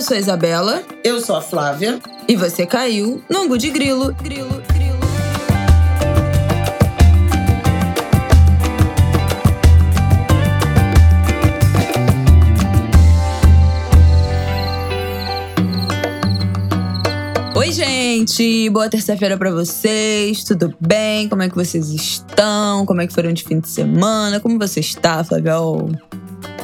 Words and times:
eu 0.00 0.02
sou 0.02 0.16
a 0.16 0.20
Isabela. 0.20 0.82
Eu 1.04 1.20
sou 1.20 1.36
a 1.36 1.42
Flávia. 1.42 2.00
E 2.26 2.34
você 2.34 2.64
caiu 2.64 3.22
no 3.28 3.42
Angu 3.42 3.58
de 3.58 3.68
Grilo. 3.68 4.14
Grilo, 4.14 4.62
grilo. 4.72 4.98
Oi, 17.54 17.70
gente! 17.70 18.70
Boa 18.70 18.88
terça-feira 18.88 19.36
para 19.36 19.50
vocês. 19.50 20.42
Tudo 20.44 20.74
bem? 20.80 21.28
Como 21.28 21.42
é 21.42 21.50
que 21.50 21.54
vocês 21.54 21.90
estão? 21.90 22.86
Como 22.86 23.02
é 23.02 23.06
que 23.06 23.12
foram 23.12 23.34
de 23.34 23.44
fim 23.44 23.60
de 23.60 23.68
semana? 23.68 24.40
Como 24.40 24.58
você 24.58 24.80
está, 24.80 25.22
Flávio? 25.22 25.90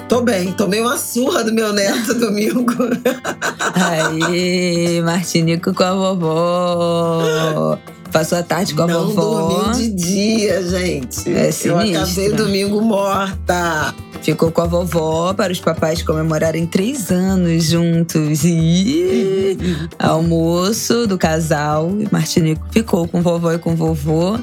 Tô 0.09 0.23
bem, 0.23 0.52
tomei 0.52 0.80
uma 0.80 0.96
surra 0.96 1.43
do 1.43 1.52
meu 1.52 1.73
neto 1.73 2.14
domingo. 2.19 2.73
Aí, 3.74 5.02
Martinico 5.02 5.74
com 5.74 5.83
a 5.83 5.92
vovó. 5.95 7.78
Passou 8.12 8.38
a 8.38 8.42
tarde 8.42 8.73
com 8.73 8.83
a 8.83 8.87
Não 8.87 9.09
vovó. 9.09 9.64
Não 9.66 9.73
de 9.73 9.88
dia, 9.91 10.62
gente. 10.62 11.28
É 11.28 11.48
Eu 11.48 11.52
sinistro. 11.52 12.02
acabei 12.02 12.33
domingo 12.33 12.80
morta. 12.80 13.92
Ficou 14.23 14.50
com 14.52 14.62
a 14.62 14.66
vovó 14.66 15.34
para 15.34 15.52
os 15.52 15.61
papais 15.61 16.02
comemorarem 16.02 16.66
três 16.66 17.11
anos 17.11 17.64
juntos. 17.64 18.45
E 18.45 19.59
almoço 19.98 21.06
do 21.09 21.19
casal. 21.19 21.92
E 21.98 22.09
Martinico 22.12 22.64
ficou 22.70 23.09
com 23.09 23.20
vovó 23.20 23.52
e 23.52 23.59
com 23.59 23.75
vovô. 23.75 24.38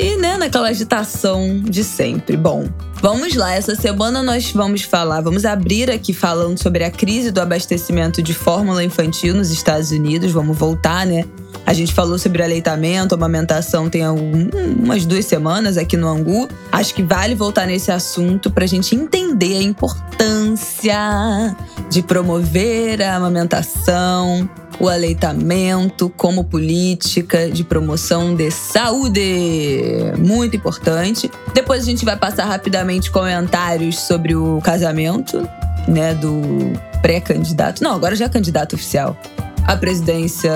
E, 0.00 0.16
né, 0.16 0.36
naquela 0.36 0.68
agitação 0.68 1.60
de 1.60 1.82
sempre. 1.82 2.36
Bom, 2.36 2.68
vamos 3.02 3.34
lá. 3.34 3.52
Essa 3.52 3.74
semana 3.74 4.22
nós 4.22 4.52
vamos 4.52 4.82
falar, 4.82 5.20
vamos 5.20 5.44
abrir 5.44 5.90
aqui 5.90 6.12
falando 6.14 6.56
sobre 6.56 6.84
a 6.84 6.90
crise 6.90 7.32
do 7.32 7.40
abastecimento 7.40 8.22
de 8.22 8.32
fórmula 8.32 8.84
infantil 8.84 9.34
nos 9.34 9.50
Estados 9.50 9.90
Unidos. 9.90 10.30
Vamos 10.30 10.56
voltar, 10.56 11.04
né? 11.04 11.24
A 11.66 11.72
gente 11.74 11.92
falou 11.92 12.16
sobre 12.16 12.42
aleitamento, 12.44 13.12
amamentação 13.14 13.90
tem 13.90 14.04
algum- 14.04 14.48
umas 14.84 15.04
duas 15.04 15.24
semanas 15.24 15.76
aqui 15.76 15.96
no 15.96 16.06
Angu. 16.08 16.48
Acho 16.70 16.94
que 16.94 17.02
vale 17.02 17.34
voltar 17.34 17.66
nesse 17.66 17.90
assunto 17.90 18.52
para 18.52 18.62
a 18.64 18.68
gente 18.68 18.94
entender 18.94 19.58
a 19.58 19.62
importância 19.62 21.56
de 21.90 22.02
promover 22.02 23.02
a 23.02 23.16
amamentação, 23.16 24.48
o 24.80 24.88
aleitamento 24.88 26.08
como 26.16 26.44
política 26.44 27.50
de 27.50 27.64
promoção 27.64 28.34
de 28.34 28.50
saúde. 28.50 29.20
Muito 30.18 30.56
importante. 30.56 31.30
Depois 31.52 31.82
a 31.82 31.86
gente 31.86 32.04
vai 32.04 32.16
passar 32.16 32.44
rapidamente 32.44 33.10
comentários 33.10 33.98
sobre 34.00 34.34
o 34.34 34.60
casamento, 34.62 35.48
né, 35.86 36.14
do 36.14 36.40
pré-candidato. 37.02 37.82
Não, 37.82 37.94
agora 37.94 38.14
já 38.14 38.26
é 38.26 38.28
candidato 38.28 38.74
oficial. 38.74 39.16
A 39.68 39.76
presidência 39.76 40.50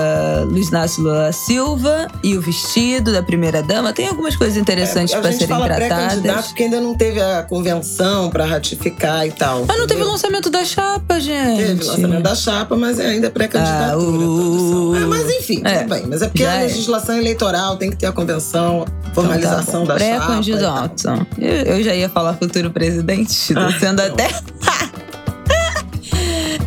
Luiz 0.47 0.69
Inácio 0.69 1.03
Lula 1.03 1.31
Silva 1.31 2.07
e 2.23 2.35
o 2.35 2.41
vestido 2.41 3.11
da 3.13 3.21
primeira-dama. 3.21 3.93
Tem 3.93 4.07
algumas 4.07 4.35
coisas 4.35 4.57
interessantes 4.57 5.13
É, 5.13 5.19
para 5.21 5.31
serem 5.31 5.47
fala 5.47 5.65
tratadas. 5.67 5.97
pré-candidato 5.97 6.47
porque 6.47 6.63
ainda 6.63 6.81
não 6.81 6.95
teve 6.95 7.21
a 7.21 7.43
convenção 7.43 8.31
pra 8.31 8.43
ratificar 8.45 9.27
e 9.27 9.31
tal. 9.31 9.65
Mas 9.67 9.77
não 9.77 9.85
teve 9.85 9.99
entendeu? 9.99 10.07
lançamento 10.11 10.49
da 10.49 10.65
chapa, 10.65 11.19
gente. 11.19 11.57
Teve 11.63 11.83
lançamento 11.83 12.23
da 12.23 12.33
chapa, 12.35 12.75
mas 12.75 12.97
é 12.99 13.05
ainda 13.05 13.29
pré-candidatura. 13.29 13.91
Ah, 13.93 13.97
uh, 13.99 14.17
produção. 14.17 14.95
É, 14.95 14.99
mas 15.05 15.29
enfim, 15.29 15.61
é. 15.63 15.77
tudo 15.79 15.89
bem. 15.89 16.05
Mas 16.07 16.21
é 16.23 16.27
porque 16.27 16.43
Já 16.43 16.51
a 16.51 16.55
é. 16.55 16.63
legislação 16.63 17.15
eleitoral 17.17 17.77
tem 17.77 17.91
que 17.91 17.97
ter 17.97 18.07
a 18.07 18.11
convenção, 18.11 18.83
formalização 19.13 19.83
Então 19.83 19.85
tá 19.85 19.93
da 19.93 19.99
chapa. 19.99 20.25
Pré-candidato. 20.25 21.27
Eu, 21.37 21.49
eu 21.77 21.83
já 21.83 21.93
ia 21.93 22.09
falar 22.09 22.33
futuro 22.33 22.71
presidente, 22.71 23.53
tô 23.53 23.59
Ah, 23.59 23.71
sendo 23.79 24.01
não. 24.01 24.07
até. 24.07 24.29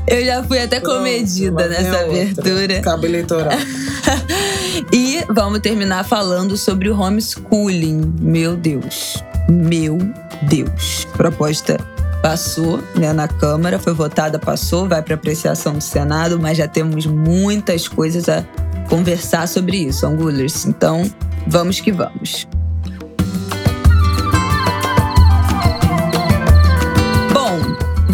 eu 0.07 0.25
já 0.25 0.43
fui 0.43 0.59
até 0.59 0.81
Pronto, 0.81 0.99
comedida 0.99 1.63
lá 1.63 1.69
vem 1.69 1.83
nessa 1.83 2.01
abertura. 2.01 2.81
Cabo 2.81 3.07
eleitoral. 3.07 3.53
E 4.93 5.25
vamos 5.31 5.61
terminar 5.61 6.05
falando 6.05 6.57
sobre 6.57 6.91
o 6.91 7.01
homeschooling. 7.01 8.15
Meu 8.21 8.57
Deus. 8.57 9.23
Meu 9.49 9.97
Deus. 10.43 11.07
Proposta 11.17 11.79
passou 12.23 12.83
né, 12.97 13.13
na 13.13 13.29
Câmara, 13.29 13.79
foi 13.79 13.95
votada, 13.95 14.39
passou, 14.39 14.89
vai 14.89 15.01
para 15.03 15.15
apreciação 15.15 15.75
do 15.75 15.81
Senado, 15.81 16.39
mas 16.41 16.59
já 16.59 16.67
temos 16.67 17.07
muitas 17.07 17.87
coisas 17.87 18.29
a 18.29 18.45
conversar 18.89 19.47
sobre 19.47 19.77
isso, 19.77 20.07
Angulers. 20.07 20.67
Então, 20.67 21.11
vamos 21.47 21.81
que 21.81 21.93
vamos. 21.93 22.47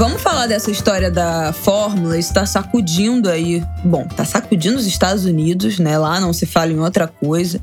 Vamos 0.03 0.21
falar 0.21 0.49
dessa 0.49 0.69
história 0.69 1.13
da 1.13 1.53
fórmula. 1.53 2.19
Isso 2.19 2.35
tá 2.35 2.45
sacudindo 2.45 3.31
aí. 3.31 3.63
Bom, 3.85 4.05
tá 4.05 4.25
sacudindo 4.25 4.77
os 4.77 4.85
Estados 4.85 5.25
Unidos, 5.25 5.79
né? 5.79 5.97
Lá 5.97 6.19
não 6.19 6.33
se 6.33 6.45
fala 6.45 6.73
em 6.73 6.81
outra 6.81 7.07
coisa. 7.07 7.61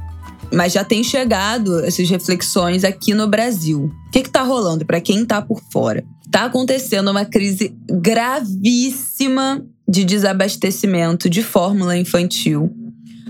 Mas 0.50 0.72
já 0.72 0.86
tem 0.86 1.04
chegado 1.04 1.84
essas 1.84 2.10
reflexões 2.10 2.86
aqui 2.86 3.14
no 3.14 3.28
Brasil. 3.28 3.92
O 4.08 4.10
que, 4.10 4.24
que 4.24 4.30
tá 4.30 4.42
rolando 4.42 4.86
para 4.86 5.02
quem 5.02 5.26
tá 5.26 5.42
por 5.42 5.62
fora? 5.70 6.02
Tá 6.32 6.46
acontecendo 6.46 7.12
uma 7.12 7.26
crise 7.26 7.76
gravíssima 7.92 9.62
de 9.86 10.06
desabastecimento 10.06 11.30
de 11.30 11.44
fórmula 11.44 11.98
infantil 11.98 12.74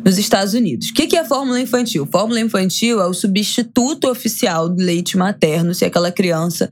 nos 0.05 0.19
Estados 0.19 0.53
Unidos. 0.53 0.89
O 0.89 0.93
que 0.93 1.17
é 1.17 1.25
fórmula 1.25 1.59
infantil? 1.59 2.07
Fórmula 2.11 2.39
infantil 2.39 3.01
é 3.01 3.07
o 3.07 3.13
substituto 3.15 4.07
oficial 4.07 4.69
do 4.69 4.83
leite 4.83 5.17
materno 5.17 5.73
se 5.73 5.83
aquela 5.83 6.11
criança 6.11 6.71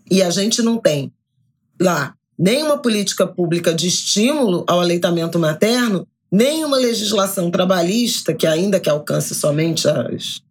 E 0.09 0.21
a 0.21 0.29
gente 0.29 0.61
não 0.61 0.77
tem 0.77 1.11
lá 1.79 2.13
nenhuma 2.37 2.77
política 2.77 3.25
pública 3.25 3.73
de 3.73 3.87
estímulo 3.87 4.63
ao 4.67 4.81
aleitamento 4.81 5.39
materno, 5.39 6.07
nenhuma 6.31 6.77
legislação 6.77 7.49
trabalhista 7.49 8.33
que 8.33 8.45
ainda 8.45 8.79
que 8.79 8.89
alcance 8.89 9.33
somente 9.33 9.87
as 9.87 10.41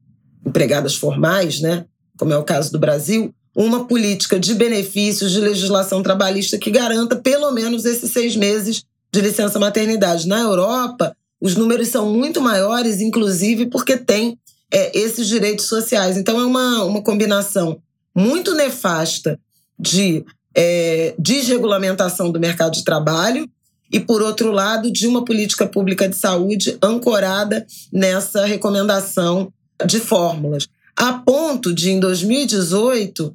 empregadas 0.44 0.94
formais, 0.94 1.60
né, 1.60 1.84
como 2.18 2.32
é 2.32 2.38
o 2.38 2.44
caso 2.44 2.72
do 2.72 2.78
Brasil, 2.78 3.34
uma 3.54 3.86
política 3.86 4.38
de 4.38 4.54
benefícios 4.54 5.32
de 5.32 5.40
legislação 5.40 6.02
trabalhista 6.02 6.58
que 6.58 6.70
garanta 6.70 7.16
pelo 7.16 7.50
menos 7.50 7.84
esses 7.84 8.10
seis 8.10 8.36
meses 8.36 8.84
de 9.12 9.20
licença 9.20 9.58
maternidade. 9.58 10.28
Na 10.28 10.40
Europa, 10.40 11.16
os 11.40 11.56
números 11.56 11.88
são 11.88 12.12
muito 12.12 12.40
maiores, 12.40 13.00
inclusive 13.00 13.66
porque 13.66 13.96
tem 13.96 14.38
é, 14.70 14.96
esses 14.96 15.26
direitos 15.26 15.66
sociais. 15.66 16.16
Então, 16.16 16.40
é 16.40 16.44
uma, 16.44 16.84
uma 16.84 17.02
combinação 17.02 17.80
muito 18.14 18.54
nefasta 18.54 19.38
de 19.78 20.24
é, 20.54 21.14
desregulamentação 21.18 22.30
do 22.30 22.38
mercado 22.38 22.74
de 22.74 22.84
trabalho 22.84 23.48
e, 23.92 23.98
por 23.98 24.22
outro 24.22 24.52
lado, 24.52 24.92
de 24.92 25.06
uma 25.06 25.24
política 25.24 25.66
pública 25.66 26.08
de 26.08 26.16
saúde 26.16 26.76
ancorada 26.82 27.66
nessa 27.92 28.44
recomendação 28.44 29.52
de 29.86 30.00
fórmulas. 30.00 30.68
A 30.96 31.12
ponto 31.14 31.72
de, 31.74 31.90
em 31.90 32.00
2018, 32.00 33.34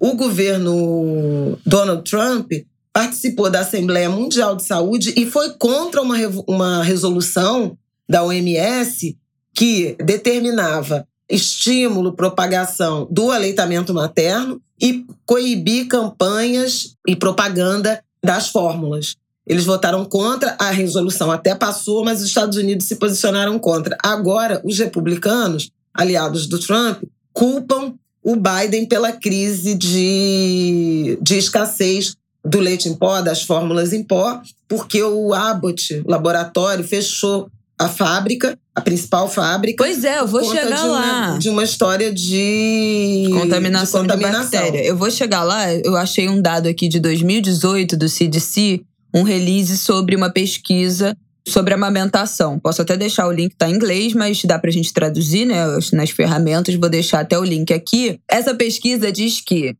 o 0.00 0.14
governo 0.14 1.58
Donald 1.64 2.08
Trump 2.08 2.52
participou 2.92 3.50
da 3.50 3.60
Assembleia 3.60 4.08
Mundial 4.08 4.56
de 4.56 4.64
Saúde 4.64 5.12
e 5.16 5.26
foi 5.26 5.50
contra 5.54 6.00
uma, 6.00 6.16
uma 6.46 6.82
resolução 6.82 7.76
da 8.08 8.22
OMS 8.22 9.16
que 9.54 9.96
determinava 9.98 11.06
estímulo, 11.28 12.14
propagação 12.14 13.08
do 13.10 13.30
aleitamento 13.30 13.94
materno 13.94 14.60
e 14.80 15.06
coibir 15.24 15.88
campanhas 15.88 16.96
e 17.06 17.16
propaganda 17.16 18.02
das 18.22 18.48
fórmulas. 18.48 19.16
Eles 19.46 19.64
votaram 19.64 20.04
contra 20.04 20.56
a 20.58 20.70
resolução, 20.70 21.30
até 21.30 21.54
passou, 21.54 22.04
mas 22.04 22.20
os 22.20 22.28
Estados 22.28 22.56
Unidos 22.56 22.86
se 22.86 22.96
posicionaram 22.96 23.58
contra. 23.58 23.96
Agora, 24.02 24.60
os 24.64 24.78
republicanos, 24.78 25.70
aliados 25.94 26.46
do 26.46 26.58
Trump, 26.58 27.02
culpam 27.32 27.94
o 28.22 28.36
Biden 28.36 28.86
pela 28.86 29.12
crise 29.12 29.74
de, 29.74 31.18
de 31.20 31.36
escassez 31.36 32.16
do 32.44 32.58
leite 32.58 32.88
em 32.88 32.94
pó, 32.94 33.22
das 33.22 33.42
fórmulas 33.42 33.92
em 33.92 34.02
pó, 34.02 34.40
porque 34.68 35.02
o 35.02 35.32
Abbott 35.32 36.02
laboratório 36.06 36.84
fechou 36.84 37.48
a 37.78 37.88
fábrica, 37.88 38.58
a 38.74 38.80
principal 38.80 39.28
fábrica. 39.28 39.82
Pois 39.82 40.04
é, 40.04 40.20
eu 40.20 40.26
vou 40.26 40.44
chegar 40.44 40.76
de 40.76 40.88
lá. 40.88 41.28
Uma, 41.30 41.38
de 41.38 41.48
uma 41.48 41.64
história 41.64 42.12
de 42.12 43.28
contaminação, 43.32 44.02
de 44.02 44.08
contaminação 44.08 44.50
de 44.50 44.66
bactéria. 44.66 44.86
Eu 44.86 44.96
vou 44.96 45.10
chegar 45.10 45.42
lá, 45.42 45.72
eu 45.72 45.96
achei 45.96 46.28
um 46.28 46.40
dado 46.40 46.68
aqui 46.68 46.88
de 46.88 47.00
2018 47.00 47.96
do 47.96 48.08
CDC, 48.08 48.82
um 49.14 49.22
release 49.22 49.76
sobre 49.78 50.14
uma 50.14 50.30
pesquisa 50.30 51.16
sobre 51.46 51.74
amamentação. 51.74 52.58
Posso 52.58 52.82
até 52.82 52.96
deixar 52.96 53.26
o 53.26 53.32
link, 53.32 53.54
tá 53.54 53.68
em 53.68 53.74
inglês, 53.74 54.14
mas 54.14 54.42
dá 54.44 54.58
pra 54.58 54.70
gente 54.70 54.92
traduzir, 54.92 55.44
né, 55.44 55.64
nas 55.92 56.10
ferramentas, 56.10 56.74
vou 56.74 56.88
deixar 56.88 57.20
até 57.20 57.38
o 57.38 57.44
link 57.44 57.72
aqui. 57.72 58.18
Essa 58.28 58.54
pesquisa 58.54 59.12
diz 59.12 59.40
que 59.40 59.76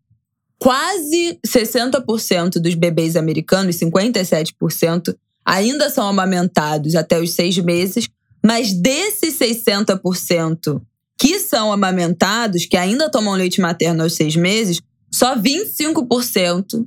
quase 0.58 1.38
60% 1.46 2.58
dos 2.60 2.74
bebês 2.74 3.16
americanos, 3.16 3.76
57%, 3.76 5.14
ainda 5.44 5.90
são 5.90 6.06
amamentados 6.06 6.94
até 6.94 7.20
os 7.20 7.32
seis 7.32 7.58
meses, 7.58 8.08
mas 8.42 8.72
desses 8.72 9.38
60% 9.38 10.80
que 11.18 11.38
são 11.38 11.72
amamentados, 11.72 12.66
que 12.66 12.76
ainda 12.76 13.10
tomam 13.10 13.34
leite 13.34 13.60
materno 13.60 14.02
aos 14.02 14.14
seis 14.14 14.36
meses, 14.36 14.80
só 15.10 15.36
25% 15.36 16.86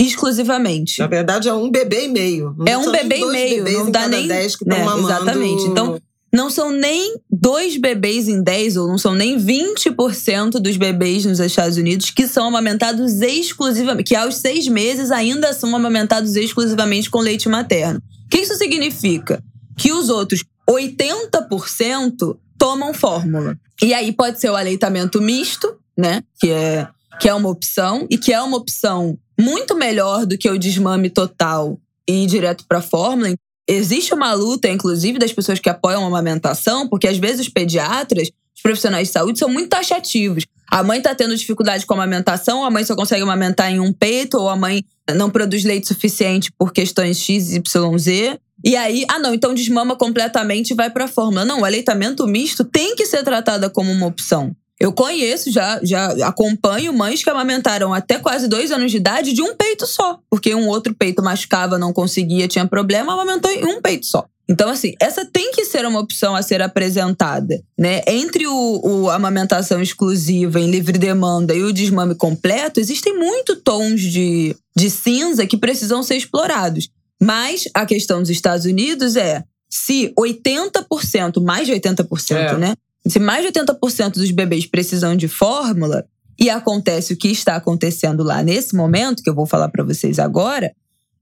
exclusivamente. 0.00 0.98
Na 0.98 1.06
verdade, 1.06 1.48
é 1.48 1.54
um 1.54 1.70
bebê 1.70 2.06
e 2.06 2.08
meio. 2.08 2.54
Não 2.56 2.66
é 2.66 2.78
um 2.78 2.90
bebê 2.90 3.18
e 3.18 3.26
meio, 3.26 3.64
não 3.64 3.90
dá 3.90 4.08
nem. 4.08 4.26
Dez 4.26 4.56
que 4.56 4.66
né, 4.66 4.82
mamando... 4.82 5.08
Exatamente. 5.08 5.64
Então, 5.64 6.00
não 6.32 6.48
são 6.48 6.70
nem 6.70 7.16
dois 7.30 7.76
bebês 7.76 8.28
em 8.28 8.42
10, 8.42 8.76
ou 8.76 8.88
não 8.88 8.96
são 8.96 9.14
nem 9.14 9.36
20% 9.36 10.52
dos 10.52 10.76
bebês 10.76 11.24
nos 11.24 11.40
Estados 11.40 11.76
Unidos 11.76 12.10
que 12.10 12.26
são 12.26 12.46
amamentados 12.46 13.20
exclusivamente, 13.20 14.08
que 14.08 14.16
aos 14.16 14.36
seis 14.36 14.68
meses 14.68 15.10
ainda 15.10 15.52
são 15.52 15.74
amamentados 15.74 16.36
exclusivamente 16.36 17.10
com 17.10 17.18
leite 17.18 17.48
materno. 17.48 18.00
O 18.26 18.28
que 18.30 18.38
isso 18.38 18.54
significa? 18.54 19.42
Que 19.76 19.92
os 19.92 20.08
outros 20.08 20.44
80% 20.68 22.36
tomam 22.56 22.94
fórmula. 22.94 23.58
E 23.82 23.92
aí 23.92 24.12
pode 24.12 24.40
ser 24.40 24.50
o 24.50 24.56
aleitamento 24.56 25.20
misto, 25.20 25.74
né? 25.98 26.22
Que 26.38 26.50
é, 26.50 26.86
que 27.20 27.28
é 27.28 27.34
uma 27.34 27.50
opção, 27.50 28.06
e 28.10 28.16
que 28.16 28.32
é 28.32 28.40
uma 28.40 28.56
opção 28.56 29.18
muito 29.38 29.76
melhor 29.76 30.24
do 30.24 30.38
que 30.38 30.48
o 30.48 30.58
desmame 30.58 31.10
total 31.10 31.78
e 32.08 32.24
ir 32.24 32.26
direto 32.26 32.64
para 32.66 32.80
fórmula. 32.80 33.34
Existe 33.68 34.14
uma 34.14 34.32
luta, 34.32 34.68
inclusive, 34.68 35.18
das 35.18 35.32
pessoas 35.32 35.60
que 35.60 35.68
apoiam 35.68 36.02
a 36.02 36.06
amamentação, 36.06 36.88
porque 36.88 37.06
às 37.06 37.18
vezes 37.18 37.46
os 37.46 37.48
pediatras, 37.48 38.30
os 38.56 38.62
profissionais 38.62 39.08
de 39.08 39.12
saúde, 39.12 39.38
são 39.38 39.50
muito 39.50 39.68
taxativos. 39.68 40.44
A 40.70 40.82
mãe 40.82 40.98
está 40.98 41.14
tendo 41.14 41.36
dificuldade 41.36 41.84
com 41.84 41.92
a 41.92 41.96
amamentação, 41.98 42.64
a 42.64 42.70
mãe 42.70 42.84
só 42.84 42.96
consegue 42.96 43.22
amamentar 43.22 43.70
em 43.70 43.80
um 43.80 43.92
peito, 43.92 44.38
ou 44.38 44.48
a 44.48 44.56
mãe 44.56 44.82
não 45.14 45.28
produz 45.28 45.62
leite 45.62 45.88
suficiente 45.88 46.50
por 46.56 46.72
questões 46.72 47.18
X, 47.18 47.52
Y, 47.52 47.98
Z. 47.98 48.38
E 48.64 48.76
aí, 48.76 49.04
ah 49.08 49.18
não, 49.18 49.34
então 49.34 49.54
desmama 49.54 49.94
completamente 49.94 50.70
e 50.70 50.74
vai 50.74 50.88
para 50.88 51.04
a 51.04 51.08
fórmula. 51.08 51.44
Não, 51.44 51.60
o 51.60 51.64
aleitamento 51.64 52.26
misto 52.26 52.64
tem 52.64 52.96
que 52.96 53.04
ser 53.04 53.22
tratada 53.24 53.68
como 53.68 53.92
uma 53.92 54.06
opção. 54.06 54.56
Eu 54.80 54.92
conheço, 54.92 55.52
já, 55.52 55.78
já 55.82 56.26
acompanho 56.26 56.90
mães 56.90 57.22
que 57.22 57.28
amamentaram 57.28 57.92
até 57.92 58.18
quase 58.18 58.48
dois 58.48 58.72
anos 58.72 58.90
de 58.90 58.96
idade 58.96 59.34
de 59.34 59.42
um 59.42 59.54
peito 59.54 59.86
só. 59.86 60.18
Porque 60.30 60.54
um 60.54 60.68
outro 60.68 60.94
peito 60.94 61.22
machucava, 61.22 61.78
não 61.78 61.92
conseguia, 61.92 62.48
tinha 62.48 62.66
problema, 62.66 63.12
amamentou 63.12 63.50
em 63.50 63.62
um 63.66 63.82
peito 63.82 64.06
só. 64.06 64.24
Então, 64.48 64.68
assim, 64.68 64.94
essa 64.98 65.24
tem 65.24 65.52
que 65.52 65.64
ser 65.66 65.86
uma 65.86 66.00
opção 66.00 66.34
a 66.34 66.42
ser 66.42 66.60
apresentada, 66.60 67.62
né? 67.78 68.00
Entre 68.04 68.48
o, 68.48 68.80
o 68.82 69.10
amamentação 69.10 69.80
exclusiva 69.80 70.58
em 70.58 70.68
livre 70.68 70.98
demanda 70.98 71.54
e 71.54 71.62
o 71.62 71.72
desmame 71.72 72.16
completo, 72.16 72.80
existem 72.80 73.16
muito 73.16 73.54
tons 73.56 74.00
de, 74.00 74.56
de 74.74 74.90
cinza 74.90 75.46
que 75.46 75.56
precisam 75.56 76.02
ser 76.02 76.16
explorados. 76.16 76.88
Mas 77.22 77.68
a 77.74 77.86
questão 77.86 78.20
dos 78.20 78.30
Estados 78.30 78.64
Unidos 78.64 79.14
é 79.14 79.44
se 79.68 80.12
80%, 80.18 81.40
mais 81.40 81.68
de 81.68 81.74
80%, 81.74 82.32
é. 82.32 82.56
né? 82.56 82.74
Se 83.06 83.18
mais 83.18 83.44
de 83.44 83.52
80% 83.52 84.14
dos 84.14 84.30
bebês 84.30 84.66
precisam 84.66 85.16
de 85.16 85.28
fórmula 85.28 86.04
e 86.38 86.48
acontece 86.48 87.12
o 87.12 87.16
que 87.16 87.28
está 87.28 87.56
acontecendo 87.56 88.22
lá 88.22 88.42
nesse 88.42 88.74
momento, 88.74 89.22
que 89.22 89.30
eu 89.30 89.34
vou 89.34 89.46
falar 89.46 89.68
para 89.68 89.84
vocês 89.84 90.18
agora, 90.18 90.72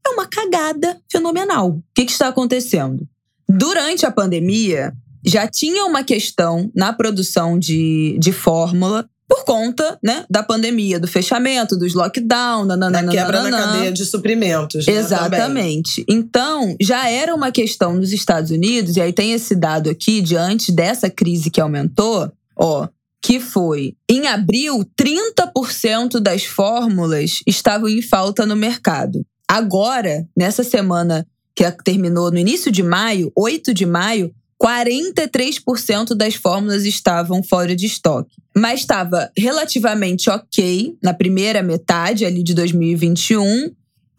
é 0.07 0.11
uma 0.11 0.27
cagada 0.27 1.01
fenomenal. 1.11 1.71
O 1.71 1.83
que, 1.95 2.05
que 2.05 2.13
está 2.13 2.29
acontecendo? 2.29 3.07
Durante 3.49 4.05
a 4.07 4.11
pandemia, 4.11 4.93
já 5.25 5.47
tinha 5.47 5.85
uma 5.85 6.05
questão 6.05 6.71
na 6.75 6.93
produção 6.93 7.59
de, 7.59 8.17
de 8.19 8.33
fórmula 8.33 9.09
por 9.29 9.45
conta 9.45 9.99
né, 10.03 10.25
da 10.31 10.43
pandemia, 10.43 10.99
do 10.99 11.07
fechamento, 11.07 11.77
dos 11.77 11.93
lockdown, 11.93 12.65
nananana, 12.65 13.07
da 13.07 13.13
quebra 13.13 13.43
na 13.43 13.51
cadeia 13.51 13.93
de 13.93 14.07
suprimentos. 14.07 14.87
Né, 14.87 14.95
Exatamente. 14.95 16.03
Também. 16.03 16.19
Então, 16.19 16.75
já 16.81 17.09
era 17.11 17.35
uma 17.35 17.53
questão 17.53 17.95
nos 17.95 18.11
Estados 18.11 18.51
Unidos, 18.51 18.97
e 18.97 19.03
aí 19.03 19.13
tem 19.13 19.33
esse 19.33 19.55
dado 19.55 19.91
aqui, 19.91 20.23
diante 20.23 20.73
dessa 20.73 21.11
crise 21.11 21.51
que 21.51 21.61
aumentou, 21.61 22.33
ó, 22.57 22.89
que 23.23 23.39
foi 23.39 23.95
em 24.09 24.27
abril, 24.27 24.83
30% 24.99 26.19
das 26.21 26.45
fórmulas 26.45 27.41
estavam 27.47 27.89
em 27.89 28.01
falta 28.01 28.47
no 28.47 28.57
mercado. 28.57 29.27
Agora, 29.47 30.27
nessa 30.35 30.65
semana 30.65 31.27
que 31.55 31.71
terminou 31.83 32.31
no 32.31 32.39
início 32.39 32.71
de 32.71 32.83
maio, 32.83 33.33
8 33.37 33.75
de 33.75 33.85
maio, 33.85 34.33
43% 34.63 36.15
das 36.15 36.35
fórmulas 36.35 36.85
estavam 36.85 37.43
fora 37.43 37.77
de 37.77 37.87
estoque. 37.87 38.37
Mas 38.57 38.81
estava 38.81 39.31
relativamente 39.37 40.29
ok 40.29 40.97
na 41.03 41.15
primeira 41.15 41.63
metade 41.63 42.25
ali 42.25 42.43
de 42.43 42.55
2021 42.55 43.71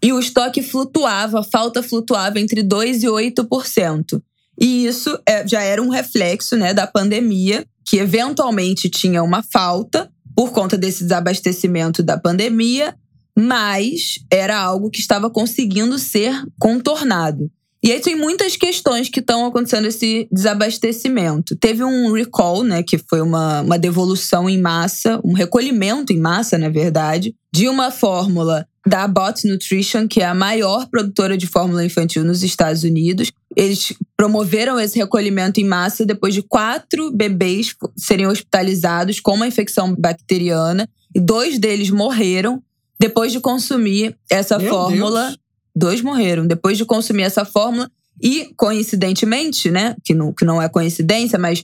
e 0.02 0.14
o 0.14 0.20
estoque 0.20 0.64
flutuava, 0.64 1.42
a 1.42 1.44
falta 1.44 1.84
flutuava 1.84 2.40
entre 2.40 2.64
2% 2.64 3.04
e 3.04 3.34
8%. 3.34 4.22
E 4.60 4.86
isso 4.86 5.18
é, 5.26 5.46
já 5.48 5.62
era 5.62 5.82
um 5.82 5.90
reflexo 5.90 6.56
né, 6.56 6.74
da 6.74 6.88
pandemia, 6.88 7.66
que 7.86 7.98
eventualmente 7.98 8.90
tinha 8.90 9.22
uma 9.24 9.44
falta 9.44 10.10
por 10.36 10.52
conta 10.52 10.78
desse 10.78 11.04
desabastecimento 11.04 12.02
da 12.02 12.18
pandemia, 12.18 12.96
mas 13.38 14.20
era 14.32 14.58
algo 14.58 14.90
que 14.90 15.00
estava 15.00 15.30
conseguindo 15.30 15.98
ser 15.98 16.34
contornado. 16.58 17.52
E 17.82 17.94
aí 17.94 18.00
tem 18.02 18.16
muitas 18.16 18.58
questões 18.58 19.08
que 19.08 19.22
estão 19.22 19.46
acontecendo 19.46 19.86
esse 19.88 20.28
desabastecimento. 20.32 21.56
Teve 21.56 21.84
um 21.84 22.12
recall, 22.12 22.64
né, 22.64 22.84
que 22.84 22.98
foi 22.98 23.22
uma, 23.22 23.62
uma 23.62 23.80
devolução 23.80 24.50
em 24.50 24.60
massa, 24.60 25.20
um 25.24 25.34
recolhimento 25.34 26.12
em 26.12 26.20
massa, 26.20 26.58
na 26.58 26.68
verdade, 26.68 27.34
de 27.54 27.70
uma 27.70 27.90
fórmula 27.90 28.68
da 28.86 29.08
Bot 29.08 29.48
Nutrition, 29.48 30.08
que 30.08 30.22
é 30.22 30.26
a 30.26 30.34
maior 30.34 30.88
produtora 30.88 31.38
de 31.38 31.48
fórmula 31.48 31.86
infantil 31.86 32.26
nos 32.26 32.44
Estados 32.44 32.84
Unidos. 32.84 33.32
Eles 33.56 33.94
promoveram 34.18 34.80
esse 34.80 34.98
recolhimento 34.98 35.62
em 35.62 35.66
massa 35.66 36.06
depois 36.06 36.34
de 36.34 36.42
quatro 36.42 37.12
bebês 37.12 37.76
serem 37.96 38.28
hospitalizados 38.28 39.20
com 39.22 39.36
uma 39.36 39.48
infecção 39.48 39.96
bacteriana 39.96 40.88
e 41.16 41.20
dois 41.20 41.58
deles 41.58 41.90
morreram 41.90 42.62
depois 43.00 43.32
de 43.32 43.40
consumir 43.40 44.18
essa 44.30 44.58
Meu 44.58 44.70
fórmula. 44.70 45.28
Deus 45.28 45.40
Dois 45.80 46.02
morreram 46.02 46.46
depois 46.46 46.78
de 46.78 46.84
consumir 46.84 47.24
essa 47.24 47.46
fórmula. 47.46 47.90
E, 48.22 48.52
coincidentemente, 48.58 49.72
né? 49.72 49.96
Que 50.04 50.14
não, 50.14 50.34
que 50.34 50.44
não 50.44 50.62
é 50.62 50.68
coincidência, 50.68 51.40
mas 51.40 51.64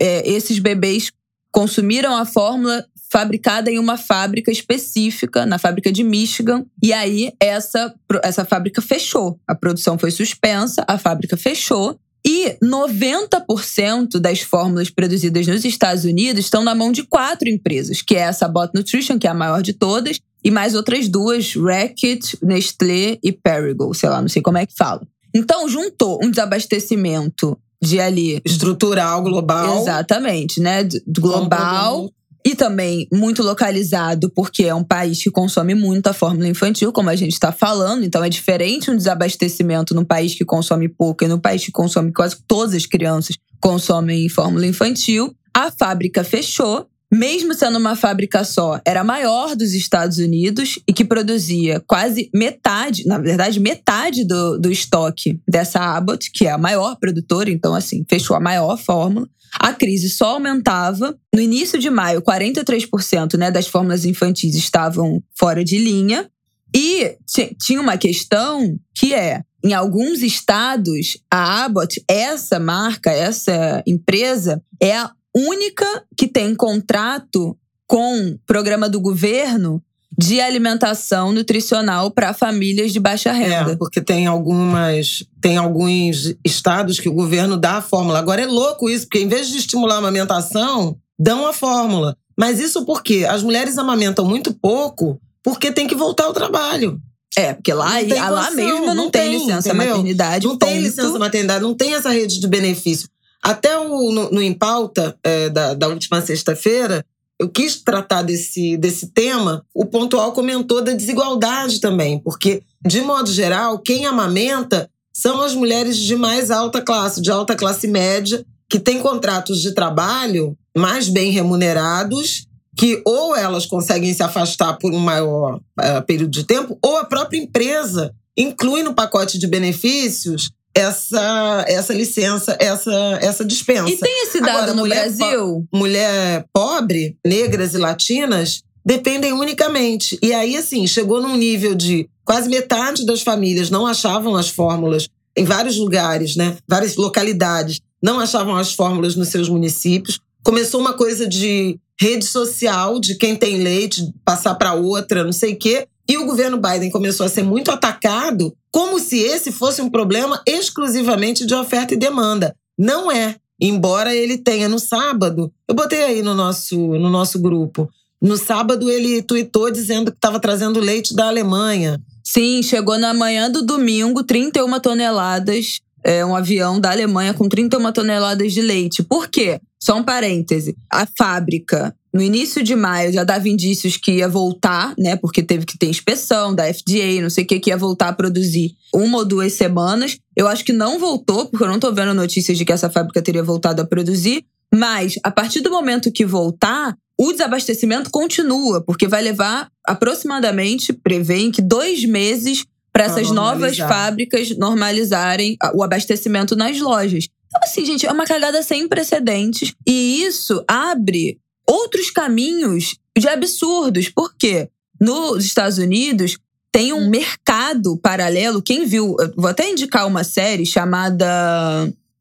é, 0.00 0.28
esses 0.28 0.60
bebês 0.60 1.10
consumiram 1.50 2.16
a 2.16 2.24
fórmula 2.24 2.86
fabricada 3.10 3.68
em 3.70 3.78
uma 3.78 3.96
fábrica 3.96 4.52
específica, 4.52 5.44
na 5.44 5.58
fábrica 5.58 5.90
de 5.90 6.04
Michigan. 6.04 6.64
E 6.80 6.92
aí, 6.92 7.32
essa, 7.40 7.92
essa 8.22 8.44
fábrica 8.44 8.80
fechou. 8.80 9.40
A 9.48 9.54
produção 9.54 9.98
foi 9.98 10.12
suspensa, 10.12 10.84
a 10.86 10.96
fábrica 10.96 11.36
fechou. 11.36 11.98
E 12.24 12.56
90% 12.62 14.18
das 14.18 14.40
fórmulas 14.40 14.90
produzidas 14.90 15.46
nos 15.46 15.64
Estados 15.64 16.04
Unidos 16.04 16.44
estão 16.44 16.62
na 16.62 16.74
mão 16.74 16.92
de 16.92 17.04
quatro 17.04 17.48
empresas, 17.48 18.02
que 18.02 18.16
é 18.16 18.20
essa 18.20 18.48
Bot 18.48 18.72
Nutrition, 18.74 19.18
que 19.18 19.28
é 19.28 19.30
a 19.30 19.34
maior 19.34 19.62
de 19.62 19.72
todas, 19.72 20.20
e 20.46 20.50
mais 20.52 20.76
outras 20.76 21.08
duas, 21.08 21.56
Reckitt, 21.56 22.38
Nestlé 22.40 23.18
e 23.20 23.32
Perrigo, 23.32 23.92
sei 23.92 24.08
lá, 24.08 24.20
não 24.20 24.28
sei 24.28 24.40
como 24.40 24.56
é 24.56 24.64
que 24.64 24.74
fala. 24.78 25.04
Então, 25.34 25.68
juntou 25.68 26.20
um 26.22 26.30
desabastecimento 26.30 27.58
de 27.82 27.98
ali. 27.98 28.40
Estrutural, 28.44 29.24
global. 29.24 29.82
Exatamente, 29.82 30.60
né? 30.60 30.88
Global. 31.04 32.08
E 32.44 32.54
também 32.54 33.08
muito 33.12 33.42
localizado, 33.42 34.30
porque 34.30 34.62
é 34.62 34.72
um 34.72 34.84
país 34.84 35.20
que 35.20 35.32
consome 35.32 35.74
muita 35.74 36.12
fórmula 36.12 36.46
infantil, 36.46 36.92
como 36.92 37.10
a 37.10 37.16
gente 37.16 37.32
está 37.32 37.50
falando. 37.50 38.04
Então 38.04 38.22
é 38.22 38.28
diferente 38.28 38.88
um 38.88 38.96
desabastecimento 38.96 39.96
num 39.96 40.04
país 40.04 40.32
que 40.32 40.44
consome 40.44 40.88
pouco 40.88 41.24
e 41.24 41.28
no 41.28 41.40
país 41.40 41.64
que 41.64 41.72
consome 41.72 42.12
quase 42.12 42.36
todas 42.46 42.72
as 42.72 42.86
crianças 42.86 43.36
consomem 43.60 44.28
fórmula 44.28 44.64
infantil. 44.64 45.34
A 45.52 45.72
fábrica 45.72 46.22
fechou 46.22 46.86
mesmo 47.12 47.54
sendo 47.54 47.78
uma 47.78 47.94
fábrica 47.94 48.42
só, 48.42 48.80
era 48.84 49.00
a 49.00 49.04
maior 49.04 49.54
dos 49.54 49.74
Estados 49.74 50.18
Unidos 50.18 50.78
e 50.88 50.92
que 50.92 51.04
produzia 51.04 51.80
quase 51.86 52.28
metade, 52.34 53.06
na 53.06 53.18
verdade, 53.18 53.60
metade 53.60 54.24
do, 54.24 54.58
do 54.58 54.70
estoque 54.70 55.40
dessa 55.48 55.80
Abbott, 55.80 56.30
que 56.32 56.46
é 56.46 56.50
a 56.50 56.58
maior 56.58 56.96
produtora, 56.96 57.50
então, 57.50 57.74
assim, 57.74 58.04
fechou 58.08 58.36
a 58.36 58.40
maior 58.40 58.76
fórmula. 58.76 59.28
A 59.58 59.72
crise 59.72 60.10
só 60.10 60.34
aumentava. 60.34 61.16
No 61.34 61.40
início 61.40 61.78
de 61.78 61.88
maio, 61.88 62.20
43% 62.20 63.38
né, 63.38 63.50
das 63.50 63.66
fórmulas 63.66 64.04
infantis 64.04 64.54
estavam 64.54 65.22
fora 65.38 65.64
de 65.64 65.78
linha. 65.78 66.28
E 66.74 67.16
tinha 67.58 67.80
uma 67.80 67.96
questão 67.96 68.76
que 68.94 69.14
é, 69.14 69.42
em 69.64 69.72
alguns 69.72 70.20
estados, 70.22 71.18
a 71.30 71.64
Abbott, 71.64 72.04
essa 72.06 72.60
marca, 72.60 73.10
essa 73.10 73.82
empresa, 73.86 74.62
é 74.80 74.96
a 74.96 75.10
única 75.36 76.04
que 76.16 76.26
tem 76.26 76.54
contrato 76.54 77.56
com 77.86 78.38
programa 78.46 78.88
do 78.88 79.00
governo 79.00 79.82
de 80.18 80.40
alimentação 80.40 81.30
nutricional 81.30 82.10
para 82.10 82.32
famílias 82.32 82.92
de 82.92 82.98
baixa 82.98 83.32
renda. 83.32 83.72
É, 83.72 83.76
porque 83.76 84.00
tem 84.00 84.26
algumas, 84.26 85.24
tem 85.40 85.58
alguns 85.58 86.34
estados 86.42 86.98
que 86.98 87.08
o 87.08 87.12
governo 87.12 87.56
dá 87.56 87.74
a 87.74 87.82
fórmula. 87.82 88.18
Agora 88.18 88.40
é 88.40 88.46
louco 88.46 88.88
isso, 88.88 89.06
porque 89.06 89.18
em 89.18 89.28
vez 89.28 89.48
de 89.48 89.58
estimular 89.58 89.96
a 89.96 89.98
amamentação, 89.98 90.96
dão 91.18 91.46
a 91.46 91.52
fórmula. 91.52 92.16
Mas 92.38 92.58
isso 92.58 92.86
porque 92.86 93.26
as 93.28 93.42
mulheres 93.42 93.76
amamentam 93.76 94.24
muito 94.24 94.54
pouco, 94.54 95.20
porque 95.42 95.70
tem 95.70 95.86
que 95.86 95.94
voltar 95.94 96.24
ao 96.24 96.32
trabalho. 96.32 96.98
É, 97.36 97.52
porque 97.52 97.72
lá, 97.74 98.00
lá 98.30 98.50
mesmo 98.50 98.86
não, 98.86 98.94
não 98.94 99.10
tem, 99.10 99.30
tem, 99.30 99.38
licença 99.38 99.68
entendeu? 99.68 99.88
maternidade. 99.88 100.46
Não 100.46 100.56
ponto. 100.56 100.70
tem 100.70 100.80
licença 100.80 101.18
maternidade, 101.18 101.62
não 101.62 101.74
tem 101.74 101.94
essa 101.94 102.08
rede 102.08 102.40
de 102.40 102.48
benefício. 102.48 103.08
Até 103.46 103.78
o, 103.78 104.10
no, 104.10 104.30
no 104.32 104.42
Em 104.42 104.52
Pauta, 104.52 105.16
é, 105.22 105.48
da, 105.48 105.72
da 105.72 105.86
última 105.86 106.20
sexta-feira, 106.20 107.06
eu 107.38 107.48
quis 107.48 107.76
tratar 107.76 108.22
desse, 108.22 108.76
desse 108.76 109.12
tema. 109.12 109.64
O 109.72 109.86
Pontual 109.86 110.32
comentou 110.32 110.82
da 110.82 110.92
desigualdade 110.92 111.80
também, 111.80 112.18
porque, 112.18 112.64
de 112.84 113.00
modo 113.02 113.30
geral, 113.30 113.78
quem 113.78 114.04
amamenta 114.04 114.90
são 115.12 115.40
as 115.42 115.54
mulheres 115.54 115.96
de 115.96 116.16
mais 116.16 116.50
alta 116.50 116.82
classe, 116.82 117.22
de 117.22 117.30
alta 117.30 117.54
classe 117.54 117.86
média, 117.86 118.44
que 118.68 118.80
têm 118.80 118.98
contratos 118.98 119.60
de 119.60 119.70
trabalho 119.70 120.58
mais 120.76 121.08
bem 121.08 121.30
remunerados, 121.30 122.48
que 122.76 123.00
ou 123.06 123.36
elas 123.36 123.64
conseguem 123.64 124.12
se 124.12 124.24
afastar 124.24 124.74
por 124.74 124.92
um 124.92 124.98
maior 124.98 125.60
uh, 125.78 126.02
período 126.04 126.32
de 126.32 126.42
tempo, 126.42 126.76
ou 126.82 126.96
a 126.96 127.04
própria 127.04 127.38
empresa 127.38 128.12
inclui 128.36 128.82
no 128.82 128.92
pacote 128.92 129.38
de 129.38 129.46
benefícios 129.46 130.50
essa, 130.76 131.64
essa 131.66 131.94
licença, 131.94 132.54
essa, 132.60 133.18
essa 133.22 133.44
dispensa. 133.44 133.88
E 133.88 133.96
tem 133.96 134.22
esse 134.24 134.40
dado 134.40 134.50
Agora, 134.50 134.74
no 134.74 134.82
mulher 134.82 135.10
Brasil? 135.10 135.66
Po 135.70 135.78
mulher 135.78 136.44
pobre, 136.52 137.16
negras 137.26 137.72
e 137.72 137.78
latinas 137.78 138.62
dependem 138.84 139.32
unicamente. 139.32 140.18
E 140.22 140.34
aí, 140.34 140.54
assim, 140.54 140.86
chegou 140.86 141.20
num 141.20 141.34
nível 141.34 141.74
de 141.74 142.08
quase 142.24 142.50
metade 142.50 143.06
das 143.06 143.22
famílias 143.22 143.70
não 143.70 143.86
achavam 143.86 144.36
as 144.36 144.50
fórmulas 144.50 145.08
em 145.34 145.44
vários 145.44 145.78
lugares, 145.78 146.36
né? 146.36 146.56
Várias 146.68 146.96
localidades 146.96 147.80
não 148.02 148.20
achavam 148.20 148.54
as 148.54 148.74
fórmulas 148.74 149.16
nos 149.16 149.28
seus 149.28 149.48
municípios. 149.48 150.20
Começou 150.44 150.80
uma 150.80 150.92
coisa 150.92 151.26
de 151.26 151.78
rede 151.98 152.26
social, 152.26 153.00
de 153.00 153.14
quem 153.14 153.34
tem 153.34 153.62
leite, 153.62 154.12
passar 154.24 154.54
para 154.54 154.74
outra, 154.74 155.24
não 155.24 155.32
sei 155.32 155.54
o 155.54 155.58
quê. 155.58 155.88
E 156.08 156.16
o 156.16 156.24
governo 156.24 156.56
Biden 156.58 156.90
começou 156.90 157.26
a 157.26 157.28
ser 157.28 157.42
muito 157.42 157.70
atacado, 157.70 158.54
como 158.70 158.98
se 159.00 159.18
esse 159.18 159.50
fosse 159.50 159.82
um 159.82 159.90
problema 159.90 160.40
exclusivamente 160.46 161.44
de 161.44 161.54
oferta 161.54 161.94
e 161.94 161.96
demanda. 161.96 162.54
Não 162.78 163.10
é. 163.10 163.36
Embora 163.60 164.14
ele 164.14 164.36
tenha 164.36 164.68
no 164.68 164.78
sábado, 164.78 165.50
eu 165.66 165.74
botei 165.74 166.02
aí 166.04 166.22
no 166.22 166.34
nosso, 166.34 166.76
no 166.76 167.08
nosso 167.08 167.38
grupo. 167.40 167.88
No 168.20 168.36
sábado 168.36 168.90
ele 168.90 169.22
tweetou 169.22 169.70
dizendo 169.70 170.10
que 170.10 170.18
estava 170.18 170.38
trazendo 170.38 170.78
leite 170.78 171.14
da 171.14 171.26
Alemanha. 171.28 172.00
Sim, 172.22 172.62
chegou 172.62 172.98
na 172.98 173.14
manhã 173.14 173.50
do 173.50 173.62
domingo, 173.62 174.22
31 174.22 174.78
toneladas, 174.80 175.80
é, 176.04 176.24
um 176.24 176.36
avião 176.36 176.78
da 176.78 176.90
Alemanha 176.90 177.32
com 177.32 177.48
31 177.48 177.92
toneladas 177.92 178.52
de 178.52 178.60
leite. 178.60 179.02
Por 179.02 179.28
quê? 179.28 179.60
Só 179.80 179.96
um 179.96 180.02
parêntese. 180.02 180.76
A 180.90 181.06
fábrica 181.18 181.94
no 182.12 182.22
início 182.22 182.62
de 182.62 182.74
maio 182.74 183.12
já 183.12 183.24
dava 183.24 183.48
indícios 183.48 183.96
que 183.96 184.12
ia 184.12 184.28
voltar, 184.28 184.94
né? 184.98 185.16
Porque 185.16 185.42
teve 185.42 185.66
que 185.66 185.76
ter 185.76 185.88
inspeção 185.88 186.54
da 186.54 186.64
FDA, 186.72 187.20
não 187.20 187.30
sei 187.30 187.44
o 187.44 187.46
que, 187.46 187.60
que 187.60 187.70
ia 187.70 187.76
voltar 187.76 188.08
a 188.08 188.12
produzir 188.12 188.74
uma 188.94 189.18
ou 189.18 189.24
duas 189.24 189.52
semanas. 189.52 190.18
Eu 190.34 190.48
acho 190.48 190.64
que 190.64 190.72
não 190.72 190.98
voltou, 190.98 191.46
porque 191.46 191.64
eu 191.64 191.68
não 191.68 191.78
tô 191.78 191.92
vendo 191.92 192.14
notícias 192.14 192.56
de 192.56 192.64
que 192.64 192.72
essa 192.72 192.88
fábrica 192.88 193.20
teria 193.20 193.42
voltado 193.42 193.82
a 193.82 193.86
produzir. 193.86 194.44
Mas, 194.74 195.14
a 195.22 195.30
partir 195.30 195.60
do 195.60 195.70
momento 195.70 196.10
que 196.10 196.24
voltar, 196.24 196.96
o 197.18 197.32
desabastecimento 197.32 198.10
continua, 198.10 198.82
porque 198.82 199.06
vai 199.06 199.22
levar 199.22 199.68
aproximadamente, 199.86 200.92
prevêem 200.92 201.50
que 201.50 201.62
dois 201.62 202.04
meses 202.04 202.64
para 202.92 203.04
essas 203.04 203.30
novas 203.30 203.76
fábricas 203.76 204.56
normalizarem 204.56 205.56
o 205.74 205.82
abastecimento 205.82 206.56
nas 206.56 206.80
lojas. 206.80 207.28
Então, 207.46 207.60
assim, 207.62 207.84
gente, 207.84 208.06
é 208.06 208.12
uma 208.12 208.24
cagada 208.24 208.62
sem 208.62 208.88
precedentes. 208.88 209.74
E 209.86 210.22
isso 210.22 210.64
abre 210.66 211.38
outros 211.68 212.10
caminhos 212.10 212.96
de 213.18 213.28
absurdos. 213.28 214.08
Por 214.08 214.34
quê? 214.36 214.68
Nos 215.00 215.44
Estados 215.44 215.78
Unidos, 215.78 216.38
tem 216.72 216.92
um 216.92 217.08
mercado 217.08 217.96
paralelo. 217.96 218.62
Quem 218.62 218.84
viu, 218.84 219.16
vou 219.34 219.48
até 219.48 219.70
indicar 219.70 220.06
uma 220.06 220.22
série 220.22 220.66
chamada. 220.66 221.26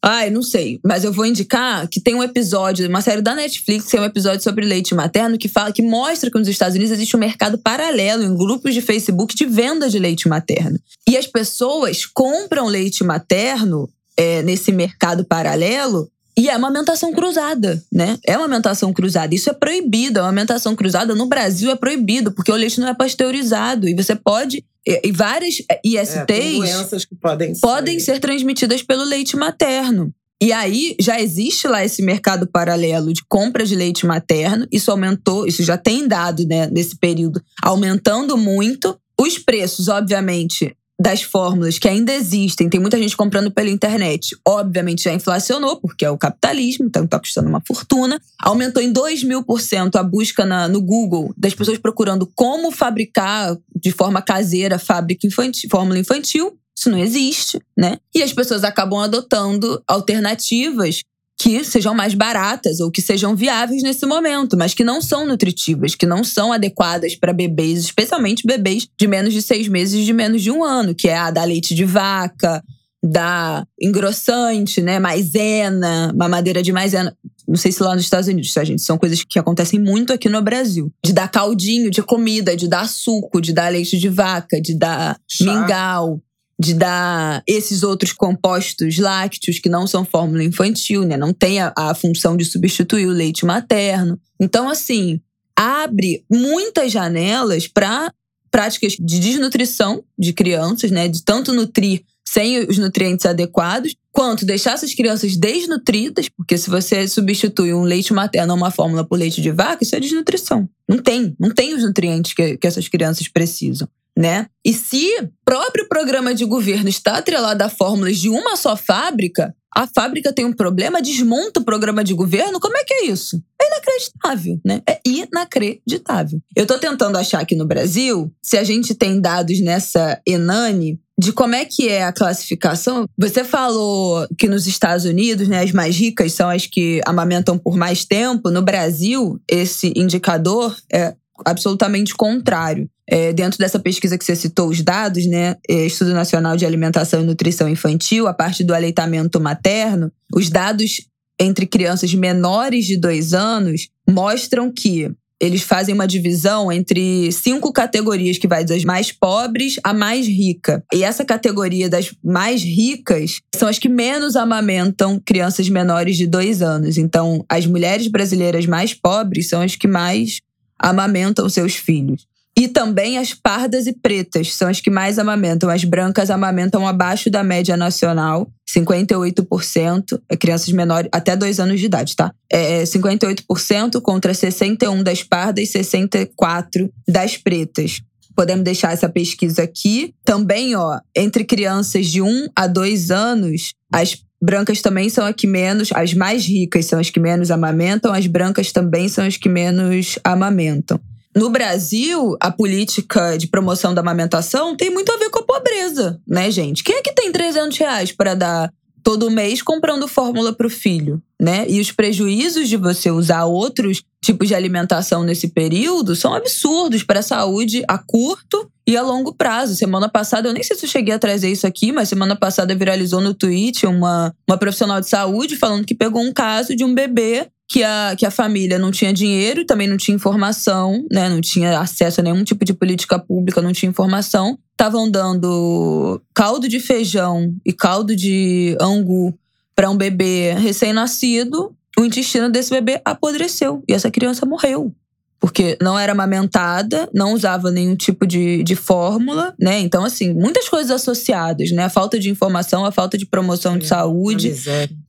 Ai, 0.02 0.30
não 0.30 0.44
sei, 0.44 0.80
mas 0.86 1.04
eu 1.04 1.12
vou 1.12 1.26
indicar 1.26 1.88
que 1.90 2.00
tem 2.00 2.14
um 2.14 2.24
episódio, 2.24 2.88
uma 2.88 3.02
série 3.02 3.22
da 3.22 3.34
Netflix, 3.34 3.88
que 3.88 3.98
é 3.98 4.02
um 4.02 4.06
episódio 4.06 4.44
sobre 4.44 4.64
leite 4.64 4.94
materno, 4.94 5.38
que 5.38 5.48
fala 5.48 5.74
que 5.74 5.82
mostra 5.82 6.30
que 6.30 6.38
nos 6.38 6.48
Estados 6.48 6.76
Unidos 6.76 6.94
existe 6.94 7.18
um 7.18 7.20
mercado 7.20 7.58
paralelo 7.58 8.24
em 8.24 8.36
grupos 8.36 8.74
de 8.74 8.82
Facebook 8.82 9.36
de 9.36 9.46
venda 9.46 9.90
de 9.90 9.98
leite 9.98 10.30
materno. 10.30 10.80
E 11.10 11.18
as 11.18 11.26
pessoas 11.26 12.06
compram 12.06 12.68
leite 12.68 13.04
materno 13.04 13.90
é, 14.16 14.42
nesse 14.44 14.72
mercado 14.72 15.26
paralelo 15.26 16.10
e 16.38 16.50
é 16.50 16.54
amamentação 16.54 17.14
cruzada, 17.14 17.82
né? 17.92 18.18
É 18.26 18.34
amamentação 18.34 18.92
cruzada. 18.92 19.34
Isso 19.34 19.50
é 19.50 19.54
proibido. 19.54 20.20
A 20.20 20.24
amamentação 20.24 20.76
cruzada 20.76 21.16
no 21.16 21.28
Brasil 21.28 21.72
é 21.72 21.76
proibido, 21.76 22.32
porque 22.32 22.52
o 22.52 22.56
leite 22.56 22.80
não 22.80 22.90
é 22.90 22.94
pasteurizado. 22.94 23.88
E 23.88 23.96
você 23.96 24.16
pode. 24.16 24.66
E 24.86 25.12
várias 25.12 25.56
ISTs 25.84 26.16
é, 26.16 26.26
doenças 26.26 27.06
que 27.06 27.16
podem, 27.16 27.54
podem 27.60 28.00
ser. 28.00 28.14
ser 28.14 28.20
transmitidas 28.20 28.84
pelo 28.84 29.04
leite 29.04 29.38
materno. 29.38 30.14
E 30.42 30.52
aí 30.52 30.96
já 31.00 31.20
existe 31.20 31.68
lá 31.68 31.84
esse 31.84 32.02
mercado 32.02 32.46
paralelo 32.46 33.14
de 33.14 33.24
compra 33.28 33.66
de 33.66 33.74
leite 33.74 34.06
materno. 34.06 34.68
Isso 34.70 34.92
aumentou, 34.92 35.48
isso 35.48 35.64
já 35.64 35.78
tem 35.78 36.06
dado 36.08 36.46
né, 36.46 36.68
nesse 36.68 36.98
período, 36.98 37.42
aumentando 37.64 38.38
muito. 38.38 39.00
Os 39.18 39.40
preços, 39.40 39.88
obviamente, 39.88 40.76
das 41.00 41.22
fórmulas 41.22 41.78
que 41.78 41.88
ainda 41.88 42.14
existem, 42.14 42.70
tem 42.70 42.80
muita 42.80 42.98
gente 42.98 43.18
comprando 43.18 43.52
pela 43.52 43.70
internet, 43.70 44.36
obviamente 44.48 45.04
já 45.04 45.14
inflacionou, 45.14 45.80
porque 45.80 46.06
é 46.06 46.10
o 46.10 46.18
capitalismo, 46.18 46.86
então 46.86 47.06
tá 47.06 47.20
custando 47.20 47.50
uma 47.50 47.62
fortuna. 47.68 48.20
Aumentou 48.42 48.82
em 48.82 48.92
2 48.92 49.24
mil 49.24 49.44
por 49.44 49.60
cento 49.60 49.98
a 49.98 50.04
busca 50.04 50.46
na, 50.46 50.68
no 50.68 50.82
Google 50.82 51.34
das 51.38 51.54
pessoas 51.54 51.78
procurando 51.78 52.30
como 52.34 52.72
fabricar 52.72 53.58
de 53.76 53.92
forma 53.92 54.22
caseira 54.22 54.80
fábrica 54.80 55.28
infantil, 55.28 55.70
fórmula 55.70 56.00
infantil. 56.00 56.58
Isso 56.78 56.90
não 56.90 57.00
existe, 57.00 57.60
né? 57.78 57.98
E 58.14 58.22
as 58.22 58.34
pessoas 58.34 58.64
acabam 58.64 59.00
adotando 59.00 59.82
alternativas 59.88 61.02
que 61.38 61.64
sejam 61.64 61.94
mais 61.94 62.14
baratas 62.14 62.80
ou 62.80 62.90
que 62.90 63.02
sejam 63.02 63.36
viáveis 63.36 63.84
nesse 63.84 64.06
momento, 64.06 64.58
mas 64.58 64.74
que 64.74 64.84
não 64.84 65.02
são 65.02 65.26
nutritivas, 65.28 65.94
que 65.94 66.06
não 66.06 66.24
são 66.24 66.54
adequadas 66.54 67.16
para 67.16 67.34
bebês, 67.34 67.80
especialmente 67.80 68.48
bebês 68.48 68.88
de 68.98 69.08
menos 69.08 69.34
de 69.34 69.42
seis 69.42 69.68
meses, 69.68 70.06
de 70.06 70.14
menos 70.14 70.42
de 70.42 70.50
um 70.50 70.64
ano, 70.64 70.96
que 70.96 71.10
é 71.10 71.18
a 71.18 71.32
da 71.32 71.44
leite 71.44 71.76
de 71.76 71.84
vaca, 71.84 72.64
da 73.04 73.66
engrossante, 73.80 74.82
né, 74.82 74.98
maisena, 74.98 76.12
mamadeira 76.16 76.64
de 76.64 76.72
maisena. 76.72 77.16
Não 77.48 77.58
sei 77.58 77.72
se 77.72 77.84
lá 77.84 77.94
nos 77.94 78.06
Estados 78.06 78.28
Unidos, 78.28 78.52
tá, 78.52 78.64
gente? 78.64 78.82
São 78.82 78.98
coisas 78.98 79.24
que 79.24 79.38
acontecem 79.38 79.80
muito 79.80 80.12
aqui 80.12 80.28
no 80.28 80.42
Brasil. 80.42 80.92
De 81.06 81.14
dar 81.14 81.28
caldinho 81.28 81.92
de 81.92 82.02
comida, 82.02 82.56
de 82.56 82.68
dar 82.68 82.88
suco, 82.90 83.40
de 83.40 83.54
dar 83.54 83.72
leite 83.72 84.00
de 84.00 84.10
vaca, 84.10 84.60
de 84.60 84.76
dar 84.76 85.20
Chá. 85.28 85.44
mingau 85.46 86.20
de 86.60 86.74
dar 86.74 87.44
esses 87.46 87.84
outros 87.84 88.14
compostos 88.14 88.98
lácteos 88.98 89.60
que 89.60 89.70
não 89.70 89.86
são 89.86 90.06
fórmula 90.06 90.44
infantil, 90.44 91.04
né? 91.04 91.18
Não 91.18 91.34
tem 91.34 91.60
a, 91.60 91.74
a 91.76 91.94
função 91.94 92.38
de 92.38 92.46
substituir 92.46 93.08
o 93.08 93.12
leite 93.12 93.46
materno. 93.46 94.20
Então, 94.40 94.70
assim, 94.70 95.20
abre 95.56 96.24
muitas 96.32 96.92
janelas 96.92 97.68
para 97.68 98.12
práticas 98.50 98.94
de 98.94 99.20
desnutrição 99.20 100.04
de 100.18 100.32
crianças, 100.32 100.92
né? 100.92 101.10
De 101.10 101.24
tanto 101.24 101.54
nutrir 101.54 102.04
sem 102.28 102.60
os 102.60 102.78
nutrientes 102.78 103.26
adequados, 103.26 103.96
quanto 104.12 104.46
deixar 104.46 104.74
essas 104.74 104.94
crianças 104.94 105.38
desnutridas, 105.38 106.28
porque 106.28 106.58
se 106.58 106.70
você 106.70 107.08
substitui 107.08 107.74
um 107.74 107.84
leite 107.84 108.14
materno 108.14 108.54
ou 108.54 108.58
uma 108.58 108.72
fórmula 108.72 109.06
por 109.06 109.18
leite 109.18 109.42
de 109.42 109.52
vaca, 109.52 109.84
isso 109.84 109.96
é 109.96 110.00
desnutrição. 110.00 110.68
Não 110.90 110.98
tem, 110.98 111.36
não 111.40 111.54
tem 111.54 111.76
os 111.76 111.84
nutrientes 111.84 112.34
que, 112.34 112.58
que 112.58 112.66
essas 112.66 112.88
crianças 112.88 113.28
precisam. 113.28 113.88
Né? 114.18 114.48
E 114.64 114.74
se 114.74 115.20
o 115.22 115.30
próprio 115.44 115.88
programa 115.88 116.34
de 116.34 116.46
governo 116.46 116.90
está 116.90 117.18
atrelado 117.18 117.62
a 117.64 117.70
fórmulas 117.70 118.18
de 118.18 118.30
uma 118.30 118.56
só 118.56 118.76
fábrica, 118.76 119.54
a 119.76 119.86
fábrica 119.94 120.32
tem 120.32 120.46
um 120.46 120.54
problema, 120.54 121.02
desmonta 121.02 121.60
o 121.60 121.66
programa 121.66 122.02
de 122.02 122.14
governo, 122.14 122.62
como 122.62 122.78
é 122.78 122.84
que 122.86 122.94
é 122.94 123.06
isso? 123.08 123.44
É 123.62 123.68
inacreditável, 123.68 124.60
né? 124.66 124.82
É 124.88 125.00
inacreditável. 125.06 126.40
Eu 126.56 126.66
tô 126.66 126.80
tentando 126.80 127.18
achar 127.18 127.42
aqui 127.42 127.56
no 127.56 127.68
Brasil 127.68 128.32
se 128.42 128.58
a 128.58 128.64
gente 128.64 128.96
tem 128.96 129.20
dados 129.20 129.60
nessa 129.60 130.22
Enani 130.26 130.98
de 131.18 131.32
como 131.32 131.56
é 131.56 131.66
que 131.66 131.90
é 131.90 132.04
a 132.04 132.14
classificação. 132.14 133.06
Você 133.18 133.44
falou 133.44 134.28
que 134.38 134.48
nos 134.48 134.68
Estados 134.68 135.06
Unidos, 135.06 135.48
né, 135.48 135.62
as 135.62 135.72
mais 135.72 135.96
ricas 135.96 136.34
são 136.34 136.50
as 136.50 136.66
que 136.66 137.02
amamentam 137.06 137.58
por 137.58 137.76
mais 137.76 138.06
tempo. 138.06 138.50
No 138.50 138.62
Brasil, 138.62 139.40
esse 139.50 139.94
indicador 139.96 140.76
é 140.92 141.16
absolutamente 141.44 142.14
contrário. 142.16 142.90
É, 143.08 143.32
dentro 143.34 143.60
dessa 143.60 143.80
pesquisa 143.80 144.18
que 144.18 144.26
você 144.26 144.36
citou 144.36 144.70
os 144.70 144.82
dados, 144.82 145.26
né, 145.28 145.56
é, 145.70 145.86
Estudo 145.86 146.14
Nacional 146.14 146.58
de 146.58 146.66
Alimentação 146.66 147.22
e 147.22 147.26
Nutrição 147.26 147.70
Infantil, 147.70 148.28
a 148.28 148.34
parte 148.34 148.64
do 148.64 148.74
aleitamento 148.74 149.40
materno, 149.40 150.12
os 150.34 150.50
dados 150.50 151.08
entre 151.40 151.66
crianças 151.66 152.14
menores 152.14 152.86
de 152.86 152.98
dois 152.98 153.34
anos 153.34 153.90
mostram 154.10 154.72
que 154.72 155.12
eles 155.40 155.64
fazem 155.64 155.94
uma 155.94 156.08
divisão 156.08 156.72
entre 156.72 157.32
cinco 157.32 157.72
categorias 157.74 158.38
que 158.38 158.48
vai 158.48 158.64
das 158.64 158.86
mais 158.86 159.12
pobres 159.12 159.78
à 159.84 159.94
mais 159.94 160.26
rica. 160.26 160.84
E 160.94 161.04
essa 161.04 161.26
categoria 161.26 161.90
das 161.90 162.14
mais 162.24 162.64
ricas 162.64 163.42
são 163.56 163.68
as 163.68 163.78
que 163.78 163.90
menos 163.90 164.36
amamentam 164.36 165.22
crianças 165.24 165.68
menores 165.68 166.16
de 166.16 166.26
dois 166.26 166.62
anos. 166.62 166.98
Então, 166.98 167.44
as 167.50 167.66
mulheres 167.66 168.08
brasileiras 168.08 168.66
mais 168.66 168.94
pobres 168.94 169.50
são 169.50 169.62
as 169.62 169.76
que 169.76 169.88
mais 169.88 170.40
amamentam 170.80 171.48
seus 171.50 171.76
filhos. 171.76 172.28
E 172.58 172.70
também 172.70 173.18
as 173.18 173.34
pardas 173.34 173.86
e 173.86 173.92
pretas 173.92 174.54
são 174.54 174.70
as 174.70 174.80
que 174.80 174.90
mais 174.90 175.20
amamentam. 175.20 175.70
As 175.70 175.84
brancas 175.84 176.30
amamentam 176.30 176.88
abaixo 176.88 177.30
da 177.30 177.44
média 177.44 177.76
nacional, 177.76 178.50
58%, 178.66 180.22
é 180.30 180.38
crianças 180.38 180.70
menores, 180.70 181.10
até 181.12 181.36
dois 181.36 181.60
anos 181.60 181.82
de 181.82 181.88
idade, 181.88 182.16
tá? 182.16 182.34
É 182.50 182.84
58% 182.84 184.00
contra 184.02 184.32
61% 184.32 185.04
das 185.04 185.22
pardas 185.22 185.76
e 185.76 185.80
64% 185.80 186.90
das 187.06 187.36
pretas. 187.36 188.02
Podemos 188.34 188.64
deixar 188.64 188.94
essa 188.94 189.10
pesquisa 189.10 189.64
aqui. 189.64 190.14
Também, 190.24 190.76
ó, 190.76 191.00
entre 191.16 191.44
crianças 191.44 192.08
de 192.08 192.22
1 192.22 192.48
a 192.56 192.68
2 192.68 193.12
anos, 193.12 193.74
as 193.92 194.16
brancas 194.42 194.82
também 194.82 195.10
são 195.10 195.26
as 195.26 195.36
que 195.36 195.48
menos, 195.48 195.90
as 195.94 196.14
mais 196.14 196.46
ricas 196.46 196.86
são 196.86 197.00
as 197.00 197.10
que 197.10 197.20
menos 197.20 197.52
amamentam, 197.52 198.14
as 198.14 198.28
brancas 198.28 198.72
também 198.72 199.08
são 199.08 199.26
as 199.26 199.38
que 199.38 199.50
menos 199.50 200.20
amamentam. 200.24 201.00
No 201.36 201.50
Brasil, 201.50 202.38
a 202.40 202.50
política 202.50 203.38
de 203.38 203.48
promoção 203.48 203.94
da 203.94 204.00
amamentação 204.00 204.76
tem 204.76 204.90
muito 204.90 205.12
a 205.12 205.18
ver 205.18 205.30
com 205.30 205.40
a 205.40 205.44
pobreza, 205.44 206.20
né, 206.26 206.50
gente? 206.50 206.82
Quem 206.82 206.96
é 206.96 207.02
que 207.02 207.14
tem 207.14 207.30
300 207.30 207.78
reais 207.78 208.12
para 208.14 208.34
dar 208.36 208.72
todo 209.06 209.30
mês 209.30 209.62
comprando 209.62 210.08
fórmula 210.08 210.52
para 210.52 210.66
o 210.66 210.70
filho, 210.70 211.22
né? 211.40 211.64
E 211.70 211.80
os 211.80 211.92
prejuízos 211.92 212.68
de 212.68 212.76
você 212.76 213.12
usar 213.12 213.46
outros 213.46 214.02
tipos 214.20 214.48
de 214.48 214.56
alimentação 214.56 215.24
nesse 215.24 215.50
período 215.50 216.16
são 216.16 216.34
absurdos 216.34 217.04
para 217.04 217.20
a 217.20 217.24
saúde 217.24 217.84
a 217.88 218.00
curto 218.00 218.68
e 218.88 218.98
a 218.98 219.04
longo 219.04 219.32
prazo. 219.32 219.76
Semana 219.76 220.10
passada, 220.10 220.50
eu 220.50 220.54
nem 220.54 220.64
sei 220.64 220.76
se 220.76 220.86
eu 220.86 220.90
cheguei 220.90 221.14
a 221.14 221.20
trazer 221.20 221.52
isso 221.52 221.68
aqui, 221.68 221.92
mas 221.92 222.10
semana 222.10 222.36
passada 222.36 222.74
viralizou 222.74 223.22
no 223.22 223.36
tweet 223.36 223.86
uma, 223.86 224.34
uma 224.50 224.58
profissional 224.58 225.00
de 225.00 225.08
saúde 225.08 225.56
falando 225.56 225.86
que 225.86 225.94
pegou 225.94 226.24
um 226.24 226.34
caso 226.34 226.76
de 226.76 226.84
um 226.84 226.92
bebê 226.92 227.48
que 227.68 227.84
a, 227.84 228.16
que 228.18 228.26
a 228.26 228.32
família 228.32 228.78
não 228.78 228.92
tinha 228.92 229.12
dinheiro 229.12 229.62
e 229.62 229.66
também 229.66 229.88
não 229.88 229.98
tinha 229.98 230.16
informação, 230.16 231.06
né? 231.12 231.28
Não 231.30 231.42
tinha 231.42 231.80
acesso 231.80 232.22
a 232.22 232.24
nenhum 232.24 232.44
tipo 232.44 232.64
de 232.64 232.74
política 232.74 233.18
pública, 233.18 233.62
não 233.62 233.74
tinha 233.74 233.90
informação. 233.90 234.58
Estavam 234.72 235.10
dando 235.10 236.22
caldo 236.34 236.68
de 236.68 236.80
feijão 236.80 237.56
e 237.66 237.74
caldo 237.74 238.16
de 238.16 238.78
angu 238.80 239.38
para 239.76 239.90
um 239.90 239.98
bebê 239.98 240.54
recém-nascido. 240.54 241.76
O 241.98 242.04
intestino 242.04 242.50
desse 242.50 242.70
bebê 242.70 243.02
apodreceu 243.04 243.84
e 243.88 243.94
essa 243.94 244.12
criança 244.12 244.46
morreu 244.46 244.94
porque 245.40 245.78
não 245.80 246.00
era 246.00 246.12
amamentada, 246.12 247.08
não 247.14 247.34
usava 247.34 247.70
nenhum 247.70 247.96
tipo 247.96 248.26
de, 248.26 248.64
de 248.64 248.76
fórmula, 248.76 249.54
né? 249.60 249.80
Então, 249.80 250.04
assim, 250.04 250.34
muitas 250.34 250.68
coisas 250.68 250.90
associadas, 250.90 251.70
né? 251.72 251.84
A 251.84 251.90
falta 251.90 252.18
de 252.18 252.32
informação, 252.32 252.84
a 252.84 252.92
falta 252.92 253.16
de 253.16 253.28
promoção 253.28 253.78
de 253.78 253.86
saúde. 253.86 254.50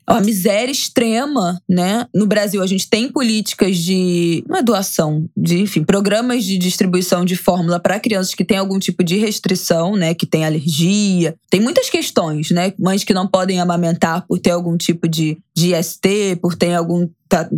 Uma 0.09 0.21
miséria 0.21 0.71
extrema, 0.71 1.61
né? 1.69 2.07
No 2.15 2.27
Brasil, 2.27 2.63
a 2.63 2.67
gente 2.67 2.89
tem 2.89 3.09
políticas 3.09 3.77
de. 3.77 4.45
Não 4.49 4.57
é 4.57 4.63
doação, 4.63 5.29
de, 5.37 5.61
enfim, 5.61 5.83
programas 5.83 6.45
de 6.45 6.57
distribuição 6.57 7.25
de 7.25 7.35
fórmula 7.35 7.81
para 7.81 7.99
crianças 7.99 8.35
que 8.35 8.45
têm 8.45 8.57
algum 8.57 8.79
tipo 8.79 9.03
de 9.03 9.17
restrição, 9.17 9.97
né? 9.97 10.15
Que 10.15 10.25
tem 10.25 10.45
alergia. 10.45 11.35
Tem 11.51 11.61
muitas 11.61 11.91
questões, 11.91 12.51
né? 12.51 12.73
Mães 12.79 13.03
que 13.03 13.13
não 13.13 13.27
podem 13.27 13.61
amamentar 13.61 14.25
por 14.27 14.39
ter 14.39 14.51
algum 14.51 14.77
tipo 14.77 15.09
de, 15.09 15.37
de 15.57 15.75
IST, 15.75 16.37
por 16.41 16.55
ter 16.55 16.75
algum 16.75 17.09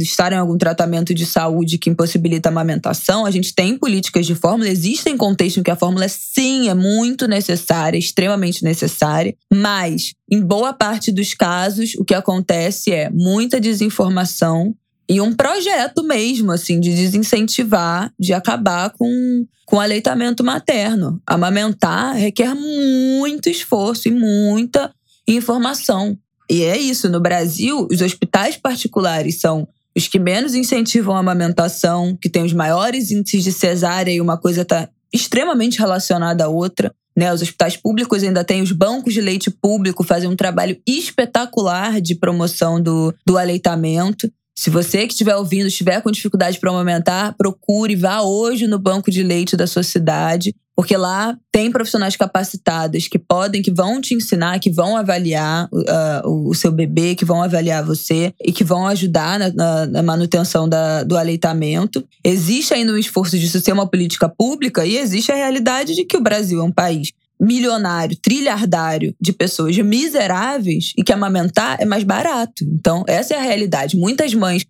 estar 0.01 0.33
em 0.33 0.37
algum 0.37 0.57
tratamento 0.57 1.13
de 1.13 1.27
saúde 1.27 1.79
que 1.79 1.91
impossibilita 1.91 2.49
a 2.49 2.53
amamentação, 2.53 3.27
a 3.27 3.31
gente 3.31 3.55
tem 3.55 3.77
políticas 3.77 4.27
de 4.27 4.35
fórmula, 4.35 4.71
existem 4.71 5.17
contextos 5.17 5.59
em 5.59 5.63
que 5.63 5.71
a 5.71 5.77
fórmula 5.77 6.09
sim 6.09 6.69
é 6.69 6.75
muito 6.75 7.29
necessária, 7.29 7.99
extremamente 7.99 8.65
necessária, 8.65 9.37
mas 9.53 10.15
em 10.31 10.41
boa 10.41 10.73
parte 10.73 11.13
dos 11.13 11.35
casos 11.35 11.95
o 11.99 12.05
que 12.05 12.15
acontece 12.15 12.93
é 12.93 13.11
muita 13.11 13.61
desinformação 13.61 14.75
e 15.09 15.21
um 15.21 15.33
projeto 15.33 16.05
mesmo, 16.05 16.53
assim, 16.53 16.79
de 16.79 16.95
desincentivar, 16.95 18.13
de 18.19 18.33
acabar 18.35 18.91
com, 18.91 19.47
com 19.65 19.77
o 19.77 19.81
aleitamento 19.81 20.45
materno. 20.45 21.21
Amamentar 21.27 22.15
requer 22.15 22.55
muito 22.55 23.49
esforço 23.49 24.09
e 24.09 24.11
muita 24.11 24.93
informação. 25.27 26.19
E 26.51 26.63
é 26.63 26.79
isso, 26.79 27.09
no 27.09 27.21
Brasil, 27.21 27.87
os 27.91 28.01
hospitais 28.01 28.57
particulares 28.57 29.41
são 29.41 29.69
os 29.97 30.07
que 30.07 30.19
menos 30.19 30.55
incentivam 30.55 31.17
a 31.17 31.19
amamentação, 31.19 32.17
que 32.21 32.29
têm 32.29 32.45
os 32.45 32.53
maiores 32.53 33.11
índices 33.11 33.43
de 33.43 33.53
cesárea 33.53 34.13
e 34.13 34.21
uma 34.21 34.39
coisa 34.39 34.63
está 34.63 34.89
extremamente 35.13 35.79
relacionada 35.79 36.45
à 36.45 36.49
outra. 36.49 36.95
Né? 37.17 37.33
Os 37.33 37.43
hospitais 37.43 37.77
públicos 37.77 38.23
ainda 38.23 38.45
têm 38.45 38.63
os 38.63 38.71
bancos 38.71 39.13
de 39.13 39.21
leite 39.21 39.51
público, 39.51 40.05
fazem 40.05 40.29
um 40.29 40.37
trabalho 40.37 40.81
espetacular 40.87 42.01
de 42.01 42.15
promoção 42.15 42.81
do, 42.81 43.13
do 43.27 43.37
aleitamento. 43.37 44.31
Se 44.59 44.71
você 44.71 45.07
que 45.07 45.13
estiver 45.13 45.37
ouvindo 45.37 45.69
estiver 45.69 46.03
com 46.03 46.11
dificuldade 46.11 46.59
para 46.59 46.71
amamentar, 46.71 47.33
procure, 47.39 47.95
vá 47.95 48.23
hoje 48.23 48.67
no 48.67 48.77
banco 48.77 49.09
de 49.09 49.23
leite 49.23 49.57
da 49.57 49.69
sua 49.69 49.85
cidade, 49.85 50.53
porque 50.75 50.97
lá 50.97 51.39
tem 51.53 51.71
profissionais 51.71 52.17
capacitados 52.17 53.07
que 53.07 53.21
podem, 53.21 53.63
que 53.63 53.71
vão 53.71 54.01
te 54.01 54.15
ensinar, 54.15 54.59
que 54.59 54.69
vão 54.69 54.97
avaliar 54.97 55.69
uh, 55.73 56.49
o 56.49 56.53
seu 56.57 56.73
bebê, 56.73 57.15
que 57.15 57.25
vão 57.25 57.41
avaliar 57.41 57.85
você 57.85 58.35
e 58.45 58.51
que 58.51 58.65
vão 58.65 58.85
ajudar 58.89 59.39
na, 59.39 59.53
na, 59.53 59.87
na 59.87 60.03
manutenção 60.03 60.69
da, 60.69 61.05
do 61.05 61.17
aleitamento. 61.17 62.05
Existe 62.25 62.75
ainda 62.75 62.93
um 62.93 62.99
esforço 62.99 63.39
disso 63.39 63.61
ser 63.61 63.71
uma 63.71 63.89
política 63.89 64.29
pública 64.29 64.85
e 64.85 64.99
existe 64.99 65.31
a 65.31 65.37
realidade 65.37 65.95
de 65.95 66.05
que 66.05 66.17
o 66.17 66.21
Brasil 66.21 66.61
é 66.61 66.65
um 66.65 66.73
país 66.73 67.13
milionário, 67.41 68.19
trilhardário 68.21 69.15
de 69.21 69.33
pessoas 69.33 69.77
miseráveis 69.79 70.93
e 70.97 71.03
que 71.03 71.13
amamentar 71.13 71.81
é 71.81 71.85
mais 71.85 72.05
barato. 72.05 72.65
Então, 72.65 73.05
essa 73.07 73.35
é 73.35 73.39
a 73.39 73.43
realidade. 73.43 73.97
Muitas 73.97 74.35
mães, 74.35 74.67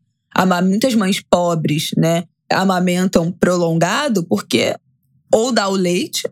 muitas 0.65 0.95
mães 0.95 1.21
pobres, 1.21 1.91
né, 1.97 2.25
amamentam 2.51 3.33
prolongado 3.33 4.25
porque 4.25 4.75
ou 5.33 5.53
dá 5.53 5.69
o 5.69 5.75
leite 5.75 6.29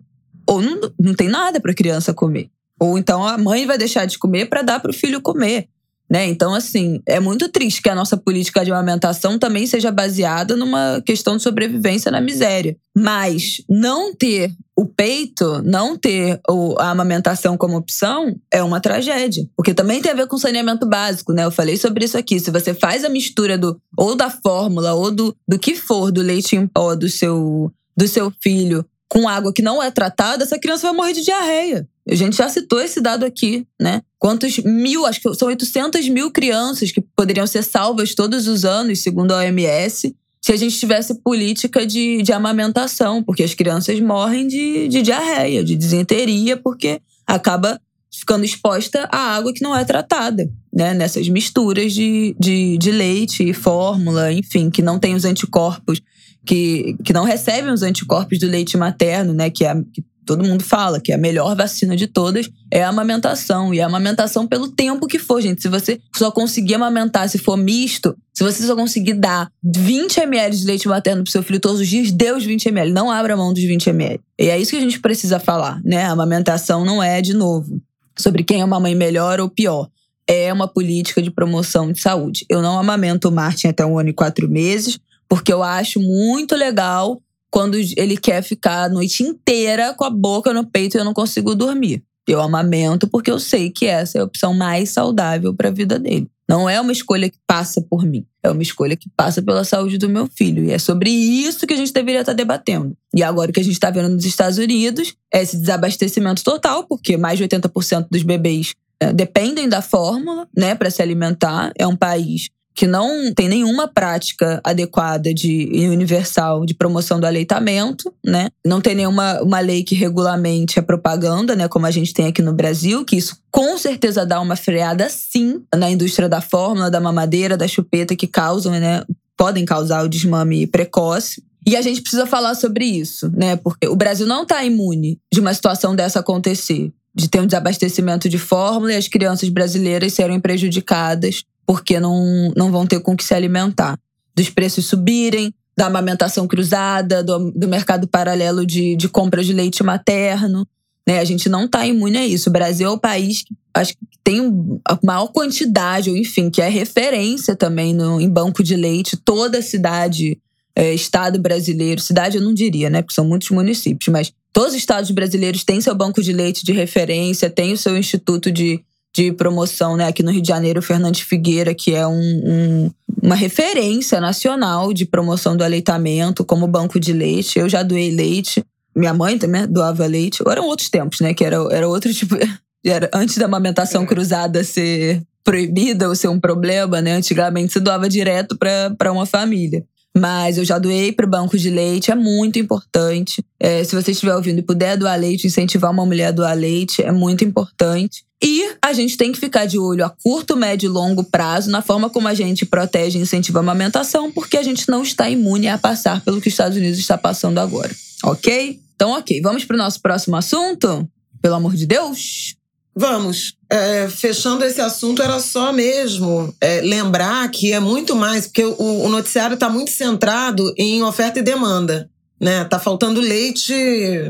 ou 0.48 0.62
não, 0.62 0.80
não 0.98 1.14
tem 1.14 1.28
nada 1.28 1.60
para 1.60 1.72
a 1.72 1.74
criança 1.74 2.14
comer. 2.14 2.48
Ou 2.78 2.98
então 2.98 3.26
a 3.26 3.38
mãe 3.38 3.66
vai 3.66 3.78
deixar 3.78 4.06
de 4.06 4.18
comer 4.18 4.46
para 4.46 4.62
dar 4.62 4.80
para 4.80 4.90
o 4.90 4.94
filho 4.94 5.20
comer. 5.20 5.68
Né? 6.08 6.26
Então, 6.26 6.54
assim, 6.54 7.00
é 7.04 7.18
muito 7.18 7.48
triste 7.48 7.82
que 7.82 7.88
a 7.88 7.94
nossa 7.94 8.16
política 8.16 8.64
de 8.64 8.70
amamentação 8.70 9.38
também 9.38 9.66
seja 9.66 9.90
baseada 9.90 10.54
numa 10.54 11.02
questão 11.04 11.36
de 11.36 11.42
sobrevivência 11.42 12.12
na 12.12 12.20
miséria. 12.20 12.76
Mas 12.96 13.62
não 13.68 14.14
ter 14.14 14.52
o 14.76 14.86
peito, 14.86 15.62
não 15.62 15.96
ter 15.96 16.40
a 16.78 16.90
amamentação 16.90 17.56
como 17.56 17.76
opção, 17.76 18.36
é 18.52 18.62
uma 18.62 18.80
tragédia. 18.80 19.48
Porque 19.56 19.74
também 19.74 20.00
tem 20.00 20.12
a 20.12 20.14
ver 20.14 20.28
com 20.28 20.38
saneamento 20.38 20.86
básico, 20.86 21.32
né? 21.32 21.44
Eu 21.44 21.50
falei 21.50 21.76
sobre 21.76 22.04
isso 22.04 22.16
aqui. 22.16 22.38
Se 22.38 22.50
você 22.50 22.72
faz 22.72 23.04
a 23.04 23.08
mistura 23.08 23.58
do 23.58 23.80
ou 23.98 24.14
da 24.14 24.30
fórmula 24.30 24.94
ou 24.94 25.10
do, 25.10 25.36
do 25.48 25.58
que 25.58 25.74
for 25.74 26.12
do 26.12 26.22
leite 26.22 26.54
em 26.54 26.66
pó 26.66 26.94
do 26.94 27.08
seu, 27.08 27.72
do 27.96 28.06
seu 28.06 28.32
filho 28.40 28.84
com 29.08 29.28
água 29.28 29.52
que 29.52 29.62
não 29.62 29.82
é 29.82 29.90
tratada, 29.90 30.44
essa 30.44 30.58
criança 30.58 30.86
vai 30.86 30.96
morrer 30.96 31.12
de 31.14 31.22
diarreia. 31.22 31.88
A 32.08 32.14
gente 32.14 32.36
já 32.36 32.48
citou 32.48 32.80
esse 32.80 33.00
dado 33.00 33.24
aqui, 33.24 33.66
né? 33.80 34.00
Quantos 34.18 34.58
mil, 34.58 35.04
acho 35.06 35.20
que 35.20 35.34
são 35.34 35.48
800 35.48 36.08
mil 36.08 36.30
crianças 36.30 36.92
que 36.92 37.00
poderiam 37.00 37.46
ser 37.46 37.62
salvas 37.64 38.14
todos 38.14 38.46
os 38.46 38.64
anos, 38.64 39.02
segundo 39.02 39.32
a 39.32 39.38
OMS, 39.38 40.14
se 40.40 40.52
a 40.52 40.56
gente 40.56 40.78
tivesse 40.78 41.20
política 41.22 41.84
de, 41.84 42.22
de 42.22 42.32
amamentação, 42.32 43.22
porque 43.22 43.42
as 43.42 43.54
crianças 43.54 43.98
morrem 43.98 44.46
de, 44.46 44.86
de 44.86 45.02
diarreia, 45.02 45.64
de 45.64 45.74
disenteria, 45.74 46.56
porque 46.56 47.00
acaba 47.26 47.80
ficando 48.16 48.44
exposta 48.44 49.08
à 49.10 49.34
água 49.34 49.52
que 49.52 49.62
não 49.62 49.76
é 49.76 49.84
tratada, 49.84 50.48
né? 50.72 50.94
Nessas 50.94 51.28
misturas 51.28 51.92
de, 51.92 52.36
de, 52.38 52.78
de 52.78 52.90
leite 52.92 53.52
fórmula, 53.52 54.32
enfim, 54.32 54.70
que 54.70 54.80
não 54.80 54.98
tem 54.98 55.16
os 55.16 55.24
anticorpos 55.24 56.00
que, 56.46 56.96
que 57.04 57.12
não 57.12 57.24
recebem 57.24 57.72
os 57.72 57.82
anticorpos 57.82 58.38
do 58.38 58.46
leite 58.46 58.76
materno, 58.76 59.34
né? 59.34 59.50
Que, 59.50 59.64
é, 59.64 59.74
que 59.92 60.04
todo 60.26 60.44
mundo 60.44 60.64
fala 60.64 61.00
que 61.00 61.12
a 61.12 61.18
melhor 61.18 61.56
vacina 61.56 61.96
de 61.96 62.08
todas 62.08 62.50
é 62.70 62.82
a 62.82 62.88
amamentação. 62.88 63.72
E 63.72 63.80
a 63.80 63.86
amamentação 63.86 64.46
pelo 64.46 64.68
tempo 64.68 65.06
que 65.06 65.18
for, 65.18 65.40
gente. 65.40 65.62
Se 65.62 65.68
você 65.68 66.00
só 66.14 66.30
conseguir 66.30 66.74
amamentar, 66.74 67.28
se 67.28 67.38
for 67.38 67.56
misto, 67.56 68.16
se 68.34 68.42
você 68.42 68.66
só 68.66 68.74
conseguir 68.74 69.14
dar 69.14 69.48
20 69.62 70.18
ml 70.18 70.56
de 70.56 70.66
leite 70.66 70.88
materno 70.88 71.22
pro 71.22 71.32
seu 71.32 71.42
filho 71.42 71.60
todos 71.60 71.80
os 71.80 71.88
dias, 71.88 72.10
dê 72.10 72.32
os 72.32 72.44
20 72.44 72.66
ml. 72.66 72.92
Não 72.92 73.10
abra 73.10 73.36
mão 73.36 73.54
dos 73.54 73.62
20 73.62 73.88
ml. 73.88 74.20
E 74.38 74.50
é 74.50 74.58
isso 74.58 74.72
que 74.72 74.76
a 74.76 74.80
gente 74.80 75.00
precisa 75.00 75.38
falar, 75.38 75.80
né? 75.84 76.04
A 76.04 76.10
amamentação 76.10 76.84
não 76.84 77.00
é, 77.00 77.22
de 77.22 77.32
novo, 77.32 77.80
sobre 78.18 78.42
quem 78.42 78.60
é 78.60 78.64
uma 78.64 78.80
mãe 78.80 78.94
melhor 78.94 79.40
ou 79.40 79.48
pior. 79.48 79.88
É 80.28 80.52
uma 80.52 80.66
política 80.66 81.22
de 81.22 81.30
promoção 81.30 81.92
de 81.92 82.00
saúde. 82.00 82.44
Eu 82.50 82.60
não 82.60 82.76
amamento 82.76 83.28
o 83.28 83.32
Martin 83.32 83.68
até 83.68 83.86
um 83.86 83.96
ano 83.96 84.08
e 84.08 84.12
quatro 84.12 84.48
meses, 84.48 84.98
porque 85.28 85.52
eu 85.52 85.62
acho 85.62 86.00
muito 86.00 86.56
legal 86.56 87.22
quando 87.56 87.78
ele 87.96 88.18
quer 88.18 88.42
ficar 88.42 88.82
a 88.82 88.88
noite 88.90 89.22
inteira 89.22 89.94
com 89.94 90.04
a 90.04 90.10
boca 90.10 90.52
no 90.52 90.66
peito 90.66 90.94
e 90.94 91.00
eu 91.00 91.04
não 91.06 91.14
consigo 91.14 91.54
dormir. 91.54 92.04
Eu 92.28 92.42
amamento 92.42 93.08
porque 93.08 93.30
eu 93.30 93.40
sei 93.40 93.70
que 93.70 93.86
essa 93.86 94.18
é 94.18 94.20
a 94.20 94.24
opção 94.24 94.52
mais 94.52 94.90
saudável 94.90 95.54
para 95.54 95.68
a 95.68 95.72
vida 95.72 95.98
dele. 95.98 96.28
Não 96.46 96.68
é 96.68 96.78
uma 96.78 96.92
escolha 96.92 97.30
que 97.30 97.38
passa 97.46 97.80
por 97.80 98.04
mim, 98.04 98.26
é 98.42 98.50
uma 98.50 98.60
escolha 98.60 98.94
que 98.94 99.08
passa 99.16 99.40
pela 99.40 99.64
saúde 99.64 99.96
do 99.96 100.06
meu 100.06 100.26
filho. 100.26 100.66
E 100.66 100.70
é 100.70 100.78
sobre 100.78 101.08
isso 101.08 101.66
que 101.66 101.72
a 101.72 101.76
gente 101.78 101.94
deveria 101.94 102.20
estar 102.20 102.32
tá 102.32 102.36
debatendo. 102.36 102.94
E 103.14 103.22
agora 103.22 103.50
o 103.50 103.54
que 103.54 103.60
a 103.60 103.64
gente 103.64 103.72
está 103.72 103.90
vendo 103.90 104.10
nos 104.10 104.26
Estados 104.26 104.58
Unidos 104.58 105.14
é 105.32 105.40
esse 105.40 105.56
desabastecimento 105.56 106.44
total, 106.44 106.84
porque 106.86 107.16
mais 107.16 107.38
de 107.38 107.48
80% 107.48 108.08
dos 108.10 108.22
bebês 108.22 108.74
é, 109.00 109.14
dependem 109.14 109.66
da 109.66 109.80
fórmula, 109.80 110.46
né, 110.54 110.74
para 110.74 110.90
se 110.90 111.00
alimentar. 111.00 111.72
É 111.78 111.86
um 111.86 111.96
país 111.96 112.50
que 112.76 112.86
não 112.86 113.32
tem 113.32 113.48
nenhuma 113.48 113.88
prática 113.88 114.60
adequada 114.62 115.32
de 115.32 115.88
universal 115.90 116.66
de 116.66 116.74
promoção 116.74 117.18
do 117.18 117.26
aleitamento, 117.26 118.12
né? 118.22 118.48
Não 118.64 118.82
tem 118.82 118.94
nenhuma 118.94 119.40
uma 119.42 119.60
lei 119.60 119.82
que 119.82 119.94
regulamente 119.94 120.78
a 120.78 120.82
propaganda, 120.82 121.56
né, 121.56 121.68
como 121.68 121.86
a 121.86 121.90
gente 121.90 122.12
tem 122.12 122.26
aqui 122.26 122.42
no 122.42 122.52
Brasil, 122.52 123.02
que 123.02 123.16
isso 123.16 123.38
com 123.50 123.78
certeza 123.78 124.26
dá 124.26 124.38
uma 124.42 124.56
freada 124.56 125.08
sim 125.08 125.62
na 125.74 125.90
indústria 125.90 126.28
da 126.28 126.42
fórmula, 126.42 126.90
da 126.90 127.00
mamadeira, 127.00 127.56
da 127.56 127.66
chupeta 127.66 128.14
que 128.14 128.26
causam, 128.26 128.72
né, 128.72 129.02
podem 129.38 129.64
causar 129.64 130.04
o 130.04 130.08
desmame 130.08 130.66
precoce. 130.66 131.42
E 131.66 131.76
a 131.76 131.82
gente 131.82 132.02
precisa 132.02 132.26
falar 132.26 132.54
sobre 132.54 132.84
isso, 132.84 133.32
né? 133.34 133.56
Porque 133.56 133.88
o 133.88 133.96
Brasil 133.96 134.26
não 134.26 134.42
está 134.42 134.62
imune 134.62 135.18
de 135.32 135.40
uma 135.40 135.54
situação 135.54 135.96
dessa 135.96 136.20
acontecer, 136.20 136.92
de 137.14 137.28
ter 137.28 137.40
um 137.40 137.46
desabastecimento 137.46 138.28
de 138.28 138.38
fórmula 138.38 138.92
e 138.92 138.96
as 138.96 139.08
crianças 139.08 139.48
brasileiras 139.48 140.12
serem 140.12 140.38
prejudicadas 140.38 141.42
porque 141.66 141.98
não, 141.98 142.52
não 142.56 142.70
vão 142.70 142.86
ter 142.86 143.00
com 143.00 143.16
que 143.16 143.24
se 143.24 143.34
alimentar. 143.34 143.98
Dos 144.34 144.48
preços 144.48 144.86
subirem, 144.86 145.52
da 145.76 145.86
amamentação 145.86 146.46
cruzada, 146.46 147.22
do, 147.22 147.50
do 147.50 147.68
mercado 147.68 148.06
paralelo 148.06 148.64
de, 148.64 148.96
de 148.96 149.08
compra 149.08 149.42
de 149.42 149.52
leite 149.52 149.82
materno. 149.82 150.66
Né? 151.06 151.18
A 151.18 151.24
gente 151.24 151.48
não 151.48 151.66
está 151.66 151.86
imune 151.86 152.16
a 152.16 152.26
isso. 152.26 152.48
O 152.48 152.52
Brasil 152.52 152.88
é 152.88 152.90
o 152.90 152.98
país 152.98 153.42
que 153.42 153.54
acho 153.74 153.92
que 153.92 153.98
tem 154.24 154.40
a 154.88 154.98
maior 155.04 155.28
quantidade, 155.28 156.08
ou 156.08 156.16
enfim, 156.16 156.48
que 156.48 156.62
é 156.62 156.68
referência 156.68 157.54
também 157.54 157.94
no, 157.94 158.20
em 158.20 158.28
banco 158.28 158.62
de 158.62 158.74
leite. 158.74 159.16
Toda 159.16 159.60
cidade, 159.60 160.38
é, 160.74 160.94
estado 160.94 161.38
brasileiro, 161.38 162.00
cidade 162.00 162.38
eu 162.38 162.42
não 162.42 162.54
diria, 162.54 162.88
né? 162.88 163.02
Porque 163.02 163.14
são 163.14 163.26
muitos 163.26 163.50
municípios, 163.50 164.08
mas 164.08 164.32
todos 164.52 164.70
os 164.70 164.78
estados 164.78 165.10
brasileiros 165.10 165.62
têm 165.62 165.80
seu 165.80 165.94
banco 165.94 166.22
de 166.22 166.32
leite 166.32 166.64
de 166.64 166.72
referência, 166.72 167.50
tem 167.50 167.72
o 167.72 167.78
seu 167.78 167.96
instituto 167.96 168.50
de 168.50 168.82
de 169.16 169.32
promoção, 169.32 169.96
né? 169.96 170.06
Aqui 170.06 170.22
no 170.22 170.30
Rio 170.30 170.42
de 170.42 170.48
Janeiro, 170.48 170.82
Fernandes 170.82 171.22
Figueira, 171.22 171.74
que 171.74 171.94
é 171.94 172.06
um, 172.06 172.12
um, 172.12 172.90
uma 173.22 173.34
referência 173.34 174.20
nacional 174.20 174.92
de 174.92 175.06
promoção 175.06 175.56
do 175.56 175.64
aleitamento, 175.64 176.44
como 176.44 176.66
banco 176.66 177.00
de 177.00 177.14
leite. 177.14 177.58
Eu 177.58 177.66
já 177.66 177.82
doei 177.82 178.10
leite. 178.10 178.62
Minha 178.94 179.14
mãe 179.14 179.38
também 179.38 179.66
doava 179.66 180.04
leite. 180.04 180.42
Eram 180.46 180.66
outros 180.66 180.90
tempos, 180.90 181.20
né? 181.20 181.32
Que 181.32 181.46
era, 181.46 181.56
era 181.70 181.88
outro 181.88 182.12
tipo. 182.12 182.36
Era 182.84 183.10
antes 183.12 183.36
da 183.36 183.46
amamentação 183.46 184.04
é. 184.04 184.06
cruzada 184.06 184.62
ser 184.62 185.20
proibida 185.42 186.08
ou 186.08 186.14
ser 186.14 186.28
um 186.28 186.38
problema, 186.38 187.02
né? 187.02 187.14
Antigamente 187.14 187.72
se 187.72 187.80
doava 187.80 188.08
direto 188.08 188.56
para 188.56 189.10
uma 189.10 189.26
família. 189.26 189.84
Mas 190.16 190.56
eu 190.56 190.64
já 190.64 190.78
doei 190.78 191.10
para 191.10 191.26
o 191.26 191.28
banco 191.28 191.58
de 191.58 191.68
leite, 191.68 192.12
é 192.12 192.14
muito 192.14 192.60
importante. 192.60 193.44
É, 193.58 193.82
se 193.82 193.92
você 193.92 194.12
estiver 194.12 194.36
ouvindo 194.36 194.60
e 194.60 194.62
puder 194.62 194.96
doar 194.96 195.18
leite, 195.18 195.48
incentivar 195.48 195.90
uma 195.90 196.06
mulher 196.06 196.28
a 196.28 196.30
doar 196.30 196.56
leite, 196.56 197.02
é 197.02 197.10
muito 197.10 197.42
importante. 197.42 198.24
E 198.42 198.76
a 198.82 198.92
gente 198.92 199.16
tem 199.16 199.32
que 199.32 199.38
ficar 199.38 199.64
de 199.64 199.78
olho 199.78 200.04
a 200.04 200.10
curto, 200.10 200.56
médio 200.56 200.86
e 200.86 200.90
longo 200.90 201.24
prazo 201.24 201.70
na 201.70 201.80
forma 201.80 202.10
como 202.10 202.28
a 202.28 202.34
gente 202.34 202.66
protege 202.66 203.18
e 203.18 203.22
incentiva 203.22 203.58
a 203.58 203.60
amamentação, 203.60 204.30
porque 204.30 204.58
a 204.58 204.62
gente 204.62 204.88
não 204.88 205.02
está 205.02 205.28
imune 205.30 205.68
a 205.68 205.78
passar 205.78 206.20
pelo 206.20 206.40
que 206.40 206.48
os 206.48 206.52
Estados 206.52 206.76
Unidos 206.76 206.98
está 206.98 207.16
passando 207.16 207.58
agora. 207.58 207.94
Ok? 208.22 208.78
Então, 208.94 209.10
ok. 209.12 209.40
Vamos 209.40 209.64
para 209.64 209.74
o 209.74 209.78
nosso 209.78 210.00
próximo 210.00 210.36
assunto? 210.36 211.08
Pelo 211.40 211.54
amor 211.54 211.74
de 211.74 211.86
Deus? 211.86 212.56
Vamos. 212.94 213.54
É, 213.70 214.08
fechando 214.08 214.64
esse 214.64 214.80
assunto, 214.80 215.20
era 215.22 215.38
só 215.38 215.72
mesmo 215.72 216.54
é, 216.60 216.80
lembrar 216.80 217.50
que 217.50 217.72
é 217.72 217.80
muito 217.80 218.16
mais, 218.16 218.46
porque 218.46 218.64
o, 218.64 219.04
o 219.04 219.08
noticiário 219.08 219.54
está 219.54 219.68
muito 219.68 219.90
centrado 219.90 220.72
em 220.78 221.02
oferta 221.02 221.38
e 221.38 221.42
demanda. 221.42 222.08
Né? 222.40 222.64
Tá 222.64 222.78
faltando 222.78 223.20
leite 223.20 223.74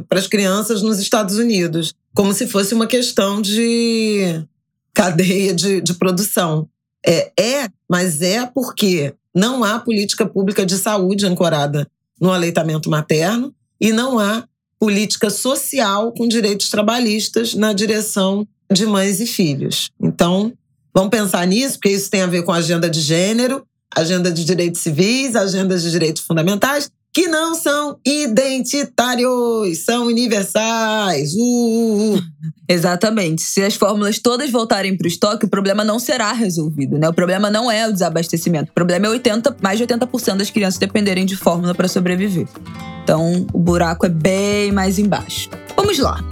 para 0.08 0.18
as 0.18 0.26
crianças 0.26 0.82
nos 0.82 0.98
Estados 0.98 1.38
Unidos, 1.38 1.94
como 2.16 2.32
se 2.32 2.46
fosse 2.46 2.72
uma 2.74 2.86
questão 2.86 3.42
de 3.42 4.42
cadeia 4.94 5.54
de, 5.54 5.82
de 5.82 5.92
produção. 5.94 6.66
É, 7.06 7.30
é, 7.38 7.68
mas 7.86 8.22
é 8.22 8.46
porque 8.46 9.14
não 9.34 9.62
há 9.62 9.78
política 9.78 10.24
pública 10.24 10.64
de 10.64 10.78
saúde 10.78 11.26
ancorada 11.26 11.86
no 12.18 12.32
aleitamento 12.32 12.88
materno 12.88 13.54
e 13.78 13.92
não 13.92 14.18
há 14.18 14.48
política 14.80 15.28
social 15.28 16.10
com 16.12 16.26
direitos 16.26 16.70
trabalhistas 16.70 17.54
na 17.54 17.74
direção 17.74 18.48
de 18.72 18.86
mães 18.86 19.20
e 19.20 19.26
filhos. 19.26 19.90
Então, 20.00 20.54
vamos 20.94 21.10
pensar 21.10 21.46
nisso, 21.46 21.74
porque 21.74 21.90
isso 21.90 22.10
tem 22.10 22.22
a 22.22 22.26
ver 22.26 22.42
com 22.44 22.52
agenda 22.52 22.88
de 22.88 23.00
gênero, 23.00 23.62
agenda 23.94 24.32
de 24.32 24.42
direitos 24.42 24.80
civis, 24.80 25.36
agenda 25.36 25.78
de 25.78 25.90
direitos 25.90 26.22
fundamentais, 26.22 26.90
que 27.16 27.28
não 27.28 27.54
são 27.54 27.98
identitários, 28.04 29.86
são 29.86 30.04
universais. 30.04 31.32
Uh, 31.32 31.38
uh, 31.38 32.14
uh. 32.16 32.22
Exatamente. 32.68 33.40
Se 33.40 33.62
as 33.62 33.74
fórmulas 33.74 34.18
todas 34.18 34.50
voltarem 34.50 34.94
para 34.94 35.06
o 35.06 35.08
estoque, 35.08 35.46
o 35.46 35.48
problema 35.48 35.82
não 35.82 35.98
será 35.98 36.30
resolvido, 36.34 36.98
né? 36.98 37.08
O 37.08 37.14
problema 37.14 37.48
não 37.48 37.70
é 37.70 37.88
o 37.88 37.92
desabastecimento. 37.92 38.70
O 38.70 38.74
problema 38.74 39.06
é 39.06 39.08
80, 39.08 39.56
mais 39.62 39.78
de 39.78 39.86
80% 39.86 40.36
das 40.36 40.50
crianças 40.50 40.78
dependerem 40.78 41.24
de 41.24 41.36
fórmula 41.36 41.74
para 41.74 41.88
sobreviver. 41.88 42.46
Então, 43.02 43.46
o 43.50 43.58
buraco 43.58 44.04
é 44.04 44.10
bem 44.10 44.70
mais 44.70 44.98
embaixo. 44.98 45.48
Vamos 45.74 45.98
lá. 45.98 46.22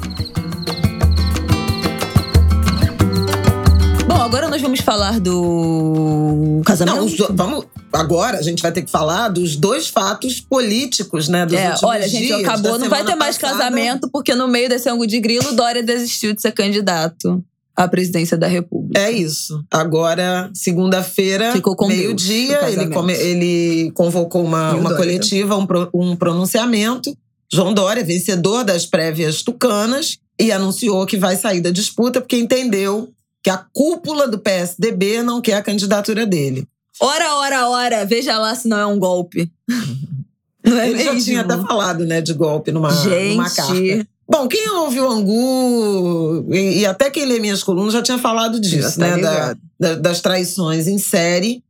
agora 4.34 4.48
nós 4.48 4.60
vamos 4.60 4.80
falar 4.80 5.20
do 5.20 6.60
casamento. 6.64 6.96
Não, 6.96 7.04
os, 7.04 7.16
vamos, 7.30 7.66
agora 7.94 8.38
a 8.38 8.42
gente 8.42 8.62
vai 8.62 8.72
ter 8.72 8.82
que 8.82 8.90
falar 8.90 9.28
dos 9.28 9.56
dois 9.56 9.88
fatos 9.88 10.40
políticos, 10.40 11.28
né? 11.28 11.46
Dos 11.46 11.58
é, 11.58 11.74
olha, 11.82 12.08
gente, 12.08 12.32
acabou, 12.32 12.78
não 12.78 12.88
vai 12.88 13.04
ter 13.04 13.14
mais 13.14 13.38
passada. 13.38 13.58
casamento, 13.58 14.10
porque 14.10 14.34
no 14.34 14.48
meio 14.48 14.68
desse 14.68 14.88
ângulo 14.88 15.06
de 15.06 15.20
grilo, 15.20 15.52
Dória 15.54 15.82
desistiu 15.82 16.34
de 16.34 16.42
ser 16.42 16.52
candidato 16.52 17.42
à 17.76 17.88
presidência 17.88 18.36
da 18.36 18.46
República. 18.46 19.00
É 19.00 19.10
isso. 19.10 19.64
Agora, 19.70 20.50
segunda-feira, 20.54 21.52
meio-dia, 21.86 22.70
ele, 22.70 22.88
come, 22.88 23.12
ele 23.14 23.90
convocou 23.92 24.44
uma, 24.44 24.74
uma 24.74 24.94
coletiva, 24.94 25.56
um, 25.56 25.66
pro, 25.66 25.88
um 25.94 26.16
pronunciamento. 26.16 27.16
João 27.52 27.72
Dória, 27.72 28.02
vencedor 28.02 28.64
das 28.64 28.86
prévias 28.86 29.42
tucanas, 29.42 30.18
e 30.40 30.50
anunciou 30.50 31.06
que 31.06 31.16
vai 31.16 31.36
sair 31.36 31.60
da 31.60 31.70
disputa 31.70 32.20
porque 32.20 32.36
entendeu 32.36 33.08
que 33.42 33.50
a 33.50 33.58
cúpula 33.72 34.26
do 34.26 34.38
PSDB 34.38 35.22
não 35.22 35.40
quer 35.40 35.54
a 35.54 35.62
candidatura 35.62 36.26
dele. 36.26 36.66
Ora, 37.00 37.34
ora, 37.36 37.68
ora, 37.68 38.04
veja 38.04 38.38
lá 38.38 38.54
se 38.54 38.68
não 38.68 38.78
é 38.78 38.86
um 38.86 38.98
golpe. 38.98 39.50
Não 40.66 40.80
é 40.80 40.88
Ele 40.88 40.96
mesmo? 40.96 41.18
já 41.18 41.24
tinha 41.26 41.40
até 41.42 41.58
falado, 41.58 42.06
né, 42.06 42.22
de 42.22 42.32
golpe 42.32 42.72
numa, 42.72 42.88
Gente. 42.90 43.36
numa 43.36 43.50
carta. 43.50 44.08
Bom, 44.26 44.48
quem 44.48 44.70
ouve 44.70 44.98
o 44.98 45.10
Angu 45.10 46.46
e, 46.50 46.78
e, 46.80 46.86
até 46.86 47.10
quem 47.10 47.26
lê 47.26 47.38
minhas 47.38 47.62
colunas 47.62 47.92
já 47.92 48.00
tinha 48.00 48.16
falado 48.16 48.58
disso, 48.58 48.98
tá 48.98 49.16
né? 49.16 49.22
Da, 49.22 49.56
da, 49.78 49.94
das 49.96 50.22
traições 50.22 50.88
em 50.88 50.96
série 50.96 51.62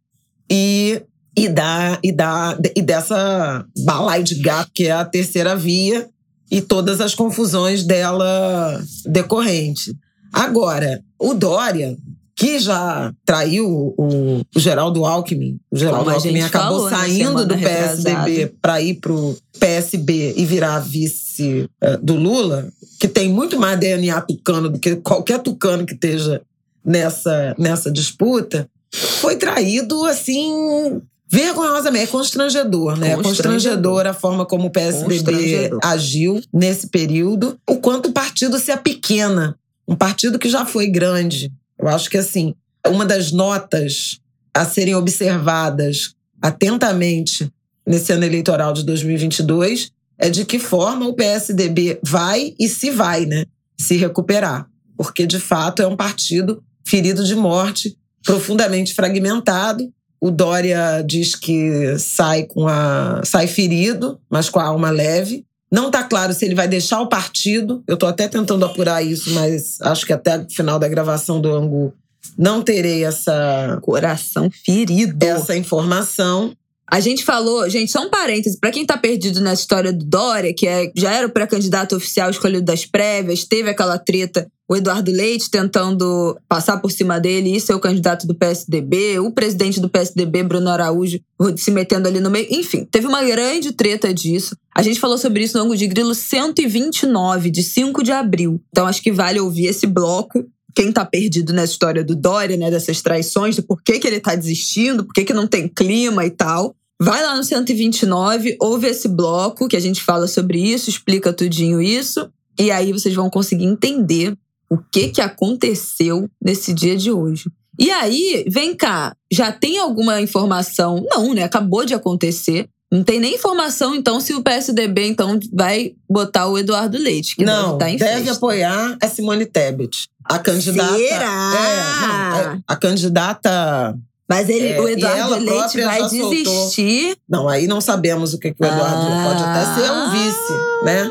e, 0.48 1.02
e, 1.37 1.48
da, 1.48 1.98
e, 2.04 2.12
da, 2.12 2.56
e 2.76 2.80
dessa 2.80 3.66
balaio 3.84 4.22
de 4.22 4.37
gato 4.37 4.70
que 4.72 4.87
é 4.87 4.92
a 4.92 5.04
terceira 5.04 5.56
via 5.56 6.08
e 6.48 6.60
todas 6.60 7.00
as 7.00 7.16
confusões 7.16 7.82
dela 7.82 8.80
decorrente. 9.06 9.92
Agora, 10.32 11.02
o 11.18 11.34
Dória, 11.34 11.96
que 12.44 12.59
já 12.59 13.11
traiu 13.24 13.94
o, 13.96 14.42
o 14.54 14.61
Geraldo 14.61 15.07
Alckmin. 15.07 15.59
O 15.70 15.78
Geraldo 15.78 16.04
Como 16.04 16.16
Alckmin 16.16 16.42
acabou 16.42 16.90
falou, 16.90 16.90
saindo 16.90 17.46
do 17.46 17.57
PSDB 17.57 18.52
para 18.61 18.83
ir 18.83 19.00
para 19.00 19.12
o 19.14 19.35
PSB 19.59 20.35
e 20.37 20.44
virar 20.44 20.78
vice 20.80 21.70
uh, 21.83 21.96
do 22.02 22.14
Lula, 22.14 22.68
que 23.00 23.09
tem 23.09 23.30
muito 23.30 23.59
mais 23.59 23.80
DNA 23.80 24.20
tucano 24.20 24.68
do 24.68 24.78
que 24.78 24.96
qualquer 24.96 25.38
tucano 25.38 25.87
que 25.87 25.94
esteja 25.94 26.42
nessa, 26.85 27.54
nessa 27.59 27.90
disputa, 27.90 28.68
foi 28.92 29.37
traído 29.37 30.04
assim 30.04 31.00
vergonhosamente, 31.26 32.04
é 32.04 32.09
constrangedor, 32.09 32.98
né? 32.98 33.12
É 33.12 33.16
constrangedor 33.16 34.07
a 34.07 34.12
forma 34.12 34.44
como 34.44 34.66
o 34.66 34.70
PSDB 34.70 35.70
agiu 35.83 36.42
nesse 36.52 36.88
período, 36.88 37.57
o 37.66 37.76
quanto 37.76 38.11
o 38.11 38.12
partido 38.12 38.59
se 38.59 38.70
apequena. 38.70 39.57
Um 39.88 39.96
partido 39.96 40.38
que 40.38 40.48
já 40.48 40.66
foi 40.66 40.87
grande. 40.87 41.50
Eu 41.78 41.88
acho 41.88 42.08
que, 42.08 42.16
assim, 42.16 42.54
uma 42.87 43.04
das 43.04 43.32
notas 43.32 44.20
a 44.52 44.64
serem 44.64 44.94
observadas 44.94 46.14
atentamente 46.40 47.50
nesse 47.87 48.12
ano 48.12 48.24
eleitoral 48.24 48.72
de 48.72 48.84
2022 48.84 49.90
é 50.18 50.30
de 50.30 50.44
que 50.44 50.58
forma 50.58 51.06
o 51.06 51.14
PSDB 51.14 51.98
vai 52.02 52.54
e 52.58 52.68
se 52.68 52.90
vai, 52.90 53.26
né? 53.26 53.44
Se 53.78 53.96
recuperar. 53.96 54.68
Porque, 54.96 55.26
de 55.26 55.40
fato, 55.40 55.82
é 55.82 55.87
um 55.87 55.96
partido 55.96 56.62
ferido 56.87 57.24
de 57.24 57.34
morte, 57.34 57.96
profundamente 58.22 58.94
fragmentado. 58.94 59.92
O 60.20 60.30
Dória 60.30 61.02
diz 61.04 61.34
que 61.34 61.98
sai 61.98 62.44
com 62.44 62.66
a 62.68 63.22
sai 63.24 63.46
ferido, 63.46 64.20
mas 64.30 64.48
com 64.48 64.60
a 64.60 64.64
alma 64.64 64.90
leve. 64.90 65.44
Não 65.74 65.87
está 65.88 66.04
claro 66.04 66.32
se 66.32 66.44
ele 66.44 66.54
vai 66.54 66.68
deixar 66.68 67.00
o 67.00 67.08
partido. 67.08 67.82
Eu 67.88 67.94
estou 67.94 68.08
até 68.08 68.28
tentando 68.28 68.64
apurar 68.64 69.02
isso, 69.02 69.32
mas 69.32 69.80
acho 69.80 70.06
que 70.06 70.12
até 70.12 70.38
o 70.38 70.46
final 70.48 70.78
da 70.78 70.87
gravação 70.87 71.40
do 71.40 71.52
Angu 71.52 71.92
não 72.38 72.62
terei 72.62 73.04
essa 73.04 73.76
coração 73.82 74.48
ferido. 74.64 75.26
Essa 75.26 75.56
informação. 75.56 76.56
A 76.86 77.00
gente 77.00 77.24
falou, 77.24 77.68
gente, 77.68 77.90
só 77.90 78.02
um 78.02 78.10
parêntese, 78.10 78.58
para 78.58 78.70
quem 78.70 78.84
tá 78.84 78.96
perdido 78.96 79.40
nessa 79.40 79.62
história 79.62 79.92
do 79.92 80.04
Dória, 80.04 80.54
que 80.54 80.66
é, 80.66 80.92
já 80.94 81.12
era 81.12 81.26
o 81.26 81.30
pré-candidato 81.30 81.96
oficial 81.96 82.30
escolhido 82.30 82.64
das 82.64 82.84
prévias, 82.84 83.44
teve 83.44 83.70
aquela 83.70 83.98
treta, 83.98 84.46
o 84.68 84.76
Eduardo 84.76 85.10
Leite 85.10 85.50
tentando 85.50 86.38
passar 86.48 86.78
por 86.78 86.90
cima 86.90 87.18
dele 87.18 87.54
e 87.54 87.60
ser 87.60 87.74
o 87.74 87.80
candidato 87.80 88.26
do 88.26 88.34
PSDB, 88.34 89.18
o 89.18 89.30
presidente 89.30 89.80
do 89.80 89.88
PSDB, 89.88 90.42
Bruno 90.42 90.70
Araújo, 90.70 91.20
se 91.56 91.70
metendo 91.70 92.08
ali 92.08 92.20
no 92.20 92.30
meio. 92.30 92.46
Enfim, 92.50 92.86
teve 92.90 93.06
uma 93.06 93.22
grande 93.22 93.72
treta 93.72 94.12
disso. 94.12 94.56
A 94.74 94.82
gente 94.82 95.00
falou 95.00 95.18
sobre 95.18 95.44
isso 95.44 95.56
no 95.56 95.64
ângulo 95.64 95.78
de 95.78 95.86
grilo 95.86 96.14
129, 96.14 97.50
de 97.50 97.62
5 97.62 98.02
de 98.02 98.12
abril. 98.12 98.60
Então 98.70 98.86
acho 98.86 99.02
que 99.02 99.12
vale 99.12 99.38
ouvir 99.38 99.66
esse 99.66 99.86
bloco 99.86 100.44
quem 100.74 100.92
tá 100.92 101.04
perdido 101.04 101.52
nessa 101.52 101.72
história 101.72 102.02
do 102.02 102.16
Dória, 102.16 102.56
né, 102.56 102.70
dessas 102.70 103.00
traições, 103.00 103.54
de 103.54 103.62
por 103.62 103.82
que, 103.82 104.00
ele 104.04 104.20
tá 104.20 104.34
desistindo, 104.34 105.04
por 105.04 105.12
que, 105.12 105.24
que 105.24 105.32
não 105.32 105.46
tem 105.46 105.68
clima 105.68 106.24
e 106.24 106.30
tal. 106.30 106.74
Vai 107.00 107.22
lá 107.22 107.37
no 107.37 107.44
129, 107.44 108.56
ouve 108.60 108.87
esse 108.87 109.08
bloco 109.08 109.68
que 109.68 109.76
a 109.76 109.80
gente 109.80 110.02
fala 110.02 110.26
sobre 110.26 110.58
isso, 110.58 110.88
explica 110.88 111.32
tudinho 111.32 111.82
isso, 111.82 112.30
e 112.58 112.70
aí 112.70 112.92
vocês 112.92 113.14
vão 113.14 113.28
conseguir 113.28 113.64
entender 113.64 114.37
o 114.70 114.78
que 114.78 115.08
que 115.08 115.20
aconteceu 115.20 116.28
nesse 116.42 116.72
dia 116.72 116.96
de 116.96 117.10
hoje. 117.10 117.50
E 117.78 117.90
aí, 117.90 118.44
vem 118.48 118.74
cá, 118.76 119.16
já 119.32 119.50
tem 119.50 119.78
alguma 119.78 120.20
informação? 120.20 121.04
Não, 121.10 121.34
né? 121.34 121.42
Acabou 121.42 121.84
de 121.84 121.92
acontecer. 121.92 122.68
Não 122.94 123.02
tem 123.02 123.18
nem 123.18 123.35
informação, 123.35 123.92
então, 123.92 124.20
se 124.20 124.33
o 124.35 124.40
PSDB 124.40 125.09
então 125.09 125.37
vai 125.52 125.96
botar 126.09 126.46
o 126.46 126.57
Eduardo 126.57 126.96
Leite, 126.96 127.35
que 127.35 127.44
não, 127.44 127.76
deve, 127.76 127.98
tá 127.98 128.04
deve 128.04 128.30
apoiar 128.30 128.96
a 129.02 129.09
Simone 129.09 129.46
Tebet. 129.46 130.09
A 130.24 130.38
candidata. 130.38 130.96
Será? 130.96 131.52
É, 131.57 132.07
não, 132.07 132.52
é, 132.52 132.59
a 132.68 132.76
candidata. 132.76 133.98
Mas 134.28 134.48
ele, 134.48 134.68
é, 134.68 134.80
o 134.80 134.88
Eduardo 134.88 135.35
Leite 135.35 135.83
vai 135.83 136.09
desistir. 136.09 136.44
Soltou. 136.44 137.16
Não, 137.28 137.48
aí 137.48 137.66
não 137.66 137.80
sabemos 137.80 138.33
o 138.33 138.38
que, 138.38 138.54
que 138.54 138.62
o 138.62 138.64
Eduardo 138.64 139.09
ah. 139.11 139.24
pode 139.26 139.42
até 139.42 139.74
ser 139.74 139.90
um 139.90 140.11
vice, 140.12 140.85
né? 140.85 141.11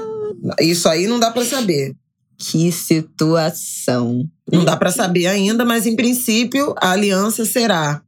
Isso 0.62 0.88
aí 0.88 1.06
não 1.06 1.19
dá 1.19 1.32
para 1.32 1.43
saber. 1.43 1.93
Que 2.38 2.72
situação. 2.72 4.24
Não 4.50 4.63
dá 4.63 4.78
para 4.78 4.89
saber 4.89 5.28
ainda, 5.28 5.65
mas 5.65 5.86
em 5.86 5.98
princípio 5.98 6.74
a 6.78 6.91
aliança 6.91 7.43
será 7.43 8.02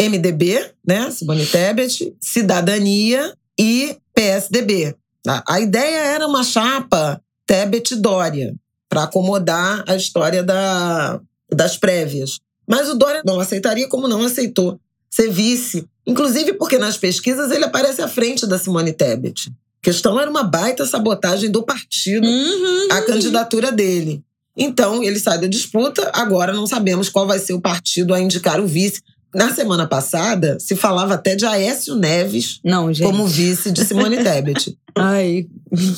MDB, 0.00 0.72
né? 0.86 1.10
Simone 1.10 1.46
Tebet, 1.46 2.14
Cidadania 2.20 3.34
e 3.58 3.96
PSDB. 4.14 4.94
A 5.46 5.60
ideia 5.60 6.04
era 6.14 6.26
uma 6.26 6.44
chapa 6.44 7.20
Tebet-Dória 7.46 8.54
para 8.88 9.04
acomodar 9.04 9.84
a 9.88 9.96
história 9.96 10.42
da, 10.42 11.20
das 11.50 11.76
prévias. 11.76 12.40
Mas 12.66 12.88
o 12.88 12.94
Dória 12.94 13.22
não 13.24 13.40
aceitaria, 13.40 13.88
como 13.88 14.08
não 14.08 14.22
aceitou 14.22 14.78
ser 15.10 15.30
vice. 15.30 15.86
Inclusive 16.06 16.54
porque 16.54 16.78
nas 16.78 16.96
pesquisas 16.96 17.50
ele 17.50 17.64
aparece 17.64 18.02
à 18.02 18.08
frente 18.08 18.46
da 18.46 18.58
Simone 18.58 18.92
Tebet. 18.92 19.48
A 19.48 19.84
questão 19.84 20.18
era 20.18 20.30
uma 20.30 20.42
baita 20.42 20.84
sabotagem 20.84 21.50
do 21.50 21.62
partido 21.62 22.26
uhum, 22.26 22.88
à 22.90 23.02
candidatura 23.02 23.70
dele. 23.70 24.22
Então, 24.56 25.02
ele 25.02 25.18
sai 25.18 25.40
da 25.40 25.46
disputa, 25.46 26.10
agora 26.14 26.52
não 26.52 26.66
sabemos 26.66 27.08
qual 27.08 27.26
vai 27.26 27.38
ser 27.38 27.54
o 27.54 27.60
partido 27.60 28.14
a 28.14 28.20
indicar 28.20 28.60
o 28.60 28.66
vice. 28.66 29.02
Na 29.34 29.54
semana 29.54 29.86
passada, 29.86 30.58
se 30.60 30.76
falava 30.76 31.14
até 31.14 31.34
de 31.34 31.44
Aécio 31.44 31.94
Neves 31.94 32.60
não, 32.64 32.92
como 32.94 33.26
vice 33.26 33.70
de 33.70 33.84
Simone 33.84 34.22
Tebet. 34.22 34.76
Ai, 34.94 35.46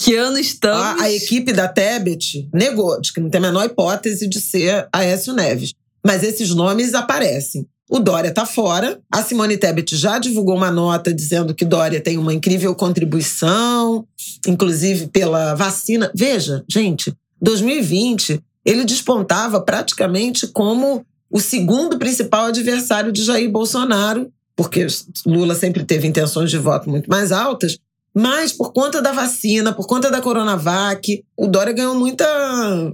que 0.02 0.16
ano 0.16 0.38
estamos? 0.38 1.00
A, 1.00 1.04
a, 1.04 1.12
equipe 1.12 1.52
da 1.52 1.68
Tebet 1.68 2.48
negou, 2.52 2.98
de 3.00 3.12
que 3.12 3.20
não 3.20 3.28
tem 3.28 3.38
a 3.38 3.42
menor 3.42 3.66
hipótese 3.66 4.26
de 4.26 4.40
ser 4.40 4.88
Aécio 4.92 5.34
Neves. 5.34 5.74
Mas 6.04 6.22
esses 6.22 6.50
nomes 6.50 6.94
aparecem. 6.94 7.66
O 7.88 8.00
Dória 8.00 8.28
está 8.28 8.44
fora. 8.44 8.98
A 9.12 9.22
Simone 9.22 9.56
Tebet 9.56 9.96
já 9.96 10.18
divulgou 10.18 10.56
uma 10.56 10.70
nota 10.70 11.12
dizendo 11.12 11.54
que 11.54 11.64
Dória 11.64 12.00
tem 12.00 12.18
uma 12.18 12.34
incrível 12.34 12.74
contribuição, 12.74 14.04
inclusive 14.46 15.08
pela 15.08 15.54
vacina. 15.54 16.10
Veja, 16.14 16.64
gente, 16.68 17.14
2020 17.40 18.40
ele 18.64 18.84
despontava 18.84 19.60
praticamente 19.60 20.48
como 20.48 21.06
o 21.30 21.40
segundo 21.40 21.98
principal 21.98 22.46
adversário 22.46 23.12
de 23.12 23.24
Jair 23.24 23.50
Bolsonaro, 23.50 24.30
porque 24.54 24.86
Lula 25.26 25.54
sempre 25.54 25.84
teve 25.84 26.06
intenções 26.06 26.50
de 26.50 26.58
voto 26.58 26.88
muito 26.88 27.08
mais 27.08 27.32
altas, 27.32 27.78
mas 28.14 28.52
por 28.52 28.72
conta 28.72 29.02
da 29.02 29.12
vacina, 29.12 29.74
por 29.74 29.86
conta 29.86 30.10
da 30.10 30.22
Coronavac, 30.22 31.22
o 31.36 31.46
Dória 31.46 31.72
ganhou 31.74 31.94
muita, 31.94 32.26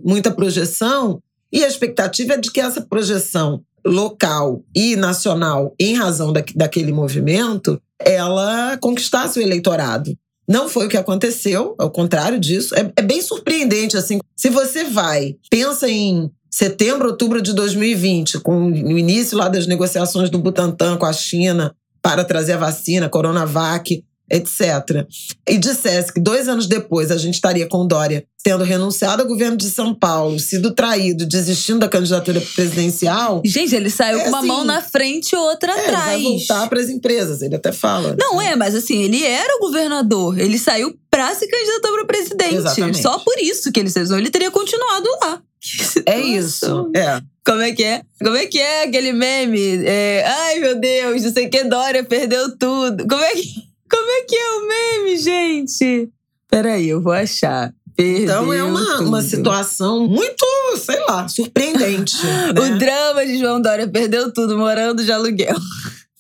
muita 0.05 0.33
projeção 0.33 1.23
e 1.53 1.63
a 1.63 1.69
expectativa 1.69 2.35
é 2.35 2.39
de 2.39 2.51
que 2.51 2.61
essa 2.61 2.81
projeção 2.81 3.63
local 3.87 4.65
e 4.75 4.97
nacional, 4.97 5.75
em 5.79 5.95
razão 5.95 6.33
da, 6.33 6.43
daquele 6.57 6.93
movimento, 6.93 7.81
ela 8.01 8.77
conquistasse 8.79 9.39
o 9.39 9.43
eleitorado. 9.43 10.17
Não 10.49 10.69
foi 10.69 10.87
o 10.87 10.89
que 10.89 10.97
aconteceu, 10.97 11.75
ao 11.79 11.91
contrário 11.91 12.39
disso. 12.39 12.75
É, 12.75 12.93
é 12.97 13.03
bem 13.03 13.23
surpreendente, 13.23 13.97
assim. 13.97 14.19
Se 14.37 14.51
você 14.51 14.85
vai, 14.85 15.37
pensa 15.51 15.89
em 15.89 16.31
setembro, 16.51 17.09
outubro 17.09 17.41
de 17.41 17.55
2020, 17.55 18.41
com 18.41 18.67
o 18.67 18.99
início 18.99 19.39
lá 19.39 19.49
das 19.49 19.67
negociações 19.67 20.29
do 20.29 20.39
Butantan 20.39 20.97
com 20.97 21.07
a 21.07 21.13
China 21.13 21.75
para 22.03 22.25
trazer 22.25 22.53
a 22.53 22.59
vacina, 22.59 23.09
Coronavac, 23.09 24.05
etc. 24.33 25.07
E 25.47 25.59
dissesse 25.59 26.13
que 26.13 26.21
dois 26.21 26.49
anos 26.49 26.67
depois 26.67 27.11
a 27.11 27.17
gente 27.19 27.35
estaria 27.35 27.69
com 27.69 27.87
Dória 27.87 28.25
tendo 28.43 28.65
renunciado 28.65 29.23
ao 29.23 29.29
governo 29.29 29.57
de 29.57 29.71
São 29.71 29.95
Paulo, 29.95 30.39
sido 30.41 30.75
traído, 30.75 31.25
desistindo 31.25 31.79
da 31.79 31.89
candidatura 31.89 32.41
presidencial. 32.41 33.41
Gente, 33.45 33.75
ele 33.75 33.89
saiu 33.89 34.19
é 34.19 34.25
com 34.25 34.31
uma 34.31 34.39
assim, 34.39 34.49
mão 34.49 34.65
na 34.65 34.83
frente 34.83 35.33
e 35.33 35.37
outra 35.37 35.73
é, 35.73 35.81
atrás. 35.81 36.23
Vai 36.23 36.23
voltar 36.23 36.69
para 36.69 36.81
as 36.81 36.89
empresas, 36.89 37.41
ele 37.41 37.55
até 37.55 37.71
fala. 37.71 38.17
Não 38.19 38.41
é, 38.43 38.57
mas 38.57 38.75
assim, 38.75 39.03
ele 39.03 39.25
era 39.25 39.57
o 39.59 39.61
governador. 39.61 40.39
Ele 40.39 40.59
saiu 40.59 40.93
para 41.09 41.33
se 41.35 41.47
candidatar 41.47 41.89
para 41.93 42.05
presidente. 42.05 42.55
Exatamente. 42.57 43.03
Só 43.03 43.19
por 43.19 43.39
isso 43.39 43.71
que 43.71 43.79
ele 43.79 43.91
saiu. 43.91 44.19
Ele 44.19 44.31
teria 44.31 44.51
continuado 44.51 45.09
lá. 45.23 45.41
É 46.07 46.21
isso. 46.21 46.91
É. 46.97 47.21
Como 47.45 47.61
é 47.61 47.73
que 47.73 47.85
é? 47.85 48.03
Como 48.21 48.37
é 48.37 48.47
que 48.47 48.59
é 48.59 48.85
aquele 48.85 49.13
meme? 49.13 49.85
É, 49.85 50.25
Ai, 50.27 50.59
meu 50.59 50.79
Deus, 50.79 51.23
não 51.23 51.33
sei 51.33 51.47
o 51.47 51.51
que, 51.51 51.65
Dória 51.65 52.03
perdeu 52.05 52.57
tudo. 52.57 53.07
Como 53.07 53.23
é 53.23 53.33
que, 53.33 53.63
como 53.93 54.11
é, 54.11 54.23
que 54.23 54.35
é 54.35 54.51
o 54.51 54.69
meme, 54.69 55.19
gente? 55.19 56.11
Peraí, 56.49 56.89
eu 56.89 57.01
vou 57.01 57.13
achar. 57.13 57.73
Perdeu 57.95 58.23
então 58.23 58.53
é 58.53 58.65
uma, 58.65 59.01
uma 59.01 59.23
situação 59.23 60.09
muito, 60.09 60.47
sei 60.79 60.99
lá, 61.01 61.29
surpreendente. 61.29 62.17
né? 62.25 62.61
O 62.61 62.79
drama 62.79 63.27
de 63.27 63.39
João 63.39 63.61
Dória 63.61 63.87
perdeu 63.87 64.33
tudo 64.33 64.57
morando 64.57 65.05
de 65.05 65.13
aluguel. 65.13 65.57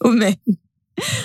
O 0.04 0.08
meme. 0.08 0.36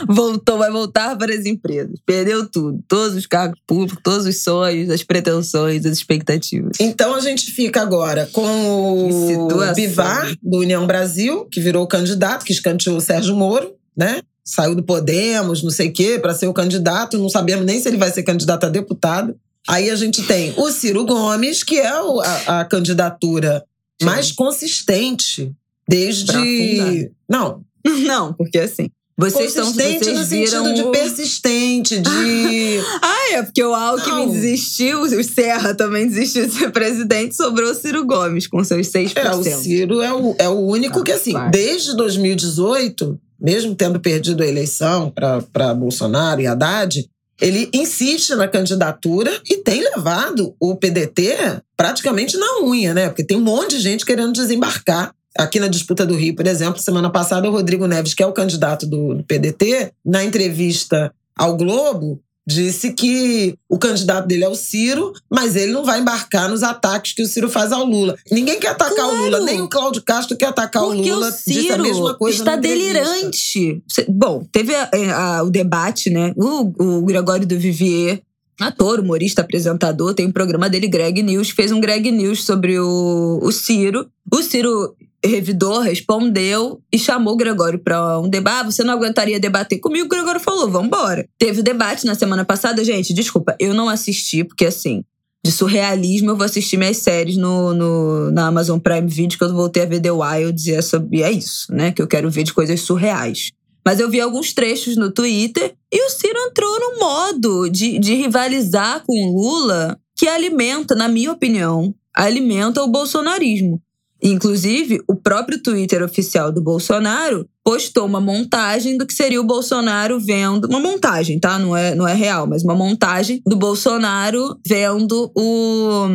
Voltou, 0.07 0.59
vai 0.59 0.69
voltar 0.69 1.17
para 1.17 1.33
as 1.33 1.47
empresas. 1.47 1.99
Perdeu 2.05 2.47
tudo. 2.47 2.79
Todos 2.87 3.15
os 3.15 3.25
cargos 3.25 3.59
públicos, 3.65 3.99
todos 4.03 4.27
os 4.27 4.43
sonhos, 4.43 4.91
as 4.91 5.01
pretensões, 5.01 5.83
as 5.83 5.93
expectativas. 5.93 6.77
Então 6.79 7.15
a 7.15 7.19
gente 7.19 7.51
fica 7.51 7.81
agora 7.81 8.29
com 8.31 8.45
o 8.45 9.47
Bivar, 9.73 10.31
do 10.43 10.59
União 10.59 10.85
Brasil, 10.85 11.45
que 11.51 11.59
virou 11.59 11.87
candidato, 11.87 12.45
que 12.45 12.53
escanteou 12.53 12.97
o 12.97 13.01
Sérgio 13.01 13.35
Moro, 13.35 13.73
né? 13.97 14.21
Saiu 14.47 14.73
do 14.73 14.81
Podemos, 14.81 15.61
não 15.61 15.69
sei 15.69 15.89
o 15.89 15.93
quê, 15.93 16.17
para 16.17 16.33
ser 16.33 16.47
o 16.47 16.53
candidato. 16.53 17.17
Não 17.17 17.27
sabemos 17.27 17.65
nem 17.65 17.81
se 17.81 17.89
ele 17.89 17.97
vai 17.97 18.09
ser 18.09 18.23
candidato 18.23 18.65
a 18.65 18.69
deputado. 18.69 19.35
Aí 19.67 19.89
a 19.89 19.95
gente 19.97 20.23
tem 20.23 20.53
o 20.55 20.71
Ciro 20.71 21.05
Gomes, 21.05 21.63
que 21.63 21.77
é 21.77 21.87
a, 21.89 22.61
a 22.61 22.65
candidatura 22.65 23.61
Sim. 23.99 24.05
mais 24.05 24.31
consistente 24.31 25.51
desde. 25.87 27.11
Não. 27.29 27.61
Não, 28.07 28.33
porque 28.33 28.59
assim. 28.59 28.89
Vocês 29.19 29.49
estão, 29.49 29.73
vocês 29.73 30.05
no 30.05 30.23
sentido 30.23 30.73
de 30.75 30.91
persistente, 30.91 31.99
de. 31.99 32.79
ah, 33.01 33.33
é 33.33 33.41
porque 33.41 33.63
o 33.63 33.73
Alckmin 33.73 34.29
desistiu, 34.29 35.01
o 35.01 35.23
Serra 35.23 35.73
também 35.73 36.07
desistiu 36.07 36.45
de 36.45 36.53
ser 36.53 36.71
presidente, 36.71 37.35
sobrou 37.35 37.71
o 37.71 37.73
Ciro 37.73 38.05
Gomes 38.05 38.45
com 38.45 38.63
seus 38.63 38.87
6%. 38.89 39.13
É, 39.15 39.35
o 39.35 39.43
Ciro 39.43 40.01
é 40.03 40.13
o, 40.13 40.35
é 40.37 40.47
o 40.47 40.59
único 40.59 40.99
ah, 40.99 41.03
que, 41.03 41.11
assim, 41.11 41.33
vai. 41.33 41.49
desde 41.49 41.97
2018, 41.97 43.19
mesmo 43.39 43.75
tendo 43.75 43.99
perdido 43.99 44.43
a 44.43 44.47
eleição 44.47 45.09
para 45.11 45.73
Bolsonaro 45.73 46.41
e 46.41 46.47
Haddad, 46.47 47.07
ele 47.39 47.69
insiste 47.73 48.33
na 48.35 48.47
candidatura 48.47 49.31
e 49.45 49.57
tem 49.57 49.81
levado 49.81 50.55
o 50.59 50.75
PDT 50.75 51.61
praticamente 51.75 52.35
na 52.35 52.61
unha, 52.63 52.93
né? 52.93 53.09
Porque 53.09 53.23
tem 53.23 53.37
um 53.37 53.43
monte 53.43 53.77
de 53.77 53.83
gente 53.83 54.05
querendo 54.05 54.33
desembarcar. 54.33 55.13
Aqui 55.37 55.59
na 55.59 55.67
disputa 55.67 56.03
do 56.03 56.15
Rio, 56.15 56.35
por 56.35 56.47
exemplo, 56.47 56.81
semana 56.81 57.11
passada, 57.11 57.47
o 57.47 57.51
Rodrigo 57.51 57.85
Neves, 57.85 58.15
que 58.15 58.23
é 58.23 58.25
o 58.25 58.33
candidato 58.33 58.87
do 58.87 59.23
PDT, 59.27 59.91
na 60.03 60.23
entrevista 60.23 61.13
ao 61.35 61.55
Globo, 61.55 62.19
disse 62.47 62.93
que 62.93 63.55
o 63.67 63.77
candidato 63.77 64.25
dele 64.25 64.45
é 64.45 64.49
o 64.49 64.55
Ciro, 64.55 65.11
mas 65.29 65.55
ele 65.57 65.73
não 65.73 65.83
vai 65.83 65.99
embarcar 65.99 66.49
nos 66.49 66.63
ataques 66.63 67.11
que 67.11 67.21
o 67.21 67.27
Ciro 67.27 67.49
faz 67.49 67.73
ao 67.73 67.83
Lula. 67.83 68.15
Ninguém 68.31 68.57
quer 68.57 68.69
atacar 68.69 68.95
claro. 68.95 69.17
o 69.17 69.23
Lula, 69.25 69.39
nem 69.41 69.61
o 69.61 69.67
Cláudio 69.67 70.01
Castro 70.01 70.37
quer 70.37 70.47
atacar 70.47 70.81
Porque 70.83 71.11
o 71.11 71.15
Lula. 71.15 71.27
O 71.27 71.31
Ciro 71.31 71.59
disse 71.59 71.71
a 71.73 71.77
mesma 71.77 72.13
coisa 72.13 72.37
está 72.37 72.55
delirante. 72.55 73.83
Bom, 74.07 74.47
teve 74.49 74.73
a, 74.73 74.89
a, 75.13 75.43
o 75.43 75.49
debate, 75.49 76.09
né? 76.09 76.31
O, 76.37 76.99
o 76.99 77.01
Gregório 77.01 77.45
do 77.45 77.59
Vivier 77.59 78.21
ator, 78.59 78.99
humorista, 78.99 79.41
apresentador, 79.41 80.15
tem 80.15 80.25
um 80.25 80.31
programa 80.31 80.67
dele, 80.67 80.87
Greg 80.87 81.21
News, 81.21 81.51
fez 81.51 81.71
um 81.71 81.79
Greg 81.79 82.11
News 82.11 82.43
sobre 82.43 82.79
o, 82.79 83.39
o 83.41 83.51
Ciro. 83.51 84.09
O 84.33 84.41
Ciro 84.41 84.95
revidor 85.25 85.81
respondeu 85.81 86.81
e 86.91 86.99
chamou 86.99 87.33
o 87.33 87.37
Gregório 87.37 87.79
para 87.79 88.19
um 88.19 88.29
debate. 88.29 88.57
Ah, 88.57 88.63
você 88.63 88.83
não 88.83 88.93
aguentaria 88.93 89.39
debater 89.39 89.79
comigo? 89.79 90.05
O 90.05 90.09
Gregório 90.09 90.39
falou: 90.39 90.69
vamos 90.69 90.87
embora. 90.87 91.27
Teve 91.37 91.61
debate 91.61 92.05
na 92.05 92.15
semana 92.15 92.45
passada. 92.45 92.83
Gente, 92.83 93.13
desculpa, 93.13 93.55
eu 93.59 93.73
não 93.73 93.89
assisti, 93.89 94.43
porque 94.43 94.65
assim, 94.65 95.03
de 95.45 95.51
surrealismo, 95.51 96.31
eu 96.31 96.35
vou 96.35 96.45
assistir 96.45 96.77
minhas 96.77 96.97
séries 96.97 97.37
no, 97.37 97.73
no, 97.73 98.31
na 98.31 98.47
Amazon 98.47 98.79
Prime 98.79 99.07
Video, 99.07 99.37
que 99.37 99.43
eu 99.43 99.53
voltei 99.53 99.83
a 99.83 99.85
ver 99.85 100.01
The 100.01 100.11
Wild, 100.11 100.69
e 100.69 100.73
é, 100.73 100.81
sobre, 100.81 101.21
é 101.21 101.31
isso, 101.31 101.73
né? 101.73 101.91
Que 101.91 102.01
eu 102.01 102.07
quero 102.07 102.29
ver 102.29 102.43
de 102.43 102.53
coisas 102.53 102.81
surreais. 102.81 103.51
Mas 103.85 104.01
eu 104.01 104.09
vi 104.09 104.19
alguns 104.19 104.51
trechos 104.51 104.97
no 104.97 105.09
Twitter 105.09 105.73
e 105.89 106.05
o 106.05 106.09
Ciro 106.09 106.37
entrou 106.39 106.79
no 106.79 106.99
modo 106.99 107.69
de, 107.69 107.97
de 107.97 108.15
rivalizar 108.15 109.01
com 109.05 109.13
o 109.13 109.33
Lula, 109.33 109.97
que 110.17 110.27
alimenta, 110.27 110.93
na 110.93 111.07
minha 111.07 111.31
opinião, 111.31 111.95
alimenta 112.13 112.83
o 112.83 112.87
bolsonarismo. 112.87 113.81
Inclusive, 114.21 115.01
o 115.07 115.15
próprio 115.15 115.61
Twitter 115.61 116.03
oficial 116.03 116.51
do 116.51 116.61
Bolsonaro 116.61 117.47
postou 117.63 118.05
uma 118.05 118.19
montagem 118.19 118.97
do 118.97 119.05
que 119.05 119.13
seria 119.13 119.39
o 119.39 119.45
Bolsonaro 119.45 120.19
vendo. 120.19 120.65
Uma 120.67 120.79
montagem, 120.79 121.39
tá? 121.39 121.59
Não 121.59 121.75
é, 121.75 121.93
não 121.93 122.07
é 122.07 122.13
real, 122.13 122.47
mas 122.47 122.63
uma 122.63 122.75
montagem 122.75 123.41
do 123.45 123.55
Bolsonaro 123.55 124.57
vendo 124.65 125.31
o, 125.35 126.07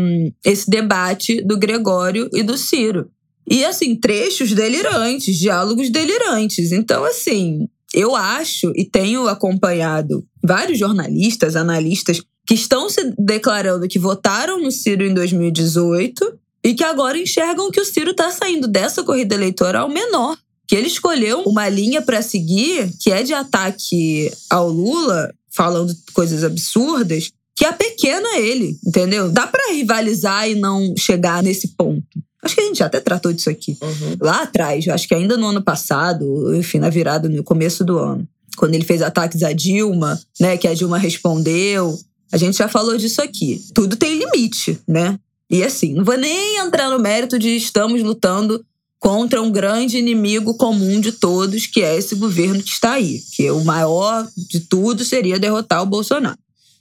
esse 0.44 0.68
debate 0.68 1.42
do 1.44 1.58
Gregório 1.58 2.28
e 2.32 2.42
do 2.42 2.58
Ciro. 2.58 3.08
E, 3.48 3.64
assim, 3.64 3.94
trechos 3.94 4.52
delirantes, 4.52 5.36
diálogos 5.36 5.90
delirantes. 5.90 6.72
Então, 6.72 7.04
assim, 7.04 7.68
eu 7.94 8.16
acho 8.16 8.72
e 8.74 8.84
tenho 8.84 9.28
acompanhado 9.28 10.24
vários 10.42 10.78
jornalistas, 10.78 11.54
analistas 11.54 12.22
que 12.46 12.54
estão 12.54 12.88
se 12.88 13.14
declarando 13.18 13.86
que 13.86 13.98
votaram 13.98 14.60
no 14.60 14.70
Ciro 14.70 15.04
em 15.04 15.14
2018 15.14 16.41
e 16.64 16.74
que 16.74 16.84
agora 16.84 17.18
enxergam 17.18 17.70
que 17.70 17.80
o 17.80 17.84
Ciro 17.84 18.12
está 18.12 18.30
saindo 18.30 18.68
dessa 18.68 19.02
corrida 19.02 19.34
eleitoral 19.34 19.88
menor. 19.88 20.36
Que 20.66 20.76
ele 20.76 20.86
escolheu 20.86 21.42
uma 21.42 21.68
linha 21.68 22.00
para 22.00 22.22
seguir 22.22 22.90
que 23.00 23.10
é 23.10 23.22
de 23.22 23.34
ataque 23.34 24.30
ao 24.48 24.70
Lula, 24.70 25.34
falando 25.50 25.94
coisas 26.14 26.44
absurdas, 26.44 27.30
que 27.54 27.64
é 27.64 27.72
pequena 27.72 28.26
a 28.28 28.40
ele, 28.40 28.78
entendeu? 28.86 29.30
Dá 29.30 29.46
para 29.46 29.72
rivalizar 29.72 30.48
e 30.48 30.54
não 30.54 30.94
chegar 30.96 31.42
nesse 31.42 31.68
ponto. 31.76 32.06
Acho 32.42 32.54
que 32.54 32.60
a 32.60 32.64
gente 32.64 32.78
já 32.78 32.86
até 32.86 33.00
tratou 33.00 33.32
disso 33.32 33.50
aqui. 33.50 33.76
Uhum. 33.80 34.16
Lá 34.20 34.42
atrás, 34.42 34.88
acho 34.88 35.06
que 35.06 35.14
ainda 35.14 35.36
no 35.36 35.46
ano 35.46 35.62
passado, 35.62 36.54
enfim, 36.56 36.78
na 36.78 36.90
virada, 36.90 37.28
no 37.28 37.44
começo 37.44 37.84
do 37.84 37.98
ano. 37.98 38.26
Quando 38.56 38.74
ele 38.74 38.84
fez 38.84 39.00
ataques 39.00 39.42
à 39.42 39.52
Dilma, 39.52 40.20
né, 40.40 40.56
que 40.56 40.66
a 40.66 40.74
Dilma 40.74 40.98
respondeu. 40.98 41.98
A 42.32 42.36
gente 42.36 42.58
já 42.58 42.68
falou 42.68 42.96
disso 42.96 43.22
aqui. 43.22 43.62
Tudo 43.74 43.96
tem 43.96 44.18
limite, 44.18 44.78
né? 44.88 45.18
E 45.52 45.62
assim, 45.62 45.92
não 45.92 46.02
vou 46.02 46.16
nem 46.16 46.56
entrar 46.56 46.88
no 46.88 46.98
mérito 46.98 47.38
de 47.38 47.54
estamos 47.54 48.02
lutando 48.02 48.64
contra 48.98 49.42
um 49.42 49.50
grande 49.50 49.98
inimigo 49.98 50.56
comum 50.56 50.98
de 50.98 51.12
todos, 51.12 51.66
que 51.66 51.82
é 51.82 51.94
esse 51.94 52.14
governo 52.14 52.62
que 52.62 52.70
está 52.70 52.92
aí. 52.92 53.20
Que 53.36 53.50
o 53.50 53.62
maior 53.62 54.26
de 54.48 54.60
tudo 54.60 55.04
seria 55.04 55.38
derrotar 55.38 55.82
o 55.82 55.86
Bolsonaro. 55.86 56.38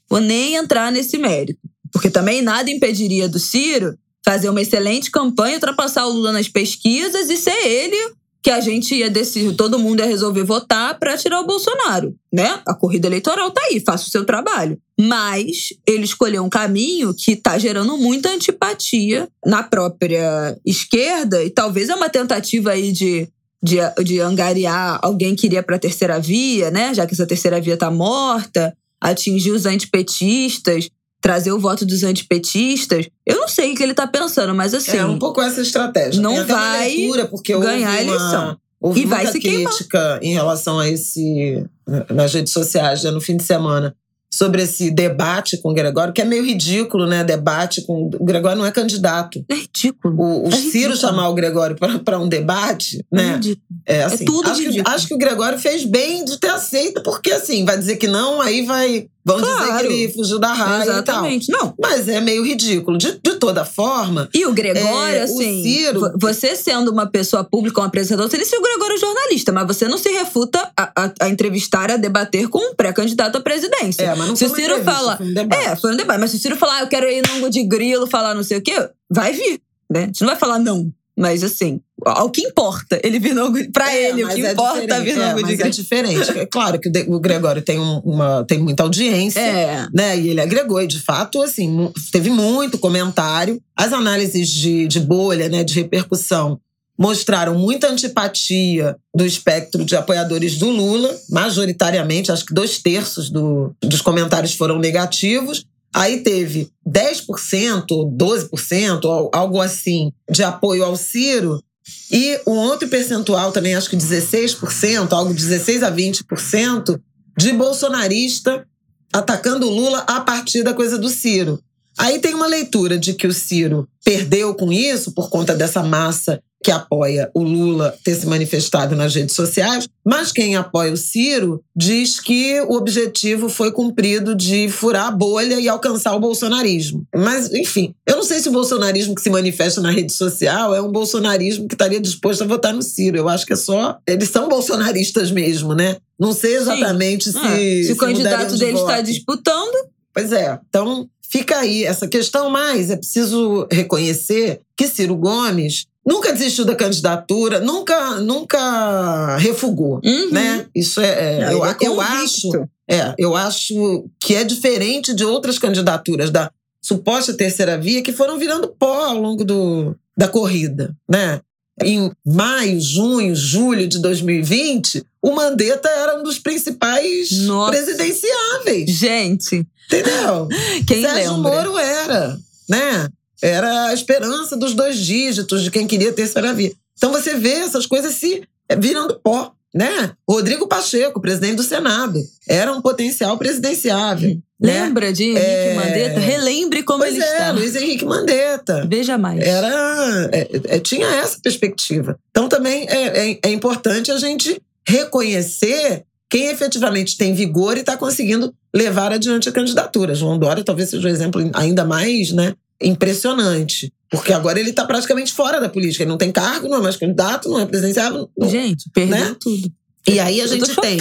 Vou 0.10 0.22
nem 0.22 0.56
entrar 0.56 0.90
nesse 0.90 1.18
mérito. 1.18 1.60
Porque 1.92 2.10
também 2.10 2.42
nada 2.42 2.72
impediria 2.72 3.28
do 3.28 3.40
Ciro 3.40 3.98
fazer 4.24 4.50
uma 4.50 4.62
excelente 4.62 5.12
campanha, 5.12 5.56
ultrapassar 5.56 6.06
o 6.06 6.14
Lula 6.14 6.32
nas 6.32 6.48
pesquisas 6.48 7.30
e 7.30 7.36
ser 7.36 7.66
ele 7.66 8.14
que 8.44 8.50
a 8.50 8.60
gente 8.60 8.96
ia 8.96 9.10
decidir, 9.10 9.56
todo 9.56 9.78
mundo 9.78 10.00
ia 10.00 10.06
resolver 10.06 10.44
votar 10.44 10.98
para 10.98 11.16
tirar 11.16 11.40
o 11.42 11.46
Bolsonaro, 11.46 12.16
né? 12.34 12.60
A 12.66 12.74
corrida 12.74 13.08
eleitoral 13.08 13.52
tá 13.52 13.62
aí, 13.70 13.80
faça 13.80 14.08
o 14.08 14.10
seu 14.10 14.26
trabalho. 14.26 14.80
Mas 15.00 15.70
ele 15.86 16.04
escolheu 16.04 16.44
um 16.44 16.50
caminho 16.50 17.14
que 17.14 17.36
tá 17.36 17.58
gerando 17.58 17.98
muita 17.98 18.30
antipatia 18.30 19.30
na 19.46 19.62
própria 19.62 20.58
esquerda 20.66 21.44
e 21.44 21.50
talvez 21.50 21.90
é 21.90 21.96
uma 21.96 22.10
tentativa 22.10 22.72
aí 22.72 22.92
de 22.92 23.30
de, 23.64 23.78
de 24.04 24.20
angariar 24.20 25.00
alguém 25.04 25.36
que 25.36 25.46
iria 25.46 25.62
para 25.62 25.76
a 25.76 25.80
terceira 25.80 26.20
via, 26.20 26.72
né? 26.72 26.96
Já 26.96 27.06
que 27.06 27.14
essa 27.14 27.28
terceira 27.28 27.62
via 27.62 27.78
tá 27.78 27.92
morta, 27.92 28.76
atingir 29.00 29.52
os 29.52 29.68
antipetistas 29.68 30.90
trazer 31.22 31.52
o 31.52 31.60
voto 31.60 31.86
dos 31.86 32.04
antipetistas. 32.04 33.08
Eu 33.26 33.38
não 33.38 33.48
sei 33.48 33.72
o 33.72 33.76
que 33.76 33.84
ele 33.84 33.94
tá 33.94 34.08
pensando, 34.08 34.54
mas 34.56 34.74
assim. 34.74 34.98
É 34.98 35.06
um 35.06 35.20
pouco 35.20 35.42
essa 35.42 35.62
estratégia. 35.62 36.22
Não 36.22 36.46
vai 36.46 36.90
leitura, 36.90 37.28
porque 37.28 37.58
ganhar 37.58 37.92
a 37.92 38.02
eleição. 38.02 38.58
Houve 38.82 39.02
e 39.02 39.06
vai 39.06 39.28
se 39.28 39.40
crítica 39.40 40.20
queimar. 40.20 40.24
em 40.24 40.34
relação 40.34 40.80
a 40.80 40.90
esse 40.90 41.64
nas 42.10 42.34
redes 42.34 42.52
sociais 42.52 43.04
né, 43.04 43.12
no 43.12 43.22
fim 43.22 43.38
de 43.38 43.44
semana 43.44 43.96
sobre 44.34 44.62
esse 44.64 44.90
debate 44.90 45.58
com 45.62 45.72
o 45.72 45.74
Gregório, 45.74 46.14
que 46.14 46.22
é 46.22 46.26
meio 46.26 46.46
ridículo, 46.46 47.06
né? 47.06 47.24
Debate 47.24 47.86
com. 47.86 48.10
O 48.18 48.24
Gregório 48.24 48.58
não 48.58 48.66
é 48.66 48.72
candidato. 48.72 49.44
É 49.50 49.56
ridículo. 49.56 50.16
O, 50.18 50.46
o 50.46 50.48
é 50.48 50.52
Ciro 50.52 50.68
ridículo. 50.68 50.96
chamar 50.96 51.28
o 51.28 51.34
Gregório 51.34 51.76
para 51.76 52.18
um 52.18 52.30
debate, 52.30 53.06
é 53.12 53.16
né? 53.16 53.34
Ridículo. 53.34 53.66
É, 53.86 54.04
assim, 54.04 54.24
é 54.24 54.26
tudo 54.26 54.50
acho 54.50 54.62
ridículo. 54.62 54.86
que, 54.86 54.90
acho 54.90 55.08
que 55.08 55.14
o 55.14 55.18
Gregório 55.18 55.60
fez 55.60 55.84
bem 55.84 56.24
de 56.24 56.40
ter 56.40 56.50
aceito, 56.50 57.04
porque 57.04 57.32
assim, 57.32 57.66
vai 57.66 57.78
dizer 57.78 57.98
que 57.98 58.08
não, 58.08 58.40
aí 58.40 58.66
vai. 58.66 59.08
Vão 59.24 59.40
claro. 59.40 59.60
dizer 59.60 59.88
que 59.88 59.94
ele 59.94 60.14
fugiu 60.14 60.40
da 60.40 60.52
raia 60.52 60.84
Exatamente. 60.84 61.50
e 61.50 61.52
tal. 61.52 61.66
Não. 61.66 61.74
Mas 61.80 62.08
é 62.08 62.20
meio 62.20 62.44
ridículo. 62.44 62.98
De, 62.98 63.20
de 63.24 63.36
toda 63.36 63.64
forma. 63.64 64.28
E 64.34 64.46
o 64.46 64.54
Gregório, 64.54 65.16
é, 65.16 65.22
assim. 65.22 65.60
O 65.60 65.64
Ciro, 65.64 66.14
você 66.20 66.56
sendo 66.56 66.92
uma 66.92 67.06
pessoa 67.06 67.44
pública, 67.44 67.82
um 67.82 67.84
apresentador, 67.84 68.30
você 68.30 68.38
disse 68.38 68.56
o 68.56 68.62
Gregório 68.62 68.96
é 68.96 69.00
jornalista, 69.00 69.52
mas 69.52 69.68
você 69.68 69.88
não 69.88 69.98
se 69.98 70.10
refuta 70.10 70.72
a, 70.76 70.92
a, 70.96 71.14
a 71.22 71.30
entrevistar, 71.30 71.92
a 71.92 71.98
debater 71.98 72.48
com 72.48 72.60
um 72.60 72.76
pré-candidato 72.76 73.38
à 73.38 73.42
presidência. 73.42 74.04
É, 74.04 74.16
mas 74.16 74.28
não 74.28 74.36
se 74.36 74.48
foi 74.48 74.54
o 74.54 74.62
Ciro 74.62 74.84
fala. 74.84 75.18
Foi 75.18 75.28
um 75.28 75.34
debate. 75.34 75.66
É, 75.66 75.76
foi 75.76 75.94
um 75.94 75.98
debate. 75.98 76.20
Mas 76.20 76.32
se 76.32 76.38
o 76.38 76.40
Ciro 76.40 76.56
falar, 76.56 76.78
ah, 76.78 76.82
eu 76.82 76.88
quero 76.88 77.08
ir 77.08 77.22
no 77.40 77.50
de 77.50 77.64
grilo, 77.64 78.08
falar 78.08 78.34
não 78.34 78.44
sei 78.44 78.58
o 78.58 78.62
quê, 78.62 78.90
vai 79.10 79.34
vir. 79.34 79.62
Né? 79.92 80.04
A 80.04 80.06
gente 80.06 80.22
não 80.22 80.30
vai 80.30 80.38
falar 80.38 80.58
não. 80.58 80.92
Mas 81.18 81.44
assim, 81.44 81.82
o 82.06 82.30
que 82.30 82.42
importa 82.42 83.00
ele 83.04 83.20
vir 83.20 83.34
no 83.34 83.52
Pra 83.72 83.94
É, 83.94 84.10
ele, 84.10 84.24
o 84.24 84.28
que 84.30 84.46
é 84.46 84.52
importa 84.52 84.82
diferente, 84.82 85.04
vir 85.04 85.16
no 85.18 85.24
é, 85.24 85.56
de 85.56 85.62
é 85.62 85.70
diferente. 85.70 86.40
É 86.40 86.46
claro 86.46 86.80
que 86.80 86.90
o 87.08 87.20
Gregório 87.20 87.62
tem, 87.62 87.80
um- 87.80 88.00
uma, 88.00 88.44
tem 88.46 88.60
muita 88.60 88.84
audiência. 88.84 89.40
É. 89.40 89.88
né? 89.94 90.18
E 90.20 90.30
ele 90.30 90.42
agregou, 90.42 90.82
e 90.82 90.88
de 90.88 91.00
fato, 91.00 91.42
assim, 91.42 91.92
teve 92.12 92.30
muito 92.30 92.78
comentário. 92.78 93.62
As 93.76 93.94
análises 93.94 94.50
de, 94.50 94.88
de 94.88 95.00
bolha, 95.00 95.48
né, 95.50 95.64
de 95.64 95.74
repercussão, 95.74 96.60
mostraram 96.98 97.56
muita 97.58 97.88
antipatia 97.90 98.96
do 99.16 99.26
espectro 99.26 99.84
de 99.84 99.96
apoiadores 99.96 100.58
do 100.58 100.70
Lula, 100.70 101.16
majoritariamente, 101.30 102.32
acho 102.32 102.46
que 102.46 102.54
dois 102.54 102.78
terços 102.80 103.30
do- 103.30 103.74
dos 103.82 104.02
comentários 104.02 104.54
foram 104.54 104.78
negativos. 104.80 105.66
Aí 105.94 106.22
teve 106.22 106.70
10% 106.86 107.92
ou 107.92 108.10
12%, 108.10 109.04
ou 109.06 109.30
algo 109.34 109.60
assim, 109.60 110.12
de 110.30 110.42
apoio 110.44 110.86
ao 110.86 110.96
Ciro, 110.96 111.62
e 112.12 112.40
um 112.46 112.54
outro 112.54 112.88
percentual 112.88 113.52
também, 113.52 113.76
acho 113.76 113.90
que 113.90 113.98
16%, 113.98 115.12
algo 115.12 115.34
16 115.34 115.84
a 115.84 115.92
20%, 115.92 117.00
de 117.38 117.54
bolsonarista 117.54 118.66
atacando 119.14 119.68
o 119.68 119.70
Lula 119.70 120.00
a 120.08 120.22
partir 120.22 120.64
da 120.64 120.74
coisa 120.74 120.98
do 120.98 121.10
Ciro. 121.10 121.62
Aí 121.98 122.20
tem 122.20 122.34
uma 122.34 122.48
leitura 122.48 122.98
de 122.98 123.14
que 123.14 123.28
o 123.28 123.34
Ciro 123.34 123.88
perdeu 124.04 124.56
com 124.56 124.72
isso 124.72 125.12
por 125.12 125.30
conta 125.30 125.54
dessa 125.54 125.84
massa 125.84 126.42
que 126.64 126.72
apoia 126.72 127.30
o 127.34 127.44
Lula 127.44 127.96
ter 128.04 128.16
se 128.16 128.28
manifestado 128.28 128.96
nas 128.96 129.16
redes 129.16 129.36
sociais, 129.36 129.88
mas 130.06 130.32
quem 130.32 130.56
apoia 130.56 130.94
o 130.94 130.98
Ciro 130.98 131.64
diz 131.76 132.20
que 132.20 132.62
o 132.62 132.74
objetivo 132.74 133.50
foi 133.50 133.72
cumprido 133.72 134.36
de 134.36 134.70
furar 134.70 135.08
a 135.08 135.12
bolha 135.12 135.60
e 135.60 135.68
alcançar 135.68 136.16
o 136.16 136.20
bolsonarismo. 136.20 137.06
Mas, 137.16 137.52
enfim, 137.54 137.96
eu 138.06 138.16
não 138.16 138.24
sei 138.24 138.40
se 138.40 138.50
o 138.50 138.52
bolsonarismo 138.52 139.16
que 139.16 139.22
se 139.22 139.30
manifesta 139.30 139.82
na 139.82 139.92
rede 139.92 140.14
social 140.14 140.76
é 140.76 140.82
um 140.82 140.92
bolsonarismo 140.92 141.68
que 141.68 141.76
estaria 141.76 142.00
disposto 142.00 142.44
a 142.44 142.48
votar 142.48 142.74
no 142.74 142.82
Ciro. 142.82 143.18
Eu 143.18 143.28
acho 143.28 143.46
que 143.46 143.54
é 143.54 143.58
só. 143.58 143.98
Eles 144.08 144.30
são 144.30 144.48
bolsonaristas 144.48 145.32
mesmo, 145.32 145.74
né? 145.74 145.98
Não 146.20 146.34
sei 146.34 146.56
exatamente 146.56 147.32
se. 147.32 147.38
Ah, 147.38 147.56
se 147.58 147.92
o 147.92 147.94
se 147.94 147.96
candidato 147.96 148.34
mudariam 148.34 148.54
de 148.54 148.60
dele 148.60 148.78
está 148.78 148.96
voto. 148.98 149.04
disputando, 149.04 149.92
Pois 150.14 150.32
é. 150.32 150.60
Então, 150.68 151.10
fica 151.30 151.60
aí 151.60 151.84
essa 151.84 152.08
questão, 152.08 152.50
mas 152.50 152.90
é 152.90 152.98
preciso 152.98 153.68
reconhecer 153.72 154.62
que 154.78 154.88
Ciro 154.88 155.16
Gomes 155.16 155.86
nunca 156.06 156.34
desistiu 156.34 156.66
da 156.66 156.76
candidatura, 156.76 157.60
nunca, 157.60 158.16
nunca 158.20 159.38
refugou, 159.38 160.00
Uhum. 160.04 160.32
né? 160.32 160.66
Isso 160.76 161.00
é, 161.02 161.08
é, 161.40 161.54
eu, 161.54 161.66
é 161.66 161.76
eu 161.82 162.02
acho, 162.02 162.50
é, 162.90 163.14
eu 163.18 163.36
acho 163.36 164.06
que 164.20 164.36
é 164.36 164.44
diferente 164.44 165.14
de 165.14 165.24
outras 165.24 165.60
candidaturas 165.60 166.30
da 166.30 166.52
suposta 166.82 167.34
terceira 167.34 167.78
via 167.78 168.02
que 168.02 168.12
foram 168.12 168.38
virando 168.40 168.68
pó 168.68 169.06
ao 169.06 169.20
longo 169.22 169.44
do, 169.46 169.96
da 170.18 170.28
corrida, 170.28 170.96
né? 171.10 171.40
Em 171.84 172.12
maio, 172.26 172.80
junho, 172.82 173.36
julho 173.36 173.88
de 173.88 174.00
2020, 174.00 175.04
o 175.22 175.32
Mandetta 175.32 175.90
era 175.90 176.20
um 176.20 176.24
dos 176.24 176.38
principais 176.38 177.32
Nossa. 177.44 177.72
presidenciáveis, 177.72 178.90
Gente, 178.90 179.66
entendeu? 179.86 180.48
quem 180.86 181.02
Sérgio 181.02 181.34
lembra? 181.34 181.52
Moro 181.52 181.78
era, 181.78 182.38
né? 182.70 183.08
Era 183.42 183.88
a 183.88 183.94
esperança 183.94 184.56
dos 184.56 184.74
dois 184.74 184.98
dígitos 184.98 185.64
de 185.64 185.72
quem 185.72 185.88
queria 185.88 186.14
terceira 186.14 186.54
via. 186.54 186.72
Então 186.98 187.12
você 187.12 187.34
vê 187.36 187.54
essas 187.54 187.86
coisas 187.86 188.14
se 188.14 188.44
eh, 188.70 188.76
virando 188.76 189.20
pó, 189.24 189.52
né? 189.74 190.12
Rodrigo 190.30 190.68
Pacheco, 190.68 191.20
presidente 191.22 191.56
do 191.56 191.64
Senado, 191.64 192.20
era 192.48 192.72
um 192.72 192.82
potencial 192.82 193.38
presidenciável. 193.38 194.38
né? 194.60 194.84
Lembra 194.84 195.12
de 195.12 195.24
Henrique 195.24 195.40
É. 195.40 195.74
Mandetta? 195.74 196.20
Relembre 196.20 196.84
como 196.84 197.00
Pois 197.00 197.16
ele 197.16 197.24
é, 197.24 197.32
está. 197.32 197.52
Luiz 197.52 197.76
Henrique 197.76 198.06
Mandetta. 198.06 198.86
Veja 198.88 199.18
mais. 199.18 199.40
Era, 199.40 200.30
é, 200.32 200.76
é, 200.76 200.80
tinha 200.80 201.08
essa 201.08 201.40
perspectiva. 201.42 202.20
Então 202.30 202.48
também 202.48 202.86
é, 202.90 203.32
é, 203.32 203.40
é 203.44 203.50
importante 203.52 204.12
a 204.12 204.18
gente 204.18 204.62
reconhecer 204.88 206.04
quem 206.30 206.48
efetivamente 206.48 207.18
tem 207.18 207.34
vigor 207.34 207.76
e 207.76 207.82
está 207.82 207.98
conseguindo 207.98 208.54
levar 208.74 209.12
adiante 209.12 209.50
a 209.50 209.52
candidatura. 209.52 210.16
João 210.16 210.38
Dória 210.38 210.64
talvez 210.64 210.90
seja 210.90 211.08
um 211.08 211.12
exemplo 211.12 211.50
ainda 211.54 211.84
mais 211.84 212.32
né, 212.32 212.54
impressionante. 212.82 213.92
Porque 214.10 214.34
agora 214.34 214.60
ele 214.60 214.72
está 214.72 214.86
praticamente 214.86 215.32
fora 215.34 215.60
da 215.62 215.70
política. 215.70 216.04
Ele 216.04 216.10
não 216.12 216.18
tem 216.18 216.32
cargo, 216.32 216.68
não 216.68 216.78
é 216.78 216.82
mais 216.82 216.98
candidato, 216.98 217.50
não 217.50 217.60
é 217.60 217.66
presidenciável. 217.66 218.30
não- 218.38 218.50
Gente, 218.50 218.90
perdeu 218.94 219.18
Né? 219.18 219.36
tudo. 219.40 219.72
E 220.08 220.20
aí 220.20 220.42
a 220.42 220.48
gente 220.48 220.76
tem 220.82 220.98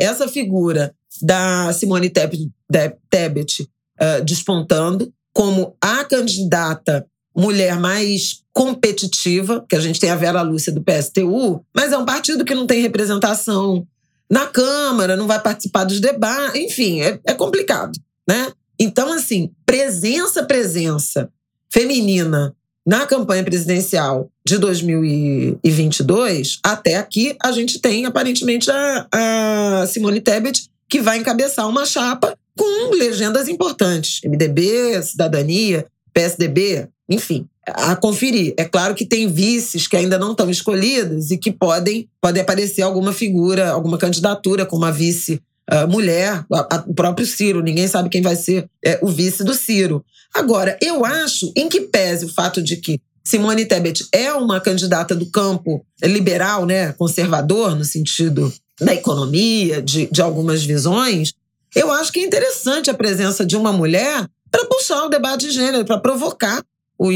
essa 0.00 0.26
figura 0.28 0.92
da 1.22 1.72
Simone 1.72 2.10
Tebet, 2.10 2.50
Tebet 3.08 3.68
eh, 3.98 4.20
despontando 4.22 5.12
como 5.32 5.76
a 5.80 6.04
candidata 6.04 7.06
mulher 7.36 7.78
mais 7.78 8.40
competitiva, 8.52 9.64
que 9.68 9.76
a 9.76 9.80
gente 9.80 10.00
tem 10.00 10.10
a 10.10 10.16
Vera 10.16 10.42
Lúcia 10.42 10.72
do 10.72 10.82
PSTU, 10.82 11.64
mas 11.74 11.92
é 11.92 11.98
um 11.98 12.04
partido 12.04 12.44
que 12.44 12.54
não 12.54 12.66
tem 12.66 12.82
representação 12.82 13.86
na 14.28 14.46
Câmara, 14.46 15.16
não 15.16 15.26
vai 15.26 15.40
participar 15.40 15.84
dos 15.84 16.00
debates, 16.00 16.60
enfim, 16.60 17.00
é, 17.02 17.20
é 17.24 17.34
complicado, 17.34 17.92
né? 18.28 18.52
Então, 18.78 19.12
assim, 19.12 19.50
presença, 19.70 20.42
presença 20.42 21.30
feminina 21.72 22.52
na 22.84 23.06
campanha 23.06 23.44
presidencial 23.44 24.28
de 24.44 24.58
2022, 24.58 26.58
até 26.60 26.96
aqui 26.96 27.36
a 27.40 27.52
gente 27.52 27.78
tem 27.78 28.04
aparentemente 28.04 28.68
a, 28.68 29.06
a 29.12 29.86
Simone 29.86 30.20
Tebet, 30.20 30.68
que 30.88 31.00
vai 31.00 31.18
encabeçar 31.18 31.68
uma 31.68 31.86
chapa 31.86 32.36
com 32.58 32.96
legendas 32.96 33.46
importantes: 33.46 34.20
MDB, 34.24 35.00
Cidadania, 35.04 35.86
PSDB, 36.12 36.88
enfim, 37.08 37.46
a 37.64 37.94
conferir. 37.94 38.54
É 38.56 38.64
claro 38.64 38.96
que 38.96 39.06
tem 39.06 39.28
vices 39.28 39.86
que 39.86 39.96
ainda 39.96 40.18
não 40.18 40.32
estão 40.32 40.50
escolhidas 40.50 41.30
e 41.30 41.38
que 41.38 41.52
podem, 41.52 42.08
pode 42.20 42.40
aparecer 42.40 42.82
alguma 42.82 43.12
figura, 43.12 43.70
alguma 43.70 43.98
candidatura 43.98 44.66
com 44.66 44.76
uma 44.76 44.90
vice. 44.90 45.40
Ah, 45.70 45.86
mulher, 45.86 46.44
a- 46.52 46.76
a- 46.76 46.84
o 46.86 46.94
próprio 46.94 47.26
Ciro, 47.26 47.62
ninguém 47.62 47.86
sabe 47.88 48.08
quem 48.08 48.22
vai 48.22 48.36
ser 48.36 48.68
é, 48.84 48.98
o 49.02 49.06
vice 49.08 49.44
do 49.44 49.54
Ciro. 49.54 50.04
Agora, 50.34 50.76
eu 50.82 51.04
acho, 51.04 51.52
em 51.56 51.68
que 51.68 51.80
pese 51.82 52.24
o 52.26 52.32
fato 52.32 52.62
de 52.62 52.76
que 52.76 53.00
Simone 53.24 53.64
Tebet 53.66 54.06
é 54.12 54.32
uma 54.32 54.60
candidata 54.60 55.14
do 55.14 55.26
campo 55.26 55.84
liberal, 56.02 56.66
né, 56.66 56.92
conservador, 56.94 57.76
no 57.76 57.84
sentido 57.84 58.52
da 58.80 58.94
economia, 58.94 59.80
de, 59.82 60.08
de 60.10 60.22
algumas 60.22 60.62
visões, 60.64 61.32
eu 61.74 61.90
acho 61.92 62.10
que 62.12 62.20
é 62.20 62.24
interessante 62.24 62.90
a 62.90 62.94
presença 62.94 63.44
de 63.44 63.56
uma 63.56 63.72
mulher 63.72 64.26
para 64.50 64.64
puxar 64.66 65.04
o 65.04 65.08
debate 65.08 65.46
de 65.46 65.52
gênero, 65.52 65.84
para 65.84 65.98
provocar 66.00 66.62
os, 66.98 67.14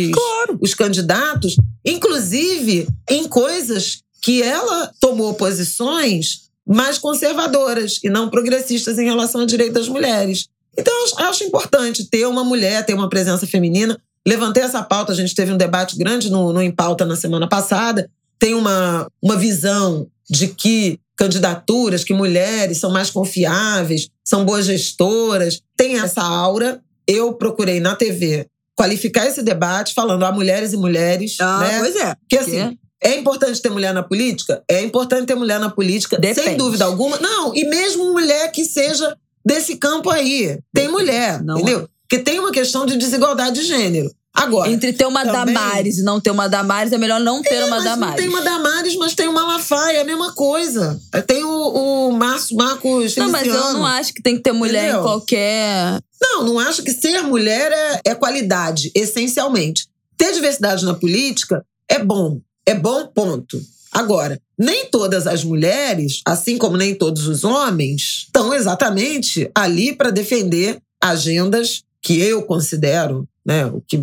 os 0.61 0.75
candidatos, 0.75 1.57
inclusive 1.85 2.87
em 3.11 3.27
coisas 3.27 4.03
que 4.23 4.43
ela 4.43 4.93
tomou 5.01 5.35
posições 5.35 6.44
mais 6.67 6.99
conservadoras 6.99 8.01
e 8.03 8.09
não 8.09 8.29
progressistas 8.31 8.99
em 8.99 9.05
relação 9.05 9.43
ao 9.43 9.47
direito 9.47 9.75
das 9.75 9.89
mulheres. 9.89 10.49
Então, 10.77 10.93
eu 11.19 11.27
acho- 11.27 11.45
importante 11.45 12.05
ter 12.07 12.27
uma 12.27 12.43
mulher, 12.43 12.85
ter 12.85 12.95
uma 12.95 13.09
presença 13.09 13.47
feminina. 13.47 13.99
Levantei 14.27 14.63
essa 14.63 14.83
pauta, 14.83 15.13
a 15.13 15.15
gente 15.15 15.35
teve 15.35 15.53
um 15.53 15.57
debate 15.57 15.97
grande 15.97 16.31
no, 16.31 16.53
no 16.53 16.63
Em 16.63 16.71
Pauta 16.71 17.05
na 17.05 17.15
semana 17.17 17.49
passada. 17.49 18.11
Tem 18.39 18.55
uma, 18.55 19.07
uma 19.23 19.37
visão 19.37 20.07
de 20.29 20.49
que 20.49 20.99
candidaturas, 21.17 22.03
que 22.03 22.13
mulheres 22.15 22.79
são 22.79 22.91
mais 22.91 23.11
confiáveis, 23.11 24.09
são 24.25 24.45
boas 24.45 24.65
gestoras, 24.65 25.61
tem 25.77 25.99
essa 26.01 26.23
aura. 26.23 26.81
Eu 27.07 27.35
procurei 27.35 27.79
na 27.81 27.95
TV 27.95 28.47
qualificar 28.77 29.27
esse 29.27 29.43
debate 29.43 29.95
falando 29.95 30.25
a 30.25 30.33
mulheres 30.33 30.73
e 30.73 30.77
mulheres, 30.77 31.37
Ah, 31.41 31.59
né? 31.61 31.79
pois 31.79 31.95
é. 31.97 32.15
Porque 32.17 32.39
assim, 32.39 32.77
é 33.05 33.17
importante 33.17 33.61
ter 33.61 33.69
mulher 33.71 33.93
na 33.93 34.03
política? 34.03 34.63
É 34.69 34.83
importante 34.83 35.27
ter 35.27 35.35
mulher 35.35 35.61
na 35.61 35.71
política, 35.71 36.17
sem 36.23 36.35
Depende. 36.35 36.57
dúvida 36.57 36.85
alguma. 36.87 37.19
Não, 37.19 37.55
e 37.55 37.65
mesmo 37.67 38.13
mulher 38.13 38.51
que 38.51 38.65
seja 38.65 39.17
desse 39.45 39.77
campo 39.77 40.09
aí. 40.11 40.59
Tem 40.73 40.89
mulher, 40.89 41.43
Não 41.45 41.57
entendeu? 41.59 41.89
Porque 42.09 42.23
tem 42.23 42.39
uma 42.39 42.51
questão 42.51 42.87
de 42.87 42.97
desigualdade 42.97 43.61
de 43.61 43.67
gênero. 43.67 44.11
Agora. 44.37 44.69
Entre 44.69 44.93
ter 44.93 45.07
uma 45.07 45.23
também- 45.25 45.55
Damares 45.55 45.99
e 45.99 46.03
não 46.03 46.21
ter 46.21 46.31
uma 46.33 46.49
Damares, 46.49 46.93
é 46.93 46.99
melhor 46.99 47.21
não 47.21 47.41
ter 47.41 47.55
É, 47.55 47.65
uma 47.67 47.77
mas 47.77 47.85
não 47.85 47.91
Damares. 47.93 48.17
tem 48.17 48.29
uma 48.29 48.41
Damares, 48.43 48.97
mas 48.97 49.15
tem 49.15 49.29
uma 49.29 49.47
Malafaia, 49.47 49.99
é 49.99 50.01
a 50.01 50.05
mesma 50.05 50.33
coisa. 50.33 50.99
Tem 51.27 51.45
o, 51.45 52.09
o 52.09 52.13
Marcos, 52.13 52.51
Marcos 52.51 53.15
Não, 53.17 53.31
mas 53.31 53.47
eu 53.47 53.73
não 53.75 53.87
acho 53.87 54.13
que 54.13 54.21
tem 54.21 54.35
que 54.37 54.43
ter 54.43 54.51
mulher 54.53 54.85
Entendeu? 54.87 55.01
em 55.01 55.03
qualquer. 55.05 56.01
Não, 56.21 56.43
não 56.45 56.59
acho 56.59 56.83
que 56.83 56.91
ser 56.91 57.23
mulher 57.23 57.71
é, 57.71 58.11
é 58.11 58.15
qualidade, 58.17 58.91
essencialmente. 58.93 59.87
Ter 60.17 60.33
diversidade 60.33 60.85
na 60.85 60.95
política 60.95 61.65
é 61.89 61.99
bom. 62.01 62.41
É 62.67 62.75
bom, 62.75 63.07
ponto. 63.07 63.61
Agora, 63.93 64.41
nem 64.59 64.87
todas 64.87 65.27
as 65.27 65.45
mulheres, 65.45 66.21
assim 66.27 66.59
como 66.59 66.77
nem 66.77 66.95
todos 66.95 67.27
os 67.29 67.45
homens, 67.45 68.25
estão 68.27 68.53
exatamente 68.53 69.49
ali 69.55 69.95
para 69.95 70.11
defender 70.11 70.79
agendas 71.01 71.83
que 72.03 72.21
eu 72.21 72.43
considero, 72.43 73.27
né, 73.47 73.67
o 73.67 73.81
que 73.87 74.03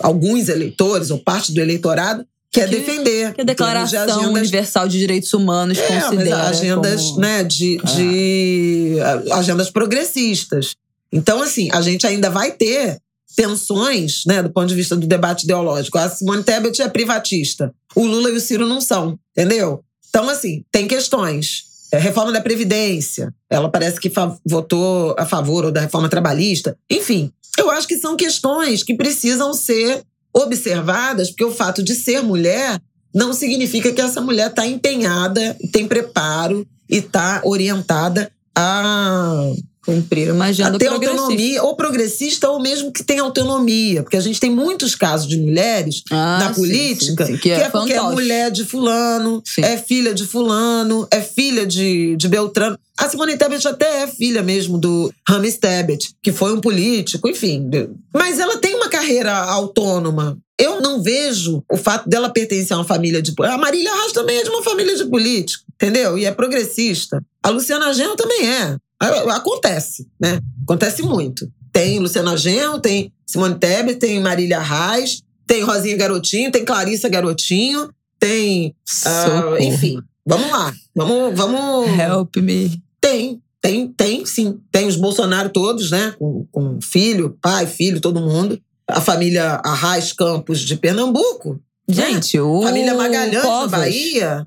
alguns 0.00 0.48
eleitores 0.48 1.10
ou 1.10 1.18
parte 1.18 1.52
do 1.52 1.60
eleitorado 1.60 2.26
quer 2.50 2.68
Que- 2.68 2.76
defender. 2.76 3.34
Que 3.34 3.40
a 3.42 3.44
termos 3.44 3.44
de 3.44 3.44
Declaração 3.44 4.20
agendas 4.20 4.42
Universal 4.42 4.88
de 4.88 4.98
Direitos 4.98 5.32
Humanos 5.34 5.78
é, 5.78 6.00
considera. 6.00 6.42
agendas, 6.48 7.02
como- 7.02 7.20
né, 7.20 7.44
de, 7.44 7.76
de 7.78 8.96
a- 9.30 9.38
agendas 9.38 9.70
progressistas. 9.70 10.74
Então, 11.12 11.42
assim, 11.42 11.68
a 11.72 11.80
gente 11.80 12.06
ainda 12.06 12.30
vai 12.30 12.52
ter 12.52 12.98
tensões, 13.34 14.22
né, 14.26 14.42
do 14.42 14.50
ponto 14.50 14.68
de 14.68 14.74
vista 14.74 14.96
do 14.96 15.06
debate 15.06 15.44
ideológico. 15.44 15.98
A 15.98 16.08
Simone 16.08 16.42
Tebet 16.42 16.80
é 16.80 16.88
privatista. 16.88 17.74
O 17.94 18.06
Lula 18.06 18.30
e 18.30 18.36
o 18.36 18.40
Ciro 18.40 18.66
não 18.66 18.80
são, 18.80 19.18
entendeu? 19.36 19.82
Então, 20.08 20.28
assim, 20.28 20.64
tem 20.70 20.86
questões. 20.86 21.64
É, 21.92 21.98
reforma 21.98 22.32
da 22.32 22.40
Previdência. 22.40 23.32
Ela 23.48 23.68
parece 23.68 24.00
que 24.00 24.10
votou 24.44 25.14
a 25.18 25.26
favor 25.26 25.64
ou 25.64 25.72
da 25.72 25.80
reforma 25.80 26.08
trabalhista. 26.08 26.76
Enfim, 26.90 27.32
eu 27.58 27.70
acho 27.70 27.86
que 27.86 27.98
são 27.98 28.16
questões 28.16 28.82
que 28.82 28.94
precisam 28.94 29.52
ser 29.52 30.02
observadas, 30.32 31.30
porque 31.30 31.44
o 31.44 31.54
fato 31.54 31.82
de 31.82 31.94
ser 31.94 32.22
mulher 32.22 32.80
não 33.14 33.32
significa 33.32 33.92
que 33.92 34.00
essa 34.00 34.20
mulher 34.20 34.50
está 34.50 34.66
empenhada, 34.66 35.56
tem 35.72 35.86
preparo 35.86 36.66
e 36.90 36.96
está 36.96 37.40
orientada 37.44 38.30
a, 38.56 39.52
Cumprir 39.84 40.32
uma 40.32 40.46
agenda 40.46 40.78
ter 40.78 40.88
progressista. 40.88 41.20
autonomia, 41.22 41.62
ou 41.62 41.76
progressista, 41.76 42.48
ou 42.50 42.60
mesmo 42.60 42.92
que 42.92 43.04
tenha 43.04 43.22
autonomia. 43.22 44.02
Porque 44.02 44.16
a 44.16 44.20
gente 44.20 44.40
tem 44.40 44.50
muitos 44.50 44.94
casos 44.94 45.28
de 45.28 45.36
mulheres 45.36 46.02
Ah, 46.10 46.38
na 46.40 46.48
sim, 46.54 46.60
política, 46.60 47.26
sim, 47.26 47.32
sim, 47.34 47.38
que, 47.38 47.50
é, 47.50 47.68
porque 47.68 47.92
é 47.92 47.96
fantástico. 47.96 48.12
mulher 48.12 48.50
de 48.50 48.64
fulano, 48.64 49.42
é 49.58 49.76
filha 49.76 50.14
de 50.14 50.24
fulano, 50.26 51.06
é 51.10 51.20
filha 51.20 51.66
de, 51.66 52.16
de 52.16 52.28
Beltrano. 52.28 52.78
A 52.98 53.08
Simone 53.08 53.36
Tebet 53.36 53.66
até 53.66 54.02
é 54.02 54.06
filha 54.06 54.42
mesmo 54.42 54.78
do 54.78 55.12
Rames 55.28 55.58
Tebet, 55.58 56.14
que 56.22 56.32
foi 56.32 56.52
um 56.54 56.60
político, 56.60 57.28
enfim. 57.28 57.68
Mas 58.14 58.38
ela 58.38 58.56
tem 58.58 58.74
uma 58.74 58.88
carreira 58.88 59.32
autônoma. 59.32 60.38
Eu 60.56 60.80
não 60.80 61.02
vejo 61.02 61.64
o 61.68 61.76
fato 61.76 62.08
dela 62.08 62.30
pertencer 62.30 62.72
a 62.72 62.78
uma 62.78 62.84
família 62.84 63.20
de... 63.20 63.34
A 63.40 63.58
Marília 63.58 63.92
Reis 63.92 64.12
também 64.12 64.38
é 64.38 64.44
de 64.44 64.50
uma 64.50 64.62
família 64.62 64.94
de 64.96 65.04
político, 65.06 65.64
entendeu? 65.74 66.16
E 66.16 66.24
é 66.24 66.30
progressista. 66.30 67.20
A 67.42 67.48
Luciana 67.50 67.92
Genro 67.92 68.14
também 68.14 68.48
é. 68.48 68.76
A- 69.00 69.36
Acontece, 69.36 70.06
né? 70.20 70.40
Acontece 70.62 71.02
muito. 71.02 71.50
Tem 71.72 71.98
Luciana 71.98 72.36
Genro, 72.36 72.78
tem 72.80 73.12
Simone 73.26 73.56
Tebet, 73.56 73.98
tem 73.98 74.20
Marília 74.20 74.60
Reis, 74.60 75.22
tem 75.46 75.62
Rosinha 75.62 75.96
Garotinho, 75.96 76.50
tem 76.52 76.64
Clarissa 76.64 77.08
Garotinho, 77.08 77.90
tem... 78.18 78.74
ah, 79.04 79.24
Socorro. 79.26 79.58
enfim, 79.58 79.98
vamos 80.26 80.50
lá. 80.50 80.72
Vamos, 80.94 81.36
vamos... 81.36 81.88
Help 81.98 82.36
me. 82.36 82.80
Tem, 83.00 83.42
tem, 83.60 83.88
tem, 83.88 84.24
sim. 84.24 84.60
Tem 84.70 84.86
os 84.86 84.96
Bolsonaro 84.96 85.50
todos, 85.50 85.90
né? 85.90 86.14
Com, 86.18 86.46
com 86.50 86.78
filho, 86.80 87.36
pai, 87.42 87.66
filho, 87.66 88.00
todo 88.00 88.20
mundo. 88.20 88.58
A 88.88 89.00
família 89.00 89.60
Arraes 89.64 90.12
Campos 90.12 90.60
de 90.60 90.76
Pernambuco 90.76 91.60
Gente, 91.88 92.38
o. 92.38 92.62
Família 92.62 92.94
Magalhães, 92.94 93.42
Covas. 93.42 93.70
Bahia. 93.70 94.46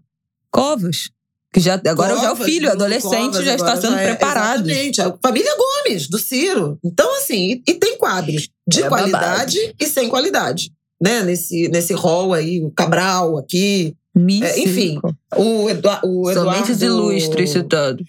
Covas. 0.49 1.09
Que 1.53 1.59
já, 1.59 1.75
agora 1.87 2.15
já 2.15 2.23
é 2.23 2.27
o 2.27 2.29
Covas, 2.31 2.45
filho, 2.45 2.71
adolescente, 2.71 3.31
Covas, 3.31 3.45
já 3.45 3.55
está 3.55 3.75
sendo 3.75 3.93
já 3.93 4.01
é- 4.01 4.15
preparado. 4.15 4.69
Exatamente. 4.69 5.01
A 5.01 5.17
família 5.21 5.51
Gomes, 5.55 6.07
do 6.07 6.19
Ciro. 6.19 6.77
Então, 6.83 7.17
assim, 7.17 7.61
e, 7.65 7.71
e 7.71 7.73
tem 7.75 7.97
quadros 7.97 8.49
de 8.67 8.83
É 8.83 8.89
qualidade 8.89 9.57
e 9.79 9.85
sem 9.85 10.09
qualidade. 10.09 10.71
Né? 11.01 11.23
Nesse, 11.23 11.67
nesse 11.69 11.93
rol 11.93 12.33
aí, 12.33 12.61
o 12.63 12.71
Cabral 12.71 13.37
aqui. 13.37 13.95
É, 14.41 14.59
enfim, 14.59 14.99
o, 15.35 15.65
o 15.65 15.69
Eduardo... 15.69 16.33
Somente 16.33 16.71
os 16.71 16.81
ilustres 16.81 17.51
citados. 17.51 18.03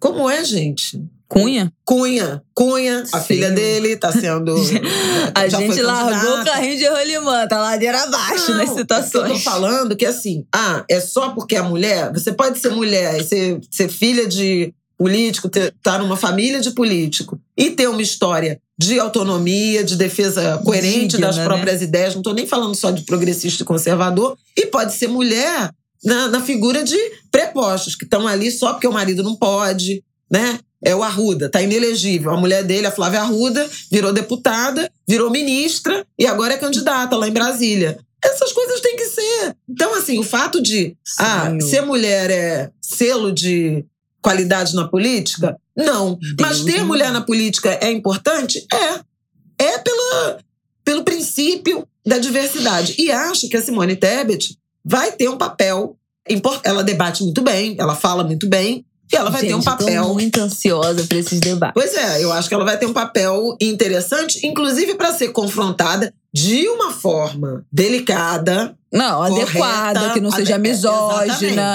Como 0.00 0.28
é, 0.28 0.42
gente? 0.42 1.00
Cunha? 1.32 1.72
Cunha. 1.82 2.42
Cunha, 2.54 3.04
a 3.10 3.20
Sim. 3.20 3.26
filha 3.26 3.50
dele 3.50 3.96
tá 3.96 4.12
sendo. 4.12 4.54
A 5.34 5.48
gente 5.48 5.80
largou 5.80 6.40
o 6.40 6.44
carrinho 6.44 6.76
de 6.76 6.86
rolimã, 6.86 7.48
tá 7.48 7.58
ladeira 7.58 8.02
abaixo 8.02 8.50
Não, 8.50 8.58
nas 8.58 8.68
Eu 8.68 8.74
tô 8.74 8.80
situações. 9.02 9.42
falando 9.42 9.96
que 9.96 10.04
assim, 10.04 10.44
ah, 10.54 10.84
é 10.90 11.00
só 11.00 11.30
porque 11.30 11.56
é 11.56 11.62
mulher? 11.62 12.12
Você 12.12 12.32
pode 12.32 12.58
ser 12.58 12.70
mulher 12.70 13.18
e 13.18 13.24
ser, 13.24 13.60
ser 13.70 13.88
filha 13.88 14.26
de 14.26 14.74
político, 14.98 15.48
ter, 15.48 15.74
tá 15.82 15.98
numa 15.98 16.16
família 16.16 16.60
de 16.60 16.70
político 16.72 17.40
e 17.56 17.70
ter 17.70 17.88
uma 17.88 18.02
história 18.02 18.60
de 18.78 19.00
autonomia, 19.00 19.82
de 19.82 19.96
defesa 19.96 20.60
coerente 20.64 21.16
Digna, 21.16 21.28
das 21.28 21.38
né? 21.38 21.44
próprias 21.44 21.80
ideias. 21.80 22.14
Não 22.14 22.22
tô 22.22 22.34
nem 22.34 22.46
falando 22.46 22.74
só 22.74 22.90
de 22.90 23.02
progressista 23.02 23.62
e 23.62 23.66
conservador. 23.66 24.36
E 24.56 24.66
pode 24.66 24.92
ser 24.92 25.08
mulher 25.08 25.70
na, 26.04 26.28
na 26.28 26.40
figura 26.42 26.84
de 26.84 26.98
prepostos, 27.30 27.96
que 27.96 28.04
estão 28.04 28.28
ali 28.28 28.50
só 28.50 28.74
porque 28.74 28.86
o 28.86 28.92
marido 28.92 29.22
não 29.22 29.34
pode, 29.34 30.04
né? 30.30 30.58
É 30.84 30.94
o 30.94 31.02
Arruda, 31.02 31.48
tá 31.48 31.62
inelegível. 31.62 32.32
A 32.32 32.36
mulher 32.36 32.64
dele, 32.64 32.86
a 32.86 32.90
Flávia 32.90 33.20
Arruda, 33.20 33.68
virou 33.90 34.12
deputada, 34.12 34.90
virou 35.06 35.30
ministra 35.30 36.04
e 36.18 36.26
agora 36.26 36.54
é 36.54 36.58
candidata 36.58 37.16
lá 37.16 37.28
em 37.28 37.32
Brasília. 37.32 37.98
Essas 38.24 38.52
coisas 38.52 38.80
têm 38.80 38.96
que 38.96 39.06
ser. 39.06 39.56
Então, 39.68 39.94
assim, 39.94 40.18
o 40.18 40.22
fato 40.22 40.62
de 40.62 40.96
ah, 41.18 41.56
ser 41.60 41.82
mulher 41.82 42.30
é 42.30 42.70
selo 42.80 43.32
de 43.32 43.84
qualidade 44.20 44.74
na 44.74 44.86
política? 44.86 45.56
Não. 45.76 46.18
Mas 46.40 46.60
Deus 46.60 46.64
ter 46.64 46.80
me 46.80 46.86
mulher 46.86 47.12
na 47.12 47.20
política 47.20 47.70
é 47.80 47.90
importante? 47.90 48.64
É. 48.72 49.64
É 49.64 49.78
pela, 49.78 50.38
pelo 50.84 51.04
princípio 51.04 51.86
da 52.06 52.18
diversidade. 52.18 52.94
E 52.98 53.10
acho 53.10 53.48
que 53.48 53.56
a 53.56 53.62
Simone 53.62 53.96
Tebet 53.96 54.56
vai 54.84 55.12
ter 55.12 55.28
um 55.28 55.36
papel. 55.36 55.96
Ela 56.62 56.84
debate 56.84 57.24
muito 57.24 57.42
bem, 57.42 57.76
ela 57.78 57.96
fala 57.96 58.22
muito 58.22 58.48
bem, 58.48 58.84
e 59.12 59.16
ela 59.16 59.30
vai 59.30 59.40
ter 59.42 59.54
um 59.54 59.60
Gente, 59.60 59.64
papel. 59.64 60.02
Tô 60.04 60.12
muito 60.14 60.38
ansiosa 60.40 61.04
pra 61.06 61.18
esses 61.18 61.38
debates. 61.40 61.74
Pois 61.74 61.94
é, 61.94 62.22
eu 62.24 62.32
acho 62.32 62.48
que 62.48 62.54
ela 62.54 62.64
vai 62.64 62.78
ter 62.78 62.86
um 62.86 62.92
papel 62.92 63.56
interessante, 63.60 64.46
inclusive 64.46 64.94
para 64.94 65.12
ser 65.12 65.28
confrontada 65.28 66.12
de 66.32 66.66
uma 66.68 66.90
forma 66.92 67.64
delicada. 67.70 68.74
Não, 68.92 69.18
correta, 69.28 69.42
adequada, 69.42 70.10
que 70.14 70.20
não 70.20 70.30
seja 70.30 70.54
ade- 70.54 70.68
misógina, 70.68 71.24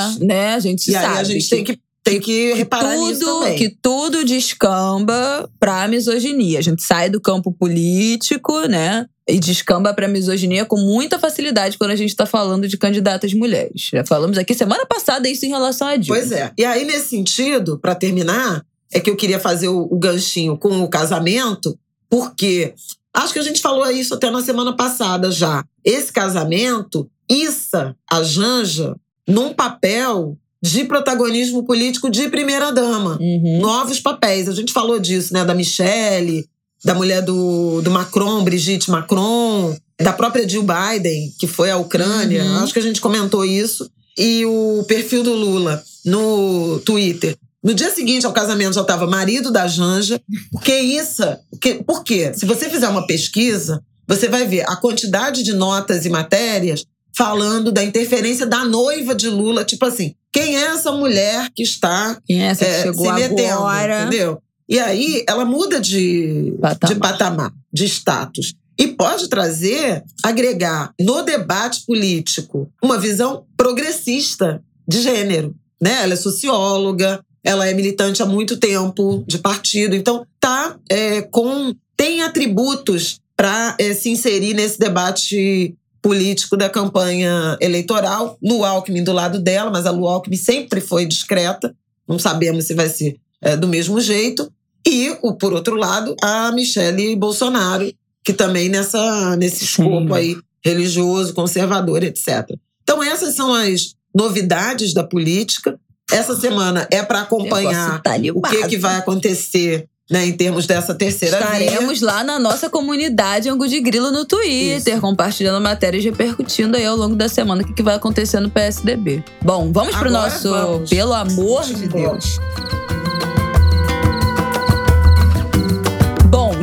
exatamente. 0.10 0.26
né? 0.26 0.54
A 0.56 0.60
gente 0.60 0.88
e 0.88 0.94
sabe. 0.94 1.06
aí 1.06 1.18
a 1.18 1.24
gente 1.24 1.50
tem 1.50 1.64
que, 1.64 1.80
tem 2.04 2.20
que 2.20 2.54
reparar 2.54 2.96
nisso 2.96 3.20
tudo, 3.22 3.40
também. 3.42 3.58
que 3.58 3.70
tudo 3.82 4.26
descamba 4.26 5.50
pra 5.60 5.88
misoginia. 5.88 6.60
A 6.60 6.62
gente 6.64 6.82
sai 6.84 7.10
do 7.10 7.20
campo 7.22 7.52
político, 7.52 8.62
né? 8.68 9.06
E 9.30 9.40
descamba 9.40 9.94
pra 9.94 10.08
misoginia 10.08 10.64
com 10.64 10.78
muita 10.78 11.20
facilidade 11.20 11.78
quando 11.78 11.92
a 11.92 11.96
gente 11.96 12.16
tá 12.16 12.26
falando 12.26 12.68
de 12.68 12.78
candidatas 12.78 13.34
mulheres. 13.34 13.90
Já 13.92 14.06
falamos 14.06 14.38
aqui 14.38 14.54
semana 14.54 14.86
passada 14.86 15.28
isso 15.28 15.46
em 15.46 15.50
relação 15.50 15.88
a 15.88 15.98
Dilma. 15.98 16.20
Pois 16.20 16.32
é. 16.32 16.52
E 16.58 16.64
aí, 16.64 16.86
nesse 16.86 17.10
sentido, 17.10 17.78
para 17.78 17.94
terminar, 17.94 18.64
é 18.92 19.00
que 19.00 19.10
eu 19.10 19.18
queria 19.18 19.40
fazer 19.40 19.68
o, 19.68 19.82
o 19.92 20.00
ganchinho 20.00 20.58
com 20.58 20.82
o 20.82 20.90
casamento, 20.90 21.78
porque 22.10 22.74
acho 23.14 23.34
que 23.34 23.40
a 23.40 23.44
gente 23.44 23.62
falou 23.62 23.90
isso 23.92 24.14
até 24.14 24.30
na 24.30 24.42
semana 24.42 24.76
passada 24.76 25.30
já. 25.30 25.66
Esse 25.84 26.12
casamento 26.12 27.10
issa 27.30 27.96
a 28.10 28.24
Janja 28.24 28.96
num 29.28 29.54
papel 29.54 30.38
de 30.62 30.86
protagonismo 30.86 31.66
político 31.66 32.10
de 32.10 32.30
primeira-dama. 32.30 33.18
Uhum. 33.20 33.60
Novos 33.62 34.00
papéis. 34.00 34.48
A 34.48 34.54
gente 34.54 34.74
falou 34.74 35.00
disso, 35.00 35.34
né? 35.34 35.46
Da 35.46 35.54
Michelle, 35.54 36.48
da 36.84 36.94
mulher 36.94 37.22
do, 37.22 37.82
do 37.82 37.92
Macron, 37.92 38.44
Brigitte 38.44 38.90
Macron, 38.90 39.76
da 40.00 40.14
própria 40.14 40.48
Jill 40.48 40.64
Biden, 40.64 41.34
que 41.40 41.48
foi 41.48 41.72
à 41.72 41.78
Ucrânia. 41.78 42.44
Uhum. 42.44 42.64
Acho 42.64 42.74
que 42.74 42.80
a 42.80 42.84
gente 42.84 43.02
comentou 43.02 43.44
isso. 43.44 43.90
E 44.18 44.46
o 44.46 44.84
perfil 44.88 45.24
do 45.24 45.34
Lula 45.34 45.84
no 46.06 46.80
Twitter. 46.80 47.36
No 47.64 47.74
dia 47.74 47.94
seguinte 47.94 48.26
ao 48.26 48.34
casamento 48.34 48.76
já 48.76 48.82
estava 48.82 49.08
marido 49.08 49.52
da 49.52 49.68
Janja. 49.68 50.22
Porque 50.52 50.76
isso. 50.76 51.24
Porque, 51.52 51.76
por 51.76 52.04
quê? 52.04 52.32
Se 52.34 52.46
você 52.46 52.70
fizer 52.70 52.88
uma 52.88 53.06
pesquisa, 53.06 53.82
você 54.08 54.30
vai 54.30 54.48
ver 54.48 54.64
a 54.68 54.76
quantidade 54.76 55.44
de 55.44 55.54
notas 55.54 56.06
e 56.06 56.10
matérias 56.10 56.86
falando 57.16 57.72
da 57.72 57.84
interferência 57.84 58.46
da 58.46 58.64
noiva 58.64 59.16
de 59.16 59.28
Lula. 59.28 59.66
Tipo 59.66 59.86
assim, 59.86 60.14
quem 60.32 60.56
é 60.56 60.68
essa 60.68 60.92
mulher 60.92 61.50
que 61.56 61.64
está 61.64 62.18
Quem 62.26 62.44
é 62.44 62.48
essa 62.48 62.64
que 62.64 62.72
é, 62.72 62.84
chegou 62.84 63.06
se 63.06 63.14
metendo, 63.14 63.54
agora? 63.54 64.02
entendeu? 64.04 64.42
E 64.70 64.80
aí 64.80 65.24
ela 65.28 65.46
muda 65.46 65.80
de 65.80 66.54
Patamar. 66.60 66.94
de 66.94 67.00
patamar, 67.00 67.54
de 67.72 67.86
status. 67.86 68.54
E 68.78 68.88
pode 68.88 69.28
trazer, 69.28 70.04
agregar 70.24 70.94
no 71.00 71.24
debate 71.24 71.84
político 71.86 72.70
uma 72.84 73.00
visão 73.00 73.46
progressista 73.56 74.62
de 74.88 75.02
gênero. 75.02 75.56
Né? 75.82 76.04
Ela 76.04 76.14
é 76.14 76.18
socióloga, 76.18 77.20
ela 77.44 77.68
é 77.68 77.74
militante 77.74 78.22
há 78.22 78.26
muito 78.26 78.58
tempo 78.58 79.24
de 79.26 79.40
partido, 79.40 79.96
então 79.96 80.26
tá 80.40 80.78
é, 80.90 81.22
com 81.22 81.74
tem 81.96 82.22
atributos 82.22 83.20
para 83.36 83.76
se 83.96 84.10
inserir 84.10 84.54
nesse 84.54 84.78
debate 84.78 85.76
político 86.02 86.56
da 86.56 86.70
campanha 86.70 87.58
eleitoral. 87.60 88.38
Lu 88.42 88.64
Alckmin 88.64 89.04
do 89.04 89.12
lado 89.12 89.40
dela, 89.40 89.72
mas 89.72 89.86
a 89.86 89.92
Lu 89.92 90.08
Alckmin 90.08 90.38
sempre 90.38 90.80
foi 90.80 91.06
discreta, 91.06 91.76
não 92.08 92.20
sabemos 92.20 92.66
se 92.66 92.74
vai 92.74 92.90
ser 92.90 93.18
é, 93.42 93.56
do 93.56 93.68
mesmo 93.68 94.00
jeito. 94.00 94.52
E, 94.88 95.18
o, 95.22 95.34
por 95.34 95.54
outro 95.54 95.76
lado, 95.76 96.16
a 96.24 96.50
Michele 96.54 97.14
Bolsonaro, 97.16 97.92
que 98.24 98.32
também 98.32 98.70
nessa, 98.70 99.36
nesse 99.36 99.66
escopo 99.66 100.14
aí 100.14 100.38
religioso, 100.64 101.34
conservador, 101.34 102.04
etc. 102.04 102.50
Então, 102.84 103.04
essas 103.04 103.36
são 103.36 103.54
as 103.54 103.96
novidades 104.16 104.94
da 104.94 105.04
política. 105.04 105.78
Essa 106.10 106.36
semana 106.40 106.88
é 106.90 107.04
para 107.04 107.22
acompanhar 107.22 108.02
Tá 108.02 108.16
o 108.34 108.42
que, 108.42 108.68
que 108.68 108.78
vai 108.78 108.96
acontecer 108.96 109.88
né, 110.10 110.26
em 110.26 110.32
termos 110.32 110.66
dessa 110.66 110.96
terceira 110.96 111.38
via. 111.38 111.66
Estaremos 111.66 112.02
lá 112.02 112.24
na 112.24 112.40
nossa 112.40 112.70
comunidade 112.70 113.50
Angu 113.50 113.68
de 113.68 113.82
Grilo 113.82 114.10
no 114.10 114.24
Twitter, 114.24 114.94
Isso. 114.94 115.02
compartilhando 115.02 115.62
matérias 115.62 116.06
e 116.06 116.10
repercutindo 116.10 116.78
aí 116.78 116.86
ao 116.86 116.96
longo 116.96 117.16
da 117.16 117.28
semana 117.28 117.62
o 117.62 117.66
que 117.66 117.74
que 117.74 117.84
vai 117.84 117.96
acontecer 117.96 118.40
no 118.40 118.50
PSDB. 118.50 119.22
Bom, 119.42 119.70
vamos 119.72 119.96
pro 119.98 120.08
Agora 120.08 120.30
nosso 120.30 120.50
vamos. 120.50 120.90
Pelo 120.90 121.14
Amor 121.14 121.66
de 121.66 121.88
Vamos. 121.88 122.40
Deus. 122.40 122.97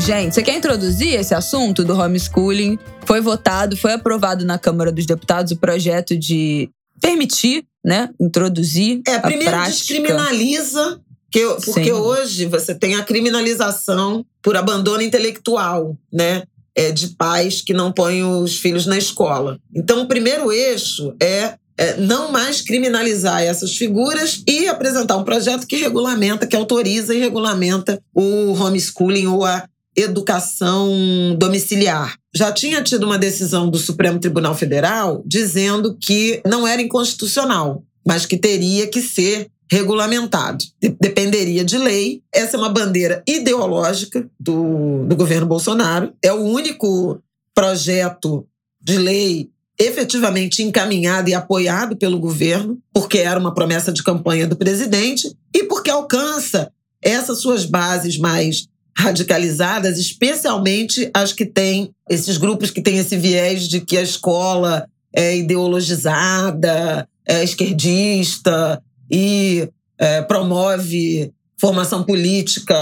Gente, 0.05 0.35
você 0.35 0.43
quer 0.43 0.57
introduzir 0.57 1.15
esse 1.15 1.35
assunto 1.35 1.83
do 1.83 1.95
homeschooling? 1.99 2.79
Foi 3.07 3.21
votado, 3.21 3.77
foi 3.77 3.93
aprovado 3.93 4.45
na 4.45 4.59
Câmara 4.59 4.93
dos 4.93 5.07
Deputados 5.07 5.53
o 5.53 5.57
projeto 5.57 6.17
de 6.17 6.69
permitir, 7.01 7.65
né, 7.85 8.11
introduzir 8.21 9.01
É, 9.07 9.15
a 9.15 9.21
primeiro 9.21 9.51
prática. 9.51 9.77
descriminaliza, 9.77 11.01
que, 11.31 11.45
porque 11.65 11.85
Sim. 11.85 11.93
hoje 11.93 12.47
você 12.47 12.75
tem 12.75 12.95
a 12.95 13.03
criminalização 13.03 14.25
por 14.43 14.57
abandono 14.57 15.03
intelectual, 15.03 15.97
né? 16.13 16.43
É, 16.77 16.91
de 16.91 17.09
pais 17.09 17.63
que 17.63 17.73
não 17.73 17.93
põem 17.93 18.25
os 18.25 18.59
filhos 18.59 18.85
na 18.85 18.99
escola. 18.99 19.61
Então, 19.73 20.03
o 20.03 20.09
primeiro 20.09 20.51
eixo 20.51 21.15
é, 21.23 21.55
é 21.79 21.97
não 21.99 22.33
mais 22.33 22.61
criminalizar 22.61 23.43
essas 23.43 23.77
figuras 23.77 24.43
e 24.45 24.67
apresentar 24.67 25.17
um 25.17 25.23
projeto 25.23 25.69
que 25.69 25.77
regulamenta, 25.77 26.49
que 26.49 26.57
autoriza 26.57 27.15
e 27.15 27.21
regulamenta 27.21 28.03
o 28.13 28.55
homeschooling 28.55 29.29
ou 29.29 29.45
a 29.45 29.65
educação 29.97 30.91
domiciliar. 31.39 32.17
Já 32.35 32.53
tinha 32.53 32.83
tido 32.83 33.05
uma 33.05 33.19
decisão 33.19 33.69
do 33.71 33.79
Supremo 33.79 34.19
Tribunal 34.19 34.55
Federal 34.55 35.23
dizendo 35.27 35.97
que 36.01 36.41
não 36.47 36.67
era 36.67 36.83
inconstitucional, 36.83 37.83
mas 38.07 38.27
que 38.27 38.37
teria 38.37 38.87
que 38.87 39.01
ser 39.01 39.49
regulamentado. 39.71 40.65
De- 40.81 40.97
Dependeria 41.01 41.65
de 41.65 41.79
lei. 41.79 42.23
Essa 42.33 42.57
é 42.57 42.59
uma 42.61 42.69
bandeira 42.69 43.23
ideológica 43.27 44.29
do, 44.39 45.05
do 45.07 45.17
governo 45.17 45.47
Bolsonaro. 45.47 46.13
É 46.23 46.33
o 46.33 46.43
único 46.43 47.21
projeto 47.55 48.47
de 48.81 48.99
lei 48.99 49.49
efetivamente 49.79 50.63
encaminhado 50.63 51.29
e 51.31 51.35
apoiado 51.35 51.97
pelo 51.97 52.19
governo, 52.19 52.79
porque 52.93 53.19
era 53.19 53.41
uma 53.41 53.55
promessa 53.55 53.93
de 53.93 54.03
campanha 54.03 54.47
do 54.47 54.55
presidente 54.57 55.35
e 55.53 55.65
porque 55.65 55.91
alcança 55.91 56.71
essas 57.03 57.41
suas 57.41 57.65
bases 57.65 58.17
mais 58.19 58.69
radicalizadas, 58.97 59.99
especialmente 59.99 61.11
as 61.13 61.33
que 61.33 61.45
têm 61.45 61.91
esses 62.09 62.37
grupos 62.37 62.71
que 62.71 62.81
têm 62.81 62.99
esse 62.99 63.17
viés 63.17 63.69
de 63.69 63.81
que 63.81 63.97
a 63.97 64.03
escola 64.03 64.87
é 65.13 65.37
ideologizada, 65.37 67.09
é 67.27 67.43
esquerdista 67.43 68.83
e 69.11 69.69
é, 69.99 70.23
promove 70.23 71.33
formação 71.59 72.03
política 72.03 72.77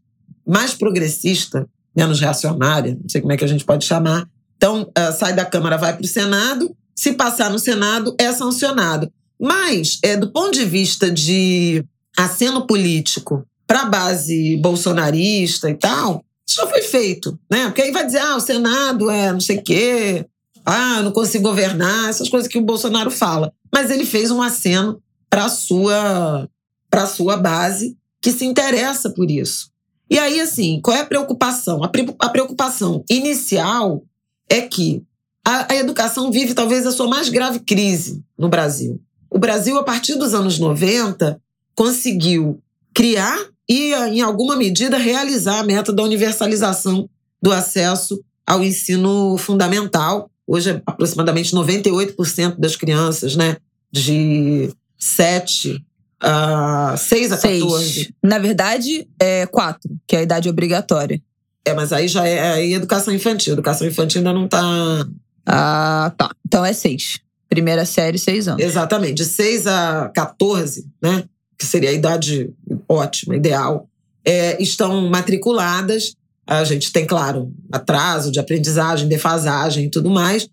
mais 0.47 0.75
progressista, 0.75 1.67
menos 1.97 2.21
reacionária, 2.21 2.97
não 3.01 3.09
sei 3.09 3.21
como 3.21 3.33
é 3.33 3.37
que 3.37 3.45
a 3.45 3.49
gente 3.49 3.65
pode 3.65 3.85
chamar. 3.85 4.29
Então, 4.57 4.83
uh, 4.83 5.19
sai 5.19 5.35
da 5.35 5.45
Câmara, 5.45 5.77
vai 5.77 5.95
para 5.95 6.05
o 6.05 6.09
Senado. 6.09 6.75
Se 6.95 7.13
passar 7.13 7.51
no 7.51 7.59
Senado, 7.59 8.15
é 8.19 8.33
sancionado. 8.33 9.11
Mas, 9.41 9.99
é, 10.03 10.17
do 10.17 10.31
ponto 10.31 10.53
de 10.53 10.65
vista 10.65 11.11
de 11.11 11.85
aceno 12.17 12.67
político 12.67 13.45
para 13.67 13.83
a 13.83 13.87
base 13.87 14.57
bolsonarista 14.59 15.69
e 15.69 15.75
tal, 15.75 16.25
isso 16.47 16.61
já 16.61 16.67
foi 16.67 16.83
feito, 16.83 17.39
né? 17.51 17.65
Porque 17.67 17.83
aí 17.83 17.91
vai 17.91 18.07
dizer, 18.07 18.21
ah, 18.21 18.37
o 18.37 18.41
Senado 18.41 19.11
é 19.11 19.33
não 19.33 19.41
sei 19.41 19.59
o 19.59 19.63
quê, 19.63 20.27
ah, 20.65 21.03
não 21.03 21.13
consigo 21.13 21.45
governar, 21.45 22.09
essas 22.09 22.29
coisas 22.29 22.49
que 22.49 22.59
o 22.59 22.65
Bolsonaro 22.65 23.11
fala. 23.11 23.53
Mas 23.73 23.91
ele 23.91 24.05
fez 24.05 24.31
um 24.31 24.41
aceno 24.41 25.03
para 25.29 25.47
a 25.47 25.49
sua, 25.49 26.49
pra 26.89 27.07
sua 27.07 27.37
base 27.37 27.97
que 28.21 28.33
se 28.33 28.45
interessa 28.45 29.11
por 29.11 29.31
isso. 29.31 29.71
E 30.09 30.19
aí, 30.19 30.41
assim, 30.41 30.81
qual 30.83 30.97
é 30.97 31.01
a 31.01 31.07
preocupação? 31.07 31.83
A 31.83 32.29
preocupação 32.29 33.05
inicial 33.11 34.05
é 34.49 34.61
que 34.63 35.03
a 35.45 35.75
educação 35.77 36.31
vive 36.31 36.55
talvez 36.55 36.87
a 36.87 36.93
sua 36.93 37.07
mais 37.07 37.29
grave 37.29 37.61
crise 37.61 38.25
no 38.39 38.49
Brasil. 38.49 38.99
O 39.31 39.39
Brasil, 39.39 39.77
a 39.77 39.83
partir 39.83 40.15
dos 40.15 40.33
anos 40.33 40.59
90, 40.59 41.39
conseguiu 41.75 42.63
criar 42.95 43.39
e, 43.69 43.93
em 43.93 44.23
alguma 44.23 44.57
medida, 44.57 44.97
realizar 44.97 45.59
a 45.59 45.65
meta 45.65 45.93
da 45.93 46.03
universalização 46.03 47.09
do 47.43 47.53
acesso 47.53 48.23
ao 48.47 48.63
ensino 48.63 49.37
fundamental. 49.37 50.31
Hoje, 50.47 50.83
aproximadamente 50.85 51.55
98% 51.55 52.57
das 52.59 52.77
crianças, 52.77 53.35
né, 53.35 53.57
de 53.91 54.71
7 54.99 55.83
a 56.21 56.97
6 56.97 57.33
a 57.33 57.37
14. 57.37 57.93
Seis. 57.93 58.13
Na 58.23 58.39
verdade, 58.39 59.09
é 59.19 59.47
4, 59.47 59.91
que 60.07 60.17
é 60.17 60.21
a 60.21 60.23
idade 60.23 60.49
obrigatória. 60.49 61.21
É, 61.65 61.73
mas 61.73 61.93
aí 61.93 62.09
já 62.09 62.27
é 62.27 62.53
aí 62.53 62.75
educação 62.75 63.15
infantil. 63.15 63.55
Educação 63.55 63.87
infantil 63.87 64.19
ainda 64.21 64.33
não 64.33 64.45
está. 64.45 64.63
Ah, 65.47 66.13
tá. 66.17 66.31
Então 66.47 66.65
é 66.65 66.73
6. 66.73 67.21
Primeira 67.49 67.85
série, 67.85 68.19
6 68.19 68.49
anos. 68.49 68.63
Exatamente. 68.63 69.15
De 69.15 69.25
6 69.25 69.67
a 69.67 70.11
14, 70.15 70.87
né? 71.03 71.25
Que 71.59 71.65
seria 71.65 71.91
a 71.91 71.93
idade 71.93 72.51
ótima, 72.89 73.37
ideal, 73.37 73.89
é, 74.25 74.61
estão 74.63 75.09
matriculadas. 75.09 76.15
A 76.47 76.63
gente 76.65 76.93
tem, 76.93 77.07
claro, 77.07 77.53
atraso 77.73 78.31
de 78.31 78.39
aprendizagem, 78.39 79.09
defasagem 79.09 79.87
e 79.87 79.91
tudo 79.91 80.11
mais. 80.11 80.49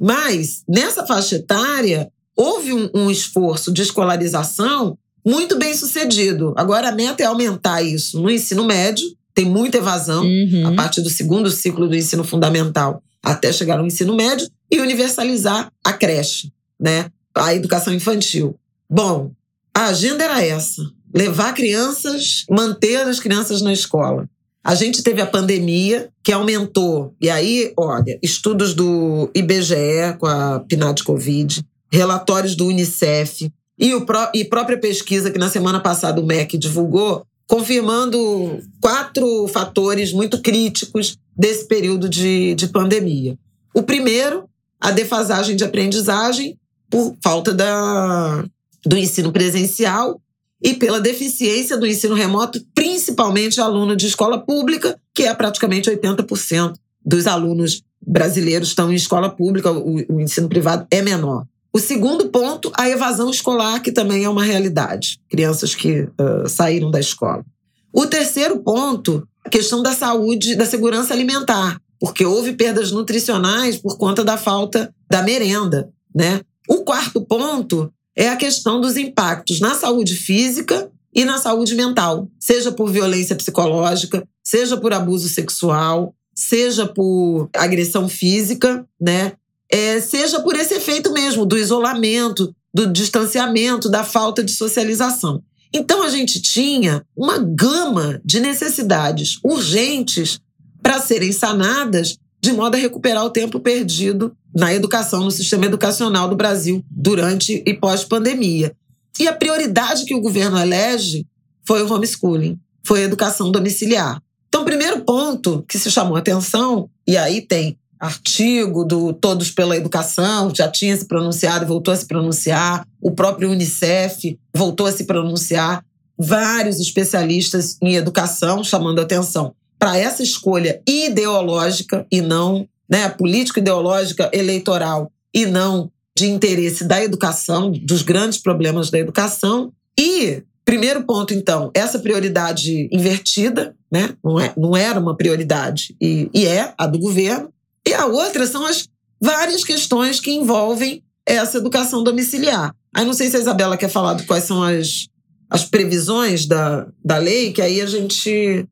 Mas, 0.00 0.62
nessa 0.68 1.06
faixa 1.06 1.36
etária, 1.36 2.08
houve 2.36 2.72
um, 2.72 2.88
um 2.94 3.10
esforço 3.10 3.72
de 3.72 3.82
escolarização 3.82 4.96
muito 5.24 5.58
bem 5.58 5.74
sucedido. 5.74 6.52
Agora, 6.56 6.88
a 6.88 6.92
meta 6.92 7.22
é 7.22 7.26
aumentar 7.26 7.82
isso 7.82 8.20
no 8.20 8.30
ensino 8.30 8.64
médio, 8.64 9.06
tem 9.34 9.44
muita 9.46 9.78
evasão 9.78 10.24
Uhum. 10.24 10.68
a 10.68 10.72
partir 10.74 11.00
do 11.02 11.10
segundo 11.10 11.50
ciclo 11.50 11.88
do 11.88 11.96
ensino 11.96 12.22
fundamental 12.22 13.02
até 13.22 13.52
chegar 13.52 13.78
no 13.78 13.86
ensino 13.86 14.14
médio 14.14 14.48
e 14.70 14.78
universalizar 14.80 15.72
a 15.82 15.92
creche, 15.92 16.52
né? 16.78 17.06
A 17.34 17.54
educação 17.54 17.92
infantil. 17.92 18.54
Bom, 18.88 19.32
a 19.74 19.86
agenda 19.86 20.22
era 20.22 20.44
essa: 20.44 20.82
levar 21.12 21.52
crianças, 21.54 22.44
manter 22.48 22.96
as 23.08 23.18
crianças 23.18 23.60
na 23.62 23.72
escola. 23.72 24.28
A 24.64 24.74
gente 24.74 25.02
teve 25.02 25.20
a 25.20 25.26
pandemia 25.26 26.08
que 26.22 26.32
aumentou. 26.32 27.14
E 27.20 27.28
aí, 27.28 27.70
olha, 27.76 28.18
estudos 28.22 28.72
do 28.72 29.30
IBGE 29.34 30.16
com 30.18 30.26
a 30.26 30.60
PNAD 30.60 31.04
Covid, 31.04 31.62
relatórios 31.92 32.56
do 32.56 32.66
UNICEF 32.66 33.52
e, 33.78 33.94
o 33.94 34.06
pró 34.06 34.30
e 34.34 34.42
própria 34.42 34.78
pesquisa 34.78 35.30
que 35.30 35.38
na 35.38 35.50
semana 35.50 35.80
passada 35.80 36.18
o 36.18 36.24
MEC 36.24 36.56
divulgou, 36.56 37.26
confirmando 37.46 38.58
quatro 38.80 39.46
fatores 39.48 40.14
muito 40.14 40.40
críticos 40.40 41.18
desse 41.36 41.66
período 41.66 42.08
de, 42.08 42.54
de 42.54 42.68
pandemia. 42.68 43.36
O 43.74 43.82
primeiro, 43.82 44.48
a 44.80 44.90
defasagem 44.90 45.56
de 45.56 45.64
aprendizagem 45.64 46.58
por 46.88 47.14
falta 47.22 47.52
da, 47.52 48.44
do 48.86 48.96
ensino 48.96 49.30
presencial 49.30 50.20
e 50.64 50.72
pela 50.72 50.98
deficiência 50.98 51.76
do 51.76 51.86
ensino 51.86 52.14
remoto, 52.14 52.58
principalmente 52.74 53.60
aluno 53.60 53.94
de 53.94 54.06
escola 54.06 54.38
pública, 54.38 54.98
que 55.14 55.24
é 55.24 55.34
praticamente 55.34 55.90
80% 55.90 56.72
dos 57.04 57.26
alunos 57.26 57.82
brasileiros 58.00 58.68
estão 58.68 58.90
em 58.90 58.94
escola 58.94 59.28
pública, 59.28 59.70
o, 59.70 59.96
o 60.08 60.20
ensino 60.22 60.48
privado 60.48 60.86
é 60.90 61.02
menor. 61.02 61.44
O 61.70 61.78
segundo 61.78 62.30
ponto, 62.30 62.72
a 62.78 62.88
evasão 62.88 63.28
escolar, 63.28 63.80
que 63.80 63.92
também 63.92 64.24
é 64.24 64.28
uma 64.28 64.44
realidade. 64.44 65.20
Crianças 65.28 65.74
que 65.74 66.02
uh, 66.02 66.48
saíram 66.48 66.90
da 66.90 67.00
escola. 67.00 67.44
O 67.92 68.06
terceiro 68.06 68.58
ponto, 68.60 69.26
a 69.44 69.50
questão 69.50 69.82
da 69.82 69.92
saúde, 69.92 70.54
da 70.54 70.64
segurança 70.64 71.12
alimentar, 71.12 71.78
porque 72.00 72.24
houve 72.24 72.54
perdas 72.54 72.90
nutricionais 72.90 73.76
por 73.76 73.98
conta 73.98 74.24
da 74.24 74.38
falta 74.38 74.94
da 75.10 75.22
merenda, 75.22 75.90
né? 76.14 76.40
O 76.68 76.84
quarto 76.84 77.20
ponto 77.20 77.92
é 78.16 78.28
a 78.28 78.36
questão 78.36 78.80
dos 78.80 78.96
impactos 78.96 79.60
na 79.60 79.74
saúde 79.74 80.14
física 80.14 80.90
e 81.14 81.24
na 81.24 81.38
saúde 81.38 81.74
mental, 81.74 82.28
seja 82.40 82.72
por 82.72 82.90
violência 82.90 83.36
psicológica, 83.36 84.26
seja 84.42 84.76
por 84.76 84.92
abuso 84.92 85.28
sexual, 85.28 86.14
seja 86.34 86.86
por 86.86 87.48
agressão 87.54 88.08
física, 88.08 88.84
né? 89.00 89.32
É, 89.70 90.00
seja 90.00 90.40
por 90.40 90.56
esse 90.56 90.74
efeito 90.74 91.12
mesmo 91.12 91.46
do 91.46 91.56
isolamento, 91.56 92.54
do 92.72 92.86
distanciamento, 92.86 93.88
da 93.88 94.04
falta 94.04 94.42
de 94.42 94.52
socialização. 94.52 95.42
Então 95.72 96.02
a 96.02 96.08
gente 96.08 96.40
tinha 96.40 97.04
uma 97.16 97.38
gama 97.38 98.20
de 98.24 98.40
necessidades 98.40 99.38
urgentes 99.42 100.40
para 100.82 101.00
serem 101.00 101.32
sanadas 101.32 102.16
de 102.44 102.52
modo 102.52 102.74
a 102.74 102.78
recuperar 102.78 103.24
o 103.24 103.30
tempo 103.30 103.58
perdido 103.58 104.36
na 104.54 104.74
educação, 104.74 105.24
no 105.24 105.30
sistema 105.30 105.64
educacional 105.64 106.28
do 106.28 106.36
Brasil 106.36 106.84
durante 106.90 107.62
e 107.66 107.72
pós-pandemia. 107.72 108.76
E 109.18 109.26
a 109.26 109.32
prioridade 109.32 110.04
que 110.04 110.14
o 110.14 110.20
governo 110.20 110.58
elege 110.58 111.26
foi 111.66 111.82
o 111.82 111.90
homeschooling, 111.90 112.60
foi 112.84 113.00
a 113.00 113.04
educação 113.04 113.50
domiciliar. 113.50 114.20
Então, 114.46 114.60
o 114.60 114.64
primeiro 114.66 115.00
ponto 115.06 115.64
que 115.66 115.78
se 115.78 115.90
chamou 115.90 116.18
atenção, 116.18 116.90
e 117.08 117.16
aí 117.16 117.40
tem 117.40 117.78
artigo 117.98 118.84
do 118.84 119.14
Todos 119.14 119.50
pela 119.50 119.74
Educação, 119.74 120.54
já 120.54 120.68
tinha 120.68 120.94
se 120.94 121.06
pronunciado 121.06 121.64
voltou 121.64 121.94
a 121.94 121.96
se 121.96 122.04
pronunciar, 122.04 122.86
o 123.00 123.10
próprio 123.10 123.50
Unicef 123.50 124.38
voltou 124.54 124.86
a 124.86 124.92
se 124.92 125.04
pronunciar, 125.04 125.82
vários 126.18 126.78
especialistas 126.78 127.78
em 127.80 127.94
educação 127.94 128.62
chamando 128.62 129.00
atenção 129.00 129.54
para 129.84 129.98
essa 129.98 130.22
escolha 130.22 130.80
ideológica 130.88 132.06
e 132.10 132.22
não, 132.22 132.66
né, 132.88 133.06
político-ideológica 133.10 134.30
eleitoral 134.32 135.12
e 135.34 135.44
não 135.44 135.90
de 136.16 136.24
interesse 136.24 136.84
da 136.84 137.04
educação, 137.04 137.70
dos 137.70 138.00
grandes 138.00 138.38
problemas 138.38 138.88
da 138.88 138.98
educação. 138.98 139.74
E, 140.00 140.42
primeiro 140.64 141.04
ponto, 141.04 141.34
então, 141.34 141.70
essa 141.74 141.98
prioridade 141.98 142.88
invertida, 142.90 143.76
né, 143.92 144.16
não, 144.24 144.40
é, 144.40 144.54
não 144.56 144.74
era 144.74 144.98
uma 144.98 145.14
prioridade 145.14 145.94
e, 146.00 146.30
e 146.32 146.46
é 146.46 146.72
a 146.78 146.86
do 146.86 146.98
governo. 146.98 147.52
E 147.86 147.92
a 147.92 148.06
outra 148.06 148.46
são 148.46 148.64
as 148.64 148.88
várias 149.20 149.64
questões 149.64 150.18
que 150.18 150.32
envolvem 150.32 151.02
essa 151.26 151.58
educação 151.58 152.02
domiciliar. 152.02 152.74
Aí 152.96 153.04
não 153.04 153.12
sei 153.12 153.28
se 153.28 153.36
a 153.36 153.40
Isabela 153.40 153.76
quer 153.76 153.90
falar 153.90 154.14
de 154.14 154.22
quais 154.22 154.44
são 154.44 154.62
as, 154.62 155.08
as 155.50 155.66
previsões 155.66 156.46
da, 156.46 156.86
da 157.04 157.18
lei, 157.18 157.52
que 157.52 157.60
aí 157.60 157.82
a 157.82 157.86
gente 157.86 158.66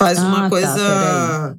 faz 0.00 0.18
Ah, 0.18 0.22
uma 0.26 0.42
tá, 0.44 0.48
coisa 0.48 0.74
peraí. 0.74 1.56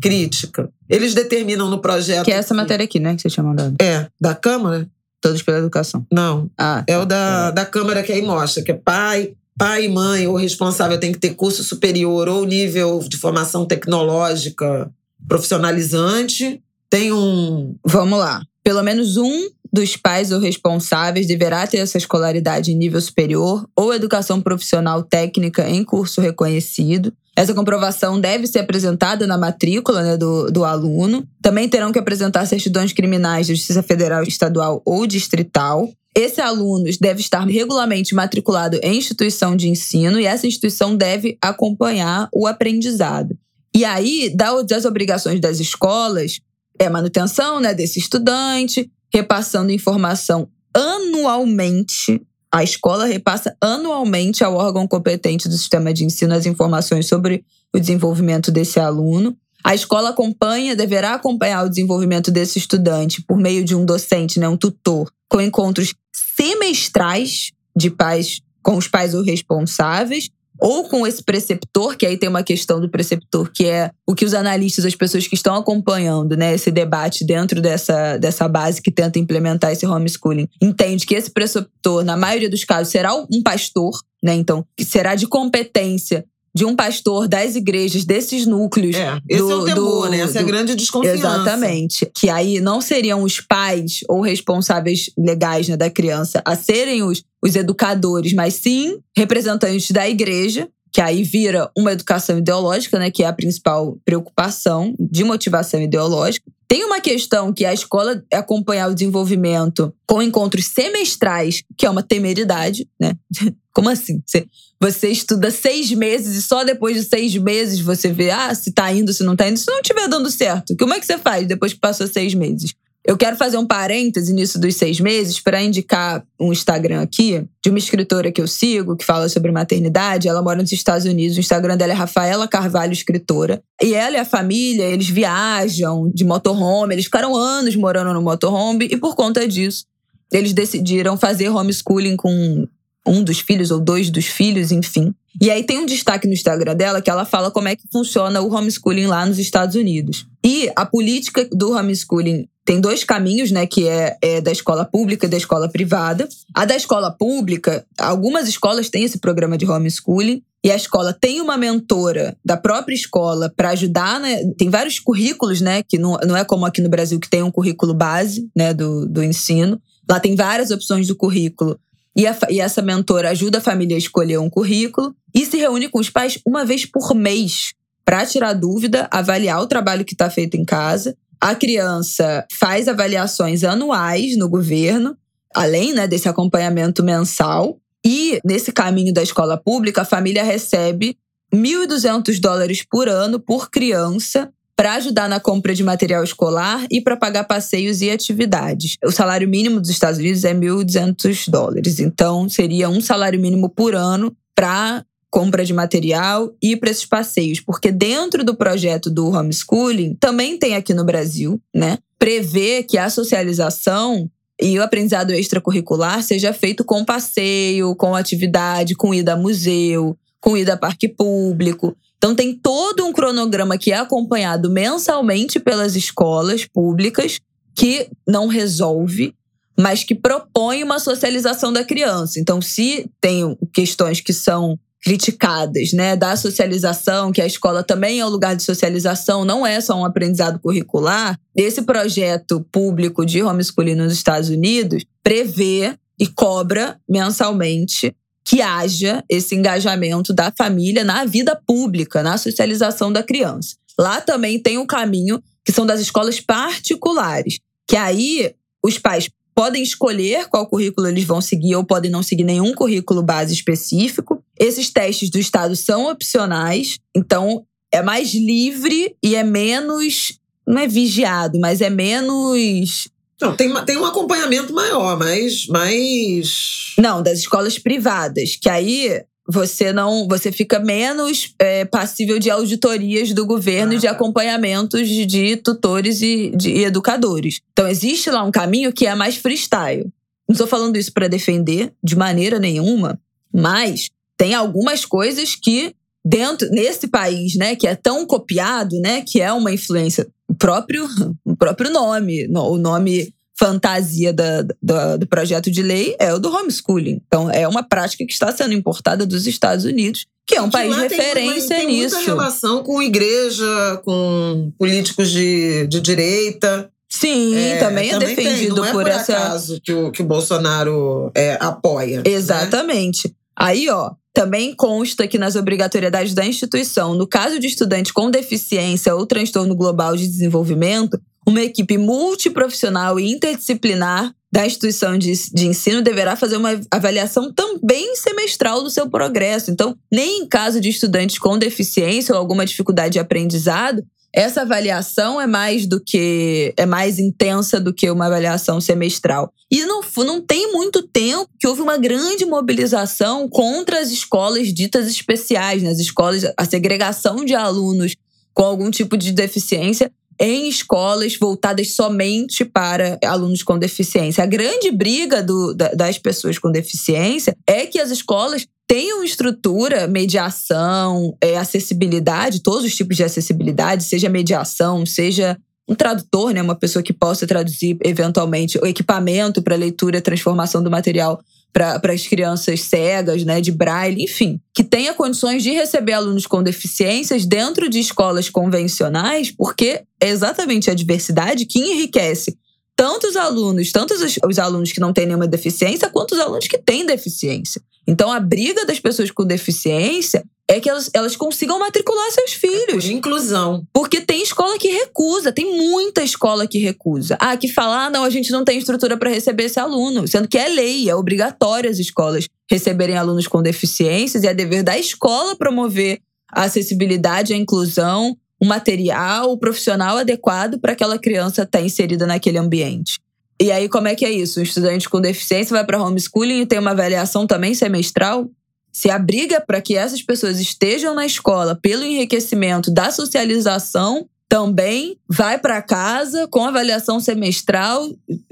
crítica. 0.00 0.70
Eles 0.88 1.12
determinam 1.14 1.68
no 1.68 1.78
projeto. 1.80 2.24
Que 2.24 2.32
é 2.32 2.36
essa 2.36 2.54
matéria 2.54 2.84
aqui, 2.84 3.00
né? 3.00 3.14
Que 3.16 3.22
você 3.22 3.28
tinha 3.30 3.42
mandado. 3.44 3.74
É, 3.82 4.06
da 4.20 4.34
Câmara? 4.34 4.86
Todos 5.20 5.42
pela 5.42 5.58
educação. 5.58 6.06
Não. 6.12 6.48
Ah, 6.56 6.84
É 6.86 6.94
tá. 6.94 7.02
o 7.02 7.06
da, 7.06 7.50
da 7.50 7.66
Câmara 7.66 8.02
que 8.02 8.12
aí 8.12 8.22
mostra, 8.22 8.62
que 8.62 8.70
é 8.70 8.74
pai, 8.74 9.32
pai 9.58 9.86
e 9.86 9.88
mãe 9.88 10.26
ou 10.28 10.36
responsável 10.36 11.00
tem 11.00 11.10
que 11.12 11.18
ter 11.18 11.30
curso 11.34 11.64
superior 11.64 12.28
ou 12.28 12.44
nível 12.44 13.00
de 13.08 13.16
formação 13.16 13.64
tecnológica 13.66 14.90
profissionalizante. 15.26 16.62
Tem 16.90 17.12
um. 17.12 17.74
Vamos 17.84 18.18
lá. 18.18 18.42
Pelo 18.62 18.82
menos 18.82 19.16
um 19.16 19.48
dos 19.74 19.96
pais 19.96 20.30
ou 20.30 20.38
responsáveis 20.38 21.26
deverá 21.26 21.66
ter 21.66 21.78
essa 21.78 21.98
escolaridade 21.98 22.70
em 22.70 22.76
nível 22.76 23.00
superior 23.00 23.68
ou 23.76 23.92
educação 23.92 24.40
profissional 24.40 25.02
técnica 25.02 25.68
em 25.68 25.82
curso 25.82 26.20
reconhecido. 26.20 27.12
Essa 27.36 27.52
comprovação 27.52 28.20
deve 28.20 28.46
ser 28.46 28.60
apresentada 28.60 29.26
na 29.26 29.36
matrícula 29.36 30.02
né, 30.04 30.16
do, 30.16 30.46
do 30.52 30.64
aluno. 30.64 31.26
Também 31.42 31.68
terão 31.68 31.90
que 31.90 31.98
apresentar 31.98 32.46
certidões 32.46 32.92
criminais 32.92 33.48
de 33.48 33.56
Justiça 33.56 33.82
Federal, 33.82 34.22
Estadual 34.22 34.80
ou 34.84 35.04
Distrital. 35.08 35.90
Esse 36.16 36.40
aluno 36.40 36.84
deve 37.00 37.20
estar 37.20 37.44
regularmente 37.44 38.14
matriculado 38.14 38.78
em 38.80 38.96
instituição 38.96 39.56
de 39.56 39.68
ensino 39.68 40.20
e 40.20 40.26
essa 40.26 40.46
instituição 40.46 40.94
deve 40.94 41.36
acompanhar 41.42 42.28
o 42.32 42.46
aprendizado. 42.46 43.36
E 43.74 43.84
aí, 43.84 44.32
das 44.32 44.84
obrigações 44.84 45.40
das 45.40 45.58
escolas, 45.58 46.38
é 46.78 46.88
manutenção 46.88 47.58
né, 47.58 47.74
desse 47.74 47.98
estudante, 47.98 48.88
repassando 49.14 49.70
informação 49.70 50.48
anualmente. 50.74 52.20
A 52.52 52.64
escola 52.64 53.04
repassa 53.04 53.56
anualmente 53.60 54.42
ao 54.42 54.54
órgão 54.54 54.88
competente 54.88 55.48
do 55.48 55.56
sistema 55.56 55.94
de 55.94 56.04
ensino 56.04 56.34
as 56.34 56.46
informações 56.46 57.06
sobre 57.06 57.44
o 57.72 57.78
desenvolvimento 57.78 58.50
desse 58.50 58.80
aluno. 58.80 59.36
A 59.62 59.72
escola 59.72 60.10
acompanha, 60.10 60.74
deverá 60.74 61.14
acompanhar 61.14 61.64
o 61.64 61.68
desenvolvimento 61.68 62.32
desse 62.32 62.58
estudante 62.58 63.22
por 63.22 63.38
meio 63.38 63.64
de 63.64 63.76
um 63.76 63.84
docente, 63.84 64.40
né, 64.40 64.48
um 64.48 64.56
tutor, 64.56 65.08
com 65.28 65.40
encontros 65.40 65.94
semestrais 66.12 67.52
de 67.76 67.90
pais 67.90 68.40
com 68.62 68.76
os 68.76 68.88
pais 68.88 69.14
ou 69.14 69.22
responsáveis 69.22 70.28
ou 70.64 70.88
com 70.88 71.06
esse 71.06 71.22
preceptor, 71.22 71.94
que 71.94 72.06
aí 72.06 72.16
tem 72.16 72.26
uma 72.26 72.42
questão 72.42 72.80
do 72.80 72.88
preceptor, 72.88 73.52
que 73.52 73.66
é 73.66 73.90
o 74.06 74.14
que 74.14 74.24
os 74.24 74.32
analistas, 74.32 74.86
as 74.86 74.94
pessoas 74.94 75.26
que 75.26 75.34
estão 75.34 75.54
acompanhando 75.54 76.38
né, 76.38 76.54
esse 76.54 76.70
debate 76.70 77.22
dentro 77.22 77.60
dessa, 77.60 78.16
dessa 78.16 78.48
base 78.48 78.80
que 78.80 78.90
tenta 78.90 79.18
implementar 79.18 79.72
esse 79.72 79.84
homeschooling, 79.84 80.48
entende 80.62 81.04
que 81.04 81.14
esse 81.14 81.30
preceptor, 81.30 82.02
na 82.02 82.16
maioria 82.16 82.48
dos 82.48 82.64
casos, 82.64 82.90
será 82.90 83.14
um 83.14 83.42
pastor, 83.42 83.92
né? 84.22 84.32
Então, 84.32 84.64
será 84.80 85.14
de 85.14 85.26
competência 85.26 86.24
de 86.54 86.64
um 86.64 86.76
pastor 86.76 87.26
das 87.26 87.56
igrejas, 87.56 88.04
desses 88.04 88.46
núcleos. 88.46 88.94
É, 88.94 89.18
esse 89.28 89.42
do, 89.42 89.50
é 89.50 89.54
o 89.56 89.64
temor, 89.64 90.04
do, 90.04 90.10
né? 90.10 90.20
Essa 90.20 90.34
do, 90.34 90.38
é 90.38 90.40
a 90.40 90.44
grande 90.44 90.74
desconfiança. 90.76 91.18
Exatamente. 91.18 92.10
Que 92.14 92.30
aí 92.30 92.60
não 92.60 92.80
seriam 92.80 93.22
os 93.22 93.40
pais 93.40 94.00
ou 94.08 94.20
responsáveis 94.20 95.10
legais 95.18 95.68
né, 95.68 95.76
da 95.76 95.90
criança 95.90 96.40
a 96.44 96.54
serem 96.54 97.02
os, 97.02 97.24
os 97.42 97.56
educadores, 97.56 98.32
mas 98.32 98.54
sim 98.54 98.98
representantes 99.16 99.90
da 99.90 100.08
igreja, 100.08 100.68
que 100.92 101.00
aí 101.00 101.24
vira 101.24 101.68
uma 101.76 101.92
educação 101.92 102.38
ideológica, 102.38 103.00
né, 103.00 103.10
que 103.10 103.24
é 103.24 103.26
a 103.26 103.32
principal 103.32 103.98
preocupação 104.04 104.94
de 104.98 105.24
motivação 105.24 105.82
ideológica. 105.82 106.46
Tem 106.68 106.84
uma 106.84 107.00
questão 107.00 107.52
que 107.52 107.64
a 107.64 107.72
escola 107.72 108.22
acompanhar 108.32 108.90
o 108.90 108.94
desenvolvimento 108.94 109.94
com 110.06 110.22
encontros 110.22 110.66
semestrais, 110.66 111.62
que 111.76 111.86
é 111.86 111.90
uma 111.90 112.02
temeridade, 112.02 112.88
né? 113.00 113.12
Como 113.72 113.88
assim? 113.88 114.22
Você, 114.24 114.46
você 114.80 115.08
estuda 115.08 115.50
seis 115.50 115.90
meses 115.90 116.36
e 116.36 116.42
só 116.42 116.62
depois 116.62 116.96
de 116.96 117.02
seis 117.02 117.36
meses 117.36 117.80
você 117.80 118.12
vê, 118.12 118.30
ah, 118.30 118.54
se 118.54 118.72
tá 118.72 118.92
indo, 118.92 119.12
se 119.12 119.24
não 119.24 119.34
tá 119.34 119.48
indo. 119.48 119.58
Se 119.58 119.66
não 119.68 119.80
estiver 119.80 120.08
dando 120.08 120.30
certo, 120.30 120.76
como 120.76 120.94
é 120.94 121.00
que 121.00 121.06
você 121.06 121.18
faz 121.18 121.46
depois 121.48 121.72
que 121.72 121.80
passou 121.80 122.06
seis 122.06 122.34
meses? 122.34 122.72
Eu 123.06 123.18
quero 123.18 123.36
fazer 123.36 123.58
um 123.58 123.66
parêntese 123.66 124.32
nisso 124.32 124.58
dos 124.58 124.76
seis 124.76 124.98
meses 124.98 125.38
para 125.38 125.62
indicar 125.62 126.24
um 126.40 126.50
Instagram 126.50 127.02
aqui 127.02 127.44
de 127.62 127.68
uma 127.68 127.78
escritora 127.78 128.32
que 128.32 128.40
eu 128.40 128.48
sigo, 128.48 128.96
que 128.96 129.04
fala 129.04 129.28
sobre 129.28 129.52
maternidade. 129.52 130.26
Ela 130.26 130.40
mora 130.40 130.62
nos 130.62 130.72
Estados 130.72 131.04
Unidos. 131.04 131.36
O 131.36 131.40
Instagram 131.40 131.76
dela 131.76 131.92
é 131.92 131.94
Rafaela 131.94 132.48
Carvalho, 132.48 132.94
escritora. 132.94 133.62
E 133.82 133.92
ela 133.92 134.16
e 134.16 134.20
a 134.20 134.24
família, 134.24 134.84
eles 134.84 135.10
viajam 135.10 136.10
de 136.14 136.24
motorhome. 136.24 136.94
Eles 136.94 137.04
ficaram 137.04 137.36
anos 137.36 137.76
morando 137.76 138.14
no 138.14 138.22
motorhome. 138.22 138.88
E 138.90 138.96
por 138.96 139.14
conta 139.14 139.46
disso, 139.46 139.84
eles 140.32 140.54
decidiram 140.54 141.18
fazer 141.18 141.50
homeschooling 141.50 142.16
com 142.16 142.66
um 143.06 143.22
dos 143.22 143.38
filhos 143.38 143.70
ou 143.70 143.80
dois 143.80 144.08
dos 144.08 144.24
filhos, 144.24 144.72
enfim. 144.72 145.14
E 145.38 145.50
aí 145.50 145.62
tem 145.62 145.78
um 145.78 145.84
destaque 145.84 146.26
no 146.26 146.32
Instagram 146.32 146.74
dela 146.74 147.02
que 147.02 147.10
ela 147.10 147.26
fala 147.26 147.50
como 147.50 147.68
é 147.68 147.76
que 147.76 147.84
funciona 147.92 148.40
o 148.40 148.50
homeschooling 148.50 149.06
lá 149.06 149.26
nos 149.26 149.38
Estados 149.38 149.76
Unidos. 149.76 150.26
E 150.42 150.70
a 150.74 150.86
política 150.86 151.46
do 151.52 151.72
homeschooling 151.72 152.48
tem 152.64 152.80
dois 152.80 153.04
caminhos, 153.04 153.50
né? 153.50 153.66
Que 153.66 153.86
é, 153.86 154.16
é, 154.22 154.40
da 154.40 154.50
escola 154.50 154.84
pública 154.84 155.26
e 155.26 155.28
da 155.28 155.36
escola 155.36 155.68
privada. 155.68 156.28
A 156.54 156.64
da 156.64 156.74
escola 156.74 157.10
pública, 157.10 157.84
algumas 157.98 158.48
escolas 158.48 158.88
têm 158.88 159.04
esse 159.04 159.18
programa 159.18 159.58
de 159.58 159.66
homeschooling. 159.66 160.42
E 160.62 160.70
a 160.70 160.76
escola 160.76 161.12
tem 161.12 161.42
uma 161.42 161.58
mentora 161.58 162.34
da 162.42 162.56
própria 162.56 162.94
escola 162.94 163.52
para 163.54 163.70
ajudar, 163.70 164.18
né? 164.18 164.42
Tem 164.56 164.70
vários 164.70 164.98
currículos, 164.98 165.60
né? 165.60 165.82
Que 165.82 165.98
não, 165.98 166.16
não 166.26 166.34
é 166.34 166.42
como 166.42 166.64
aqui 166.64 166.80
no 166.80 166.88
Brasil, 166.88 167.20
que 167.20 167.28
tem 167.28 167.42
um 167.42 167.50
currículo 167.50 167.92
base, 167.92 168.48
né? 168.56 168.72
Do, 168.72 169.06
do 169.06 169.22
ensino. 169.22 169.78
Lá 170.08 170.18
tem 170.18 170.34
várias 170.34 170.70
opções 170.70 171.06
do 171.06 171.14
currículo. 171.14 171.78
E, 172.16 172.26
a, 172.26 172.34
e 172.48 172.60
essa 172.60 172.80
mentora 172.80 173.30
ajuda 173.30 173.58
a 173.58 173.60
família 173.60 173.96
a 173.96 173.98
escolher 173.98 174.38
um 174.38 174.48
currículo 174.48 175.14
e 175.34 175.44
se 175.44 175.58
reúne 175.58 175.88
com 175.88 175.98
os 175.98 176.08
pais 176.08 176.38
uma 176.46 176.64
vez 176.64 176.86
por 176.86 177.14
mês 177.14 177.74
para 178.04 178.24
tirar 178.24 178.52
dúvida, 178.54 179.08
avaliar 179.10 179.60
o 179.60 179.66
trabalho 179.66 180.04
que 180.04 180.14
está 180.14 180.30
feito 180.30 180.56
em 180.56 180.64
casa 180.64 181.14
a 181.40 181.54
criança 181.54 182.46
faz 182.52 182.88
avaliações 182.88 183.64
anuais 183.64 184.36
no 184.36 184.48
governo, 184.48 185.16
além 185.54 185.92
né, 185.92 186.06
desse 186.06 186.28
acompanhamento 186.28 187.02
mensal. 187.02 187.78
E 188.04 188.38
nesse 188.44 188.72
caminho 188.72 189.14
da 189.14 189.22
escola 189.22 189.56
pública, 189.56 190.02
a 190.02 190.04
família 190.04 190.44
recebe 190.44 191.16
1.200 191.54 192.40
dólares 192.40 192.84
por 192.88 193.08
ano 193.08 193.38
por 193.40 193.70
criança 193.70 194.50
para 194.76 194.94
ajudar 194.94 195.28
na 195.28 195.38
compra 195.38 195.74
de 195.74 195.84
material 195.84 196.24
escolar 196.24 196.84
e 196.90 197.00
para 197.00 197.16
pagar 197.16 197.44
passeios 197.44 198.02
e 198.02 198.10
atividades. 198.10 198.96
O 199.04 199.10
salário 199.10 199.48
mínimo 199.48 199.80
dos 199.80 199.90
Estados 199.90 200.18
Unidos 200.18 200.44
é 200.44 200.52
1.200 200.52 201.48
dólares, 201.48 202.00
então 202.00 202.48
seria 202.48 202.88
um 202.88 203.00
salário 203.00 203.40
mínimo 203.40 203.68
por 203.68 203.94
ano 203.94 204.36
para 204.54 205.04
compra 205.34 205.64
de 205.64 205.72
material 205.72 206.54
e 206.62 206.76
para 206.76 206.92
esses 206.92 207.04
passeios, 207.04 207.58
porque 207.58 207.90
dentro 207.90 208.44
do 208.44 208.54
projeto 208.54 209.10
do 209.10 209.30
homeschooling, 209.30 210.14
também 210.20 210.56
tem 210.56 210.76
aqui 210.76 210.94
no 210.94 211.04
Brasil, 211.04 211.60
né? 211.74 211.98
Prevê 212.16 212.84
que 212.84 212.96
a 212.96 213.10
socialização 213.10 214.30
e 214.62 214.78
o 214.78 214.82
aprendizado 214.84 215.32
extracurricular 215.32 216.22
seja 216.22 216.52
feito 216.52 216.84
com 216.84 217.04
passeio, 217.04 217.96
com 217.96 218.14
atividade, 218.14 218.94
com 218.94 219.12
ida 219.12 219.32
a 219.32 219.36
museu, 219.36 220.16
com 220.40 220.56
ida 220.56 220.74
a 220.74 220.76
parque 220.76 221.08
público. 221.08 221.96
Então 222.16 222.32
tem 222.32 222.56
todo 222.56 223.04
um 223.04 223.12
cronograma 223.12 223.76
que 223.76 223.90
é 223.90 223.96
acompanhado 223.96 224.70
mensalmente 224.70 225.58
pelas 225.58 225.96
escolas 225.96 226.64
públicas 226.64 227.40
que 227.74 228.08
não 228.24 228.46
resolve, 228.46 229.34
mas 229.76 230.04
que 230.04 230.14
propõe 230.14 230.84
uma 230.84 231.00
socialização 231.00 231.72
da 231.72 231.82
criança. 231.82 232.38
Então, 232.38 232.62
se 232.62 233.10
tem 233.20 233.58
questões 233.72 234.20
que 234.20 234.32
são 234.32 234.78
criticadas, 235.04 235.92
né, 235.92 236.16
da 236.16 236.34
socialização, 236.34 237.30
que 237.30 237.42
a 237.42 237.46
escola 237.46 237.82
também 237.82 238.20
é 238.20 238.26
um 238.26 238.30
lugar 238.30 238.56
de 238.56 238.62
socialização, 238.62 239.44
não 239.44 239.66
é 239.66 239.78
só 239.78 239.94
um 239.94 240.04
aprendizado 240.04 240.58
curricular. 240.58 241.38
Esse 241.54 241.82
projeto 241.82 242.66
público 242.72 243.24
de 243.26 243.42
homeschooling 243.42 243.96
nos 243.96 244.14
Estados 244.14 244.48
Unidos 244.48 245.04
prevê 245.22 245.94
e 246.18 246.26
cobra 246.26 246.98
mensalmente 247.06 248.16
que 248.42 248.62
haja 248.62 249.22
esse 249.28 249.54
engajamento 249.54 250.32
da 250.32 250.52
família 250.56 251.04
na 251.04 251.24
vida 251.24 251.58
pública, 251.66 252.22
na 252.22 252.38
socialização 252.38 253.12
da 253.12 253.22
criança. 253.22 253.76
Lá 253.98 254.20
também 254.20 254.58
tem 254.58 254.78
um 254.78 254.86
caminho 254.86 255.42
que 255.64 255.72
são 255.72 255.84
das 255.84 256.00
escolas 256.00 256.40
particulares, 256.40 257.58
que 257.86 257.96
aí 257.96 258.54
os 258.82 258.98
pais 258.98 259.30
podem 259.54 259.82
escolher 259.82 260.48
qual 260.48 260.66
currículo 260.66 261.06
eles 261.06 261.24
vão 261.24 261.40
seguir 261.40 261.76
ou 261.76 261.84
podem 261.84 262.10
não 262.10 262.22
seguir 262.22 262.44
nenhum 262.44 262.74
currículo 262.74 263.22
base 263.22 263.54
específico. 263.54 264.43
Esses 264.58 264.90
testes 264.90 265.30
do 265.30 265.38
Estado 265.38 265.74
são 265.74 266.10
opcionais, 266.10 266.98
então 267.14 267.64
é 267.92 268.02
mais 268.02 268.34
livre 268.34 269.14
e 269.22 269.34
é 269.34 269.44
menos. 269.44 270.38
Não 270.66 270.78
é 270.78 270.86
vigiado, 270.86 271.58
mas 271.60 271.80
é 271.80 271.90
menos. 271.90 273.08
Não, 273.40 273.54
tem, 273.54 273.72
tem 273.84 273.96
um 273.96 274.04
acompanhamento 274.04 274.72
maior, 274.72 275.18
mas. 275.18 275.66
mais. 275.66 276.94
Não, 276.98 277.22
das 277.22 277.40
escolas 277.40 277.78
privadas, 277.78 278.56
que 278.56 278.68
aí 278.68 279.22
você 279.46 279.92
não 279.92 280.26
você 280.26 280.50
fica 280.50 280.78
menos 280.78 281.54
é, 281.58 281.84
passível 281.84 282.38
de 282.38 282.50
auditorias 282.50 283.32
do 283.34 283.44
governo 283.44 283.92
ah, 283.92 283.96
e 283.96 283.98
de 283.98 284.06
tá. 284.06 284.12
acompanhamentos 284.12 285.06
de 285.08 285.56
tutores 285.56 286.22
e 286.22 286.50
de 286.56 286.82
educadores. 286.82 287.60
Então 287.72 287.86
existe 287.86 288.30
lá 288.30 288.42
um 288.42 288.50
caminho 288.50 288.92
que 288.92 289.06
é 289.06 289.14
mais 289.14 289.36
freestyle. 289.36 290.10
Não 290.48 290.52
estou 290.52 290.66
falando 290.66 290.96
isso 290.96 291.12
para 291.12 291.28
defender 291.28 291.92
de 292.02 292.16
maneira 292.16 292.58
nenhuma, 292.58 293.20
mas 293.52 294.10
tem 294.36 294.54
algumas 294.54 295.04
coisas 295.04 295.54
que 295.54 295.94
dentro 296.24 296.68
nesse 296.70 297.06
país, 297.06 297.54
né, 297.54 297.76
que 297.76 297.86
é 297.86 297.94
tão 297.94 298.26
copiado, 298.26 298.98
né, 299.00 299.22
que 299.26 299.40
é 299.40 299.52
uma 299.52 299.72
influência 299.72 300.26
o 300.48 300.54
próprio 300.54 301.06
o 301.44 301.56
próprio 301.56 301.90
nome, 301.90 302.46
o 302.48 302.78
nome 302.78 303.32
fantasia 303.56 304.32
da, 304.32 304.64
da, 304.82 305.16
do 305.16 305.26
projeto 305.26 305.70
de 305.70 305.82
lei 305.82 306.16
é 306.18 306.34
o 306.34 306.38
do 306.38 306.50
homeschooling. 306.52 307.20
Então, 307.26 307.50
é 307.50 307.66
uma 307.68 307.82
prática 307.82 308.24
que 308.26 308.32
está 308.32 308.50
sendo 308.50 308.74
importada 308.74 309.24
dos 309.24 309.46
Estados 309.46 309.84
Unidos, 309.84 310.26
que 310.46 310.56
é 310.56 310.60
um 310.60 310.66
que 310.66 310.72
país 310.72 310.94
referência 310.96 311.68
tem, 311.68 311.78
tem 311.78 311.86
nisso. 311.86 312.16
Tem 312.16 312.26
muita 312.26 312.40
relação 312.40 312.82
com 312.82 313.00
igreja, 313.00 314.02
com 314.04 314.72
políticos 314.76 315.30
de, 315.30 315.86
de 315.86 316.00
direita. 316.00 316.90
Sim, 317.08 317.54
é, 317.54 317.76
também 317.76 318.08
é 318.08 318.12
também 318.12 318.34
defendido 318.34 318.82
tem, 318.82 318.92
por, 318.92 319.04
por 319.04 319.06
essa. 319.06 319.56
Que 319.84 319.92
o, 319.92 320.10
que 320.10 320.20
o 320.20 320.24
Bolsonaro 320.24 321.30
é, 321.34 321.56
apoia. 321.60 322.18
Né? 322.18 322.24
Exatamente. 322.26 323.28
Né? 323.28 323.34
Aí, 323.56 323.88
ó, 323.88 324.12
também 324.32 324.74
consta 324.74 325.28
que 325.28 325.38
nas 325.38 325.54
obrigatoriedades 325.54 326.34
da 326.34 326.44
instituição, 326.44 327.14
no 327.14 327.26
caso 327.26 327.58
de 327.60 327.68
estudante 327.68 328.12
com 328.12 328.30
deficiência 328.30 329.14
ou 329.14 329.26
transtorno 329.26 329.76
global 329.76 330.16
de 330.16 330.26
desenvolvimento, 330.26 331.20
uma 331.46 331.62
equipe 331.62 331.96
multiprofissional 331.96 333.20
e 333.20 333.30
interdisciplinar 333.30 334.34
da 334.50 334.66
instituição 334.66 335.18
de, 335.18 335.32
de 335.52 335.66
ensino 335.66 336.00
deverá 336.00 336.36
fazer 336.36 336.56
uma 336.56 336.80
avaliação 336.90 337.52
também 337.52 338.14
semestral 338.16 338.82
do 338.82 338.90
seu 338.90 339.10
progresso. 339.10 339.70
Então, 339.70 339.96
nem 340.12 340.42
em 340.42 340.46
caso 340.46 340.80
de 340.80 340.88
estudantes 340.88 341.38
com 341.38 341.58
deficiência 341.58 342.32
ou 342.34 342.40
alguma 342.40 342.64
dificuldade 342.64 343.14
de 343.14 343.18
aprendizado, 343.18 344.04
essa 344.34 344.62
avaliação 344.62 345.40
é 345.40 345.46
mais 345.46 345.86
do 345.86 346.00
que 346.00 346.74
é 346.76 346.84
mais 346.84 347.20
intensa 347.20 347.78
do 347.78 347.94
que 347.94 348.10
uma 348.10 348.26
avaliação 348.26 348.80
semestral. 348.80 349.52
E 349.70 349.84
não, 349.84 350.00
não 350.18 350.40
tem 350.40 350.72
muito 350.72 351.02
tempo 351.06 351.48
que 351.58 351.68
houve 351.68 351.80
uma 351.80 351.96
grande 351.96 352.44
mobilização 352.44 353.48
contra 353.48 354.00
as 354.00 354.10
escolas 354.10 354.74
ditas 354.74 355.06
especiais, 355.06 355.82
né? 355.82 355.90
as 355.90 356.00
escolas, 356.00 356.44
a 356.56 356.64
segregação 356.64 357.44
de 357.44 357.54
alunos 357.54 358.16
com 358.52 358.64
algum 358.64 358.90
tipo 358.90 359.16
de 359.16 359.32
deficiência 359.32 360.10
em 360.40 360.68
escolas 360.68 361.36
voltadas 361.36 361.94
somente 361.94 362.64
para 362.64 363.18
alunos 363.24 363.62
com 363.62 363.78
deficiência. 363.78 364.42
A 364.42 364.46
grande 364.46 364.90
briga 364.90 365.42
do, 365.42 365.72
das 365.74 366.18
pessoas 366.18 366.58
com 366.58 366.72
deficiência 366.72 367.56
é 367.66 367.86
que 367.86 368.00
as 368.00 368.10
escolas 368.10 368.66
tenham 368.86 369.24
estrutura, 369.24 370.06
mediação, 370.06 371.36
é, 371.40 371.56
acessibilidade, 371.56 372.62
todos 372.62 372.84
os 372.84 372.94
tipos 372.94 373.16
de 373.16 373.24
acessibilidade, 373.24 374.04
seja 374.04 374.28
mediação, 374.28 375.04
seja 375.06 375.58
um 375.88 375.94
tradutor, 375.94 376.52
né, 376.52 376.62
uma 376.62 376.74
pessoa 376.74 377.02
que 377.02 377.12
possa 377.12 377.46
traduzir 377.46 377.96
eventualmente 378.02 378.78
o 378.78 378.86
equipamento 378.86 379.62
para 379.62 379.76
leitura 379.76 380.20
transformação 380.20 380.82
do 380.82 380.90
material 380.90 381.40
para 381.72 382.12
as 382.12 382.26
crianças 382.26 382.82
cegas, 382.82 383.44
né, 383.44 383.60
de 383.60 383.72
braille, 383.72 384.22
enfim, 384.22 384.60
que 384.72 384.84
tenha 384.84 385.12
condições 385.12 385.62
de 385.62 385.72
receber 385.72 386.12
alunos 386.12 386.46
com 386.46 386.62
deficiências 386.62 387.44
dentro 387.44 387.90
de 387.90 387.98
escolas 387.98 388.48
convencionais, 388.48 389.50
porque 389.50 390.02
é 390.20 390.28
exatamente 390.28 390.88
a 390.88 390.94
diversidade 390.94 391.66
que 391.66 391.80
enriquece 391.80 392.56
tanto 392.96 393.26
os 393.26 393.36
alunos, 393.36 393.90
tanto 393.92 394.14
os, 394.14 394.38
os 394.44 394.58
alunos 394.58 394.92
que 394.92 395.00
não 395.00 395.12
têm 395.12 395.26
nenhuma 395.26 395.46
deficiência, 395.46 396.08
quanto 396.08 396.32
os 396.32 396.40
alunos 396.40 396.66
que 396.66 396.78
têm 396.78 397.04
deficiência. 397.04 397.82
Então, 398.06 398.30
a 398.30 398.38
briga 398.38 398.84
das 398.84 399.00
pessoas 399.00 399.30
com 399.30 399.44
deficiência 399.44 400.44
é 400.68 400.80
que 400.80 400.88
elas, 400.88 401.10
elas 401.12 401.36
consigam 401.36 401.78
matricular 401.78 402.30
seus 402.30 402.52
filhos. 402.52 403.04
Por 403.04 403.12
inclusão. 403.12 403.86
Porque 403.92 404.20
tem 404.20 404.42
escola 404.42 404.78
que 404.78 404.88
recusa, 404.88 405.52
tem 405.52 405.76
muita 405.76 406.22
escola 406.22 406.66
que 406.66 406.78
recusa. 406.78 407.36
Ah, 407.38 407.56
que 407.56 407.68
fala, 407.68 408.06
ah, 408.06 408.10
não, 408.10 408.24
a 408.24 408.30
gente 408.30 408.50
não 408.50 408.64
tem 408.64 408.78
estrutura 408.78 409.16
para 409.16 409.30
receber 409.30 409.64
esse 409.64 409.78
aluno. 409.78 410.26
Sendo 410.26 410.48
que 410.48 410.56
é 410.56 410.68
lei, 410.68 411.08
é 411.08 411.14
obrigatório 411.14 411.90
as 411.90 411.98
escolas 411.98 412.46
receberem 412.70 413.16
alunos 413.16 413.46
com 413.46 413.62
deficiências 413.62 414.42
e 414.42 414.46
é 414.46 414.54
dever 414.54 414.82
da 414.82 414.98
escola 414.98 415.54
promover 415.54 416.20
a 416.50 416.62
acessibilidade, 416.62 417.52
a 417.52 417.56
inclusão, 417.56 418.36
o 418.64 418.66
material, 418.66 419.52
o 419.52 419.58
profissional 419.58 420.16
adequado 420.16 420.78
para 420.78 420.92
aquela 420.92 421.18
criança 421.18 421.62
estar 421.62 421.78
tá 421.78 421.84
inserida 421.84 422.26
naquele 422.26 422.56
ambiente. 422.56 423.20
E 423.60 423.70
aí, 423.70 423.88
como 423.88 424.08
é 424.08 424.14
que 424.14 424.24
é 424.24 424.30
isso? 424.30 424.58
Um 424.58 424.62
estudante 424.62 425.08
com 425.08 425.20
deficiência 425.20 425.74
vai 425.74 425.84
para 425.84 426.02
homeschooling 426.02 426.62
e 426.62 426.66
tem 426.66 426.78
uma 426.78 426.90
avaliação 426.90 427.46
também 427.46 427.74
semestral? 427.74 428.48
Se 428.90 429.10
a 429.10 429.18
briga 429.18 429.60
para 429.60 429.80
que 429.80 429.96
essas 429.96 430.22
pessoas 430.22 430.58
estejam 430.58 431.14
na 431.14 431.26
escola 431.26 431.78
pelo 431.80 432.04
enriquecimento 432.04 432.90
da 432.90 433.10
socialização 433.10 434.26
também 434.48 435.18
vai 435.28 435.58
para 435.58 435.82
casa 435.82 436.48
com 436.48 436.64
avaliação 436.64 437.20
semestral, 437.20 438.08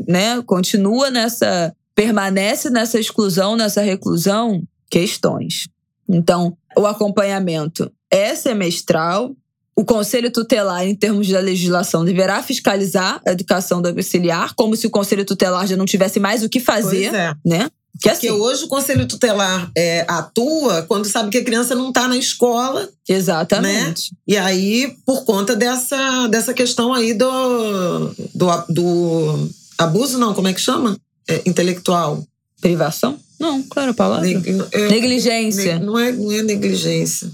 né? 0.07 0.43
Continua 0.43 1.11
nessa 1.11 1.75
permanece 1.95 2.71
nessa 2.71 2.99
exclusão, 2.99 3.57
nessa 3.57 3.81
reclusão, 3.81 4.63
questões. 4.91 5.69
Então, 6.09 6.57
o 6.77 6.87
acompanhamento 6.87 7.91
é 8.11 8.35
semestral, 8.35 9.35
o 9.75 9.85
Conselho 9.85 10.31
Tutelar, 10.31 10.87
em 10.87 10.95
termos 10.95 11.29
da 11.29 11.41
legislação, 11.41 12.05
deverá 12.05 12.43
fiscalizar 12.43 13.21
a 13.27 13.33
educação 13.33 13.81
domiciliar, 13.81 14.55
como 14.55 14.77
se 14.77 14.87
o 14.87 14.91
Conselho 14.91 15.25
Tutelar 15.25 15.67
já 15.67 15.77
não 15.77 15.87
tivesse 15.87 16.21
mais 16.21 16.43
o 16.43 16.49
que 16.49 16.61
fazer, 16.61 17.11
pois 17.11 17.15
é. 17.15 17.35
né? 17.45 17.71
Que 18.01 18.09
Porque 18.09 18.27
assim, 18.27 18.31
hoje 18.31 18.65
o 18.65 18.69
Conselho 18.69 19.07
Tutelar 19.07 19.71
é, 19.77 20.05
atua 20.09 20.83
quando 20.83 21.05
sabe 21.05 21.31
que 21.31 21.39
a 21.39 21.45
criança 21.45 21.75
não 21.75 21.89
está 21.89 22.09
na 22.09 22.17
escola. 22.17 22.89
Exatamente. 23.07 24.13
Né? 24.13 24.19
E 24.27 24.37
aí, 24.37 24.97
por 25.05 25.25
conta 25.25 25.55
dessa, 25.55 26.27
dessa 26.29 26.55
questão 26.55 26.93
aí 26.95 27.13
do, 27.13 28.15
do, 28.35 28.65
do 28.71 29.51
abuso, 29.77 30.19
não, 30.19 30.33
como 30.33 30.49
é 30.49 30.55
que 30.55 30.61
chama? 30.61 30.97
É, 31.29 31.43
intelectual. 31.45 32.27
Privação? 32.61 33.19
Não, 33.39 33.63
claro 33.63 33.91
a 33.91 33.95
palavra. 33.95 34.27
é, 34.73 34.89
Negligência. 34.89 35.79
não, 35.79 35.99
é, 35.99 36.13
não 36.13 36.33
é 36.33 36.43
negligência. 36.43 37.31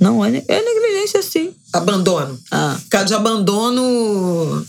Não, 0.00 0.24
é, 0.24 0.42
é 0.48 0.62
negligência 0.62 1.22
sim. 1.22 1.54
Abandono. 1.72 2.38
Ah. 2.50 2.78
Caso 2.90 3.06
de 3.06 3.14
abandono. 3.14 4.64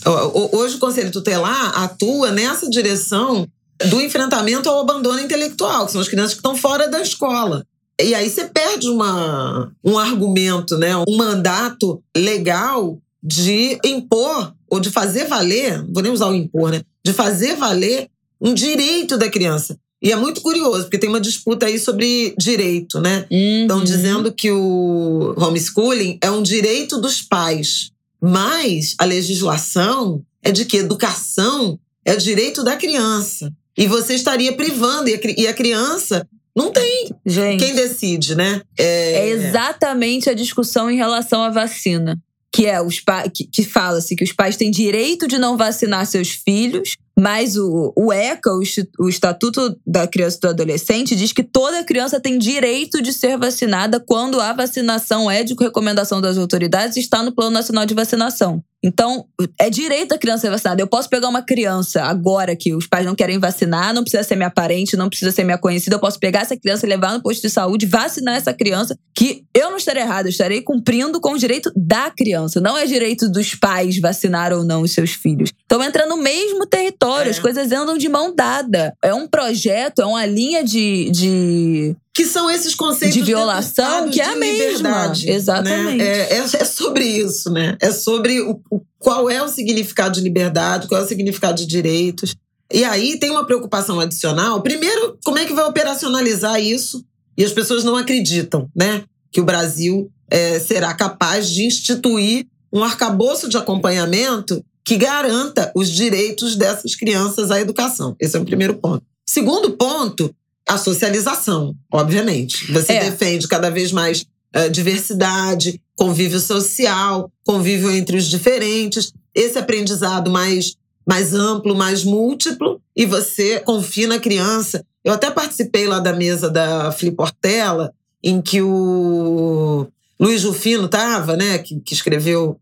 Hoje 0.52 0.76
o 0.76 0.78
Conselho 0.78 1.10
Tutelar 1.10 1.82
atua 1.82 2.30
nessa 2.30 2.68
direção 2.68 3.46
do 3.86 4.00
enfrentamento 4.00 4.68
ao 4.68 4.80
abandono 4.80 5.20
intelectual, 5.20 5.86
que 5.86 5.92
são 5.92 6.00
as 6.00 6.08
crianças 6.08 6.32
que 6.32 6.38
estão 6.38 6.56
fora 6.56 6.88
da 6.88 7.00
escola. 7.00 7.66
E 8.00 8.14
aí 8.14 8.28
você 8.28 8.44
perde 8.46 8.88
uma, 8.88 9.72
um 9.84 9.98
argumento, 9.98 10.76
né? 10.76 10.96
um 10.96 11.16
mandato 11.16 12.02
legal 12.16 12.98
de 13.22 13.78
impor 13.84 14.52
ou 14.68 14.80
de 14.80 14.90
fazer 14.90 15.26
valer, 15.26 15.84
vou 15.92 16.02
nem 16.02 16.12
usar 16.12 16.28
o 16.28 16.34
impor, 16.34 16.70
né? 16.70 16.82
De 17.04 17.12
fazer 17.12 17.56
valer 17.56 18.08
um 18.40 18.52
direito 18.52 19.16
da 19.16 19.30
criança. 19.30 19.78
E 20.04 20.12
é 20.12 20.16
muito 20.16 20.42
curioso, 20.42 20.82
porque 20.82 20.98
tem 20.98 21.08
uma 21.08 21.20
disputa 21.20 21.64
aí 21.64 21.78
sobre 21.78 22.34
direito, 22.38 23.00
né? 23.00 23.24
Estão 23.30 23.78
uhum. 23.78 23.84
dizendo 23.84 24.30
que 24.30 24.50
o 24.50 25.34
homeschooling 25.34 26.18
é 26.20 26.30
um 26.30 26.42
direito 26.42 27.00
dos 27.00 27.22
pais, 27.22 27.90
mas 28.20 28.94
a 28.98 29.06
legislação 29.06 30.22
é 30.42 30.52
de 30.52 30.66
que 30.66 30.76
educação 30.76 31.78
é 32.04 32.12
o 32.12 32.18
direito 32.18 32.62
da 32.62 32.76
criança. 32.76 33.50
E 33.78 33.86
você 33.86 34.14
estaria 34.14 34.52
privando, 34.52 35.08
e 35.08 35.48
a 35.48 35.54
criança 35.54 36.28
não 36.54 36.70
tem 36.70 37.08
Gente, 37.24 37.64
quem 37.64 37.74
decide, 37.74 38.34
né? 38.34 38.60
É... 38.78 39.12
é 39.12 39.28
exatamente 39.30 40.28
a 40.28 40.34
discussão 40.34 40.90
em 40.90 40.96
relação 40.96 41.42
à 41.42 41.48
vacina 41.48 42.20
que 42.54 42.66
é 42.66 42.80
os 42.80 43.02
que, 43.34 43.46
que 43.46 43.64
fala-se 43.64 44.14
que 44.14 44.22
os 44.22 44.30
pais 44.30 44.56
têm 44.56 44.70
direito 44.70 45.26
de 45.26 45.38
não 45.38 45.56
vacinar 45.56 46.06
seus 46.06 46.28
filhos, 46.28 46.94
mas 47.18 47.56
o, 47.56 47.92
o 47.96 48.12
ECA, 48.12 48.50
o, 48.50 48.62
o 49.04 49.08
Estatuto 49.08 49.78
da 49.86 50.06
Criança 50.06 50.36
e 50.36 50.40
do 50.40 50.48
Adolescente, 50.48 51.14
diz 51.14 51.32
que 51.32 51.44
toda 51.44 51.84
criança 51.84 52.20
tem 52.20 52.38
direito 52.38 53.00
de 53.00 53.12
ser 53.12 53.38
vacinada 53.38 54.00
quando 54.00 54.40
a 54.40 54.52
vacinação 54.52 55.30
é 55.30 55.44
de 55.44 55.54
recomendação 55.54 56.20
das 56.20 56.36
autoridades 56.36 56.96
e 56.96 57.00
está 57.00 57.22
no 57.22 57.32
Plano 57.32 57.52
Nacional 57.52 57.86
de 57.86 57.94
Vacinação. 57.94 58.62
Então, 58.84 59.24
é 59.58 59.70
direito 59.70 60.10
da 60.10 60.18
criança 60.18 60.42
ser 60.42 60.50
vacinada. 60.50 60.82
Eu 60.82 60.86
posso 60.86 61.08
pegar 61.08 61.26
uma 61.26 61.40
criança 61.40 62.02
agora 62.02 62.54
que 62.54 62.74
os 62.74 62.86
pais 62.86 63.06
não 63.06 63.14
querem 63.14 63.38
vacinar, 63.38 63.94
não 63.94 64.02
precisa 64.02 64.22
ser 64.22 64.36
minha 64.36 64.50
parente, 64.50 64.94
não 64.94 65.08
precisa 65.08 65.32
ser 65.32 65.42
minha 65.42 65.56
conhecida. 65.56 65.96
Eu 65.96 66.00
posso 66.00 66.20
pegar 66.20 66.40
essa 66.40 66.54
criança, 66.54 66.86
levar 66.86 67.14
no 67.14 67.22
posto 67.22 67.40
de 67.40 67.48
saúde, 67.48 67.86
vacinar 67.86 68.36
essa 68.36 68.52
criança, 68.52 68.94
que 69.14 69.42
eu 69.54 69.70
não 69.70 69.78
estarei 69.78 70.02
errada, 70.02 70.28
eu 70.28 70.30
estarei 70.30 70.60
cumprindo 70.60 71.18
com 71.18 71.32
o 71.32 71.38
direito 71.38 71.72
da 71.74 72.10
criança. 72.10 72.60
Não 72.60 72.76
é 72.76 72.84
direito 72.84 73.26
dos 73.26 73.54
pais 73.54 73.98
vacinar 73.98 74.52
ou 74.52 74.62
não 74.62 74.82
os 74.82 74.92
seus 74.92 75.12
filhos. 75.12 75.50
Então 75.74 75.82
entra 75.82 76.06
no 76.06 76.16
mesmo 76.16 76.64
território, 76.66 77.26
é. 77.26 77.30
as 77.32 77.40
coisas 77.40 77.72
andam 77.72 77.98
de 77.98 78.08
mão 78.08 78.32
dada. 78.32 78.96
É 79.02 79.12
um 79.12 79.26
projeto, 79.26 80.02
é 80.02 80.06
uma 80.06 80.24
linha 80.24 80.62
de, 80.62 81.10
de 81.10 81.96
que 82.14 82.24
são 82.26 82.48
esses 82.48 82.76
conceitos 82.76 83.12
de 83.12 83.20
violação 83.20 84.08
que 84.08 84.20
é 84.20 84.24
a 84.24 84.36
mesma. 84.36 85.08
Né? 85.08 85.14
Exatamente. 85.26 85.96
Né? 85.96 86.06
É, 86.06 86.34
é, 86.34 86.38
é, 86.38 86.64
sobre 86.64 87.04
isso, 87.04 87.50
né? 87.50 87.76
É 87.80 87.90
sobre 87.90 88.40
o, 88.40 88.60
o, 88.70 88.82
qual 89.00 89.28
é 89.28 89.42
o 89.42 89.48
significado 89.48 90.14
de 90.14 90.20
liberdade, 90.20 90.86
qual 90.86 91.00
é 91.00 91.04
o 91.04 91.08
significado 91.08 91.56
de 91.56 91.66
direitos. 91.66 92.36
E 92.72 92.84
aí 92.84 93.18
tem 93.18 93.32
uma 93.32 93.44
preocupação 93.44 93.98
adicional. 93.98 94.62
Primeiro, 94.62 95.18
como 95.24 95.40
é 95.40 95.44
que 95.44 95.52
vai 95.52 95.64
operacionalizar 95.64 96.62
isso? 96.62 97.04
E 97.36 97.44
as 97.44 97.52
pessoas 97.52 97.82
não 97.82 97.96
acreditam, 97.96 98.70
né? 98.76 99.02
Que 99.32 99.40
o 99.40 99.44
Brasil 99.44 100.08
é, 100.30 100.60
será 100.60 100.94
capaz 100.94 101.50
de 101.50 101.64
instituir 101.64 102.46
um 102.72 102.84
arcabouço 102.84 103.48
de 103.48 103.56
acompanhamento 103.56 104.64
que 104.84 104.96
garanta 104.96 105.72
os 105.74 105.90
direitos 105.90 106.56
dessas 106.56 106.94
crianças 106.94 107.50
à 107.50 107.60
educação. 107.60 108.14
Esse 108.20 108.36
é 108.36 108.40
o 108.40 108.44
primeiro 108.44 108.74
ponto. 108.74 109.02
Segundo 109.26 109.72
ponto 109.72 110.34
a 110.68 110.78
socialização, 110.78 111.74
obviamente. 111.92 112.70
Você 112.72 112.92
é. 112.92 113.10
defende 113.10 113.46
cada 113.48 113.70
vez 113.70 113.92
mais 113.92 114.24
uh, 114.56 114.70
diversidade, 114.70 115.80
convívio 115.94 116.40
social, 116.40 117.30
convívio 117.44 117.90
entre 117.90 118.16
os 118.16 118.26
diferentes, 118.26 119.12
esse 119.34 119.58
aprendizado 119.58 120.30
mais 120.30 120.76
mais 121.06 121.34
amplo, 121.34 121.74
mais 121.74 122.02
múltiplo, 122.02 122.80
e 122.96 123.04
você 123.04 123.60
confina 123.60 124.14
a 124.14 124.18
criança. 124.18 124.82
Eu 125.04 125.12
até 125.12 125.30
participei 125.30 125.86
lá 125.86 126.00
da 126.00 126.14
mesa 126.14 126.48
da 126.48 126.90
Filipe 126.92 127.18
Portela, 127.18 127.92
em 128.22 128.40
que 128.40 128.62
o 128.62 129.86
Luiz 130.18 130.44
Rufino 130.44 130.86
estava, 130.86 131.36
né, 131.36 131.58
que, 131.58 131.78
que, 131.80 131.92
escreveu 131.92 132.58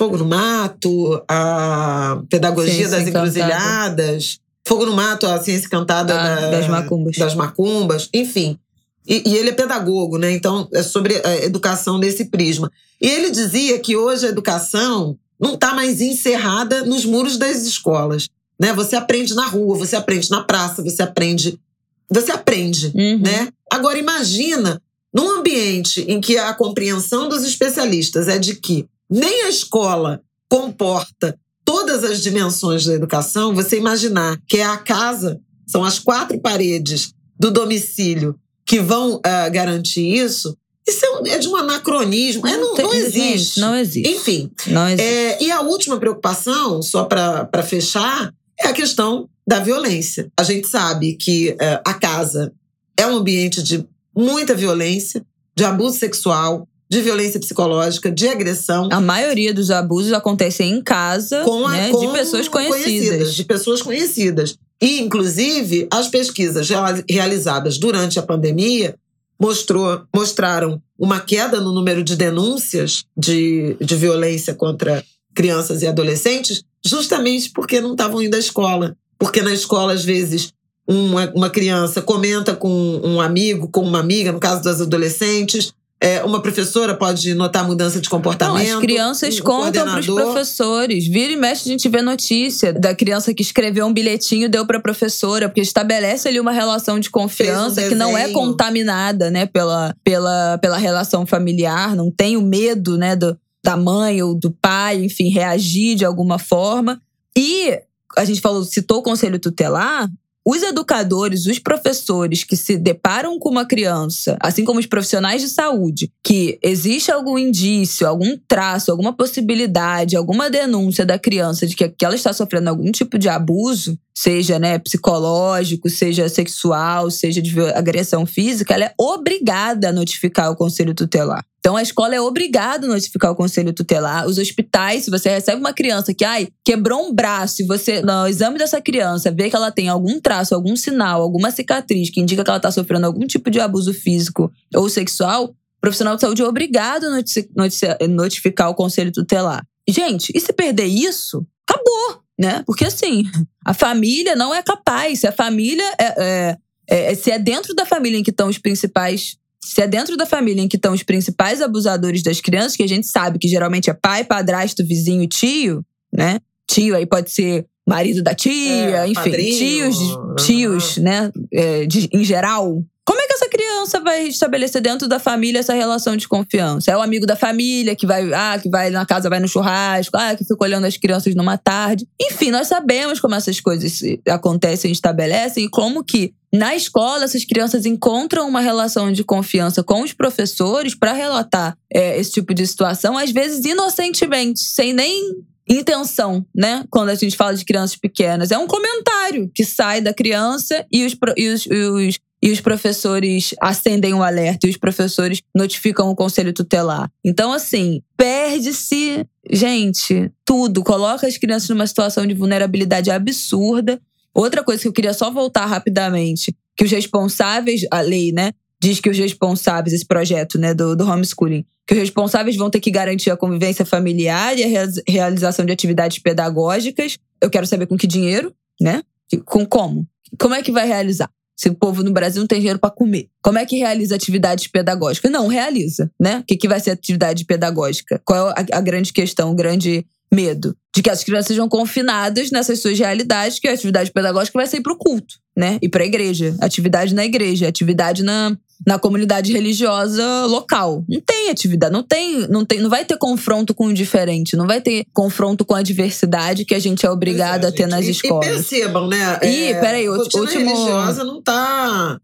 Fogo 0.00 0.16
no 0.16 0.24
Mato, 0.24 1.22
a 1.28 2.22
Pedagogia 2.30 2.72
Ciência 2.72 2.96
das 2.96 3.06
Encruzilhadas, 3.06 4.40
Fogo 4.66 4.86
no 4.86 4.94
Mato, 4.94 5.26
a 5.26 5.38
Ciência 5.38 5.68
Cantada 5.68 6.18
ah, 6.18 6.36
da, 6.36 6.50
das 6.52 6.68
Macumbas. 6.68 7.16
Das 7.18 7.34
Macumbas, 7.34 8.08
enfim. 8.14 8.58
E, 9.06 9.22
e, 9.28 9.36
ele 9.36 9.50
é 9.50 9.52
pedagogo, 9.52 10.16
né? 10.16 10.32
Então, 10.32 10.66
é 10.72 10.82
sobre 10.82 11.20
a 11.22 11.44
educação 11.44 12.00
desse 12.00 12.30
prisma. 12.30 12.72
E 12.98 13.06
ele 13.06 13.30
dizia 13.30 13.78
que 13.78 13.94
hoje 13.94 14.24
a 14.24 14.30
educação 14.30 15.18
não 15.38 15.52
está 15.52 15.74
mais 15.74 16.00
encerrada 16.00 16.82
nos 16.82 17.04
muros 17.04 17.36
das 17.36 17.66
escolas. 17.66 18.26
Né? 18.58 18.72
Você 18.72 18.96
aprende 18.96 19.34
na 19.34 19.48
rua, 19.48 19.76
você 19.76 19.96
aprende 19.96 20.30
na 20.30 20.42
praça, 20.42 20.82
você 20.82 21.02
aprende. 21.02 21.60
Você 22.08 22.32
aprende, 22.32 22.90
uhum. 22.94 23.18
né? 23.18 23.48
Agora 23.70 23.98
imagina 23.98 24.80
num 25.12 25.28
ambiente 25.28 26.00
em 26.08 26.22
que 26.22 26.38
a 26.38 26.54
compreensão 26.54 27.28
dos 27.28 27.44
especialistas 27.44 28.28
é 28.28 28.38
de 28.38 28.54
que 28.54 28.88
nem 29.10 29.44
a 29.44 29.48
escola 29.48 30.22
comporta 30.48 31.38
todas 31.64 32.04
as 32.04 32.22
dimensões 32.22 32.84
da 32.84 32.94
educação, 32.94 33.54
você 33.54 33.76
imaginar 33.76 34.40
que 34.46 34.58
é 34.58 34.64
a 34.64 34.76
casa, 34.76 35.40
são 35.66 35.84
as 35.84 35.98
quatro 35.98 36.40
paredes 36.40 37.12
do 37.38 37.50
domicílio 37.50 38.38
que 38.66 38.80
vão 38.80 39.16
uh, 39.16 39.50
garantir 39.52 40.14
isso, 40.14 40.56
isso 40.86 41.04
é, 41.04 41.30
é, 41.30 41.38
de 41.38 41.48
um 41.48 41.56
anacronismo. 41.56 42.46
É, 42.46 42.56
não, 42.56 42.74
não, 42.74 42.94
existe. 42.94 43.60
Não 43.60 43.76
existe. 43.76 44.10
Enfim. 44.10 44.50
Não 44.66 44.88
existe. 44.88 45.02
É, 45.02 45.42
e 45.42 45.50
a 45.50 45.60
última 45.60 45.98
preocupação, 45.98 46.82
só 46.82 47.04
para 47.04 47.62
fechar, 47.62 48.32
é 48.58 48.68
a 48.68 48.72
questão 48.72 49.28
da 49.46 49.60
violência. 49.60 50.30
A 50.36 50.42
gente 50.42 50.68
sabe 50.68 51.14
que 51.14 51.50
uh, 51.50 51.80
a 51.84 51.94
casa 51.94 52.52
é 52.96 53.06
um 53.06 53.16
ambiente 53.16 53.62
de 53.62 53.86
muita 54.16 54.54
violência, 54.54 55.24
de 55.56 55.64
abuso 55.64 55.98
sexual, 55.98 56.68
de 56.90 57.00
violência 57.00 57.38
psicológica, 57.38 58.10
de 58.10 58.26
agressão. 58.26 58.88
A 58.90 59.00
maioria 59.00 59.54
dos 59.54 59.70
abusos 59.70 60.12
acontecem 60.12 60.72
em 60.72 60.82
casa, 60.82 61.44
com 61.44 61.66
a, 61.66 61.72
né, 61.72 61.90
com 61.90 62.00
de 62.00 62.12
pessoas 62.12 62.48
conhecidas. 62.48 62.84
conhecidas. 62.84 63.34
De 63.34 63.44
pessoas 63.44 63.82
conhecidas. 63.82 64.58
E, 64.82 65.00
inclusive, 65.00 65.86
as 65.90 66.08
pesquisas 66.08 66.68
realizadas 67.08 67.78
durante 67.78 68.18
a 68.18 68.22
pandemia 68.22 68.96
mostrou, 69.40 70.02
mostraram 70.14 70.82
uma 70.98 71.20
queda 71.20 71.60
no 71.60 71.72
número 71.72 72.02
de 72.02 72.16
denúncias 72.16 73.04
de, 73.16 73.76
de 73.80 73.94
violência 73.94 74.52
contra 74.52 75.04
crianças 75.32 75.82
e 75.82 75.86
adolescentes, 75.86 76.64
justamente 76.84 77.50
porque 77.50 77.80
não 77.80 77.92
estavam 77.92 78.20
indo 78.20 78.34
à 78.34 78.38
escola. 78.38 78.96
Porque 79.16 79.42
na 79.42 79.52
escola, 79.52 79.92
às 79.92 80.04
vezes, 80.04 80.52
uma, 80.88 81.30
uma 81.34 81.50
criança 81.50 82.02
comenta 82.02 82.56
com 82.56 83.00
um 83.04 83.20
amigo, 83.20 83.68
com 83.68 83.82
uma 83.82 84.00
amiga, 84.00 84.32
no 84.32 84.40
caso 84.40 84.62
das 84.62 84.80
adolescentes, 84.80 85.72
é, 86.02 86.24
uma 86.24 86.40
professora 86.40 86.94
pode 86.94 87.34
notar 87.34 87.66
mudança 87.66 88.00
de 88.00 88.08
comportamento. 88.08 88.66
Não, 88.66 88.78
as 88.78 88.80
crianças 88.80 89.38
contam 89.38 89.84
para 89.84 90.00
os 90.00 90.06
professores. 90.06 91.06
Vira 91.06 91.32
e 91.32 91.36
mexe, 91.36 91.68
a 91.68 91.72
gente 91.72 91.86
vê 91.90 92.00
notícia 92.00 92.72
da 92.72 92.94
criança 92.94 93.34
que 93.34 93.42
escreveu 93.42 93.86
um 93.86 93.92
bilhetinho 93.92 94.48
deu 94.48 94.64
para 94.66 94.78
a 94.78 94.80
professora, 94.80 95.46
porque 95.46 95.60
estabelece 95.60 96.26
ali 96.26 96.40
uma 96.40 96.52
relação 96.52 96.98
de 96.98 97.10
confiança 97.10 97.84
um 97.84 97.88
que 97.90 97.94
não 97.94 98.16
é 98.16 98.28
contaminada, 98.30 99.30
né, 99.30 99.44
pela, 99.44 99.94
pela, 100.02 100.56
pela 100.58 100.78
relação 100.78 101.26
familiar, 101.26 101.94
não 101.94 102.10
tem 102.10 102.34
o 102.34 102.42
medo, 102.42 102.96
né, 102.96 103.14
do, 103.14 103.36
da 103.62 103.76
mãe 103.76 104.22
ou 104.22 104.34
do 104.34 104.50
pai, 104.50 105.04
enfim, 105.04 105.28
reagir 105.28 105.96
de 105.96 106.06
alguma 106.06 106.38
forma. 106.38 106.98
E 107.36 107.78
a 108.16 108.24
gente 108.24 108.40
falou, 108.40 108.64
citou 108.64 108.98
o 108.98 109.02
conselho 109.02 109.38
tutelar, 109.38 110.10
os 110.46 110.62
educadores, 110.62 111.46
os 111.46 111.58
professores 111.58 112.44
que 112.44 112.56
se 112.56 112.76
deparam 112.76 113.38
com 113.38 113.50
uma 113.50 113.66
criança, 113.66 114.36
assim 114.40 114.64
como 114.64 114.80
os 114.80 114.86
profissionais 114.86 115.42
de 115.42 115.48
saúde, 115.48 116.10
que 116.24 116.58
existe 116.62 117.12
algum 117.12 117.38
indício, 117.38 118.06
algum 118.06 118.36
traço, 118.48 118.90
alguma 118.90 119.12
possibilidade, 119.12 120.16
alguma 120.16 120.48
denúncia 120.48 121.04
da 121.04 121.18
criança 121.18 121.66
de 121.66 121.76
que 121.76 122.04
ela 122.04 122.14
está 122.14 122.32
sofrendo 122.32 122.70
algum 122.70 122.90
tipo 122.90 123.18
de 123.18 123.28
abuso, 123.28 123.98
seja 124.14 124.58
né, 124.58 124.78
psicológico, 124.78 125.88
seja 125.90 126.28
sexual, 126.28 127.10
seja 127.10 127.42
de 127.42 127.58
agressão 127.74 128.24
física, 128.24 128.74
ela 128.74 128.84
é 128.84 128.94
obrigada 128.98 129.90
a 129.90 129.92
notificar 129.92 130.50
o 130.50 130.56
conselho 130.56 130.94
tutelar. 130.94 131.44
Então 131.60 131.76
a 131.76 131.82
escola 131.82 132.14
é 132.14 132.20
obrigada 132.20 132.86
a 132.86 132.90
notificar 132.90 133.30
o 133.30 133.36
conselho 133.36 133.72
tutelar. 133.72 134.26
Os 134.26 134.38
hospitais, 134.38 135.04
se 135.04 135.10
você 135.10 135.28
recebe 135.28 135.60
uma 135.60 135.74
criança 135.74 136.12
que 136.14 136.24
ai, 136.24 136.48
quebrou 136.64 137.06
um 137.06 137.14
braço 137.14 137.62
e 137.62 137.66
você, 137.66 138.00
no 138.00 138.26
exame 138.26 138.58
dessa 138.58 138.80
criança, 138.80 139.30
vê 139.30 139.50
que 139.50 139.56
ela 139.56 139.70
tem 139.70 139.88
algum 139.88 140.18
traço, 140.18 140.54
algum 140.54 140.74
sinal, 140.74 141.20
alguma 141.20 141.50
cicatriz 141.50 142.10
que 142.10 142.20
indica 142.20 142.42
que 142.42 142.50
ela 142.50 142.56
está 142.56 142.70
sofrendo 142.70 143.06
algum 143.06 143.26
tipo 143.26 143.50
de 143.50 143.60
abuso 143.60 143.92
físico 143.92 144.50
ou 144.74 144.88
sexual, 144.88 145.44
o 145.44 145.80
profissional 145.80 146.14
de 146.14 146.22
saúde 146.22 146.42
é 146.42 146.46
obrigado 146.46 147.06
a 147.06 148.08
notificar 148.08 148.70
o 148.70 148.74
conselho 148.74 149.12
tutelar. 149.12 149.64
Gente, 149.88 150.32
e 150.34 150.40
se 150.40 150.52
perder 150.52 150.86
isso, 150.86 151.46
acabou, 151.68 152.22
né? 152.38 152.62
Porque 152.66 152.84
assim, 152.84 153.24
a 153.64 153.74
família 153.74 154.34
não 154.34 154.54
é 154.54 154.62
capaz. 154.62 155.20
Se 155.20 155.26
a 155.26 155.32
família 155.32 155.84
é, 155.98 156.14
é, 156.18 156.58
é, 156.88 157.14
se 157.14 157.30
é 157.30 157.38
dentro 157.38 157.74
da 157.74 157.84
família 157.84 158.18
em 158.18 158.22
que 158.22 158.30
estão 158.30 158.48
os 158.48 158.58
principais 158.58 159.36
se 159.62 159.82
é 159.82 159.86
dentro 159.86 160.16
da 160.16 160.24
família 160.24 160.62
em 160.62 160.68
que 160.68 160.76
estão 160.76 160.92
os 160.92 161.02
principais 161.02 161.60
abusadores 161.60 162.22
das 162.22 162.40
crianças, 162.40 162.76
que 162.76 162.82
a 162.82 162.88
gente 162.88 163.06
sabe 163.06 163.38
que 163.38 163.48
geralmente 163.48 163.90
é 163.90 163.94
pai, 163.94 164.24
padrasto, 164.24 164.86
vizinho, 164.86 165.28
tio, 165.28 165.84
né? 166.12 166.40
Tio 166.66 166.96
aí 166.96 167.04
pode 167.04 167.30
ser 167.30 167.66
marido 167.86 168.22
da 168.22 168.34
tia, 168.34 169.02
é, 169.02 169.04
enfim, 169.04 169.14
padrinho. 169.14 169.58
tios, 169.58 169.98
tios, 170.44 170.96
né? 170.96 171.30
É, 171.52 171.86
de, 171.86 172.08
em 172.12 172.24
geral. 172.24 172.82
Como 173.10 173.20
é 173.20 173.26
que 173.26 173.32
essa 173.32 173.48
criança 173.48 173.98
vai 173.98 174.28
estabelecer 174.28 174.80
dentro 174.80 175.08
da 175.08 175.18
família 175.18 175.58
essa 175.58 175.74
relação 175.74 176.14
de 176.14 176.28
confiança? 176.28 176.92
É 176.92 176.96
o 176.96 177.02
amigo 177.02 177.26
da 177.26 177.34
família 177.34 177.96
que 177.96 178.06
vai, 178.06 178.32
ah, 178.32 178.56
que 178.56 178.70
vai 178.70 178.88
na 178.88 179.04
casa, 179.04 179.28
vai 179.28 179.40
no 179.40 179.48
churrasco, 179.48 180.16
ah, 180.16 180.36
que 180.36 180.44
fica 180.44 180.62
olhando 180.62 180.84
as 180.84 180.96
crianças 180.96 181.34
numa 181.34 181.58
tarde. 181.58 182.06
Enfim, 182.22 182.52
nós 182.52 182.68
sabemos 182.68 183.18
como 183.18 183.34
essas 183.34 183.58
coisas 183.58 184.00
acontecem 184.28 184.92
estabelecem 184.92 185.64
e 185.64 185.68
como 185.68 186.04
que 186.04 186.32
na 186.54 186.76
escola, 186.76 187.24
essas 187.24 187.44
crianças 187.44 187.84
encontram 187.84 188.48
uma 188.48 188.60
relação 188.60 189.10
de 189.10 189.24
confiança 189.24 189.82
com 189.82 190.02
os 190.02 190.12
professores 190.12 190.94
para 190.94 191.12
relatar 191.12 191.76
é, 191.92 192.16
esse 192.16 192.30
tipo 192.30 192.54
de 192.54 192.64
situação, 192.64 193.18
às 193.18 193.32
vezes 193.32 193.64
inocentemente, 193.64 194.60
sem 194.60 194.92
nem 194.92 195.34
intenção, 195.68 196.46
né? 196.54 196.84
Quando 196.88 197.08
a 197.08 197.14
gente 197.16 197.36
fala 197.36 197.54
de 197.54 197.64
crianças 197.64 197.96
pequenas. 197.96 198.50
É 198.50 198.58
um 198.58 198.66
comentário 198.66 199.50
que 199.52 199.64
sai 199.64 200.00
da 200.00 200.14
criança 200.14 200.84
e 200.92 201.04
os, 201.04 201.16
e 201.36 201.48
os, 201.48 201.66
e 201.66 202.08
os, 202.08 202.18
e 202.42 202.50
os 202.50 202.60
professores 202.60 203.54
acendem 203.60 204.14
o 204.14 204.18
um 204.18 204.22
alerta 204.22 204.66
e 204.66 204.70
os 204.70 204.76
professores 204.76 205.40
notificam 205.54 206.08
o 206.08 206.16
conselho 206.16 206.52
tutelar. 206.52 207.10
Então, 207.24 207.52
assim, 207.52 208.02
perde-se, 208.16 209.26
gente, 209.50 210.30
tudo. 210.44 210.82
Coloca 210.82 211.26
as 211.26 211.36
crianças 211.36 211.68
numa 211.68 211.86
situação 211.86 212.26
de 212.26 212.34
vulnerabilidade 212.34 213.10
absurda 213.10 214.00
Outra 214.34 214.62
coisa 214.62 214.82
que 214.82 214.88
eu 214.88 214.92
queria 214.92 215.12
só 215.12 215.30
voltar 215.30 215.66
rapidamente, 215.66 216.54
que 216.76 216.84
os 216.84 216.90
responsáveis, 216.90 217.82
a 217.90 218.00
lei, 218.00 218.32
né, 218.32 218.52
diz 218.80 219.00
que 219.00 219.10
os 219.10 219.18
responsáveis, 219.18 219.92
esse 219.92 220.06
projeto, 220.06 220.58
né, 220.58 220.72
do, 220.72 220.96
do 220.96 221.04
homeschooling, 221.04 221.64
que 221.86 221.94
os 221.94 222.00
responsáveis 222.00 222.56
vão 222.56 222.70
ter 222.70 222.80
que 222.80 222.90
garantir 222.90 223.30
a 223.30 223.36
convivência 223.36 223.84
familiar 223.84 224.56
e 224.56 224.64
a 224.64 224.86
realização 225.08 225.66
de 225.66 225.72
atividades 225.72 226.20
pedagógicas. 226.20 227.18
Eu 227.40 227.50
quero 227.50 227.66
saber 227.66 227.86
com 227.86 227.96
que 227.96 228.06
dinheiro, 228.06 228.54
né? 228.80 229.02
Com 229.44 229.66
como? 229.66 230.06
Como 230.38 230.54
é 230.54 230.62
que 230.62 230.70
vai 230.70 230.86
realizar? 230.86 231.28
Se 231.60 231.68
o 231.68 231.74
povo 231.74 232.02
no 232.02 232.10
Brasil 232.10 232.40
não 232.40 232.46
tem 232.46 232.58
dinheiro 232.58 232.78
para 232.78 232.88
comer. 232.88 233.28
Como 233.42 233.58
é 233.58 233.66
que 233.66 233.76
realiza 233.76 234.14
atividades 234.14 234.66
pedagógicas? 234.66 235.30
Não, 235.30 235.46
realiza, 235.46 236.10
né? 236.18 236.38
O 236.38 236.44
que, 236.44 236.56
que 236.56 236.66
vai 236.66 236.80
ser 236.80 236.92
atividade 236.92 237.44
pedagógica? 237.44 238.18
Qual 238.24 238.48
é 238.48 238.54
a, 238.56 238.78
a 238.78 238.80
grande 238.80 239.12
questão, 239.12 239.50
o 239.50 239.54
grande 239.54 240.06
medo 240.32 240.74
de 240.94 241.02
que 241.02 241.10
as 241.10 241.22
crianças 241.22 241.48
sejam 241.48 241.68
confinadas 241.68 242.50
nessas 242.50 242.80
suas 242.80 242.98
realidades, 242.98 243.58
que 243.58 243.68
a 243.68 243.74
atividade 243.74 244.10
pedagógica 244.10 244.58
vai 244.58 244.66
sair 244.66 244.80
para 244.80 244.94
o 244.94 244.96
culto, 244.96 245.34
né? 245.54 245.78
E 245.82 245.88
para 245.88 246.02
a 246.02 246.06
igreja. 246.06 246.56
Atividade 246.62 247.14
na 247.14 247.26
igreja, 247.26 247.68
atividade 247.68 248.22
na, 248.22 248.56
na 248.86 248.98
comunidade 248.98 249.52
religiosa 249.52 250.46
local. 250.46 251.04
Não 251.08 251.20
tem 251.20 251.50
atividade, 251.50 251.92
não 251.92 252.02
tem, 252.02 252.48
não 252.48 252.64
tem, 252.64 252.80
não 252.80 252.88
vai 252.88 253.04
ter 253.04 253.18
confronto 253.18 253.74
com 253.74 253.86
o 253.86 253.94
diferente, 253.94 254.56
não 254.56 254.66
vai 254.66 254.80
ter 254.80 255.04
confronto 255.12 255.64
com 255.64 255.74
a 255.74 255.82
diversidade 255.82 256.64
que 256.64 256.74
a 256.74 256.78
gente 256.78 257.04
é 257.04 257.10
obrigado 257.10 257.64
é, 257.64 257.68
a 257.68 257.72
ter 257.72 257.86
nas 257.86 258.06
e, 258.06 258.10
escolas. 258.10 258.46
E 258.46 258.50
percebam, 258.50 259.06
né? 259.06 259.38
E, 259.42 259.64
é, 259.64 259.80
peraí, 259.80 260.08
o 260.08 260.16
último... 260.16 260.44
religiosa 260.44 261.24
não 261.24 261.38
está 261.38 262.18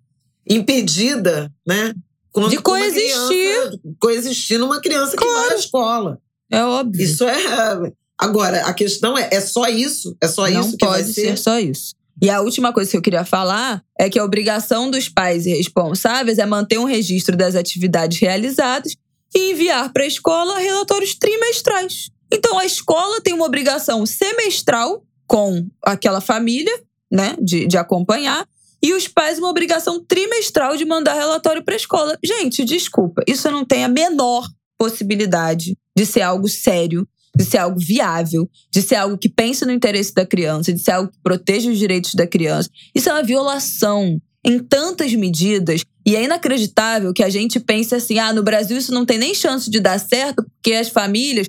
impedida, 0.48 1.52
né? 1.66 1.92
de 2.48 2.58
coexistir. 2.58 3.28
Criança, 3.28 3.78
coexistir 3.98 4.58
numa 4.58 4.80
criança 4.80 5.16
claro. 5.16 5.34
que 5.34 5.48
vai 5.48 5.56
à 5.56 5.58
escola. 5.58 6.18
É 6.50 6.62
óbvio. 6.62 7.02
Isso 7.02 7.24
é. 7.24 7.92
Agora, 8.18 8.66
a 8.66 8.74
questão 8.74 9.16
é: 9.16 9.28
é 9.32 9.40
só 9.40 9.66
isso? 9.68 10.16
É 10.20 10.28
só 10.28 10.48
Não 10.48 10.60
isso 10.60 10.76
que 10.76 10.84
pode 10.86 11.02
vai 11.02 11.12
ser? 11.12 11.28
ser 11.28 11.38
só 11.38 11.58
isso. 11.58 11.94
E 12.20 12.30
a 12.30 12.40
última 12.40 12.72
coisa 12.72 12.90
que 12.90 12.96
eu 12.96 13.02
queria 13.02 13.24
falar 13.24 13.82
é 13.98 14.08
que 14.08 14.18
a 14.18 14.24
obrigação 14.24 14.90
dos 14.90 15.08
pais 15.08 15.44
e 15.46 15.54
responsáveis 15.54 16.38
é 16.38 16.46
manter 16.46 16.78
um 16.78 16.84
registro 16.84 17.36
das 17.36 17.54
atividades 17.54 18.18
realizadas 18.18 18.96
e 19.34 19.52
enviar 19.52 19.92
para 19.92 20.04
a 20.04 20.06
escola 20.06 20.58
relatórios 20.58 21.14
trimestrais. 21.14 22.10
Então, 22.32 22.58
a 22.58 22.64
escola 22.64 23.20
tem 23.20 23.34
uma 23.34 23.44
obrigação 23.44 24.06
semestral 24.06 25.04
com 25.26 25.68
aquela 25.82 26.20
família, 26.20 26.72
né, 27.10 27.36
de, 27.40 27.66
de 27.66 27.76
acompanhar, 27.76 28.46
e 28.82 28.92
os 28.94 29.08
pais 29.08 29.38
uma 29.38 29.48
obrigação 29.48 30.02
trimestral 30.02 30.76
de 30.76 30.84
mandar 30.84 31.14
relatório 31.14 31.64
para 31.64 31.74
a 31.74 31.76
escola. 31.76 32.18
Gente, 32.24 32.64
desculpa, 32.64 33.22
isso 33.26 33.50
não 33.50 33.64
tem 33.64 33.84
a 33.84 33.88
menor 33.88 34.48
possibilidade 34.78 35.76
de 35.96 36.06
ser 36.06 36.22
algo 36.22 36.48
sério, 36.48 37.08
de 37.36 37.44
ser 37.44 37.58
algo 37.58 37.78
viável, 37.78 38.48
de 38.72 38.80
ser 38.80 38.94
algo 38.94 39.18
que 39.18 39.28
pense 39.28 39.64
no 39.66 39.72
interesse 39.72 40.14
da 40.14 40.24
criança, 40.24 40.72
de 40.72 40.80
ser 40.80 40.92
algo 40.92 41.10
que 41.10 41.18
proteja 41.22 41.70
os 41.70 41.78
direitos 41.78 42.14
da 42.14 42.26
criança. 42.26 42.70
Isso 42.94 43.10
é 43.10 43.12
uma 43.12 43.22
violação 43.22 44.18
em 44.44 44.58
tantas 44.58 45.12
medidas. 45.14 45.82
E 46.06 46.14
é 46.14 46.22
inacreditável 46.22 47.12
que 47.12 47.22
a 47.22 47.28
gente 47.28 47.58
pense 47.58 47.94
assim: 47.94 48.18
ah, 48.18 48.32
no 48.32 48.42
Brasil 48.42 48.78
isso 48.78 48.94
não 48.94 49.04
tem 49.04 49.18
nem 49.18 49.34
chance 49.34 49.68
de 49.68 49.80
dar 49.80 49.98
certo, 49.98 50.44
porque 50.44 50.72
as 50.72 50.88
famílias 50.88 51.46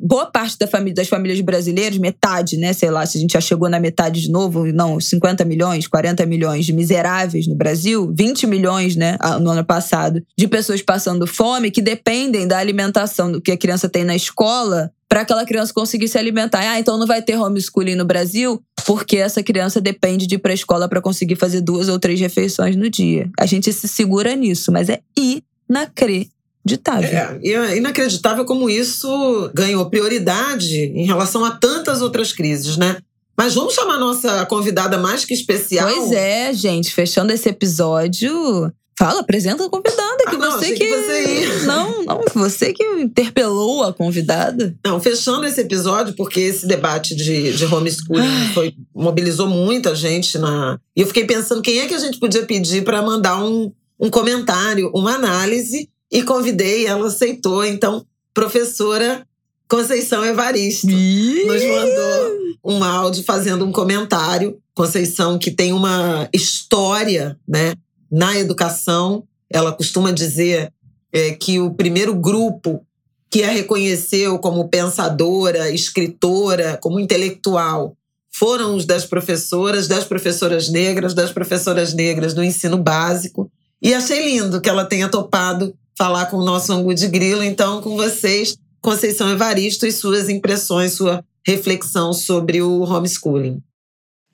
boa 0.00 0.26
parte 0.26 0.58
da 0.58 0.66
família, 0.66 0.94
das 0.94 1.08
famílias 1.08 1.40
brasileiras, 1.40 1.98
metade, 1.98 2.56
né? 2.56 2.72
Sei 2.72 2.90
lá, 2.90 3.04
se 3.04 3.18
a 3.18 3.20
gente 3.20 3.32
já 3.32 3.40
chegou 3.40 3.68
na 3.68 3.78
metade 3.78 4.22
de 4.22 4.30
novo, 4.30 4.66
não, 4.72 5.00
50 5.00 5.44
milhões, 5.44 5.86
40 5.86 6.24
milhões 6.26 6.64
de 6.64 6.72
miseráveis 6.72 7.46
no 7.46 7.54
Brasil, 7.54 8.12
20 8.16 8.46
milhões, 8.46 8.96
né, 8.96 9.16
no 9.40 9.50
ano 9.50 9.64
passado, 9.64 10.22
de 10.38 10.48
pessoas 10.48 10.82
passando 10.82 11.26
fome 11.26 11.70
que 11.70 11.82
dependem 11.82 12.46
da 12.46 12.58
alimentação 12.58 13.40
que 13.40 13.52
a 13.52 13.56
criança 13.56 13.88
tem 13.88 14.04
na 14.04 14.16
escola 14.16 14.90
para 15.08 15.20
aquela 15.20 15.44
criança 15.44 15.72
conseguir 15.72 16.08
se 16.08 16.18
alimentar. 16.18 16.60
Ah, 16.60 16.80
então 16.80 16.98
não 16.98 17.06
vai 17.06 17.22
ter 17.22 17.36
homeschooling 17.38 17.94
no 17.94 18.04
Brasil 18.04 18.60
porque 18.86 19.16
essa 19.16 19.42
criança 19.42 19.80
depende 19.80 20.26
de 20.26 20.36
ir 20.36 20.38
para 20.38 20.52
a 20.52 20.54
escola 20.54 20.88
para 20.88 21.00
conseguir 21.00 21.36
fazer 21.36 21.60
duas 21.60 21.88
ou 21.88 21.98
três 21.98 22.20
refeições 22.20 22.76
no 22.76 22.88
dia. 22.88 23.28
A 23.38 23.46
gente 23.46 23.72
se 23.72 23.88
segura 23.88 24.34
nisso, 24.34 24.72
mas 24.72 24.88
é 24.88 25.00
inacreditável 25.16 26.35
inacreditável. 26.66 27.08
É, 27.08 27.38
e 27.42 27.52
é 27.54 27.76
inacreditável 27.76 28.44
como 28.44 28.68
isso 28.68 29.50
ganhou 29.54 29.88
prioridade 29.88 30.74
em 30.76 31.06
relação 31.06 31.44
a 31.44 31.52
tantas 31.52 32.02
outras 32.02 32.32
crises, 32.32 32.76
né? 32.76 32.98
Mas 33.38 33.54
vamos 33.54 33.74
chamar 33.74 33.94
a 33.94 34.00
nossa 34.00 34.46
convidada 34.46 34.98
mais 34.98 35.24
que 35.24 35.34
especial. 35.34 35.88
Pois 35.88 36.10
é, 36.12 36.52
gente, 36.52 36.92
fechando 36.92 37.32
esse 37.32 37.48
episódio. 37.48 38.72
Fala, 38.98 39.20
apresenta 39.20 39.62
a 39.62 39.68
convidada, 39.68 40.24
que 40.24 40.36
ah, 40.36 40.38
não, 40.38 40.52
você 40.52 40.72
que. 40.72 40.78
que 40.78 40.88
você 40.88 41.66
não, 41.66 42.02
não, 42.02 42.24
você 42.34 42.72
que 42.72 42.82
interpelou 42.82 43.84
a 43.84 43.92
convidada. 43.92 44.74
Não, 44.82 44.98
fechando 44.98 45.44
esse 45.44 45.60
episódio, 45.60 46.14
porque 46.14 46.40
esse 46.40 46.66
debate 46.66 47.14
de, 47.14 47.52
de 47.52 47.66
homeschooling 47.66 48.54
foi, 48.54 48.74
mobilizou 48.94 49.48
muita 49.48 49.94
gente 49.94 50.38
na. 50.38 50.78
E 50.96 51.02
eu 51.02 51.06
fiquei 51.06 51.26
pensando 51.26 51.60
quem 51.60 51.80
é 51.80 51.86
que 51.86 51.92
a 51.92 51.98
gente 51.98 52.18
podia 52.18 52.46
pedir 52.46 52.84
para 52.84 53.02
mandar 53.02 53.44
um, 53.44 53.70
um 54.00 54.08
comentário, 54.08 54.90
uma 54.94 55.14
análise 55.14 55.90
e 56.10 56.22
convidei, 56.22 56.86
ela 56.86 57.08
aceitou. 57.08 57.64
Então, 57.64 58.04
professora 58.32 59.26
Conceição 59.68 60.24
Evaristo 60.24 60.86
nos 60.86 61.64
mandou 61.64 62.38
um 62.64 62.84
áudio 62.84 63.24
fazendo 63.24 63.64
um 63.64 63.72
comentário. 63.72 64.58
Conceição, 64.74 65.38
que 65.38 65.50
tem 65.50 65.72
uma 65.72 66.28
história 66.32 67.36
né, 67.48 67.74
na 68.10 68.38
educação, 68.38 69.24
ela 69.50 69.72
costuma 69.72 70.12
dizer 70.12 70.72
é, 71.12 71.32
que 71.32 71.58
o 71.58 71.74
primeiro 71.74 72.14
grupo 72.14 72.84
que 73.28 73.42
a 73.42 73.50
reconheceu 73.50 74.38
como 74.38 74.68
pensadora, 74.68 75.70
escritora, 75.70 76.78
como 76.80 77.00
intelectual, 77.00 77.96
foram 78.30 78.76
os 78.76 78.84
das 78.84 79.04
professoras, 79.04 79.88
das 79.88 80.04
professoras 80.04 80.68
negras, 80.68 81.14
das 81.14 81.32
professoras 81.32 81.92
negras 81.92 82.34
do 82.34 82.44
ensino 82.44 82.78
básico. 82.78 83.50
E 83.82 83.92
achei 83.94 84.24
lindo 84.24 84.60
que 84.60 84.68
ela 84.68 84.84
tenha 84.84 85.08
topado 85.08 85.74
falar 85.96 86.26
com 86.26 86.36
o 86.36 86.44
nosso 86.44 86.72
Angu 86.72 86.94
de 86.94 87.08
Grilo. 87.08 87.42
Então, 87.42 87.80
com 87.80 87.96
vocês, 87.96 88.56
Conceição 88.80 89.30
Evaristo 89.30 89.86
e 89.86 89.92
suas 89.92 90.28
impressões, 90.28 90.92
sua 90.92 91.24
reflexão 91.46 92.12
sobre 92.12 92.60
o 92.62 92.82
homeschooling. 92.82 93.62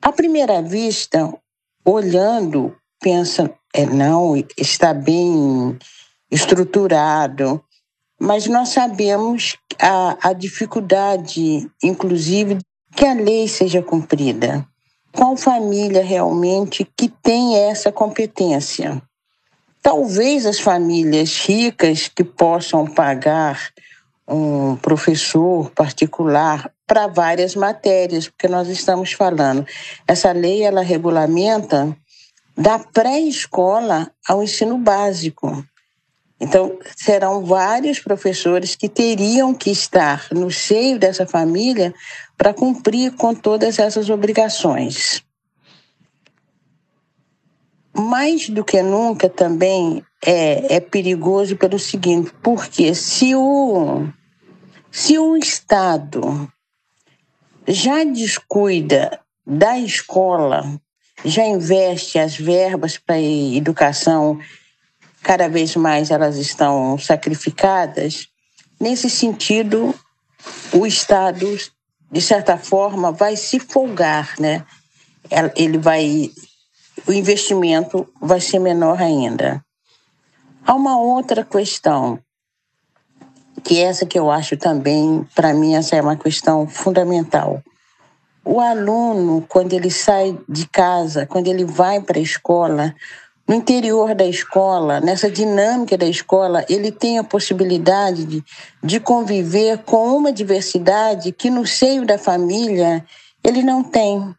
À 0.01 0.12
primeira 0.12 0.60
vista, 0.60 1.32
olhando, 1.84 2.74
pensa, 3.01 3.52
é, 3.74 3.86
não, 3.86 4.34
está 4.56 4.93
bem 4.93 5.78
estruturado, 6.30 7.62
mas 8.20 8.47
nós 8.47 8.70
sabemos 8.70 9.56
a, 9.80 10.28
a 10.28 10.32
dificuldade, 10.32 11.70
inclusive, 11.82 12.59
que 12.94 13.05
a 13.05 13.14
lei 13.14 13.48
seja 13.48 13.82
cumprida. 13.82 14.66
Qual 15.12 15.36
família 15.36 16.02
realmente 16.02 16.86
que 16.97 17.09
tem 17.09 17.56
essa 17.56 17.93
competência? 17.93 19.02
Talvez 19.82 20.46
as 20.46 20.60
famílias 20.60 21.36
ricas 21.44 22.06
que 22.06 22.22
possam 22.22 22.86
pagar 22.86 23.72
um 24.28 24.76
professor 24.76 25.70
particular 25.70 26.70
para 26.86 27.09
várias 27.09 27.56
matérias, 27.56 28.28
porque 28.28 28.46
nós 28.46 28.68
estamos 28.68 29.12
falando. 29.12 29.66
Essa 30.06 30.30
lei 30.30 30.62
ela 30.62 30.82
regulamenta 30.82 31.96
da 32.56 32.78
pré-escola 32.78 34.09
ao 34.28 34.42
ensino 34.42 34.78
básico. 34.78 35.64
Então, 36.40 36.78
serão 36.96 37.44
vários 37.44 37.98
professores 37.98 38.76
que 38.76 38.88
teriam 38.88 39.52
que 39.52 39.70
estar 39.70 40.28
no 40.30 40.50
seio 40.50 40.98
dessa 40.98 41.26
família 41.26 41.92
para 42.36 42.54
cumprir 42.54 43.16
com 43.16 43.34
todas 43.34 43.80
essas 43.80 44.09
obrigações 44.10 45.24
mais 47.94 48.48
do 48.48 48.64
que 48.64 48.82
nunca 48.82 49.28
também 49.28 50.05
é, 50.24 50.77
é 50.77 50.81
perigoso 50.81 51.56
pelo 51.56 51.78
seguinte, 51.78 52.32
porque 52.43 52.94
se 52.94 53.35
o, 53.35 54.06
se 54.90 55.19
o 55.19 55.36
Estado 55.36 56.51
já 57.66 58.05
descuida 58.05 59.20
da 59.47 59.78
escola, 59.78 60.81
já 61.24 61.44
investe 61.44 62.19
as 62.19 62.36
verbas 62.36 62.98
para 62.98 63.20
educação, 63.20 64.39
cada 65.23 65.48
vez 65.48 65.77
mais 65.77 66.10
elas 66.10 66.36
estão 66.36 66.98
sacrificadas, 66.98 68.28
nesse 68.81 69.09
sentido, 69.09 69.94
o 70.73 70.86
Estado, 70.86 71.56
de 72.10 72.20
certa 72.20 72.56
forma, 72.56 73.12
vai 73.12 73.36
se 73.36 73.60
folgar, 73.60 74.35
né? 74.39 74.64
Ele 75.56 75.78
vai 75.78 76.31
o 77.06 77.12
investimento 77.12 78.08
vai 78.20 78.40
ser 78.40 78.58
menor 78.58 79.00
ainda. 79.00 79.64
Há 80.64 80.74
uma 80.74 80.98
outra 80.98 81.44
questão, 81.44 82.18
que 83.64 83.80
essa 83.80 84.06
que 84.06 84.18
eu 84.18 84.30
acho 84.30 84.56
também, 84.56 85.26
para 85.34 85.52
mim, 85.52 85.74
essa 85.74 85.96
é 85.96 86.02
uma 86.02 86.16
questão 86.16 86.66
fundamental. 86.66 87.62
O 88.44 88.60
aluno, 88.60 89.44
quando 89.48 89.72
ele 89.72 89.90
sai 89.90 90.38
de 90.48 90.66
casa, 90.68 91.26
quando 91.26 91.46
ele 91.48 91.64
vai 91.64 92.00
para 92.00 92.18
a 92.18 92.22
escola, 92.22 92.94
no 93.46 93.54
interior 93.54 94.14
da 94.14 94.24
escola, 94.24 95.00
nessa 95.00 95.30
dinâmica 95.30 95.98
da 95.98 96.06
escola, 96.06 96.64
ele 96.68 96.92
tem 96.92 97.18
a 97.18 97.24
possibilidade 97.24 98.24
de, 98.24 98.44
de 98.82 99.00
conviver 99.00 99.78
com 99.78 100.16
uma 100.16 100.32
diversidade 100.32 101.32
que 101.32 101.50
no 101.50 101.66
seio 101.66 102.06
da 102.06 102.18
família 102.18 103.04
ele 103.44 103.62
não 103.62 103.82
tem. 103.82 104.34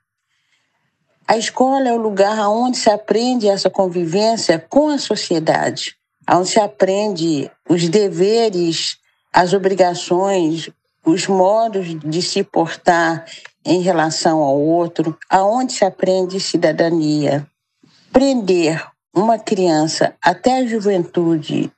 A 1.28 1.38
escola 1.38 1.88
é 1.88 1.94
o 1.94 1.98
lugar 1.98 2.48
onde 2.50 2.78
se 2.78 2.90
aprende 2.90 3.48
essa 3.48 3.70
convivência 3.70 4.60
com 4.70 4.90
a 4.90 4.98
sociedade, 4.98 5.96
onde 6.30 6.50
se 6.50 6.60
aprende 6.60 7.50
os 7.70 7.88
deveres, 7.88 8.98
as 9.32 9.54
obrigações, 9.54 10.70
os 11.06 11.28
modos 11.28 11.98
de 12.00 12.22
se 12.22 12.44
portar 12.44 13.26
em 13.66 13.82
relação 13.82 14.40
ao 14.40 14.60
outro, 14.60 15.18
aonde 15.30 15.74
se 15.74 15.86
aprende 15.86 16.40
cidadania. 16.40 17.48
Prender 18.12 18.86
uma 19.16 19.40
criança 19.40 20.14
até 20.22 20.60
a 20.60 20.66
juventude 20.66 21.72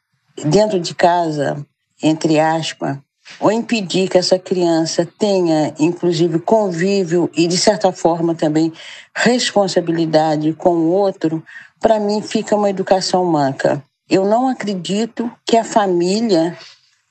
dentro 0.43 0.79
de 0.79 0.95
casa, 0.95 1.63
entre 2.01 2.39
aspas, 2.39 2.97
ou 3.39 3.51
impedir 3.51 4.09
que 4.09 4.17
essa 4.17 4.37
criança 4.37 5.07
tenha, 5.17 5.73
inclusive, 5.79 6.39
convívio 6.39 7.29
e, 7.35 7.47
de 7.47 7.57
certa 7.57 7.91
forma, 7.91 8.35
também 8.35 8.71
responsabilidade 9.15 10.53
com 10.53 10.75
o 10.75 10.91
outro, 10.91 11.43
para 11.79 11.99
mim 11.99 12.21
fica 12.21 12.55
uma 12.55 12.69
educação 12.69 13.25
manca. 13.25 13.83
Eu 14.09 14.25
não 14.25 14.47
acredito 14.47 15.31
que 15.45 15.57
a 15.57 15.63
família 15.63 16.57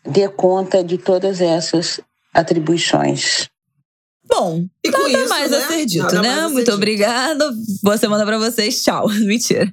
dê 0.07 0.29
conta 0.29 0.83
de 0.85 0.99
todas 0.99 1.41
essas 1.41 2.01
atribuições. 2.33 3.49
Bom, 4.27 4.67
e 4.83 4.91
nada 4.91 5.09
isso, 5.09 5.29
mais 5.29 5.51
né? 5.51 5.57
a 5.59 5.69
ser 5.69 5.87
dito, 5.87 6.15
nada 6.15 6.23
né? 6.23 6.43
Muito 6.49 6.65
dito. 6.65 6.75
obrigada. 6.75 7.53
Boa 7.83 7.99
semana 7.99 8.25
para 8.25 8.39
vocês. 8.39 8.83
Tchau. 8.83 9.09
Mentira. 9.21 9.73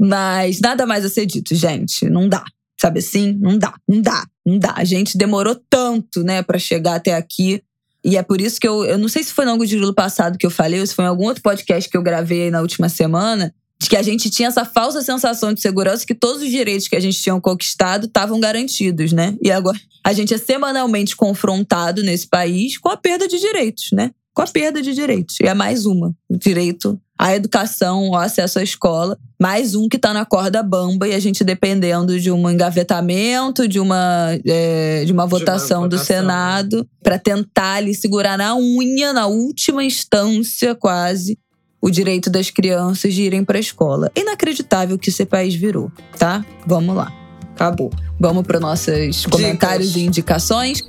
Mas 0.00 0.60
nada 0.60 0.86
mais 0.86 1.04
a 1.04 1.08
ser 1.08 1.26
dito, 1.26 1.54
gente. 1.54 2.08
Não 2.08 2.28
dá. 2.28 2.42
Sabe 2.82 2.98
assim? 2.98 3.38
Não 3.40 3.56
dá, 3.56 3.72
não 3.88 4.02
dá, 4.02 4.26
não 4.44 4.58
dá. 4.58 4.74
A 4.76 4.82
gente 4.82 5.16
demorou 5.16 5.54
tanto, 5.70 6.24
né, 6.24 6.42
para 6.42 6.58
chegar 6.58 6.96
até 6.96 7.14
aqui. 7.14 7.62
E 8.04 8.16
é 8.16 8.24
por 8.24 8.40
isso 8.40 8.58
que 8.58 8.66
eu, 8.66 8.84
eu 8.84 8.98
não 8.98 9.06
sei 9.06 9.22
se 9.22 9.32
foi 9.32 9.44
no 9.44 9.52
ângulo 9.52 9.68
de 9.68 9.78
Júlio 9.78 9.94
passado 9.94 10.36
que 10.36 10.44
eu 10.44 10.50
falei, 10.50 10.80
ou 10.80 10.86
se 10.88 10.92
foi 10.92 11.04
em 11.04 11.08
algum 11.08 11.26
outro 11.26 11.44
podcast 11.44 11.88
que 11.88 11.96
eu 11.96 12.02
gravei 12.02 12.50
na 12.50 12.60
última 12.60 12.88
semana, 12.88 13.54
de 13.80 13.88
que 13.88 13.96
a 13.96 14.02
gente 14.02 14.28
tinha 14.30 14.48
essa 14.48 14.64
falsa 14.64 15.00
sensação 15.00 15.54
de 15.54 15.60
segurança 15.60 16.04
que 16.04 16.12
todos 16.12 16.42
os 16.42 16.50
direitos 16.50 16.88
que 16.88 16.96
a 16.96 17.00
gente 17.00 17.22
tinha 17.22 17.40
conquistado 17.40 18.06
estavam 18.06 18.40
garantidos, 18.40 19.12
né? 19.12 19.36
E 19.40 19.52
agora 19.52 19.78
a 20.02 20.12
gente 20.12 20.34
é 20.34 20.38
semanalmente 20.38 21.14
confrontado 21.14 22.02
nesse 22.02 22.26
país 22.26 22.78
com 22.78 22.88
a 22.88 22.96
perda 22.96 23.28
de 23.28 23.38
direitos, 23.38 23.92
né? 23.92 24.10
Com 24.34 24.42
a 24.42 24.46
perda 24.46 24.82
de 24.82 24.94
direitos. 24.94 25.36
E 25.40 25.46
é 25.46 25.54
mais 25.54 25.86
uma: 25.86 26.14
o 26.28 26.36
direito 26.36 26.98
à 27.18 27.34
educação, 27.34 28.06
ao 28.06 28.16
acesso 28.16 28.58
à 28.58 28.62
escola. 28.62 29.16
Mais 29.40 29.74
um 29.74 29.88
que 29.88 29.96
está 29.96 30.12
na 30.12 30.24
corda 30.24 30.62
bamba 30.62 31.08
e 31.08 31.14
a 31.14 31.18
gente 31.18 31.42
dependendo 31.42 32.18
de 32.18 32.30
um 32.30 32.48
engavetamento, 32.48 33.66
de 33.66 33.80
uma, 33.80 34.38
é, 34.46 35.04
de 35.04 35.12
uma 35.12 35.26
votação 35.26 35.88
do 35.88 35.98
Senado, 35.98 36.86
para 37.02 37.18
tentar 37.18 37.74
ali 37.74 37.94
segurar 37.94 38.38
na 38.38 38.56
unha, 38.56 39.12
na 39.12 39.26
última 39.26 39.82
instância 39.84 40.74
quase, 40.76 41.38
o 41.80 41.90
direito 41.90 42.30
das 42.30 42.50
crianças 42.50 43.14
de 43.14 43.22
irem 43.22 43.44
para 43.44 43.58
a 43.58 43.60
escola. 43.60 44.10
Inacreditável 44.16 44.96
que 44.96 45.10
esse 45.10 45.26
país 45.26 45.54
virou, 45.54 45.90
tá? 46.16 46.44
Vamos 46.64 46.94
lá. 46.94 47.12
Acabou. 47.54 47.90
Vamos 48.18 48.44
para 48.44 48.60
nossos 48.60 49.26
comentários 49.26 49.88
Dicas. 49.88 50.02
e 50.02 50.06
indicações. 50.06 50.82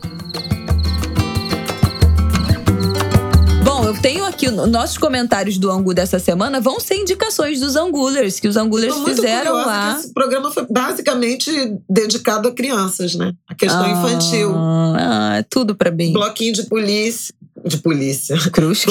Bom, 3.74 3.86
eu 3.86 4.00
tenho 4.00 4.24
aqui 4.24 4.52
nossos 4.52 5.00
comentários 5.00 5.58
do 5.58 5.72
Angu 5.72 5.96
dessa 5.96 6.20
semana 6.20 6.62
vão 6.62 6.80
ser 6.80 6.94
indicações 6.94 7.60
dos 7.60 7.76
Angulers, 7.76 8.40
que 8.40 8.48
os 8.48 8.56
Angulers 8.56 8.96
fizeram 9.00 9.54
lá. 9.54 9.98
esse 9.98 10.14
programa 10.14 10.52
foi 10.52 10.68
basicamente 10.70 11.50
dedicado 11.90 12.48
a 12.48 12.52
crianças, 12.52 13.16
né? 13.16 13.34
A 13.50 13.56
questão 13.56 13.84
ah, 13.84 13.90
infantil. 13.90 14.54
Ah, 14.56 15.38
é 15.40 15.44
tudo 15.50 15.76
para 15.76 15.90
bem. 15.90 16.14
Bloquinho 16.14 16.54
de 16.54 16.64
polícia. 16.68 17.34
De 17.66 17.78
polícia. 17.78 18.38
Cruz. 18.52 18.86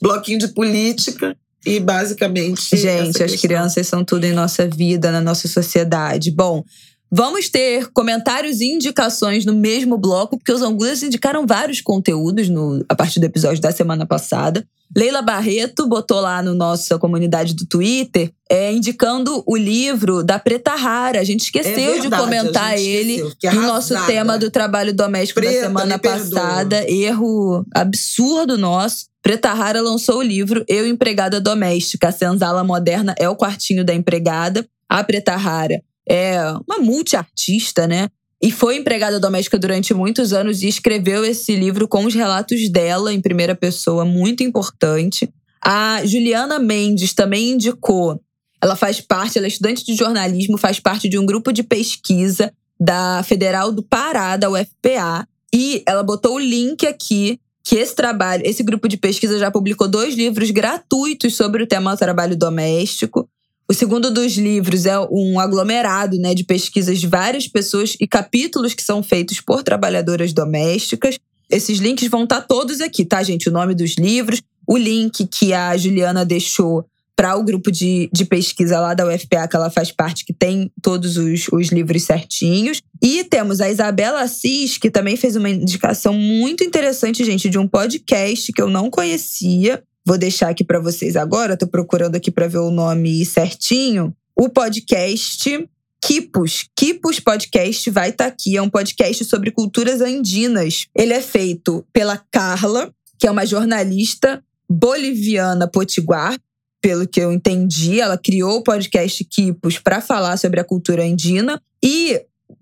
Bloquinho 0.00 0.38
de 0.38 0.48
política. 0.48 1.36
E 1.66 1.78
basicamente. 1.78 2.74
Gente, 2.74 3.22
as 3.22 3.36
crianças 3.36 3.86
são 3.86 4.02
tudo 4.02 4.24
em 4.24 4.32
nossa 4.32 4.66
vida, 4.66 5.12
na 5.12 5.20
nossa 5.20 5.46
sociedade. 5.46 6.30
Bom, 6.30 6.64
Vamos 7.10 7.48
ter 7.48 7.90
comentários 7.92 8.60
e 8.60 8.66
indicações 8.66 9.46
no 9.46 9.54
mesmo 9.54 9.96
bloco, 9.96 10.36
porque 10.36 10.52
os 10.52 10.62
Angulhas 10.62 11.02
indicaram 11.02 11.46
vários 11.46 11.80
conteúdos 11.80 12.48
no, 12.48 12.84
a 12.88 12.94
partir 12.94 13.18
do 13.18 13.24
episódio 13.24 13.62
da 13.62 13.72
semana 13.72 14.04
passada. 14.04 14.66
Leila 14.94 15.20
Barreto 15.20 15.86
botou 15.86 16.20
lá 16.20 16.42
no 16.42 16.54
nossa 16.54 16.98
comunidade 16.98 17.54
do 17.54 17.66
Twitter, 17.66 18.30
é, 18.50 18.72
indicando 18.72 19.42
o 19.46 19.56
livro 19.56 20.22
da 20.22 20.38
Preta 20.38 20.74
Rara. 20.74 21.20
A 21.20 21.24
gente 21.24 21.44
esqueceu 21.44 21.72
é 21.72 21.92
verdade, 21.92 22.08
de 22.08 22.16
comentar 22.16 22.78
ele 22.78 23.22
no 23.52 23.62
nosso 23.62 23.94
tema 24.06 24.38
do 24.38 24.50
trabalho 24.50 24.94
doméstico 24.94 25.40
Preta, 25.40 25.60
da 25.60 25.66
semana 25.66 25.98
passada. 25.98 26.90
Erro 26.90 27.64
absurdo 27.74 28.56
nosso. 28.56 29.08
Preta 29.22 29.52
Rara 29.52 29.82
lançou 29.82 30.18
o 30.18 30.22
livro 30.22 30.64
Eu 30.66 30.86
Empregada 30.86 31.40
Doméstica. 31.40 32.08
A 32.08 32.12
senzala 32.12 32.64
moderna 32.64 33.14
é 33.18 33.28
o 33.28 33.36
quartinho 33.36 33.84
da 33.84 33.94
empregada. 33.94 34.66
A 34.88 35.04
Preta 35.04 35.36
Rara 35.36 35.82
é 36.08 36.40
uma 36.66 36.78
multiartista, 36.78 37.86
né? 37.86 38.08
E 38.40 38.52
foi 38.52 38.76
empregada 38.76 39.18
doméstica 39.18 39.58
durante 39.58 39.92
muitos 39.92 40.32
anos 40.32 40.62
e 40.62 40.68
escreveu 40.68 41.24
esse 41.24 41.56
livro 41.56 41.88
com 41.88 42.04
os 42.04 42.14
relatos 42.14 42.68
dela 42.70 43.12
em 43.12 43.20
primeira 43.20 43.54
pessoa, 43.54 44.04
muito 44.04 44.44
importante. 44.44 45.28
A 45.60 46.00
Juliana 46.04 46.58
Mendes 46.58 47.12
também 47.12 47.50
indicou. 47.50 48.20
Ela 48.62 48.76
faz 48.76 49.00
parte, 49.00 49.38
ela 49.38 49.46
é 49.46 49.48
estudante 49.48 49.84
de 49.84 49.94
jornalismo, 49.94 50.56
faz 50.56 50.78
parte 50.78 51.08
de 51.08 51.18
um 51.18 51.26
grupo 51.26 51.52
de 51.52 51.62
pesquisa 51.62 52.52
da 52.78 53.22
Federal 53.24 53.72
do 53.72 53.82
Pará, 53.82 54.36
da 54.36 54.48
UFPA. 54.48 55.26
E 55.52 55.82
ela 55.86 56.02
botou 56.02 56.36
o 56.36 56.38
link 56.38 56.86
aqui 56.86 57.40
que 57.64 57.76
esse 57.76 57.94
trabalho, 57.94 58.42
esse 58.46 58.62
grupo 58.62 58.88
de 58.88 58.96
pesquisa 58.96 59.38
já 59.38 59.50
publicou 59.50 59.88
dois 59.88 60.14
livros 60.14 60.50
gratuitos 60.50 61.36
sobre 61.36 61.62
o 61.62 61.66
tema 61.66 61.96
trabalho 61.96 62.36
doméstico. 62.36 63.28
O 63.70 63.74
segundo 63.74 64.10
dos 64.10 64.34
livros 64.38 64.86
é 64.86 64.98
um 65.10 65.38
aglomerado 65.38 66.16
né, 66.16 66.34
de 66.34 66.42
pesquisas 66.42 66.98
de 66.98 67.06
várias 67.06 67.46
pessoas 67.46 67.94
e 68.00 68.06
capítulos 68.06 68.72
que 68.72 68.82
são 68.82 69.02
feitos 69.02 69.42
por 69.42 69.62
trabalhadoras 69.62 70.32
domésticas. 70.32 71.18
Esses 71.50 71.78
links 71.78 72.08
vão 72.08 72.24
estar 72.24 72.40
todos 72.40 72.80
aqui, 72.80 73.04
tá, 73.04 73.22
gente? 73.22 73.50
O 73.50 73.52
nome 73.52 73.74
dos 73.74 73.96
livros, 73.96 74.40
o 74.66 74.76
link 74.76 75.26
que 75.26 75.52
a 75.52 75.76
Juliana 75.76 76.24
deixou 76.24 76.86
para 77.14 77.36
o 77.36 77.44
grupo 77.44 77.70
de, 77.70 78.08
de 78.10 78.24
pesquisa 78.24 78.80
lá 78.80 78.94
da 78.94 79.06
UFPA, 79.06 79.48
que 79.48 79.56
ela 79.56 79.68
faz 79.68 79.90
parte, 79.92 80.24
que 80.24 80.32
tem 80.32 80.70
todos 80.80 81.18
os, 81.18 81.48
os 81.52 81.68
livros 81.68 82.04
certinhos. 82.04 82.80
E 83.02 83.24
temos 83.24 83.60
a 83.60 83.68
Isabela 83.68 84.22
Assis, 84.22 84.78
que 84.78 84.90
também 84.90 85.16
fez 85.16 85.36
uma 85.36 85.50
indicação 85.50 86.14
muito 86.14 86.64
interessante, 86.64 87.24
gente, 87.24 87.50
de 87.50 87.58
um 87.58 87.68
podcast 87.68 88.50
que 88.50 88.62
eu 88.62 88.70
não 88.70 88.88
conhecia, 88.88 89.82
Vou 90.08 90.16
deixar 90.16 90.48
aqui 90.48 90.64
para 90.64 90.80
vocês 90.80 91.16
agora, 91.16 91.54
tô 91.54 91.66
procurando 91.66 92.16
aqui 92.16 92.30
para 92.30 92.48
ver 92.48 92.60
o 92.60 92.70
nome 92.70 93.26
certinho. 93.26 94.16
O 94.34 94.48
podcast 94.48 95.68
Kipos. 96.02 96.64
Kipos 96.74 97.20
Podcast 97.20 97.90
vai 97.90 98.08
estar 98.08 98.24
tá 98.24 98.30
aqui. 98.30 98.56
É 98.56 98.62
um 98.62 98.70
podcast 98.70 99.22
sobre 99.26 99.50
culturas 99.50 100.00
andinas. 100.00 100.86
Ele 100.96 101.12
é 101.12 101.20
feito 101.20 101.84
pela 101.92 102.16
Carla, 102.30 102.90
que 103.18 103.26
é 103.26 103.30
uma 103.30 103.44
jornalista 103.44 104.42
boliviana 104.66 105.68
potiguar. 105.68 106.38
Pelo 106.80 107.06
que 107.06 107.20
eu 107.20 107.30
entendi, 107.30 108.00
ela 108.00 108.16
criou 108.16 108.60
o 108.60 108.64
podcast 108.64 109.22
Kipos 109.24 109.78
para 109.78 110.00
falar 110.00 110.38
sobre 110.38 110.58
a 110.58 110.64
cultura 110.64 111.04
andina. 111.04 111.60
E 111.84 112.18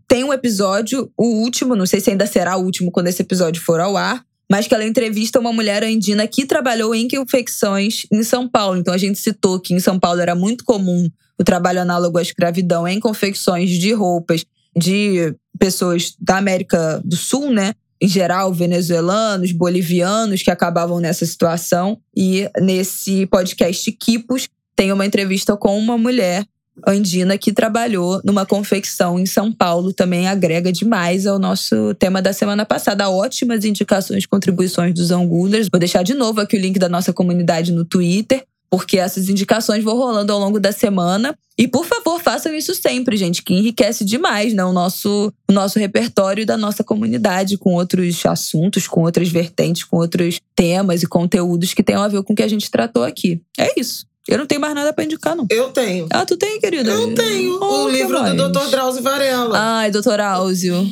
tem 0.08 0.24
um 0.24 0.32
episódio, 0.32 1.12
o 1.16 1.26
último, 1.44 1.76
não 1.76 1.86
sei 1.86 2.00
se 2.00 2.10
ainda 2.10 2.26
será 2.26 2.56
o 2.56 2.64
último 2.64 2.90
quando 2.90 3.06
esse 3.06 3.22
episódio 3.22 3.62
for 3.62 3.78
ao 3.78 3.96
ar, 3.96 4.26
mas 4.50 4.66
que 4.68 4.74
ela 4.74 4.84
entrevista 4.84 5.40
uma 5.40 5.52
mulher 5.52 5.82
andina 5.82 6.26
que 6.26 6.46
trabalhou 6.46 6.94
em 6.94 7.08
confecções 7.08 8.06
em 8.12 8.22
São 8.22 8.48
Paulo. 8.48 8.78
Então 8.78 8.94
a 8.94 8.98
gente 8.98 9.18
citou 9.18 9.60
que 9.60 9.74
em 9.74 9.80
São 9.80 9.98
Paulo 9.98 10.20
era 10.20 10.34
muito 10.34 10.64
comum 10.64 11.08
o 11.38 11.44
trabalho 11.44 11.80
análogo 11.80 12.18
à 12.18 12.22
escravidão 12.22 12.86
em 12.86 12.98
confecções 13.00 13.70
de 13.70 13.92
roupas 13.92 14.44
de 14.76 15.34
pessoas 15.58 16.14
da 16.20 16.36
América 16.36 17.00
do 17.04 17.16
Sul, 17.16 17.50
né? 17.50 17.72
Em 18.00 18.08
geral, 18.08 18.52
venezuelanos, 18.52 19.52
bolivianos 19.52 20.42
que 20.42 20.50
acabavam 20.50 21.00
nessa 21.00 21.24
situação. 21.24 21.98
E 22.14 22.48
nesse 22.60 23.26
podcast 23.26 23.90
Kipos 23.92 24.48
tem 24.74 24.92
uma 24.92 25.06
entrevista 25.06 25.56
com 25.56 25.78
uma 25.78 25.96
mulher 25.96 26.44
andina 26.86 27.38
que 27.38 27.52
trabalhou 27.52 28.20
numa 28.24 28.44
confecção 28.44 29.18
em 29.18 29.26
São 29.26 29.52
Paulo 29.52 29.92
também 29.92 30.28
agrega 30.28 30.72
demais 30.72 31.26
ao 31.26 31.38
nosso 31.38 31.94
tema 31.94 32.20
da 32.20 32.32
semana 32.32 32.64
passada. 32.64 33.08
Ótimas 33.08 33.64
indicações, 33.64 34.26
contribuições 34.26 34.94
dos 34.94 35.10
Angulers. 35.10 35.68
Vou 35.70 35.78
deixar 35.78 36.02
de 36.02 36.14
novo 36.14 36.40
aqui 36.40 36.56
o 36.56 36.60
link 36.60 36.78
da 36.78 36.88
nossa 36.88 37.12
comunidade 37.12 37.72
no 37.72 37.84
Twitter, 37.84 38.44
porque 38.70 38.98
essas 38.98 39.28
indicações 39.28 39.82
vão 39.82 39.96
rolando 39.96 40.32
ao 40.32 40.38
longo 40.38 40.58
da 40.58 40.72
semana. 40.72 41.36
E 41.58 41.66
por 41.66 41.86
favor, 41.86 42.20
façam 42.20 42.54
isso 42.54 42.74
sempre, 42.74 43.16
gente, 43.16 43.42
que 43.42 43.54
enriquece 43.54 44.04
demais 44.04 44.52
né, 44.52 44.62
o, 44.62 44.72
nosso, 44.72 45.32
o 45.48 45.52
nosso 45.52 45.78
repertório 45.78 46.44
da 46.44 46.56
nossa 46.56 46.84
comunidade, 46.84 47.56
com 47.56 47.74
outros 47.74 48.26
assuntos, 48.26 48.86
com 48.86 49.02
outras 49.02 49.30
vertentes, 49.30 49.84
com 49.84 49.96
outros 49.96 50.38
temas 50.54 51.02
e 51.02 51.06
conteúdos 51.06 51.72
que 51.72 51.82
tenham 51.82 52.02
a 52.02 52.08
ver 52.08 52.22
com 52.22 52.34
o 52.34 52.36
que 52.36 52.42
a 52.42 52.48
gente 52.48 52.70
tratou 52.70 53.04
aqui. 53.04 53.40
É 53.58 53.80
isso. 53.80 54.04
Eu 54.28 54.38
não 54.38 54.46
tenho 54.46 54.60
mais 54.60 54.74
nada 54.74 54.92
pra 54.92 55.04
indicar, 55.04 55.36
não. 55.36 55.46
Eu 55.48 55.68
tenho. 55.70 56.06
Ah, 56.10 56.26
tu 56.26 56.36
tem, 56.36 56.58
querida? 56.58 56.90
Eu 56.90 57.14
tenho. 57.14 57.58
Oh, 57.62 57.84
o 57.84 57.88
livro 57.88 58.20
mais? 58.20 58.36
do 58.36 58.48
Dr. 58.48 58.70
Drauzio 58.70 59.02
Varela. 59.02 59.56
Ai, 59.56 59.90
Dr. 59.92 60.00
Drauzio. 60.16 60.84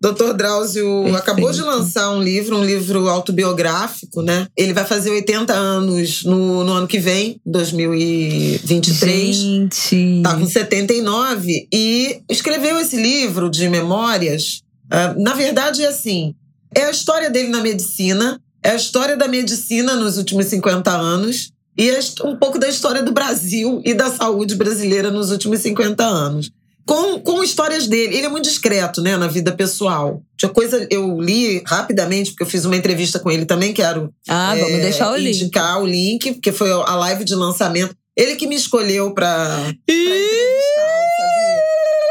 Dr. 0.00 0.32
Drauzio 0.36 0.84
Perfeito. 0.84 1.16
acabou 1.16 1.52
de 1.52 1.62
lançar 1.62 2.10
um 2.10 2.20
livro, 2.20 2.56
um 2.56 2.64
livro 2.64 3.08
autobiográfico, 3.08 4.22
né? 4.22 4.48
Ele 4.56 4.72
vai 4.72 4.84
fazer 4.84 5.10
80 5.10 5.52
anos 5.52 6.24
no, 6.24 6.64
no 6.64 6.72
ano 6.72 6.88
que 6.88 6.98
vem, 6.98 7.40
2023. 7.46 9.36
Gente. 9.36 10.20
Tá 10.22 10.36
com 10.36 10.44
79. 10.44 11.68
E 11.72 12.20
escreveu 12.28 12.78
esse 12.80 12.96
livro 12.96 13.48
de 13.48 13.68
memórias. 13.68 14.62
Uh, 14.86 15.22
na 15.22 15.32
verdade, 15.34 15.84
é 15.84 15.86
assim: 15.86 16.34
é 16.74 16.86
a 16.86 16.90
história 16.90 17.30
dele 17.30 17.48
na 17.48 17.62
medicina, 17.62 18.40
é 18.64 18.70
a 18.70 18.76
história 18.76 19.16
da 19.16 19.28
medicina 19.28 19.94
nos 19.94 20.18
últimos 20.18 20.46
50 20.46 20.90
anos 20.90 21.53
e 21.76 21.90
um 22.24 22.36
pouco 22.36 22.58
da 22.58 22.68
história 22.68 23.02
do 23.02 23.12
Brasil 23.12 23.82
e 23.84 23.94
da 23.94 24.10
saúde 24.10 24.54
brasileira 24.54 25.10
nos 25.10 25.30
últimos 25.30 25.60
50 25.60 26.04
anos. 26.04 26.50
Com, 26.86 27.18
com 27.20 27.42
histórias 27.42 27.88
dele. 27.88 28.16
Ele 28.16 28.26
é 28.26 28.28
muito 28.28 28.44
discreto, 28.44 29.00
né, 29.00 29.16
na 29.16 29.26
vida 29.26 29.52
pessoal. 29.52 30.22
Tinha 30.36 30.50
coisa, 30.50 30.86
eu 30.90 31.18
li 31.18 31.62
rapidamente, 31.66 32.30
porque 32.30 32.42
eu 32.42 32.46
fiz 32.46 32.66
uma 32.66 32.76
entrevista 32.76 33.18
com 33.18 33.30
ele 33.30 33.46
também, 33.46 33.72
quero. 33.72 34.12
Ah, 34.28 34.54
vamos 34.54 34.74
é, 34.74 34.80
deixar 34.80 35.10
o 35.10 35.16
link. 35.16 35.36
Indicar 35.36 35.82
o 35.82 35.86
link, 35.86 36.34
porque 36.34 36.52
foi 36.52 36.70
a 36.70 36.94
live 36.96 37.24
de 37.24 37.34
lançamento. 37.34 37.96
Ele 38.16 38.36
que 38.36 38.46
me 38.46 38.54
escolheu 38.54 39.12
entrevistar, 39.12 39.56
sabia? 39.56 39.74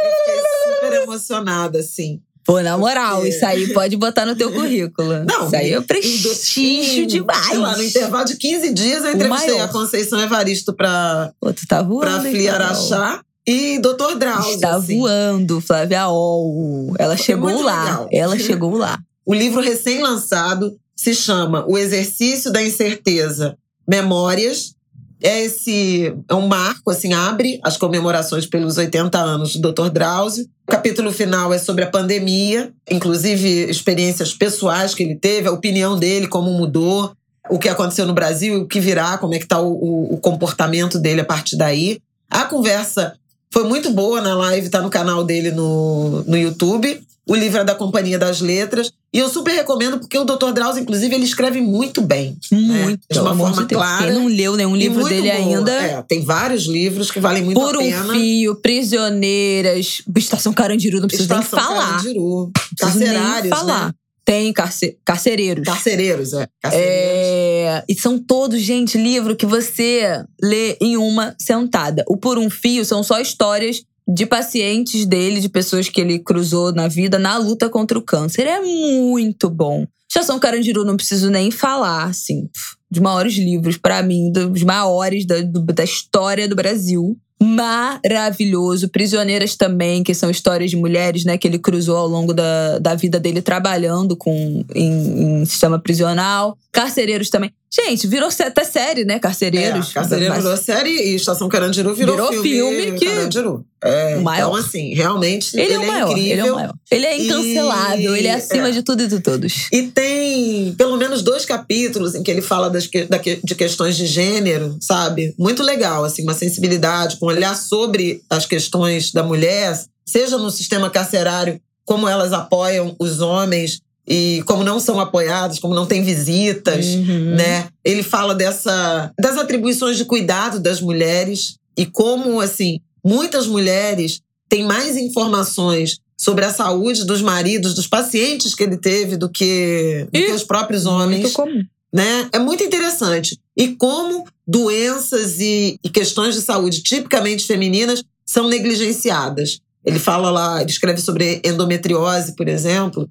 Eu 0.03 0.11
fiquei 0.17 0.73
super 0.73 0.93
emocionada, 1.03 1.79
assim. 1.79 2.19
Pô, 2.45 2.59
na 2.61 2.77
moral, 2.77 3.17
Porque... 3.17 3.29
isso 3.29 3.45
aí 3.45 3.73
pode 3.73 3.95
botar 3.95 4.25
no 4.25 4.35
teu 4.35 4.51
currículo. 4.51 5.23
Não, 5.25 5.45
isso 5.45 5.55
aí 5.55 5.73
é 5.73 5.81
prestígio 5.81 7.07
demais. 7.07 7.45
Sei 7.45 7.57
lá, 7.57 7.77
no 7.77 7.83
intervalo 7.83 8.25
de 8.25 8.35
15 8.35 8.73
dias 8.73 9.05
eu 9.05 9.13
entrevistei 9.13 9.59
a 9.59 9.67
Conceição 9.67 10.19
Evaristo 10.19 10.73
pra, 10.73 11.31
Pô, 11.39 11.53
tu 11.53 11.65
tá 11.67 11.81
voando, 11.81 12.21
pra 12.21 12.31
Fliarachá. 12.31 13.21
E 13.45 13.77
Dr. 13.79 14.17
Drauzio. 14.17 14.55
Está 14.55 14.75
assim. 14.75 14.99
voando, 14.99 15.59
Flávia 15.59 16.07
Ol. 16.07 16.93
Ela 16.97 17.17
chegou 17.17 17.61
lá. 17.61 17.83
Legal. 17.83 18.09
Ela 18.11 18.39
chegou 18.39 18.77
lá. 18.77 18.97
O 19.25 19.33
livro 19.33 19.61
recém-lançado 19.61 20.77
se 20.93 21.15
chama 21.15 21.63
O 21.65 21.77
Exercício 21.77 22.51
da 22.51 22.61
Incerteza 22.61 23.57
Memórias 23.87 24.75
é 25.23 25.45
esse 25.45 26.13
é 26.27 26.35
um 26.35 26.47
marco, 26.47 26.91
assim, 26.91 27.13
abre 27.13 27.57
as 27.63 27.77
comemorações 27.77 28.45
pelos 28.45 28.77
80 28.77 29.17
anos 29.17 29.55
do 29.55 29.71
Dr. 29.71 29.89
Drauzio. 29.89 30.45
O 30.67 30.71
capítulo 30.71 31.13
final 31.13 31.53
é 31.53 31.57
sobre 31.57 31.85
a 31.85 31.89
pandemia, 31.89 32.73
inclusive 32.91 33.69
experiências 33.69 34.33
pessoais 34.33 34.93
que 34.93 35.01
ele 35.01 35.15
teve, 35.15 35.47
a 35.47 35.51
opinião 35.51 35.97
dele, 35.97 36.27
como 36.27 36.51
mudou. 36.51 37.13
o 37.49 37.57
que 37.57 37.69
aconteceu 37.69 38.05
no 38.05 38.13
Brasil, 38.13 38.61
o 38.61 38.67
que 38.67 38.81
virá, 38.81 39.17
como 39.17 39.33
é 39.33 39.37
que 39.37 39.45
está 39.45 39.61
o, 39.61 40.13
o, 40.13 40.17
comportamento 40.17 40.99
dele 40.99 41.21
a 41.21 41.25
partir 41.25 41.57
daí. 41.57 41.99
A 42.29 42.45
conversa 42.45 43.13
foi 43.51 43.63
muito 43.63 43.91
boa 43.91 44.21
na 44.21 44.33
live, 44.33 44.69
tá 44.69 44.81
no 44.81 44.89
canal 44.89 45.23
dele 45.23 45.51
no, 45.51 46.23
no 46.23 46.37
YouTube. 46.37 47.01
O 47.27 47.35
livro 47.35 47.61
é 47.61 47.63
da 47.63 47.75
Companhia 47.75 48.19
das 48.19 48.41
Letras. 48.41 48.91
E 49.13 49.19
eu 49.19 49.29
super 49.29 49.53
recomendo, 49.53 49.99
porque 49.99 50.17
o 50.17 50.25
Dr. 50.25 50.51
Drauzio, 50.53 50.81
inclusive, 50.81 51.13
ele 51.13 51.23
escreve 51.23 51.61
muito 51.61 52.01
bem. 52.01 52.35
Muito. 52.51 52.71
Né? 52.71 52.97
De 53.11 53.19
uma 53.19 53.35
forma 53.37 53.63
de 53.63 53.75
clara. 53.75 54.05
Quem 54.05 54.13
não 54.13 54.25
leu 54.25 54.55
nenhum 54.55 54.75
livro 54.75 55.03
dele 55.03 55.29
boa. 55.31 55.35
ainda. 55.57 55.71
É, 55.71 56.01
tem 56.01 56.21
vários 56.21 56.63
livros 56.63 57.11
que 57.11 57.19
valem 57.19 57.43
muito 57.43 57.59
Por 57.61 57.75
a 57.75 57.79
pena. 57.79 58.05
um 58.05 58.09
fio, 58.11 58.55
Prisioneiras, 58.55 60.01
Estação 60.17 60.51
Carandiru, 60.51 60.99
não 60.99 61.07
preciso 61.07 61.31
Estação 61.31 61.59
nem 61.59 61.67
falar. 61.67 61.89
Carandiru. 61.97 62.51
Preciso 62.75 62.99
nem 62.99 63.07
Carcerários, 63.09 63.57
falar. 63.59 63.85
né? 63.87 63.93
Tem 64.25 64.53
carce 64.53 64.97
carcereiros. 65.05 65.65
Carcereiros, 65.65 66.33
é. 66.33 66.47
Carcereiros. 66.61 66.91
É, 66.91 67.83
e 67.89 67.93
são 67.95 68.17
todos, 68.17 68.61
gente, 68.61 68.97
livro 68.97 69.35
que 69.35 69.45
você 69.45 70.23
lê 70.41 70.77
em 70.81 70.95
uma 70.95 71.35
sentada. 71.37 72.03
O 72.07 72.15
Por 72.15 72.37
um 72.37 72.49
Fio 72.49 72.85
são 72.85 73.03
só 73.03 73.19
histórias 73.19 73.83
de 74.07 74.25
pacientes 74.25 75.05
dele, 75.05 75.39
de 75.39 75.49
pessoas 75.49 75.89
que 75.89 76.01
ele 76.01 76.19
cruzou 76.19 76.73
na 76.73 76.87
vida 76.87 77.17
na 77.17 77.37
luta 77.37 77.69
contra 77.69 77.97
o 77.97 78.01
câncer. 78.01 78.47
É 78.47 78.59
muito 78.61 79.49
bom. 79.49 79.85
Estação 80.09 80.39
Carandiru, 80.39 80.85
não 80.85 80.95
preciso 80.95 81.31
nem 81.31 81.49
falar, 81.49 82.03
assim, 82.03 82.47
dos 82.89 83.01
maiores 83.01 83.33
livros, 83.33 83.77
para 83.77 84.03
mim, 84.03 84.31
dos 84.31 84.61
maiores 84.61 85.25
da, 85.25 85.35
da 85.41 85.83
história 85.83 86.47
do 86.47 86.55
Brasil. 86.55 87.17
Maravilhoso. 87.41 88.87
Prisioneiras 88.89 89.55
também, 89.55 90.03
que 90.03 90.13
são 90.13 90.29
histórias 90.29 90.69
de 90.69 90.77
mulheres, 90.77 91.25
né, 91.25 91.37
que 91.37 91.47
ele 91.47 91.57
cruzou 91.57 91.97
ao 91.97 92.07
longo 92.07 92.33
da, 92.33 92.79
da 92.79 92.95
vida 92.95 93.19
dele 93.19 93.41
trabalhando 93.41 94.15
com, 94.15 94.63
em, 94.73 95.41
em 95.41 95.45
sistema 95.45 95.79
prisional. 95.79 96.57
Carcereiros 96.71 97.29
também. 97.29 97.51
Gente, 97.75 98.05
virou 98.05 98.29
até 98.29 98.63
série, 98.63 99.03
né? 99.03 99.17
Carcereiros. 99.17 99.89
É, 99.89 99.93
Carcereiro 99.93 100.35
virou 100.35 100.55
série 100.57 100.91
e 100.91 101.15
Estação 101.15 101.49
Carandiru 101.49 101.95
virou, 101.95 102.15
Virou 102.15 102.43
filme 102.43 102.91
que- 102.99 103.05
Carandiru. 103.07 103.65
É. 103.83 104.19
Então, 104.21 104.55
assim, 104.55 104.93
realmente, 104.93 105.59
Ele, 105.59 105.73
é 105.73 105.79
o 105.79 105.87
maior, 105.87 106.11
incrível. 106.11 106.31
ele 106.31 106.39
é 106.47 106.51
o 106.51 106.55
maior. 106.55 106.73
Ele 106.91 107.05
é 107.07 107.17
E- 107.17 107.25
incancelável, 107.25 108.15
ele 108.15 108.27
é 108.27 108.33
acima 108.35 108.67
é. 108.67 108.71
de 108.71 108.83
tudo 108.83 109.01
e 109.01 109.07
de 109.07 109.19
todos. 109.19 109.67
E 109.71 109.87
tem 109.87 110.73
pelo 110.75 110.97
menos 110.97 111.23
dois 111.23 111.45
capítulos 111.45 112.13
em 112.13 112.21
que 112.21 112.29
ele 112.29 112.43
fala 112.43 112.69
das 112.69 112.85
que- 112.85 113.05
da 113.05 113.17
que- 113.17 113.39
de 113.43 113.55
questões 113.55 113.97
de 113.97 114.05
gênero, 114.05 114.77
sabe? 114.79 115.33
Muito 115.37 115.63
legal, 115.63 116.03
assim, 116.05 116.21
uma 116.21 116.35
sensibilidade, 116.35 117.17
com 117.17 117.25
um 117.25 117.29
olhar 117.29 117.55
sobre 117.55 118.21
as 118.29 118.45
questões 118.45 119.11
da 119.11 119.23
mulher, 119.23 119.81
seja 120.05 120.37
no 120.37 120.51
sistema 120.51 120.91
carcerário, 120.91 121.59
como 121.85 122.07
elas 122.07 122.31
apoiam 122.33 122.95
os 122.99 123.19
homens 123.19 123.81
e 124.07 124.43
como 124.45 124.63
não 124.63 124.79
são 124.79 124.99
apoiados, 124.99 125.59
como 125.59 125.73
não 125.73 125.85
tem 125.85 126.03
visitas, 126.03 126.85
Uhum. 126.85 127.35
né? 127.35 127.67
Ele 127.83 128.03
fala 128.03 128.35
dessa 128.35 129.11
das 129.19 129.37
atribuições 129.37 129.97
de 129.97 130.05
cuidado 130.05 130.59
das 130.59 130.81
mulheres 130.81 131.55
e 131.77 131.85
como 131.85 132.39
assim 132.41 132.79
muitas 133.03 133.47
mulheres 133.47 134.19
têm 134.49 134.63
mais 134.65 134.95
informações 134.97 135.99
sobre 136.17 136.45
a 136.45 136.53
saúde 136.53 137.05
dos 137.05 137.21
maridos, 137.21 137.73
dos 137.73 137.87
pacientes 137.87 138.53
que 138.55 138.63
ele 138.63 138.77
teve 138.77 139.17
do 139.17 139.29
que, 139.29 140.05
do 140.11 140.19
que 140.19 140.31
os 140.31 140.43
próprios 140.43 140.85
homens, 140.85 141.21
Muito 141.23 141.33
comum. 141.35 141.63
né? 141.93 142.29
É 142.31 142.39
muito 142.39 142.63
interessante. 142.63 143.37
E 143.57 143.69
como 143.75 144.25
doenças 144.47 145.39
e, 145.39 145.79
e 145.83 145.89
questões 145.89 146.35
de 146.35 146.41
saúde 146.41 146.81
tipicamente 146.83 147.45
femininas 147.45 148.03
são 148.25 148.47
negligenciadas. 148.47 149.59
Ele 149.85 149.99
fala 149.99 150.29
lá, 150.31 150.61
ele 150.61 150.71
escreve 150.71 151.01
sobre 151.01 151.41
endometriose, 151.43 152.35
por 152.35 152.47
exemplo, 152.47 153.09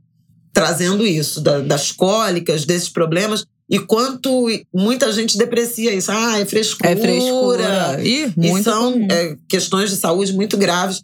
trazendo 0.52 1.06
isso, 1.06 1.40
da- 1.40 1.60
das 1.60 1.90
cólicas, 1.92 2.64
desses 2.64 2.88
problemas, 2.88 3.44
e 3.70 3.78
quanto 3.78 4.48
muita 4.74 5.10
gente 5.12 5.38
deprecia 5.38 5.92
isso. 5.94 6.10
Ah, 6.12 6.38
é 6.38 6.44
frescura. 6.44 6.90
É 6.90 6.96
frescura. 6.96 8.00
Ih, 8.02 8.32
E 8.36 8.50
muito 8.50 8.64
são 8.64 9.06
é, 9.10 9.36
questões 9.48 9.90
de 9.90 9.96
saúde 9.96 10.32
muito 10.34 10.56
graves. 10.58 11.02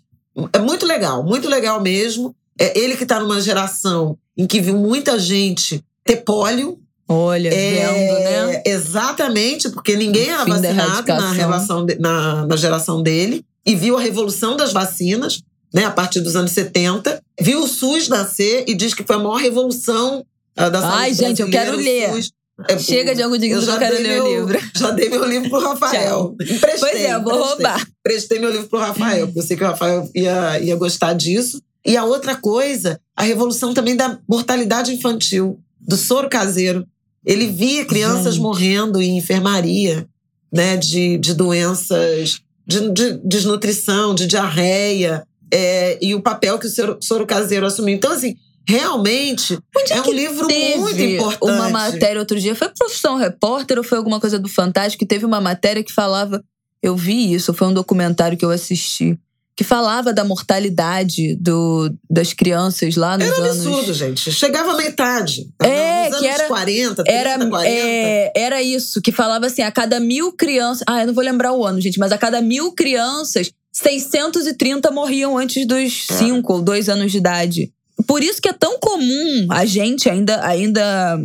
É 0.52 0.58
muito 0.58 0.84
legal, 0.86 1.24
muito 1.24 1.48
legal 1.48 1.80
mesmo. 1.80 2.34
É 2.60 2.78
ele 2.78 2.96
que 2.96 3.04
está 3.04 3.20
numa 3.20 3.40
geração 3.40 4.18
em 4.36 4.46
que 4.46 4.60
viu 4.60 4.76
muita 4.76 5.18
gente 5.18 5.82
ter 6.04 6.16
pólio. 6.16 6.78
Olha, 7.08 7.48
vendo, 7.50 8.18
né? 8.18 8.62
É, 8.66 8.70
Exatamente, 8.70 9.70
porque 9.70 9.96
ninguém 9.96 10.28
era 10.28 10.44
vacinado 10.44 11.06
na, 11.08 11.32
relação 11.32 11.86
de- 11.86 11.98
na, 11.98 12.44
na 12.46 12.56
geração 12.56 13.02
dele. 13.02 13.44
E 13.64 13.74
viu 13.74 13.96
a 13.96 14.00
revolução 14.00 14.56
das 14.56 14.72
vacinas, 14.72 15.42
né, 15.72 15.84
a 15.84 15.90
partir 15.90 16.20
dos 16.20 16.36
anos 16.36 16.52
70. 16.52 17.22
Viu 17.40 17.62
o 17.62 17.68
SUS 17.68 18.08
nascer 18.08 18.64
e 18.66 18.74
diz 18.74 18.94
que 18.94 19.04
foi 19.04 19.16
a 19.16 19.18
maior 19.18 19.36
revolução 19.36 20.24
ah, 20.56 20.68
da 20.68 20.80
saúde 20.80 20.96
Ai, 20.96 21.14
gente, 21.14 21.42
eu 21.42 21.50
quero 21.50 21.76
ler. 21.76 22.12
SUS. 22.14 22.32
É, 22.68 22.76
Chega 22.76 23.14
de 23.14 23.22
algo 23.22 23.38
digno 23.38 23.58
eu 23.58 23.62
que 23.62 23.68
eu 23.68 23.72
já 23.72 23.78
quero 23.78 24.02
ler 24.02 24.20
o 24.20 24.28
livro. 24.28 24.58
Já 24.76 24.90
dei 24.90 25.08
meu 25.08 25.24
livro 25.24 25.48
pro 25.48 25.60
Rafael. 25.62 26.34
Emprestei. 26.40 26.78
Pois 26.80 26.94
é, 26.96 27.14
eu 27.14 27.22
vou 27.22 27.32
emprestei. 27.34 27.54
roubar. 27.54 27.88
Prestei 28.02 28.38
meu 28.40 28.50
livro 28.50 28.68
pro 28.68 28.80
Rafael, 28.80 29.26
porque 29.26 29.38
eu 29.38 29.42
sei 29.44 29.56
que 29.56 29.62
o 29.62 29.66
Rafael 29.66 30.10
ia, 30.12 30.58
ia 30.60 30.74
gostar 30.74 31.12
disso. 31.12 31.62
E 31.86 31.96
a 31.96 32.04
outra 32.04 32.34
coisa, 32.34 33.00
a 33.16 33.22
revolução 33.22 33.72
também 33.72 33.94
da 33.94 34.18
mortalidade 34.28 34.92
infantil, 34.92 35.60
do 35.80 35.96
soro 35.96 36.28
caseiro. 36.28 36.84
Ele 37.24 37.46
via 37.46 37.84
crianças 37.84 38.36
morrendo 38.36 39.00
em 39.00 39.16
enfermaria, 39.16 40.08
né, 40.52 40.76
de, 40.76 41.16
de 41.18 41.34
doenças, 41.34 42.40
de, 42.66 42.90
de 42.90 43.12
desnutrição, 43.24 44.14
de 44.14 44.26
diarreia, 44.26 45.24
é, 45.52 45.98
e 46.00 46.14
o 46.14 46.20
papel 46.20 46.58
que 46.58 46.66
o 46.66 46.98
soro, 47.02 47.26
caseiro 47.26 47.66
assumiu. 47.66 47.94
Então, 47.94 48.12
assim, 48.12 48.36
realmente 48.66 49.58
é 49.90 50.00
um 50.02 50.12
livro 50.12 50.46
muito 50.46 51.00
importante. 51.00 51.52
uma 51.52 51.70
matéria 51.70 52.20
outro 52.20 52.38
dia, 52.38 52.54
foi 52.54 52.68
Profissão 52.68 53.16
Repórter 53.16 53.78
ou 53.78 53.84
foi 53.84 53.98
alguma 53.98 54.20
coisa 54.20 54.38
do 54.38 54.48
Fantástico, 54.48 54.98
que 55.00 55.06
teve 55.06 55.24
uma 55.24 55.40
matéria 55.40 55.82
que 55.82 55.92
falava, 55.92 56.42
eu 56.82 56.96
vi 56.96 57.32
isso, 57.32 57.54
foi 57.54 57.68
um 57.68 57.72
documentário 57.74 58.36
que 58.36 58.44
eu 58.44 58.50
assisti, 58.50 59.18
que 59.56 59.64
falava 59.64 60.12
da 60.12 60.22
mortalidade 60.22 61.34
do, 61.36 61.90
das 62.08 62.32
crianças 62.32 62.94
lá 62.94 63.18
nos 63.18 63.26
Era 63.26 63.36
anos... 63.38 63.66
absurdo, 63.66 63.92
gente. 63.92 64.30
Chegava 64.30 64.72
à 64.72 64.76
metade. 64.76 65.48
É, 65.60 66.08
Nos 66.10 66.20
que 66.20 66.26
anos 66.26 66.38
era- 66.38 66.48
40, 66.48 67.04
30, 67.04 67.10
Era, 67.10 67.46
40. 67.48 67.68
é, 67.68 68.32
era 68.36 68.62
isso, 68.62 69.02
que 69.02 69.10
falava 69.10 69.46
assim: 69.46 69.62
a 69.62 69.72
cada 69.72 69.98
mil 69.98 70.30
crianças. 70.32 70.84
Ah, 70.86 71.00
eu 71.00 71.08
não 71.08 71.14
vou 71.14 71.24
lembrar 71.24 71.52
o 71.54 71.66
ano, 71.66 71.80
gente, 71.80 71.98
mas 71.98 72.12
a 72.12 72.18
cada 72.18 72.40
mil 72.40 72.70
crianças, 72.72 73.50
630 73.72 74.90
morriam 74.90 75.36
antes 75.38 75.66
dos 75.66 76.06
É. 76.10 76.14
5 76.14 76.52
ou 76.52 76.62
2 76.62 76.88
anos 76.88 77.12
de 77.12 77.18
idade. 77.18 77.72
Por 78.06 78.22
isso 78.22 78.40
que 78.40 78.48
é 78.48 78.52
tão 78.52 78.78
comum 78.78 79.46
a 79.50 79.64
gente 79.64 80.08
ainda. 80.08 80.44
ainda 80.44 81.18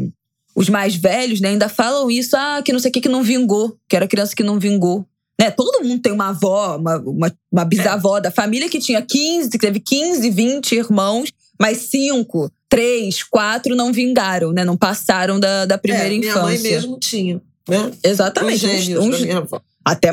os 0.56 0.70
mais 0.70 0.95
velhos, 0.95 1.41
né, 1.41 1.49
ainda 1.49 1.68
falam 1.68 2.11
isso, 2.11 2.36
ah, 2.38 2.61
que 2.64 2.72
não 2.72 2.80
sei 2.80 2.90
o 2.90 2.94
que, 2.94 3.02
que 3.02 3.10
não 3.10 3.24
vingou, 3.24 3.76
que 3.90 3.95
era 3.95 4.07
criança 4.07 4.36
que 4.36 4.44
não 4.44 4.60
vingou. 4.60 5.03
Né? 5.41 5.49
Todo 5.49 5.84
mundo 5.84 5.99
tem 5.99 6.11
uma 6.14 6.30
avó, 6.30 6.78
uma, 6.78 6.98
uma, 6.99 7.34
uma 7.52 7.65
bisavó 7.65 8.20
da 8.20 8.30
família 8.30 8.70
que 8.70 8.78
tinha 8.80 9.02
15, 9.02 9.49
que 9.49 9.57
teve 9.57 9.80
15, 9.80 10.30
20 10.30 10.76
irmãos, 10.76 11.32
mas 11.60 11.78
5, 11.90 12.52
3, 12.70 13.24
4 13.24 13.76
não 13.76 13.91
vingaram, 13.91 14.52
né? 14.52 14.64
Não 14.64 14.78
passaram 14.78 15.40
da, 15.40 15.65
da 15.65 15.76
primeira 15.78 16.10
é, 16.14 16.18
infância. 16.18 16.34
Minha 16.41 16.44
mãe 16.45 16.60
mesmo 16.60 16.99
tinha. 16.99 17.41
Né? 17.68 17.91
Exatamente. 18.03 18.64
Os 18.64 18.72
uns- 18.72 18.82
gêmeos 18.84 19.06
uns- 19.06 19.11
da 19.20 19.26
minha 19.26 19.38
avó. 19.40 19.60
Até 19.85 20.11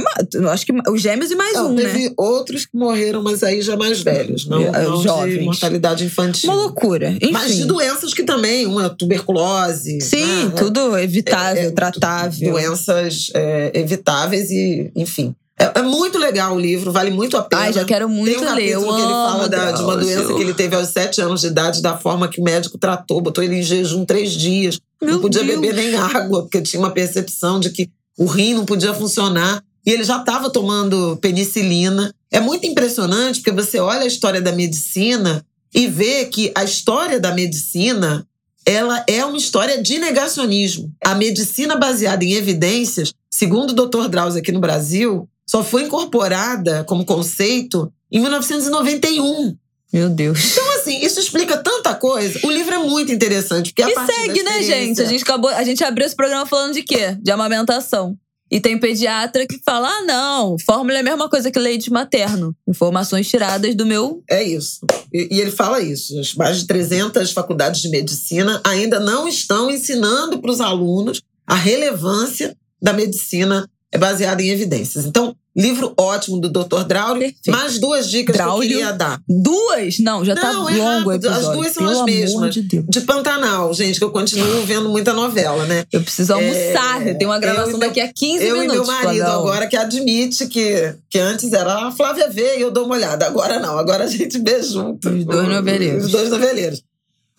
acho 0.51 0.67
que 0.67 0.73
os 0.91 1.01
gêmeos 1.01 1.31
e 1.31 1.37
mais 1.37 1.55
Não, 1.55 1.71
um, 1.71 1.75
né? 1.75 1.83
teve 1.83 2.13
outros 2.17 2.67
que 2.67 2.77
morreram, 2.77 3.23
mas 3.23 3.43
aí 3.43 3.63
já 3.63 3.77
mais 3.77 4.01
velhos. 4.01 4.47
Não, 4.47 4.61
É, 4.63 4.83
não 4.85 5.03
jovens. 5.03 5.39
de 5.39 5.45
mortalidade 5.45 6.05
infantil. 6.05 6.51
Uma 6.51 6.61
loucura. 6.63 7.11
Enfim. 7.11 7.31
Mas 7.33 7.55
de 7.57 7.65
doenças 7.65 8.13
que 8.13 8.23
também, 8.25 8.67
uma 8.67 8.89
tuberculose. 8.91 10.01
Sim, 10.01 10.47
né? 10.47 10.53
tudo 10.57 10.97
evitável, 10.99 11.63
É, 11.63 11.67
é, 11.67 11.71
tratável. 11.71 12.53
Doenças 12.53 13.31
é, 13.35 13.71
evitáveis 13.75 14.51
e, 14.51 14.91
enfim. 14.97 15.35
É, 15.59 15.81
é 15.81 15.83
muito 15.83 16.19
legal 16.19 16.55
o 16.57 16.59
livro, 16.61 16.91
vale 16.91 17.11
muito 17.11 17.37
a 17.37 17.43
pena. 17.43 17.63
Ai, 17.63 17.73
já 17.73 17.85
quero 17.85 18.09
muito 18.09 18.39
Tem 18.41 18.49
um 18.49 18.55
ler. 18.55 18.69
Eu 18.71 18.81
que 18.81 18.89
ele 18.89 19.03
fala 19.03 19.35
amo 19.41 19.49
da- 19.49 19.73
de 19.73 19.83
uma 19.83 19.97
doença 19.97 20.33
que 20.35 20.41
ele 20.41 20.55
teve 20.55 20.75
aos 20.75 20.89
sete 20.89 21.21
anos 21.21 21.43
de 21.43 21.49
idade, 21.49 21.83
da 21.83 21.99
forma 21.99 22.29
que 22.29 22.41
o 22.41 22.45
médico 22.45 22.79
tratou, 22.79 23.21
botou 23.21 23.45
ele 23.45 23.57
em 23.57 23.63
jejum 23.63 24.05
três 24.07 24.33
dias. 24.33 24.81
Meu 25.03 25.15
não 25.15 25.21
podia 25.21 25.45
Deus. 25.45 25.61
beber 25.61 25.75
nem 25.75 25.95
água, 25.97 26.43
porque 26.43 26.63
tinha 26.63 26.81
uma 26.81 26.91
percepção 26.91 27.61
de 27.61 27.69
que 27.71 27.91
o 28.21 28.27
rim 28.27 28.53
não 28.53 28.67
podia 28.67 28.93
funcionar. 28.93 29.65
E 29.85 29.91
ele 29.91 30.05
já 30.05 30.19
estava 30.19 30.51
tomando 30.51 31.17
penicilina. 31.23 32.15
É 32.31 32.39
muito 32.39 32.67
impressionante, 32.67 33.41
porque 33.41 33.51
você 33.51 33.81
olha 33.81 34.03
a 34.03 34.07
história 34.07 34.43
da 34.43 34.53
medicina 34.53 35.43
e 35.75 35.87
vê 35.87 36.27
que 36.27 36.53
a 36.55 36.63
história 36.63 37.19
da 37.19 37.33
medicina 37.33 38.27
ela 38.67 39.03
é 39.09 39.25
uma 39.25 39.39
história 39.39 39.83
de 39.83 39.99
negacionismo. 39.99 40.93
A 41.03 41.15
medicina 41.15 41.77
baseada 41.77 42.23
em 42.23 42.35
evidências, 42.35 43.15
segundo 43.31 43.71
o 43.71 43.87
Dr. 43.87 44.09
Drauzio 44.09 44.41
aqui 44.41 44.53
no 44.53 44.61
Brasil, 44.61 45.27
só 45.47 45.65
foi 45.65 45.85
incorporada 45.85 46.85
como 46.85 47.07
conceito 47.07 47.91
em 48.13 48.21
1991. 48.21 49.57
Meu 49.91 50.11
Deus. 50.11 50.53
Então, 50.53 50.70
assim, 50.81 51.01
isso 51.01 51.21
explica 51.21 51.57
tanta 51.57 51.95
coisa. 51.95 52.41
O 52.45 52.51
livro 52.51 52.75
é 52.75 52.79
muito 52.79 53.13
interessante. 53.13 53.73
Porque 53.73 53.83
a 53.83 53.89
E 53.89 54.07
segue, 54.07 54.43
né, 54.43 54.63
gente? 54.63 55.01
A 55.01 55.05
gente 55.05 55.23
acabou, 55.23 55.51
a 55.51 55.63
gente 55.63 55.85
abriu 55.85 56.07
esse 56.07 56.17
programa 56.17 56.47
falando 56.47 56.75
de 56.75 56.83
quê? 56.83 57.17
De 57.21 57.31
amamentação. 57.31 58.17
E 58.51 58.61
tem 58.61 58.79
pediatra 58.79 59.47
que 59.47 59.61
fala: 59.65 59.89
ah, 59.89 60.03
não, 60.03 60.57
fórmula 60.59 60.97
é 60.97 61.01
a 61.01 61.05
mesma 61.05 61.29
coisa 61.29 61.51
que 61.51 61.59
leite 61.59 61.91
materno. 61.91 62.55
Informações 62.69 63.29
tiradas 63.29 63.75
do 63.77 63.87
meu. 63.87 64.23
É 64.29 64.43
isso. 64.43 64.81
E, 65.13 65.37
e 65.37 65.41
ele 65.41 65.53
fala 65.53 65.81
isso. 65.81 66.19
As 66.19 66.35
mais 66.35 66.59
de 66.59 66.67
300 66.67 67.31
faculdades 67.31 67.81
de 67.81 67.89
medicina 67.89 68.61
ainda 68.65 68.99
não 68.99 69.29
estão 69.29 69.71
ensinando 69.71 70.41
para 70.41 70.51
os 70.51 70.61
alunos 70.61 71.23
a 71.47 71.55
relevância 71.55 72.57
da 72.81 72.93
medicina 72.93 73.69
é 73.93 73.99
baseada 73.99 74.43
em 74.43 74.51
evidências. 74.51 75.05
Então, 75.05 75.35
livro 75.61 75.93
ótimo 75.97 76.41
do 76.41 76.49
Dr. 76.49 76.85
Draulio. 76.85 77.21
Perfeito. 77.23 77.51
Mais 77.51 77.79
duas 77.79 78.09
dicas 78.11 78.35
Draulio. 78.37 78.69
que 78.69 78.75
eu 78.75 78.79
queria 78.79 78.93
dar. 78.93 79.21
Duas? 79.29 79.99
Não, 80.01 80.25
já 80.25 80.35
tá 80.35 80.53
Não, 80.53 80.69
é 80.69 80.77
longo 80.77 81.11
rápido. 81.11 81.29
As 81.29 81.49
duas 81.49 81.73
são 81.73 81.87
Pelo 81.87 81.99
as 82.01 82.05
mesmas. 82.07 82.55
de 82.55 82.63
Deus. 82.63 82.85
De 82.89 83.01
Pantanal, 83.03 83.73
gente, 83.75 83.99
que 83.99 84.05
eu 84.05 84.11
continuo 84.11 84.63
vendo 84.65 84.89
muita 84.89 85.13
novela, 85.13 85.65
né? 85.67 85.85
Eu 85.93 86.03
preciso 86.03 86.33
almoçar. 86.35 87.07
É, 87.07 87.11
eu 87.11 87.19
tenho 87.19 87.31
uma 87.31 87.37
eu 87.37 87.41
gravação 87.41 87.79
meu- 87.79 87.89
daqui 87.89 88.01
a 88.01 88.13
15 88.13 88.45
eu 88.45 88.59
minutos. 88.59 88.75
e 88.89 88.91
meu 88.93 89.03
marido 89.05 89.27
agora 89.27 89.67
que 89.67 89.77
admite 89.77 90.47
que, 90.47 90.95
que 91.09 91.19
antes 91.19 91.53
era 91.53 91.87
a 91.89 91.93
Flávia 91.93 92.29
vê 92.31 92.59
e 92.59 92.63
eu 92.63 92.71
dou 92.71 92.85
uma 92.87 92.95
olhada. 92.97 93.27
Agora 93.27 93.59
não, 93.59 93.79
agora 93.79 94.05
a 94.05 94.07
gente 94.09 94.39
vê 94.39 94.63
junto. 94.63 95.09
Os 95.09 95.25
dois 95.25 95.49
noveleiros. 95.49 96.05
Os 96.07 96.11
dois 96.13 96.31
noveleiros. 96.31 96.83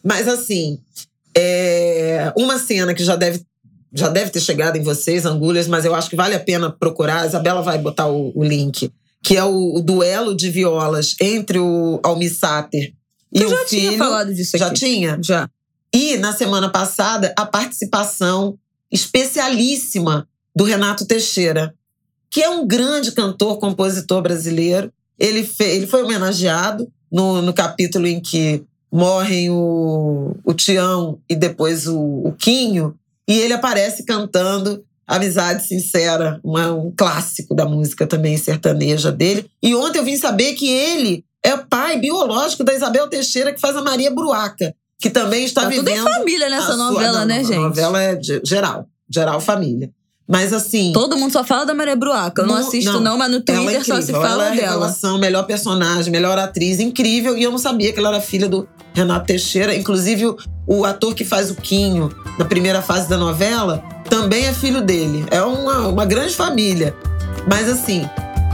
Mas 0.03 0.27
assim, 0.27 0.79
é, 1.35 2.31
uma 2.37 2.59
cena 2.59 2.93
que 2.93 3.03
já 3.03 3.15
deve, 3.15 3.41
já 3.93 4.09
deve 4.09 4.31
ter 4.31 4.39
chegado 4.39 4.77
em 4.77 4.83
vocês, 4.83 5.25
Angulhas, 5.25 5.67
mas 5.67 5.85
eu 5.85 5.93
acho 5.93 6.09
que 6.09 6.15
vale 6.15 6.35
a 6.35 6.39
pena 6.39 6.69
procurar. 6.69 7.21
A 7.21 7.27
Isabela 7.27 7.61
vai 7.61 7.77
botar 7.77 8.07
o, 8.07 8.31
o 8.35 8.43
link. 8.43 8.91
Que 9.23 9.37
é 9.37 9.43
o, 9.43 9.75
o 9.75 9.81
duelo 9.81 10.35
de 10.35 10.49
violas 10.49 11.15
entre 11.21 11.59
o 11.59 11.99
Almir 12.03 12.35
Sater 12.35 12.93
e 13.31 13.39
Eu 13.39 13.47
o 13.47 13.49
já 13.51 13.57
filho. 13.65 13.89
tinha 13.89 13.97
falado 13.97 14.33
disso 14.33 14.55
aqui. 14.55 14.65
Já 14.65 14.73
tinha? 14.73 15.19
Já. 15.21 15.49
E 15.93 16.17
na 16.17 16.33
semana 16.33 16.69
passada, 16.69 17.33
a 17.37 17.45
participação 17.45 18.57
especialíssima 18.91 20.27
do 20.55 20.63
Renato 20.63 21.05
Teixeira, 21.05 21.73
que 22.29 22.41
é 22.41 22.49
um 22.49 22.65
grande 22.65 23.11
cantor, 23.11 23.57
compositor 23.59 24.21
brasileiro. 24.21 24.91
Ele, 25.19 25.47
ele 25.59 25.85
foi 25.85 26.03
homenageado 26.03 26.91
no, 27.11 27.41
no 27.41 27.53
capítulo 27.53 28.07
em 28.07 28.19
que 28.19 28.63
morrem 28.91 29.49
o, 29.49 30.35
o 30.43 30.53
Tião 30.53 31.19
e 31.29 31.35
depois 31.35 31.87
o, 31.87 31.99
o 31.99 32.33
Quinho, 32.33 32.95
e 33.31 33.39
ele 33.39 33.53
aparece 33.53 34.03
cantando 34.05 34.83
Amizade 35.07 35.65
Sincera, 35.67 36.39
uma- 36.43 36.71
um 36.73 36.93
clássico 36.95 37.53
da 37.55 37.65
música 37.65 38.07
também 38.07 38.37
sertaneja 38.37 39.11
dele. 39.11 39.49
E 39.61 39.75
ontem 39.75 39.99
eu 39.99 40.05
vim 40.05 40.15
saber 40.17 40.53
que 40.53 40.69
ele 40.69 41.25
é 41.43 41.53
o 41.53 41.65
pai 41.65 41.97
biológico 41.99 42.63
da 42.63 42.73
Isabel 42.73 43.07
Teixeira, 43.07 43.51
que 43.53 43.59
faz 43.59 43.75
a 43.75 43.81
Maria 43.81 44.11
Bruaca, 44.11 44.73
que 45.01 45.09
também 45.09 45.43
está 45.43 45.61
Tá 45.63 45.69
tudo 45.69 45.89
em 45.89 45.93
vivendo 45.93 46.03
família 46.09 46.49
nessa 46.49 46.67
sua- 46.75 46.91
novela, 46.91 47.19
não, 47.19 47.25
né, 47.25 47.43
gente? 47.43 47.57
A 47.57 47.61
novela 47.61 48.01
é 48.01 48.21
ge- 48.21 48.41
geral, 48.45 48.85
geral 49.13 49.41
família. 49.41 49.89
Mas 50.27 50.53
assim, 50.53 50.91
Todo 50.93 51.17
mundo 51.17 51.31
só 51.33 51.43
fala 51.43 51.65
da 51.65 51.73
Maria 51.73 51.95
Bruaca. 51.95 52.41
Eu 52.43 52.47
não 52.47 52.55
Mu- 52.55 52.61
assisto, 52.61 52.91
não. 52.93 52.99
não, 53.01 53.17
mas 53.17 53.29
no 53.31 53.37
é 53.37 53.41
Twitter 53.41 53.83
só 53.85 53.99
se 54.01 54.11
fala 54.13 54.25
ela 54.25 54.47
é 54.47 54.55
dela. 54.55 54.71
revelação, 54.73 55.17
melhor 55.17 55.43
personagem, 55.43 56.09
melhor 56.11 56.37
atriz, 56.37 56.79
incrível. 56.79 57.37
E 57.37 57.43
eu 57.43 57.51
não 57.51 57.57
sabia 57.57 57.91
que 57.91 57.99
ela 57.99 58.09
era 58.09 58.21
filha 58.21 58.47
do 58.47 58.67
Renato 58.93 59.25
Teixeira. 59.25 59.75
Inclusive, 59.75 60.27
o, 60.27 60.37
o 60.67 60.85
ator 60.85 61.13
que 61.13 61.25
faz 61.25 61.51
o 61.51 61.55
Quinho 61.55 62.09
na 62.39 62.45
primeira 62.45 62.81
fase 62.81 63.09
da 63.09 63.17
novela 63.17 63.83
também 64.09 64.45
é 64.45 64.53
filho 64.53 64.81
dele. 64.81 65.25
É 65.29 65.41
uma, 65.41 65.87
uma 65.89 66.05
grande 66.05 66.33
família. 66.33 66.95
Mas 67.49 67.67
assim, 67.67 68.07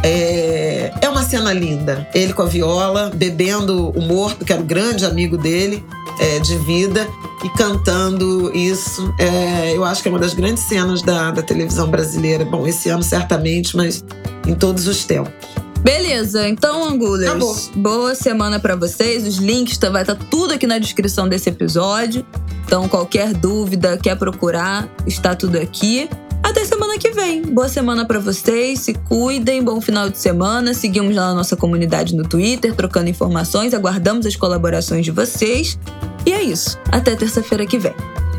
é, 0.03 0.91
é 1.02 1.10
uma 1.10 1.24
cena 1.24 1.53
linda. 1.53 2.07
Ele 2.14 2.34
com 2.34 2.41
a 2.41 2.45
viola, 2.45 3.11
bebendo 3.14 3.90
o 3.90 4.02
morto, 4.02 4.45
que 4.45 4.53
era 4.53 4.61
o 4.61 4.65
grande 4.65 5.06
amigo 5.06 5.38
dele 5.38 5.84
é, 6.19 6.40
de 6.40 6.57
vida, 6.60 7.07
e 7.44 7.49
cantando 7.49 8.56
isso. 8.56 9.14
É, 9.19 9.76
eu 9.76 9.84
acho 9.84 10.02
que 10.02 10.07
é 10.07 10.11
uma 10.11 10.19
das 10.19 10.34
grandes 10.34 10.64
cenas 10.64 11.02
da, 11.02 11.32
da 11.32 11.41
televisão 11.41 11.90
brasileira. 11.90 12.45
Bom, 12.45 12.65
esse 12.68 12.90
ano 12.90 13.03
certamente, 13.03 13.76
mas 13.76 14.03
em 14.45 14.56
todos 14.56 14.88
os 14.88 15.06
tempos. 15.06 15.34
Beleza, 15.82 16.48
então, 16.49 16.84
Angulers, 16.84 17.30
Acabou. 17.30 17.56
boa 17.76 18.15
semana 18.15 18.60
pra 18.60 18.76
vocês. 18.76 19.26
Os 19.28 19.38
links 19.38 19.78
tá, 19.78 19.90
vai 19.90 20.02
estar 20.02 20.15
tudo 20.15 20.53
aqui 20.53 20.65
na 20.65 20.80
descrição 20.80 21.30
desse 21.30 21.49
episódio. 21.49 22.26
Então, 22.65 22.90
qualquer 22.90 23.34
dúvida, 23.34 23.98
quer 23.98 24.18
procurar, 24.18 24.90
está 25.06 25.36
tudo 25.36 25.57
aqui. 25.57 26.10
Até 26.44 26.64
semana 26.66 26.98
que 26.98 27.12
vem. 27.12 27.42
Boa 27.42 27.68
semana 27.68 28.06
pra 28.06 28.20
vocês, 28.20 28.80
se 28.80 28.94
cuidem, 28.94 29.64
bom 29.64 29.82
final 29.82 30.10
de 30.10 30.18
semana. 30.18 30.74
Seguimos 30.74 31.16
lá 31.16 31.28
na 31.28 31.34
nossa 31.36 31.56
comunidade 31.56 32.16
no 32.16 32.24
Twitter, 32.28 32.74
trocando 32.76 33.10
informações, 33.10 33.74
aguardamos 33.74 34.26
as 34.26 34.36
colaborações 34.36 35.06
de 35.06 35.12
vocês. 35.12 35.78
E 36.26 36.32
é 36.32 36.42
isso. 36.42 36.78
Até 36.92 37.16
terça-feira 37.16 37.66
que 37.66 37.78
vem. 37.78 37.94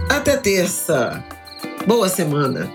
Até 0.08 0.36
terça. 0.36 1.22
Boa 1.86 2.08
semana. 2.08 2.68